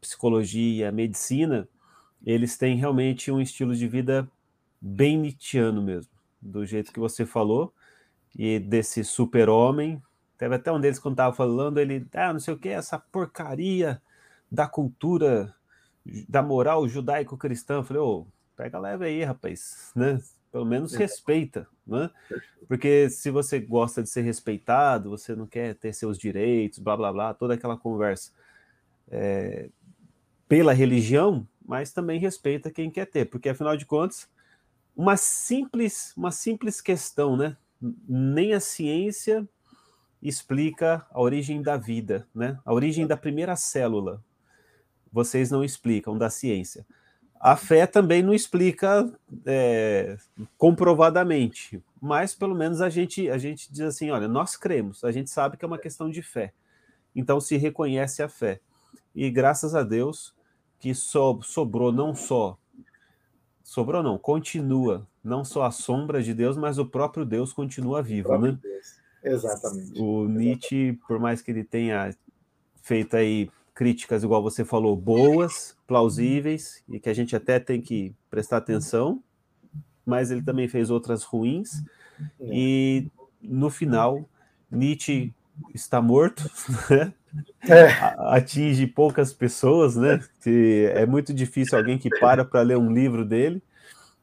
psicologia, 0.00 0.90
medicina, 0.90 1.68
eles 2.24 2.56
têm 2.56 2.76
realmente 2.76 3.30
um 3.30 3.40
estilo 3.40 3.74
de 3.74 3.86
vida 3.86 4.28
bem 4.80 5.18
nietzscheano 5.18 5.82
mesmo, 5.82 6.12
do 6.40 6.64
jeito 6.64 6.92
que 6.92 7.00
você 7.00 7.26
falou 7.26 7.72
e 8.36 8.58
desse 8.58 9.04
super-homem. 9.04 10.02
Teve 10.38 10.54
até 10.54 10.72
um 10.72 10.80
deles 10.80 10.98
quando 10.98 11.14
estava 11.14 11.34
falando, 11.34 11.78
ele, 11.78 12.06
ah, 12.14 12.32
não 12.32 12.40
sei 12.40 12.54
o 12.54 12.58
que, 12.58 12.68
essa 12.68 12.98
porcaria 12.98 14.02
da 14.50 14.66
cultura, 14.66 15.54
da 16.28 16.42
moral 16.42 16.88
judaico-cristã. 16.88 17.74
Eu 17.74 17.84
falei, 17.84 18.02
ô, 18.02 18.20
oh, 18.20 18.26
pega 18.56 18.78
leve 18.78 19.04
aí, 19.06 19.22
rapaz, 19.22 19.92
né? 19.94 20.20
Pelo 20.50 20.66
menos 20.66 20.94
respeita, 20.94 21.66
né? 21.86 22.10
Porque 22.68 23.08
se 23.08 23.30
você 23.30 23.58
gosta 23.58 24.02
de 24.02 24.08
ser 24.10 24.22
respeitado, 24.22 25.10
você 25.10 25.34
não 25.34 25.46
quer 25.46 25.74
ter 25.74 25.94
seus 25.94 26.18
direitos, 26.18 26.78
blá 26.78 26.96
blá 26.96 27.12
blá, 27.12 27.34
toda 27.34 27.54
aquela 27.54 27.76
conversa 27.76 28.32
é, 29.10 29.70
pela 30.48 30.72
religião, 30.72 31.46
mas 31.64 31.92
também 31.92 32.20
respeita 32.20 32.70
quem 32.70 32.90
quer 32.90 33.06
ter, 33.06 33.26
porque 33.26 33.48
afinal 33.48 33.76
de 33.76 33.86
contas, 33.86 34.28
uma 34.94 35.16
simples, 35.16 36.12
uma 36.16 36.30
simples 36.30 36.80
questão, 36.80 37.36
né? 37.36 37.56
Nem 38.08 38.52
a 38.52 38.60
ciência 38.60 39.48
explica 40.22 41.04
a 41.10 41.20
origem 41.20 41.60
da 41.60 41.76
vida, 41.76 42.26
né? 42.34 42.58
A 42.64 42.72
origem 42.72 43.06
da 43.06 43.16
primeira 43.16 43.56
célula. 43.56 44.22
Vocês 45.12 45.50
não 45.50 45.64
explicam 45.64 46.16
da 46.16 46.30
ciência. 46.30 46.86
A 47.40 47.56
fé 47.56 47.88
também 47.88 48.22
não 48.22 48.32
explica 48.32 49.12
é, 49.44 50.16
comprovadamente, 50.56 51.82
mas 52.00 52.34
pelo 52.34 52.54
menos 52.54 52.80
a 52.80 52.88
gente 52.88 53.28
a 53.28 53.36
gente 53.36 53.70
diz 53.72 53.80
assim, 53.80 54.12
olha, 54.12 54.28
nós 54.28 54.56
cremos, 54.56 55.02
a 55.02 55.10
gente 55.10 55.28
sabe 55.28 55.56
que 55.56 55.64
é 55.64 55.68
uma 55.68 55.78
questão 55.78 56.08
de 56.08 56.22
fé. 56.22 56.52
Então 57.16 57.40
se 57.40 57.56
reconhece 57.56 58.22
a 58.22 58.28
fé. 58.28 58.60
E 59.12 59.28
graças 59.28 59.74
a 59.74 59.82
Deus 59.82 60.32
que 60.78 60.94
so, 60.94 61.40
sobrou 61.42 61.90
não 61.90 62.14
só 62.14 62.56
sobrou 63.72 64.02
não, 64.02 64.18
continua 64.18 65.08
não 65.24 65.46
só 65.46 65.64
a 65.64 65.70
sombra 65.70 66.22
de 66.22 66.34
Deus, 66.34 66.58
mas 66.58 66.76
o 66.76 66.84
próprio 66.84 67.24
Deus 67.24 67.54
continua 67.54 68.02
vivo, 68.02 68.36
né? 68.36 68.58
Deus. 68.62 69.00
Exatamente. 69.24 69.98
O 69.98 70.28
Nietzsche, 70.28 70.92
por 71.08 71.18
mais 71.18 71.40
que 71.40 71.52
ele 71.52 71.64
tenha 71.64 72.14
feito 72.82 73.16
aí 73.16 73.50
críticas, 73.74 74.22
igual 74.22 74.42
você 74.42 74.62
falou, 74.62 74.94
boas, 74.94 75.74
plausíveis, 75.86 76.84
e 76.86 77.00
que 77.00 77.08
a 77.08 77.14
gente 77.14 77.34
até 77.34 77.58
tem 77.58 77.80
que 77.80 78.14
prestar 78.28 78.58
atenção, 78.58 79.22
mas 80.04 80.30
ele 80.30 80.42
também 80.42 80.68
fez 80.68 80.90
outras 80.90 81.22
ruins, 81.22 81.82
é. 82.40 82.48
e 82.52 83.10
no 83.40 83.70
final, 83.70 84.28
Nietzsche 84.70 85.32
está 85.72 86.02
morto, 86.02 86.42
né? 86.90 87.14
É. 87.68 87.86
atinge 88.34 88.86
poucas 88.86 89.32
pessoas, 89.32 89.96
né? 89.96 90.20
Que 90.42 90.90
é 90.94 91.06
muito 91.06 91.32
difícil 91.32 91.78
alguém 91.78 91.98
que 91.98 92.10
para 92.18 92.44
para 92.44 92.62
ler 92.62 92.76
um 92.76 92.92
livro 92.92 93.24
dele. 93.24 93.62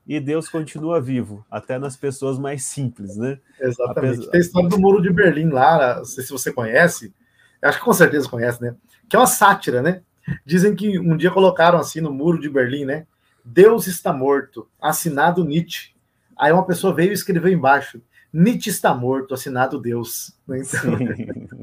E 0.07 0.19
Deus 0.19 0.49
continua 0.49 0.99
vivo, 0.99 1.45
até 1.51 1.77
nas 1.77 1.95
pessoas 1.95 2.39
mais 2.39 2.63
simples, 2.63 3.15
né? 3.15 3.37
Exatamente. 3.59 4.15
Apesar... 4.15 4.31
Tem 4.31 4.39
a 4.39 4.41
história 4.41 4.69
do 4.69 4.79
Muro 4.79 5.01
de 5.01 5.13
Berlim 5.13 5.49
lá, 5.49 5.97
não 5.97 6.05
sei 6.05 6.23
se 6.23 6.31
você 6.31 6.51
conhece, 6.51 7.13
acho 7.61 7.77
que 7.77 7.85
com 7.85 7.93
certeza 7.93 8.27
conhece, 8.27 8.59
né? 8.59 8.75
Que 9.07 9.15
é 9.15 9.19
uma 9.19 9.27
sátira, 9.27 9.83
né? 9.83 10.01
Dizem 10.43 10.75
que 10.75 10.97
um 10.99 11.15
dia 11.15 11.29
colocaram 11.29 11.77
assim 11.77 12.01
no 12.01 12.11
Muro 12.11 12.39
de 12.39 12.49
Berlim, 12.49 12.85
né? 12.85 13.05
Deus 13.45 13.85
está 13.85 14.11
morto, 14.11 14.67
assinado 14.81 15.45
Nietzsche. 15.45 15.91
Aí 16.37 16.51
uma 16.51 16.65
pessoa 16.65 16.93
veio 16.93 17.11
e 17.11 17.13
escreveu 17.13 17.51
embaixo: 17.51 18.01
Nietzsche 18.33 18.69
está 18.69 18.93
morto, 18.93 19.33
assinado 19.33 19.79
Deus. 19.79 20.33
Então... 20.47 20.97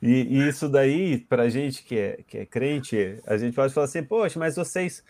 E, 0.00 0.48
isso 0.48 0.68
daí, 0.68 1.18
para 1.18 1.44
a 1.44 1.48
gente 1.48 1.82
que 1.82 1.98
é, 1.98 2.20
que 2.26 2.38
é 2.38 2.46
crente, 2.46 3.20
a 3.26 3.36
gente 3.36 3.54
pode 3.54 3.74
falar 3.74 3.86
assim, 3.86 4.02
poxa, 4.02 4.38
mas 4.38 4.56
vocês 4.56 5.02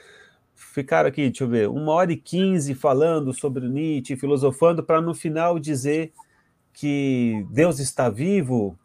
ficaram 0.55 1.09
aqui, 1.09 1.23
deixa 1.29 1.45
eu 1.45 1.49
ver, 1.49 1.69
uma 1.69 1.93
hora 1.93 2.13
e 2.13 2.17
quinze 2.17 2.75
falando 2.75 3.33
sobre 3.33 3.69
Nietzsche, 3.69 4.17
filosofando, 4.17 4.83
para 4.83 5.01
no 5.01 5.15
final 5.15 5.59
dizer 5.59 6.13
que 6.73 7.47
Deus 7.51 7.79
está 7.79 8.09
vivo 8.09 8.79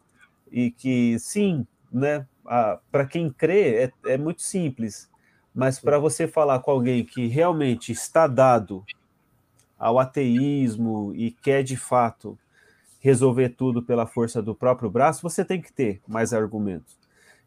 e 0.50 0.70
que 0.70 1.18
sim, 1.18 1.66
né? 1.92 2.26
Para 2.90 3.06
quem 3.06 3.30
crê 3.30 3.84
é, 3.84 4.12
é 4.12 4.18
muito 4.18 4.42
simples, 4.42 5.10
mas 5.54 5.78
para 5.78 5.98
você 5.98 6.28
falar 6.28 6.58
com 6.60 6.70
alguém 6.70 7.04
que 7.04 7.26
realmente 7.26 7.92
está 7.92 8.26
dado 8.26 8.84
ao 9.78 9.98
ateísmo 9.98 11.12
e 11.14 11.30
quer 11.30 11.62
de 11.62 11.76
fato 11.76 12.38
resolver 13.04 13.50
tudo 13.50 13.82
pela 13.82 14.06
força 14.06 14.40
do 14.40 14.54
próprio 14.54 14.88
braço, 14.88 15.20
você 15.20 15.44
tem 15.44 15.60
que 15.60 15.70
ter 15.70 16.00
mais 16.08 16.32
argumentos. 16.32 16.96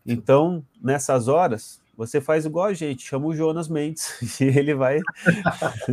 Então, 0.05 0.63
nessas 0.79 1.27
horas, 1.27 1.81
você 1.97 2.21
faz 2.21 2.45
igual 2.45 2.67
a 2.67 2.75
gente, 2.75 3.03
chama 3.03 3.25
o 3.25 3.35
Jonas 3.35 3.67
Mendes 3.67 4.21
e 4.39 4.43
ele 4.43 4.75
vai 4.75 4.99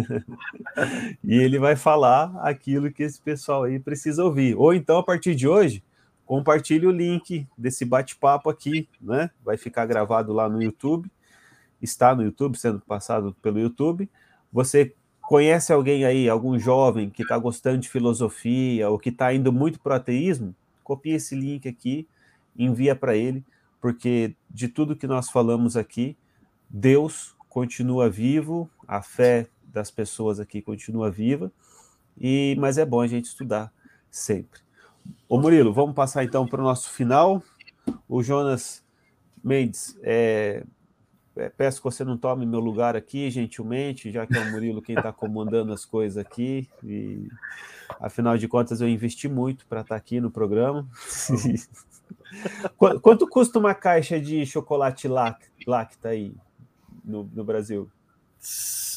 e 1.25 1.35
ele 1.35 1.59
vai 1.59 1.77
falar 1.77 2.39
aquilo 2.43 2.93
que 2.93 3.05
esse 3.05 3.19
pessoal 3.19 3.63
aí 3.63 3.81
precisa 3.81 4.23
ouvir. 4.23 4.55
Ou 4.55 4.75
então, 4.75 4.99
a 4.99 5.03
partir 5.03 5.35
de 5.35 5.49
hoje, 5.49 5.83
compartilhe 6.27 6.87
o 6.87 6.91
link 6.91 7.49
desse 7.57 7.87
bate-papo 7.87 8.51
aqui, 8.51 8.87
né? 9.01 9.31
Vai 9.43 9.57
ficar 9.57 9.87
gravado 9.87 10.31
lá 10.35 10.47
no 10.47 10.63
YouTube, 10.63 11.11
está 11.81 12.15
no 12.15 12.23
YouTube, 12.23 12.59
sendo 12.59 12.81
passado 12.81 13.35
pelo 13.41 13.59
YouTube. 13.59 14.11
Você 14.53 14.95
conhece 15.27 15.73
alguém 15.73 16.05
aí, 16.05 16.29
algum 16.29 16.59
jovem 16.59 17.11
que 17.11 17.23
está 17.23 17.37
gostando 17.39 17.79
de 17.79 17.89
filosofia 17.89 18.89
ou 18.89 18.99
que 18.99 19.09
está 19.09 19.33
indo 19.33 19.53
muito 19.53 19.81
para 19.81 19.95
o 19.95 19.97
ateísmo, 19.97 20.55
copia 20.83 21.17
esse 21.17 21.35
link 21.35 21.69
aqui, 21.69 22.07
envia 22.57 22.95
para 22.95 23.17
ele, 23.17 23.45
porque 23.81 24.35
de 24.51 24.69
tudo 24.69 24.97
que 24.97 25.07
nós 25.07 25.31
falamos 25.31 25.77
aqui, 25.77 26.17
Deus 26.69 27.35
continua 27.49 28.11
vivo, 28.11 28.69
a 28.87 29.01
fé 29.01 29.47
das 29.65 29.91
pessoas 29.91 30.39
aqui 30.39 30.61
continua 30.61 31.11
viva, 31.11 31.51
e 32.19 32.57
mas 32.59 32.79
é 32.79 32.85
bom 32.85 33.01
a 33.01 33.07
gente 33.07 33.27
estudar 33.27 33.73
sempre. 34.11 34.61
Ô 35.29 35.39
Murilo, 35.39 35.73
vamos 35.73 35.95
passar 35.95 36.25
então 36.25 36.47
para 36.47 36.61
o 36.61 36.65
nosso 36.65 36.91
final. 36.91 37.43
O 38.09 38.23
Jonas 38.23 38.85
Mendes, 39.43 39.99
é, 40.03 40.65
peço 41.57 41.79
que 41.79 41.85
você 41.85 42.05
não 42.05 42.17
tome 42.17 42.47
meu 42.47 42.61
lugar 42.61 42.95
aqui, 42.95 43.31
gentilmente, 43.31 44.11
já 44.11 44.27
que 44.27 44.37
é 44.37 44.41
o 44.41 44.51
Murilo 44.51 44.83
quem 44.83 44.97
está 44.97 45.13
comandando 45.13 45.73
as 45.73 45.85
coisas 45.85 46.17
aqui. 46.17 46.69
E, 46.83 47.29
afinal 48.01 48.39
de 48.39 48.47
contas, 48.47 48.81
eu 48.81 48.89
investi 48.89 49.29
muito 49.29 49.67
para 49.67 49.81
estar 49.81 49.95
tá 49.95 49.99
aqui 49.99 50.21
no 50.21 50.31
programa. 50.31 50.87
Quanto 53.03 53.29
custa 53.29 53.59
uma 53.59 53.75
caixa 53.75 54.21
de 54.21 54.45
chocolate 54.47 55.09
lacta 55.09 56.09
aí 56.09 56.35
no, 57.05 57.29
no 57.33 57.45
Brasil? 57.45 57.91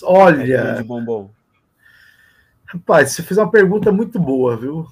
Olha. 0.03 0.75
De 0.75 0.83
bombom. 0.83 1.31
Rapaz, 2.65 3.13
você 3.13 3.23
fez 3.23 3.37
uma 3.37 3.49
pergunta 3.49 3.91
muito 3.91 4.19
boa, 4.19 4.57
viu? 4.57 4.85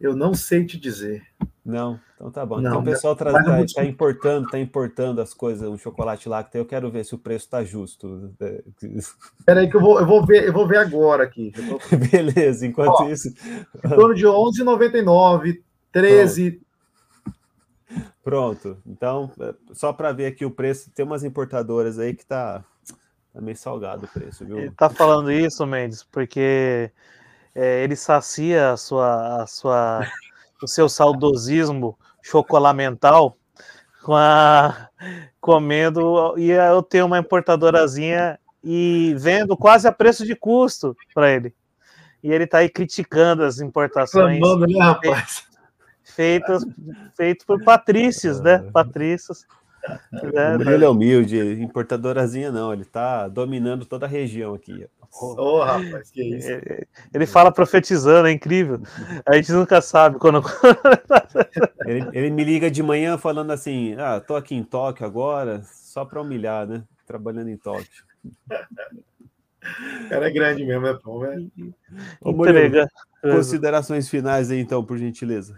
Eu 0.00 0.16
não 0.16 0.34
sei 0.34 0.66
te 0.66 0.78
dizer. 0.78 1.24
Não, 1.64 2.00
então 2.22 2.30
tá 2.30 2.46
bom. 2.46 2.60
Não, 2.60 2.70
então 2.70 2.80
o 2.80 2.84
pessoal 2.84 3.14
está 3.14 3.32
tá, 3.32 3.64
tá 3.74 3.84
importando, 3.84 4.48
tá 4.48 4.56
importando 4.56 5.20
as 5.20 5.34
coisas, 5.34 5.68
o 5.68 5.76
chocolate 5.76 6.28
lácteo. 6.28 6.60
Eu 6.60 6.64
quero 6.64 6.88
ver 6.88 7.04
se 7.04 7.16
o 7.16 7.18
preço 7.18 7.46
está 7.46 7.64
justo. 7.64 8.32
Espera 8.80 9.60
aí 9.60 9.68
que 9.68 9.76
eu 9.76 9.80
vou, 9.80 9.98
eu 9.98 10.06
vou 10.06 10.24
ver, 10.24 10.46
eu 10.46 10.52
vou 10.52 10.64
ver 10.64 10.76
agora 10.76 11.24
aqui. 11.24 11.52
Vou... 11.68 11.80
Beleza, 12.12 12.64
enquanto 12.64 13.02
Ó, 13.02 13.08
isso. 13.08 13.28
Em 13.84 13.88
torno 13.88 14.14
de 14.14 14.24
11,99, 14.24 15.60
13. 15.90 16.50
Pronto. 16.52 16.72
Pronto. 18.22 18.78
Então, 18.86 19.32
é, 19.40 19.54
só 19.72 19.92
para 19.92 20.12
ver 20.12 20.26
aqui 20.26 20.44
o 20.44 20.50
preço, 20.50 20.92
tem 20.94 21.04
umas 21.04 21.24
importadoras 21.24 21.98
aí 21.98 22.14
que 22.14 22.24
tá, 22.24 22.64
tá 23.34 23.40
meio 23.40 23.56
salgado 23.56 24.06
o 24.06 24.08
preço, 24.08 24.46
viu? 24.46 24.58
Ele 24.58 24.70
tá 24.70 24.88
falando 24.88 25.32
isso, 25.32 25.66
Mendes, 25.66 26.04
porque 26.04 26.92
é, 27.52 27.82
ele 27.82 27.96
sacia 27.96 28.70
a 28.70 28.76
sua, 28.76 29.42
a 29.42 29.46
sua 29.48 30.06
o 30.62 30.68
seu 30.68 30.88
saudosismo 30.88 31.98
chocolamental 32.22 33.36
com 34.02 34.14
a, 34.14 34.88
comendo 35.40 36.34
e 36.38 36.50
eu 36.50 36.82
tenho 36.82 37.06
uma 37.06 37.18
importadorazinha 37.18 38.38
e 38.62 39.14
vendo 39.18 39.56
quase 39.56 39.88
a 39.88 39.92
preço 39.92 40.24
de 40.24 40.36
custo 40.36 40.96
para 41.14 41.30
ele. 41.30 41.54
E 42.22 42.30
ele 42.30 42.44
está 42.44 42.58
aí 42.58 42.68
criticando 42.68 43.42
as 43.42 43.58
importações 43.60 44.38
Clamando, 44.38 44.66
né, 44.66 44.78
rapaz? 44.78 45.44
feitas 46.04 46.64
feitas 47.16 47.44
por 47.44 47.62
patrícios, 47.64 48.40
né? 48.40 48.58
Patrícios. 49.82 50.32
Né? 50.32 50.74
Ele 50.74 50.84
é 50.84 50.88
humilde, 50.88 51.62
importadorazinha 51.62 52.52
não, 52.52 52.72
ele 52.72 52.82
está 52.82 53.28
dominando 53.28 53.84
toda 53.84 54.06
a 54.06 54.08
região 54.08 54.54
aqui. 54.54 54.86
Oh, 55.20 55.62
rapaz, 55.62 56.10
que 56.10 56.22
isso. 56.22 56.48
Ele 57.12 57.26
fala 57.26 57.52
profetizando, 57.52 58.28
é 58.28 58.32
incrível. 58.32 58.80
A 59.26 59.34
gente 59.36 59.52
nunca 59.52 59.82
sabe 59.82 60.18
quando. 60.18 60.42
ele, 61.86 62.08
ele, 62.14 62.30
me 62.30 62.42
liga 62.42 62.70
de 62.70 62.82
manhã 62.82 63.18
falando 63.18 63.50
assim: 63.50 63.94
Ah, 63.98 64.20
tô 64.20 64.34
aqui 64.34 64.54
em 64.54 64.64
Tóquio 64.64 65.04
agora, 65.04 65.62
só 65.64 66.04
para 66.04 66.22
humilhar, 66.22 66.66
né? 66.66 66.82
Trabalhando 67.06 67.50
em 67.50 67.58
Tóquio. 67.58 68.04
O 70.04 70.08
cara 70.08 70.28
é 70.28 70.32
grande 70.32 70.64
mesmo, 70.64 70.86
é 70.86 70.98
bom, 70.98 71.20
velho. 71.20 71.52
Entrega. 72.24 72.88
Considerações 73.20 74.08
finais 74.08 74.50
aí, 74.50 74.60
então, 74.60 74.82
por 74.82 74.96
gentileza. 74.96 75.54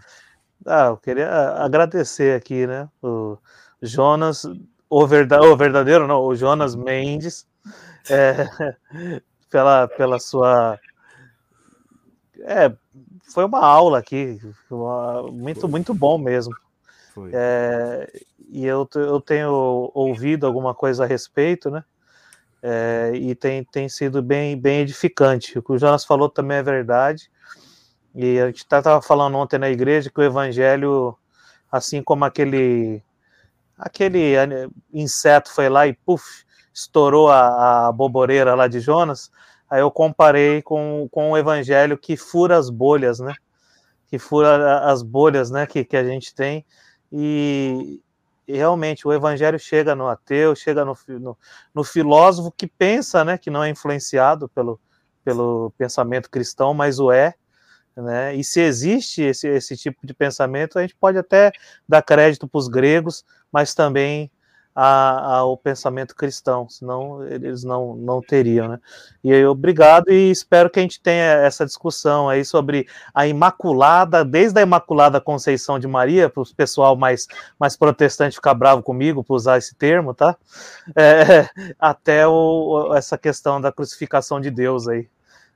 Ah, 0.65 0.87
eu 0.87 0.97
queria 0.97 1.29
agradecer 1.63 2.35
aqui, 2.35 2.67
né? 2.67 2.89
O 3.01 3.37
Jonas, 3.85 4.45
o, 4.89 5.07
verda, 5.07 5.41
o 5.41 5.55
verdadeiro, 5.55 6.07
não, 6.07 6.21
o 6.21 6.35
Jonas 6.35 6.75
Mendes. 6.75 7.47
É, 8.09 8.47
pela, 9.49 9.87
pela 9.87 10.19
sua. 10.19 10.79
É, 12.41 12.71
foi 13.33 13.45
uma 13.45 13.59
aula 13.59 13.99
aqui, 13.99 14.39
uma, 14.69 15.23
muito, 15.31 15.67
muito 15.67 15.93
bom 15.93 16.17
mesmo. 16.17 16.53
É, 17.31 18.11
e 18.49 18.65
eu, 18.65 18.87
eu 18.95 19.21
tenho 19.21 19.91
ouvido 19.93 20.45
alguma 20.45 20.75
coisa 20.75 21.03
a 21.03 21.07
respeito, 21.07 21.69
né? 21.69 21.83
É, 22.61 23.11
e 23.13 23.35
tem, 23.35 23.63
tem 23.63 23.87
sido 23.87 24.21
bem, 24.21 24.59
bem 24.59 24.81
edificante. 24.81 25.57
O 25.57 25.63
que 25.63 25.71
o 25.71 25.77
Jonas 25.77 26.03
falou 26.03 26.29
também 26.29 26.57
é 26.57 26.63
verdade. 26.63 27.29
E 28.13 28.39
a 28.39 28.47
gente 28.47 28.57
estava 28.57 29.01
falando 29.01 29.37
ontem 29.37 29.59
na 29.59 29.69
igreja 29.69 30.09
que 30.09 30.19
o 30.19 30.23
evangelho, 30.23 31.17
assim 31.71 32.01
como 32.01 32.25
aquele 32.25 33.03
aquele 33.77 34.33
inseto 34.93 35.53
foi 35.53 35.69
lá 35.69 35.87
e 35.87 35.93
puf, 35.93 36.45
estourou 36.73 37.29
a, 37.29 37.87
a 37.87 37.91
boboreira 37.91 38.55
lá 38.55 38.67
de 38.67 38.79
Jonas, 38.79 39.31
aí 39.69 39.81
eu 39.81 39.91
comparei 39.91 40.61
com, 40.61 41.07
com 41.11 41.31
o 41.31 41.37
evangelho 41.37 41.97
que 41.97 42.17
fura 42.17 42.57
as 42.57 42.69
bolhas, 42.69 43.19
né? 43.19 43.33
Que 44.07 44.19
fura 44.19 44.79
as 44.89 45.01
bolhas, 45.01 45.49
né? 45.49 45.65
Que, 45.65 45.83
que 45.83 45.97
a 45.97 46.03
gente 46.03 46.33
tem. 46.33 46.65
E, 47.11 48.01
realmente 48.47 49.07
o 49.07 49.13
evangelho 49.13 49.57
chega 49.57 49.95
no 49.95 50.07
ateu, 50.07 50.55
chega 50.55 50.85
no, 50.85 50.95
no, 51.07 51.37
no, 51.73 51.83
filósofo 51.83 52.51
que 52.51 52.67
pensa, 52.67 53.23
né? 53.23 53.37
Que 53.37 53.49
não 53.49 53.63
é 53.63 53.69
influenciado 53.69 54.47
pelo, 54.49 54.79
pelo 55.23 55.73
pensamento 55.77 56.29
cristão, 56.29 56.73
mas 56.73 56.99
o 56.99 57.11
é. 57.11 57.33
Né? 57.95 58.35
E 58.35 58.43
se 58.43 58.59
existe 58.59 59.21
esse, 59.21 59.47
esse 59.47 59.77
tipo 59.77 60.05
de 60.05 60.13
pensamento, 60.13 60.77
a 60.77 60.81
gente 60.81 60.95
pode 60.95 61.17
até 61.17 61.51
dar 61.87 62.01
crédito 62.01 62.47
para 62.47 62.59
os 62.59 62.67
gregos, 62.67 63.23
mas 63.51 63.73
também 63.73 64.29
a, 64.75 65.37
ao 65.37 65.55
pensamento 65.55 66.13
cristão, 66.13 66.67
senão 66.67 67.25
eles 67.25 67.63
não, 67.63 67.95
não 67.95 68.21
teriam, 68.21 68.67
né? 68.67 68.79
E 69.23 69.33
aí, 69.33 69.45
obrigado 69.45 70.11
e 70.11 70.29
espero 70.29 70.69
que 70.69 70.77
a 70.79 70.81
gente 70.81 70.99
tenha 70.99 71.23
essa 71.23 71.65
discussão 71.65 72.27
aí 72.27 72.43
sobre 72.43 72.85
a 73.13 73.25
Imaculada, 73.25 74.25
desde 74.25 74.59
a 74.59 74.63
Imaculada 74.63 75.21
Conceição 75.21 75.79
de 75.79 75.87
Maria, 75.87 76.29
para 76.29 76.43
o 76.43 76.55
pessoal 76.55 76.97
mais, 76.97 77.25
mais 77.57 77.77
protestante 77.77 78.35
ficar 78.35 78.53
bravo 78.53 78.83
comigo 78.83 79.23
por 79.23 79.35
usar 79.35 79.57
esse 79.57 79.73
termo, 79.75 80.13
tá? 80.13 80.35
É, 80.93 81.47
até 81.79 82.27
o, 82.27 82.93
essa 82.93 83.17
questão 83.17 83.61
da 83.61 83.71
crucificação 83.71 84.41
de 84.41 84.51
Deus 84.51 84.89
aí. 84.89 85.07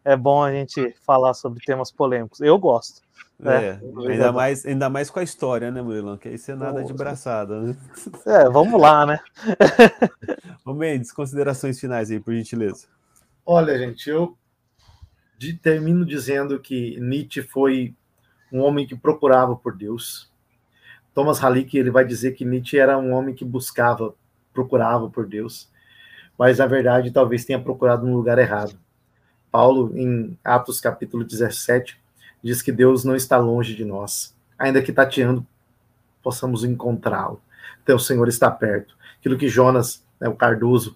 É 0.10 0.18
bom 0.18 0.44
a 0.44 0.52
gente 0.52 0.95
falar 1.06 1.36
sobre 1.36 1.64
temas 1.64 1.91
polêmicos. 1.91 2.41
Eu 2.41 2.57
gosto. 2.57 3.02
Né? 3.40 3.65
É, 3.65 3.80
ainda, 4.10 4.31
mais, 4.31 4.65
ainda 4.65 4.90
mais 4.90 5.10
com 5.10 5.19
a 5.19 5.23
história, 5.23 5.69
né, 5.69 5.81
Murilo? 5.81 6.18
Que 6.18 6.30
isso 6.30 6.52
é 6.52 6.56
nada 6.56 6.84
de 6.84 6.91
braçada, 6.91 7.61
né? 7.61 7.77
É, 8.26 8.49
vamos 8.49 8.81
lá, 8.81 9.06
né? 9.06 9.19
Ô 10.65 10.73
Mendes, 10.73 11.11
considerações 11.11 11.80
finais 11.80 12.10
aí, 12.10 12.19
por 12.19 12.34
gentileza. 12.34 12.88
Olha, 13.45 13.77
gente, 13.77 14.10
eu 14.10 14.36
de, 15.38 15.53
termino 15.53 16.03
dizendo 16.03 16.60
que 16.60 16.99
Nietzsche 16.99 17.44
foi 17.44 17.95
um 18.52 18.61
homem 18.61 18.88
que 18.88 18.95
procurava 18.95 19.56
por 19.56 19.77
Deus. 19.77 20.30
Thomas 21.14 21.41
Halick 21.44 21.77
ele 21.77 21.91
vai 21.91 22.03
dizer 22.03 22.31
que 22.31 22.44
Nietzsche 22.44 22.80
era 22.80 22.98
um 22.98 23.14
homem 23.14 23.36
que 23.36 23.45
buscava, 23.45 24.15
procurava 24.52 25.07
por 25.07 25.27
Deus, 25.27 25.69
mas 26.38 26.57
na 26.57 26.65
verdade 26.65 27.11
talvez 27.11 27.45
tenha 27.45 27.61
procurado 27.61 28.07
no 28.07 28.18
lugar 28.18 28.40
errado. 28.40 28.77
Paulo, 29.52 29.92
em 29.98 30.38
Atos 30.44 30.80
capítulo 30.80 31.24
17, 31.24 32.00
diz 32.44 32.62
que 32.62 32.72
Deus 32.72 33.04
não 33.04 33.16
está 33.16 33.38
longe 33.38 33.76
de 33.76 33.84
nós, 33.84 34.36
ainda 34.58 34.82
que 34.82 34.94
tateando 34.94 35.46
possamos 36.22 36.64
encontrá-lo. 36.64 37.42
Então 37.84 37.96
o 37.96 38.00
Senhor 38.00 38.28
está 38.28 38.50
perto. 38.52 38.96
Aquilo 39.20 39.38
que 39.38 39.48
Jonas, 39.48 40.04
né, 40.20 40.28
o 40.30 40.36
Cardoso, 40.36 40.96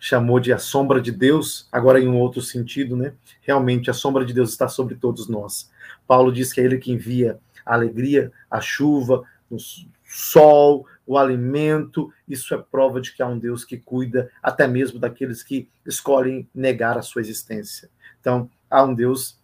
chamou 0.00 0.40
de 0.40 0.52
a 0.52 0.58
sombra 0.58 1.00
de 1.00 1.12
Deus, 1.12 1.68
agora 1.70 2.00
em 2.00 2.08
um 2.08 2.18
outro 2.18 2.42
sentido, 2.42 2.96
né? 2.96 3.12
Realmente 3.42 3.90
a 3.90 3.94
sombra 3.94 4.24
de 4.24 4.32
Deus 4.32 4.50
está 4.50 4.68
sobre 4.68 4.96
todos 4.96 5.28
nós. 5.28 5.70
Paulo 6.06 6.32
diz 6.32 6.52
que 6.52 6.60
é 6.60 6.64
ele 6.64 6.78
que 6.78 6.92
envia 6.92 7.38
a 7.64 7.74
alegria, 7.74 8.32
a 8.50 8.60
chuva, 8.60 9.22
o 9.50 9.56
sol, 10.04 10.86
o 11.06 11.16
alimento. 11.16 12.12
Isso 12.28 12.54
é 12.54 12.58
prova 12.58 13.00
de 13.00 13.12
que 13.12 13.22
há 13.22 13.26
um 13.26 13.38
Deus 13.38 13.64
que 13.64 13.76
cuida 13.76 14.30
até 14.42 14.66
mesmo 14.66 14.98
daqueles 14.98 15.42
que 15.42 15.68
escolhem 15.86 16.48
negar 16.54 16.98
a 16.98 17.02
sua 17.02 17.20
existência. 17.20 17.88
Então, 18.20 18.50
há 18.68 18.82
um 18.82 18.94
Deus 18.94 19.38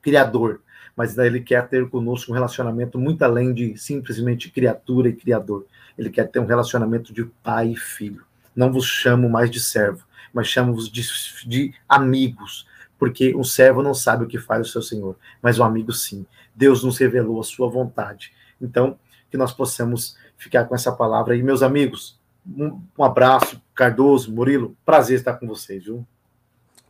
criador, 0.00 0.62
mas 0.96 1.18
ele 1.18 1.40
quer 1.40 1.68
ter 1.68 1.88
conosco 1.90 2.30
um 2.30 2.34
relacionamento 2.34 2.98
muito 2.98 3.22
além 3.22 3.52
de 3.52 3.76
simplesmente 3.76 4.50
criatura 4.50 5.08
e 5.08 5.16
criador. 5.16 5.66
Ele 5.98 6.10
quer 6.10 6.28
ter 6.28 6.38
um 6.38 6.46
relacionamento 6.46 7.12
de 7.12 7.24
pai 7.42 7.72
e 7.72 7.76
filho. 7.76 8.24
Não 8.54 8.72
vos 8.72 8.86
chamo 8.86 9.28
mais 9.28 9.50
de 9.50 9.60
servo, 9.60 10.04
mas 10.32 10.48
chamo-vos 10.48 10.90
de, 10.90 11.02
de 11.46 11.74
amigos, 11.88 12.66
porque 12.98 13.34
um 13.34 13.44
servo 13.44 13.82
não 13.82 13.92
sabe 13.92 14.24
o 14.24 14.26
que 14.26 14.38
faz 14.38 14.68
o 14.68 14.70
seu 14.70 14.82
senhor, 14.82 15.16
mas 15.42 15.58
o 15.58 15.64
amigo 15.64 15.92
sim. 15.92 16.24
Deus 16.54 16.82
nos 16.82 16.96
revelou 16.96 17.38
a 17.38 17.44
sua 17.44 17.68
vontade. 17.68 18.32
Então, 18.60 18.98
que 19.30 19.36
nós 19.36 19.52
possamos 19.52 20.16
ficar 20.36 20.64
com 20.64 20.74
essa 20.74 20.92
palavra 20.92 21.34
aí. 21.34 21.42
Meus 21.42 21.62
amigos, 21.62 22.20
um, 22.46 22.80
um 22.98 23.04
abraço, 23.04 23.60
Cardoso, 23.74 24.32
Murilo, 24.32 24.76
prazer 24.84 25.18
estar 25.18 25.34
com 25.34 25.46
vocês, 25.46 25.84
viu? 25.84 26.06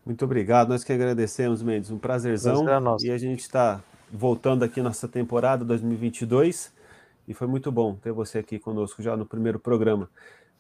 Muito 0.05 0.25
obrigado, 0.25 0.69
nós 0.69 0.85
que 0.85 0.93
agradecemos, 0.93 1.63
Mendes, 1.63 1.91
um 1.91 1.99
prazerzão. 1.99 2.65
Prazer 2.65 3.09
é 3.09 3.11
e 3.11 3.15
a 3.15 3.19
gente 3.19 3.41
está 3.41 3.81
voltando 4.13 4.63
aqui 4.63 4.81
nossa 4.81 5.09
temporada 5.09 5.65
2022 5.65 6.73
e 7.27 7.35
foi 7.35 7.49
muito 7.49 7.73
bom 7.73 7.97
ter 7.97 8.13
você 8.13 8.39
aqui 8.39 8.59
conosco 8.59 9.03
já 9.03 9.17
no 9.17 9.27
primeiro 9.27 9.59
programa. 9.59 10.09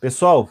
Pessoal, 0.00 0.50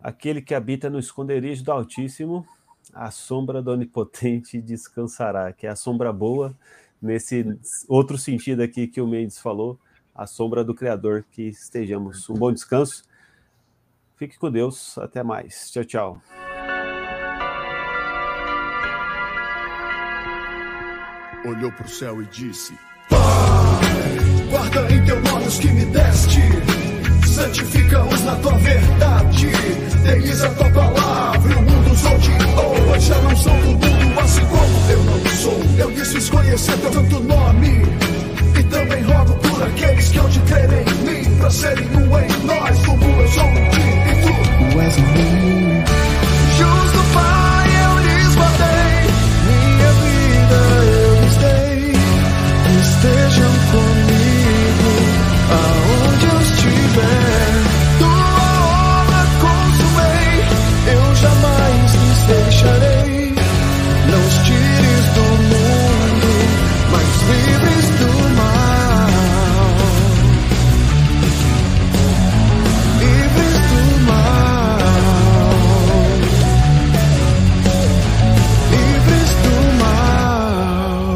aquele 0.00 0.40
que 0.40 0.54
habita 0.54 0.88
no 0.88 1.00
esconderijo 1.00 1.64
do 1.64 1.72
Altíssimo, 1.72 2.46
a 2.94 3.10
sombra 3.10 3.60
do 3.60 3.72
Onipotente 3.72 4.60
descansará, 4.60 5.52
que 5.52 5.66
é 5.66 5.70
a 5.70 5.76
sombra 5.76 6.12
boa, 6.12 6.54
nesse 7.02 7.58
outro 7.88 8.16
sentido 8.16 8.62
aqui 8.62 8.86
que 8.86 9.00
o 9.00 9.06
Mendes 9.06 9.38
falou, 9.38 9.78
à 10.16 10.26
sombra 10.26 10.64
do 10.64 10.74
Criador 10.74 11.24
que 11.30 11.42
estejamos. 11.42 12.28
Um 12.30 12.34
bom 12.34 12.52
descanso. 12.52 13.04
Fique 14.16 14.38
com 14.38 14.50
Deus. 14.50 14.96
Até 14.98 15.22
mais. 15.22 15.70
Tchau, 15.70 15.84
tchau. 15.84 16.22
Olhou 21.44 21.70
para 21.70 21.86
o 21.86 21.88
céu 21.88 22.20
e 22.20 22.26
disse: 22.26 22.74
Pai, 23.08 23.20
guarda 24.50 24.92
em 24.92 25.04
teu 25.04 25.16
olhos 25.32 25.58
que 25.60 25.68
me 25.68 25.84
deste, 25.86 26.40
santifica-os 27.24 28.22
na 28.24 28.34
tua 28.36 28.58
verdade, 28.58 29.46
deles 30.02 30.42
a 30.42 30.50
tua 30.54 30.70
palavra, 30.70 31.56
o 31.56 31.62
mundo 31.62 31.92
os 31.92 32.04
odiou, 32.04 32.98
já 32.98 33.22
não 33.22 33.36
sou 33.36 33.52
do 33.52 33.68
mundo, 33.68 34.20
assim 34.20 34.44
como 34.46 34.90
eu 34.90 35.04
não 35.04 35.26
sou. 35.36 35.60
Eu 35.78 35.90
disse 35.92 36.30
conhecer 36.32 36.80
teu 36.80 36.92
santo 36.92 37.20
nome, 37.20 37.82
e 38.58 38.62
também 38.64 39.02
rogo 39.04 39.45
Które 39.56 39.70
kiedyś 39.70 40.18
kończy 40.18 40.40
teren 40.40 40.84
i 40.88 41.04
my 41.04 41.42
Na 41.42 41.50
serii 41.50 41.86
UA, 41.86 42.20
na 42.20 42.74
SWB 42.74 43.04
są 43.34 43.54
ci 43.72 43.80
i 44.12 44.22
tu 44.22 44.76
UA 44.76 44.90
są 44.90 45.02
mi 45.02 45.95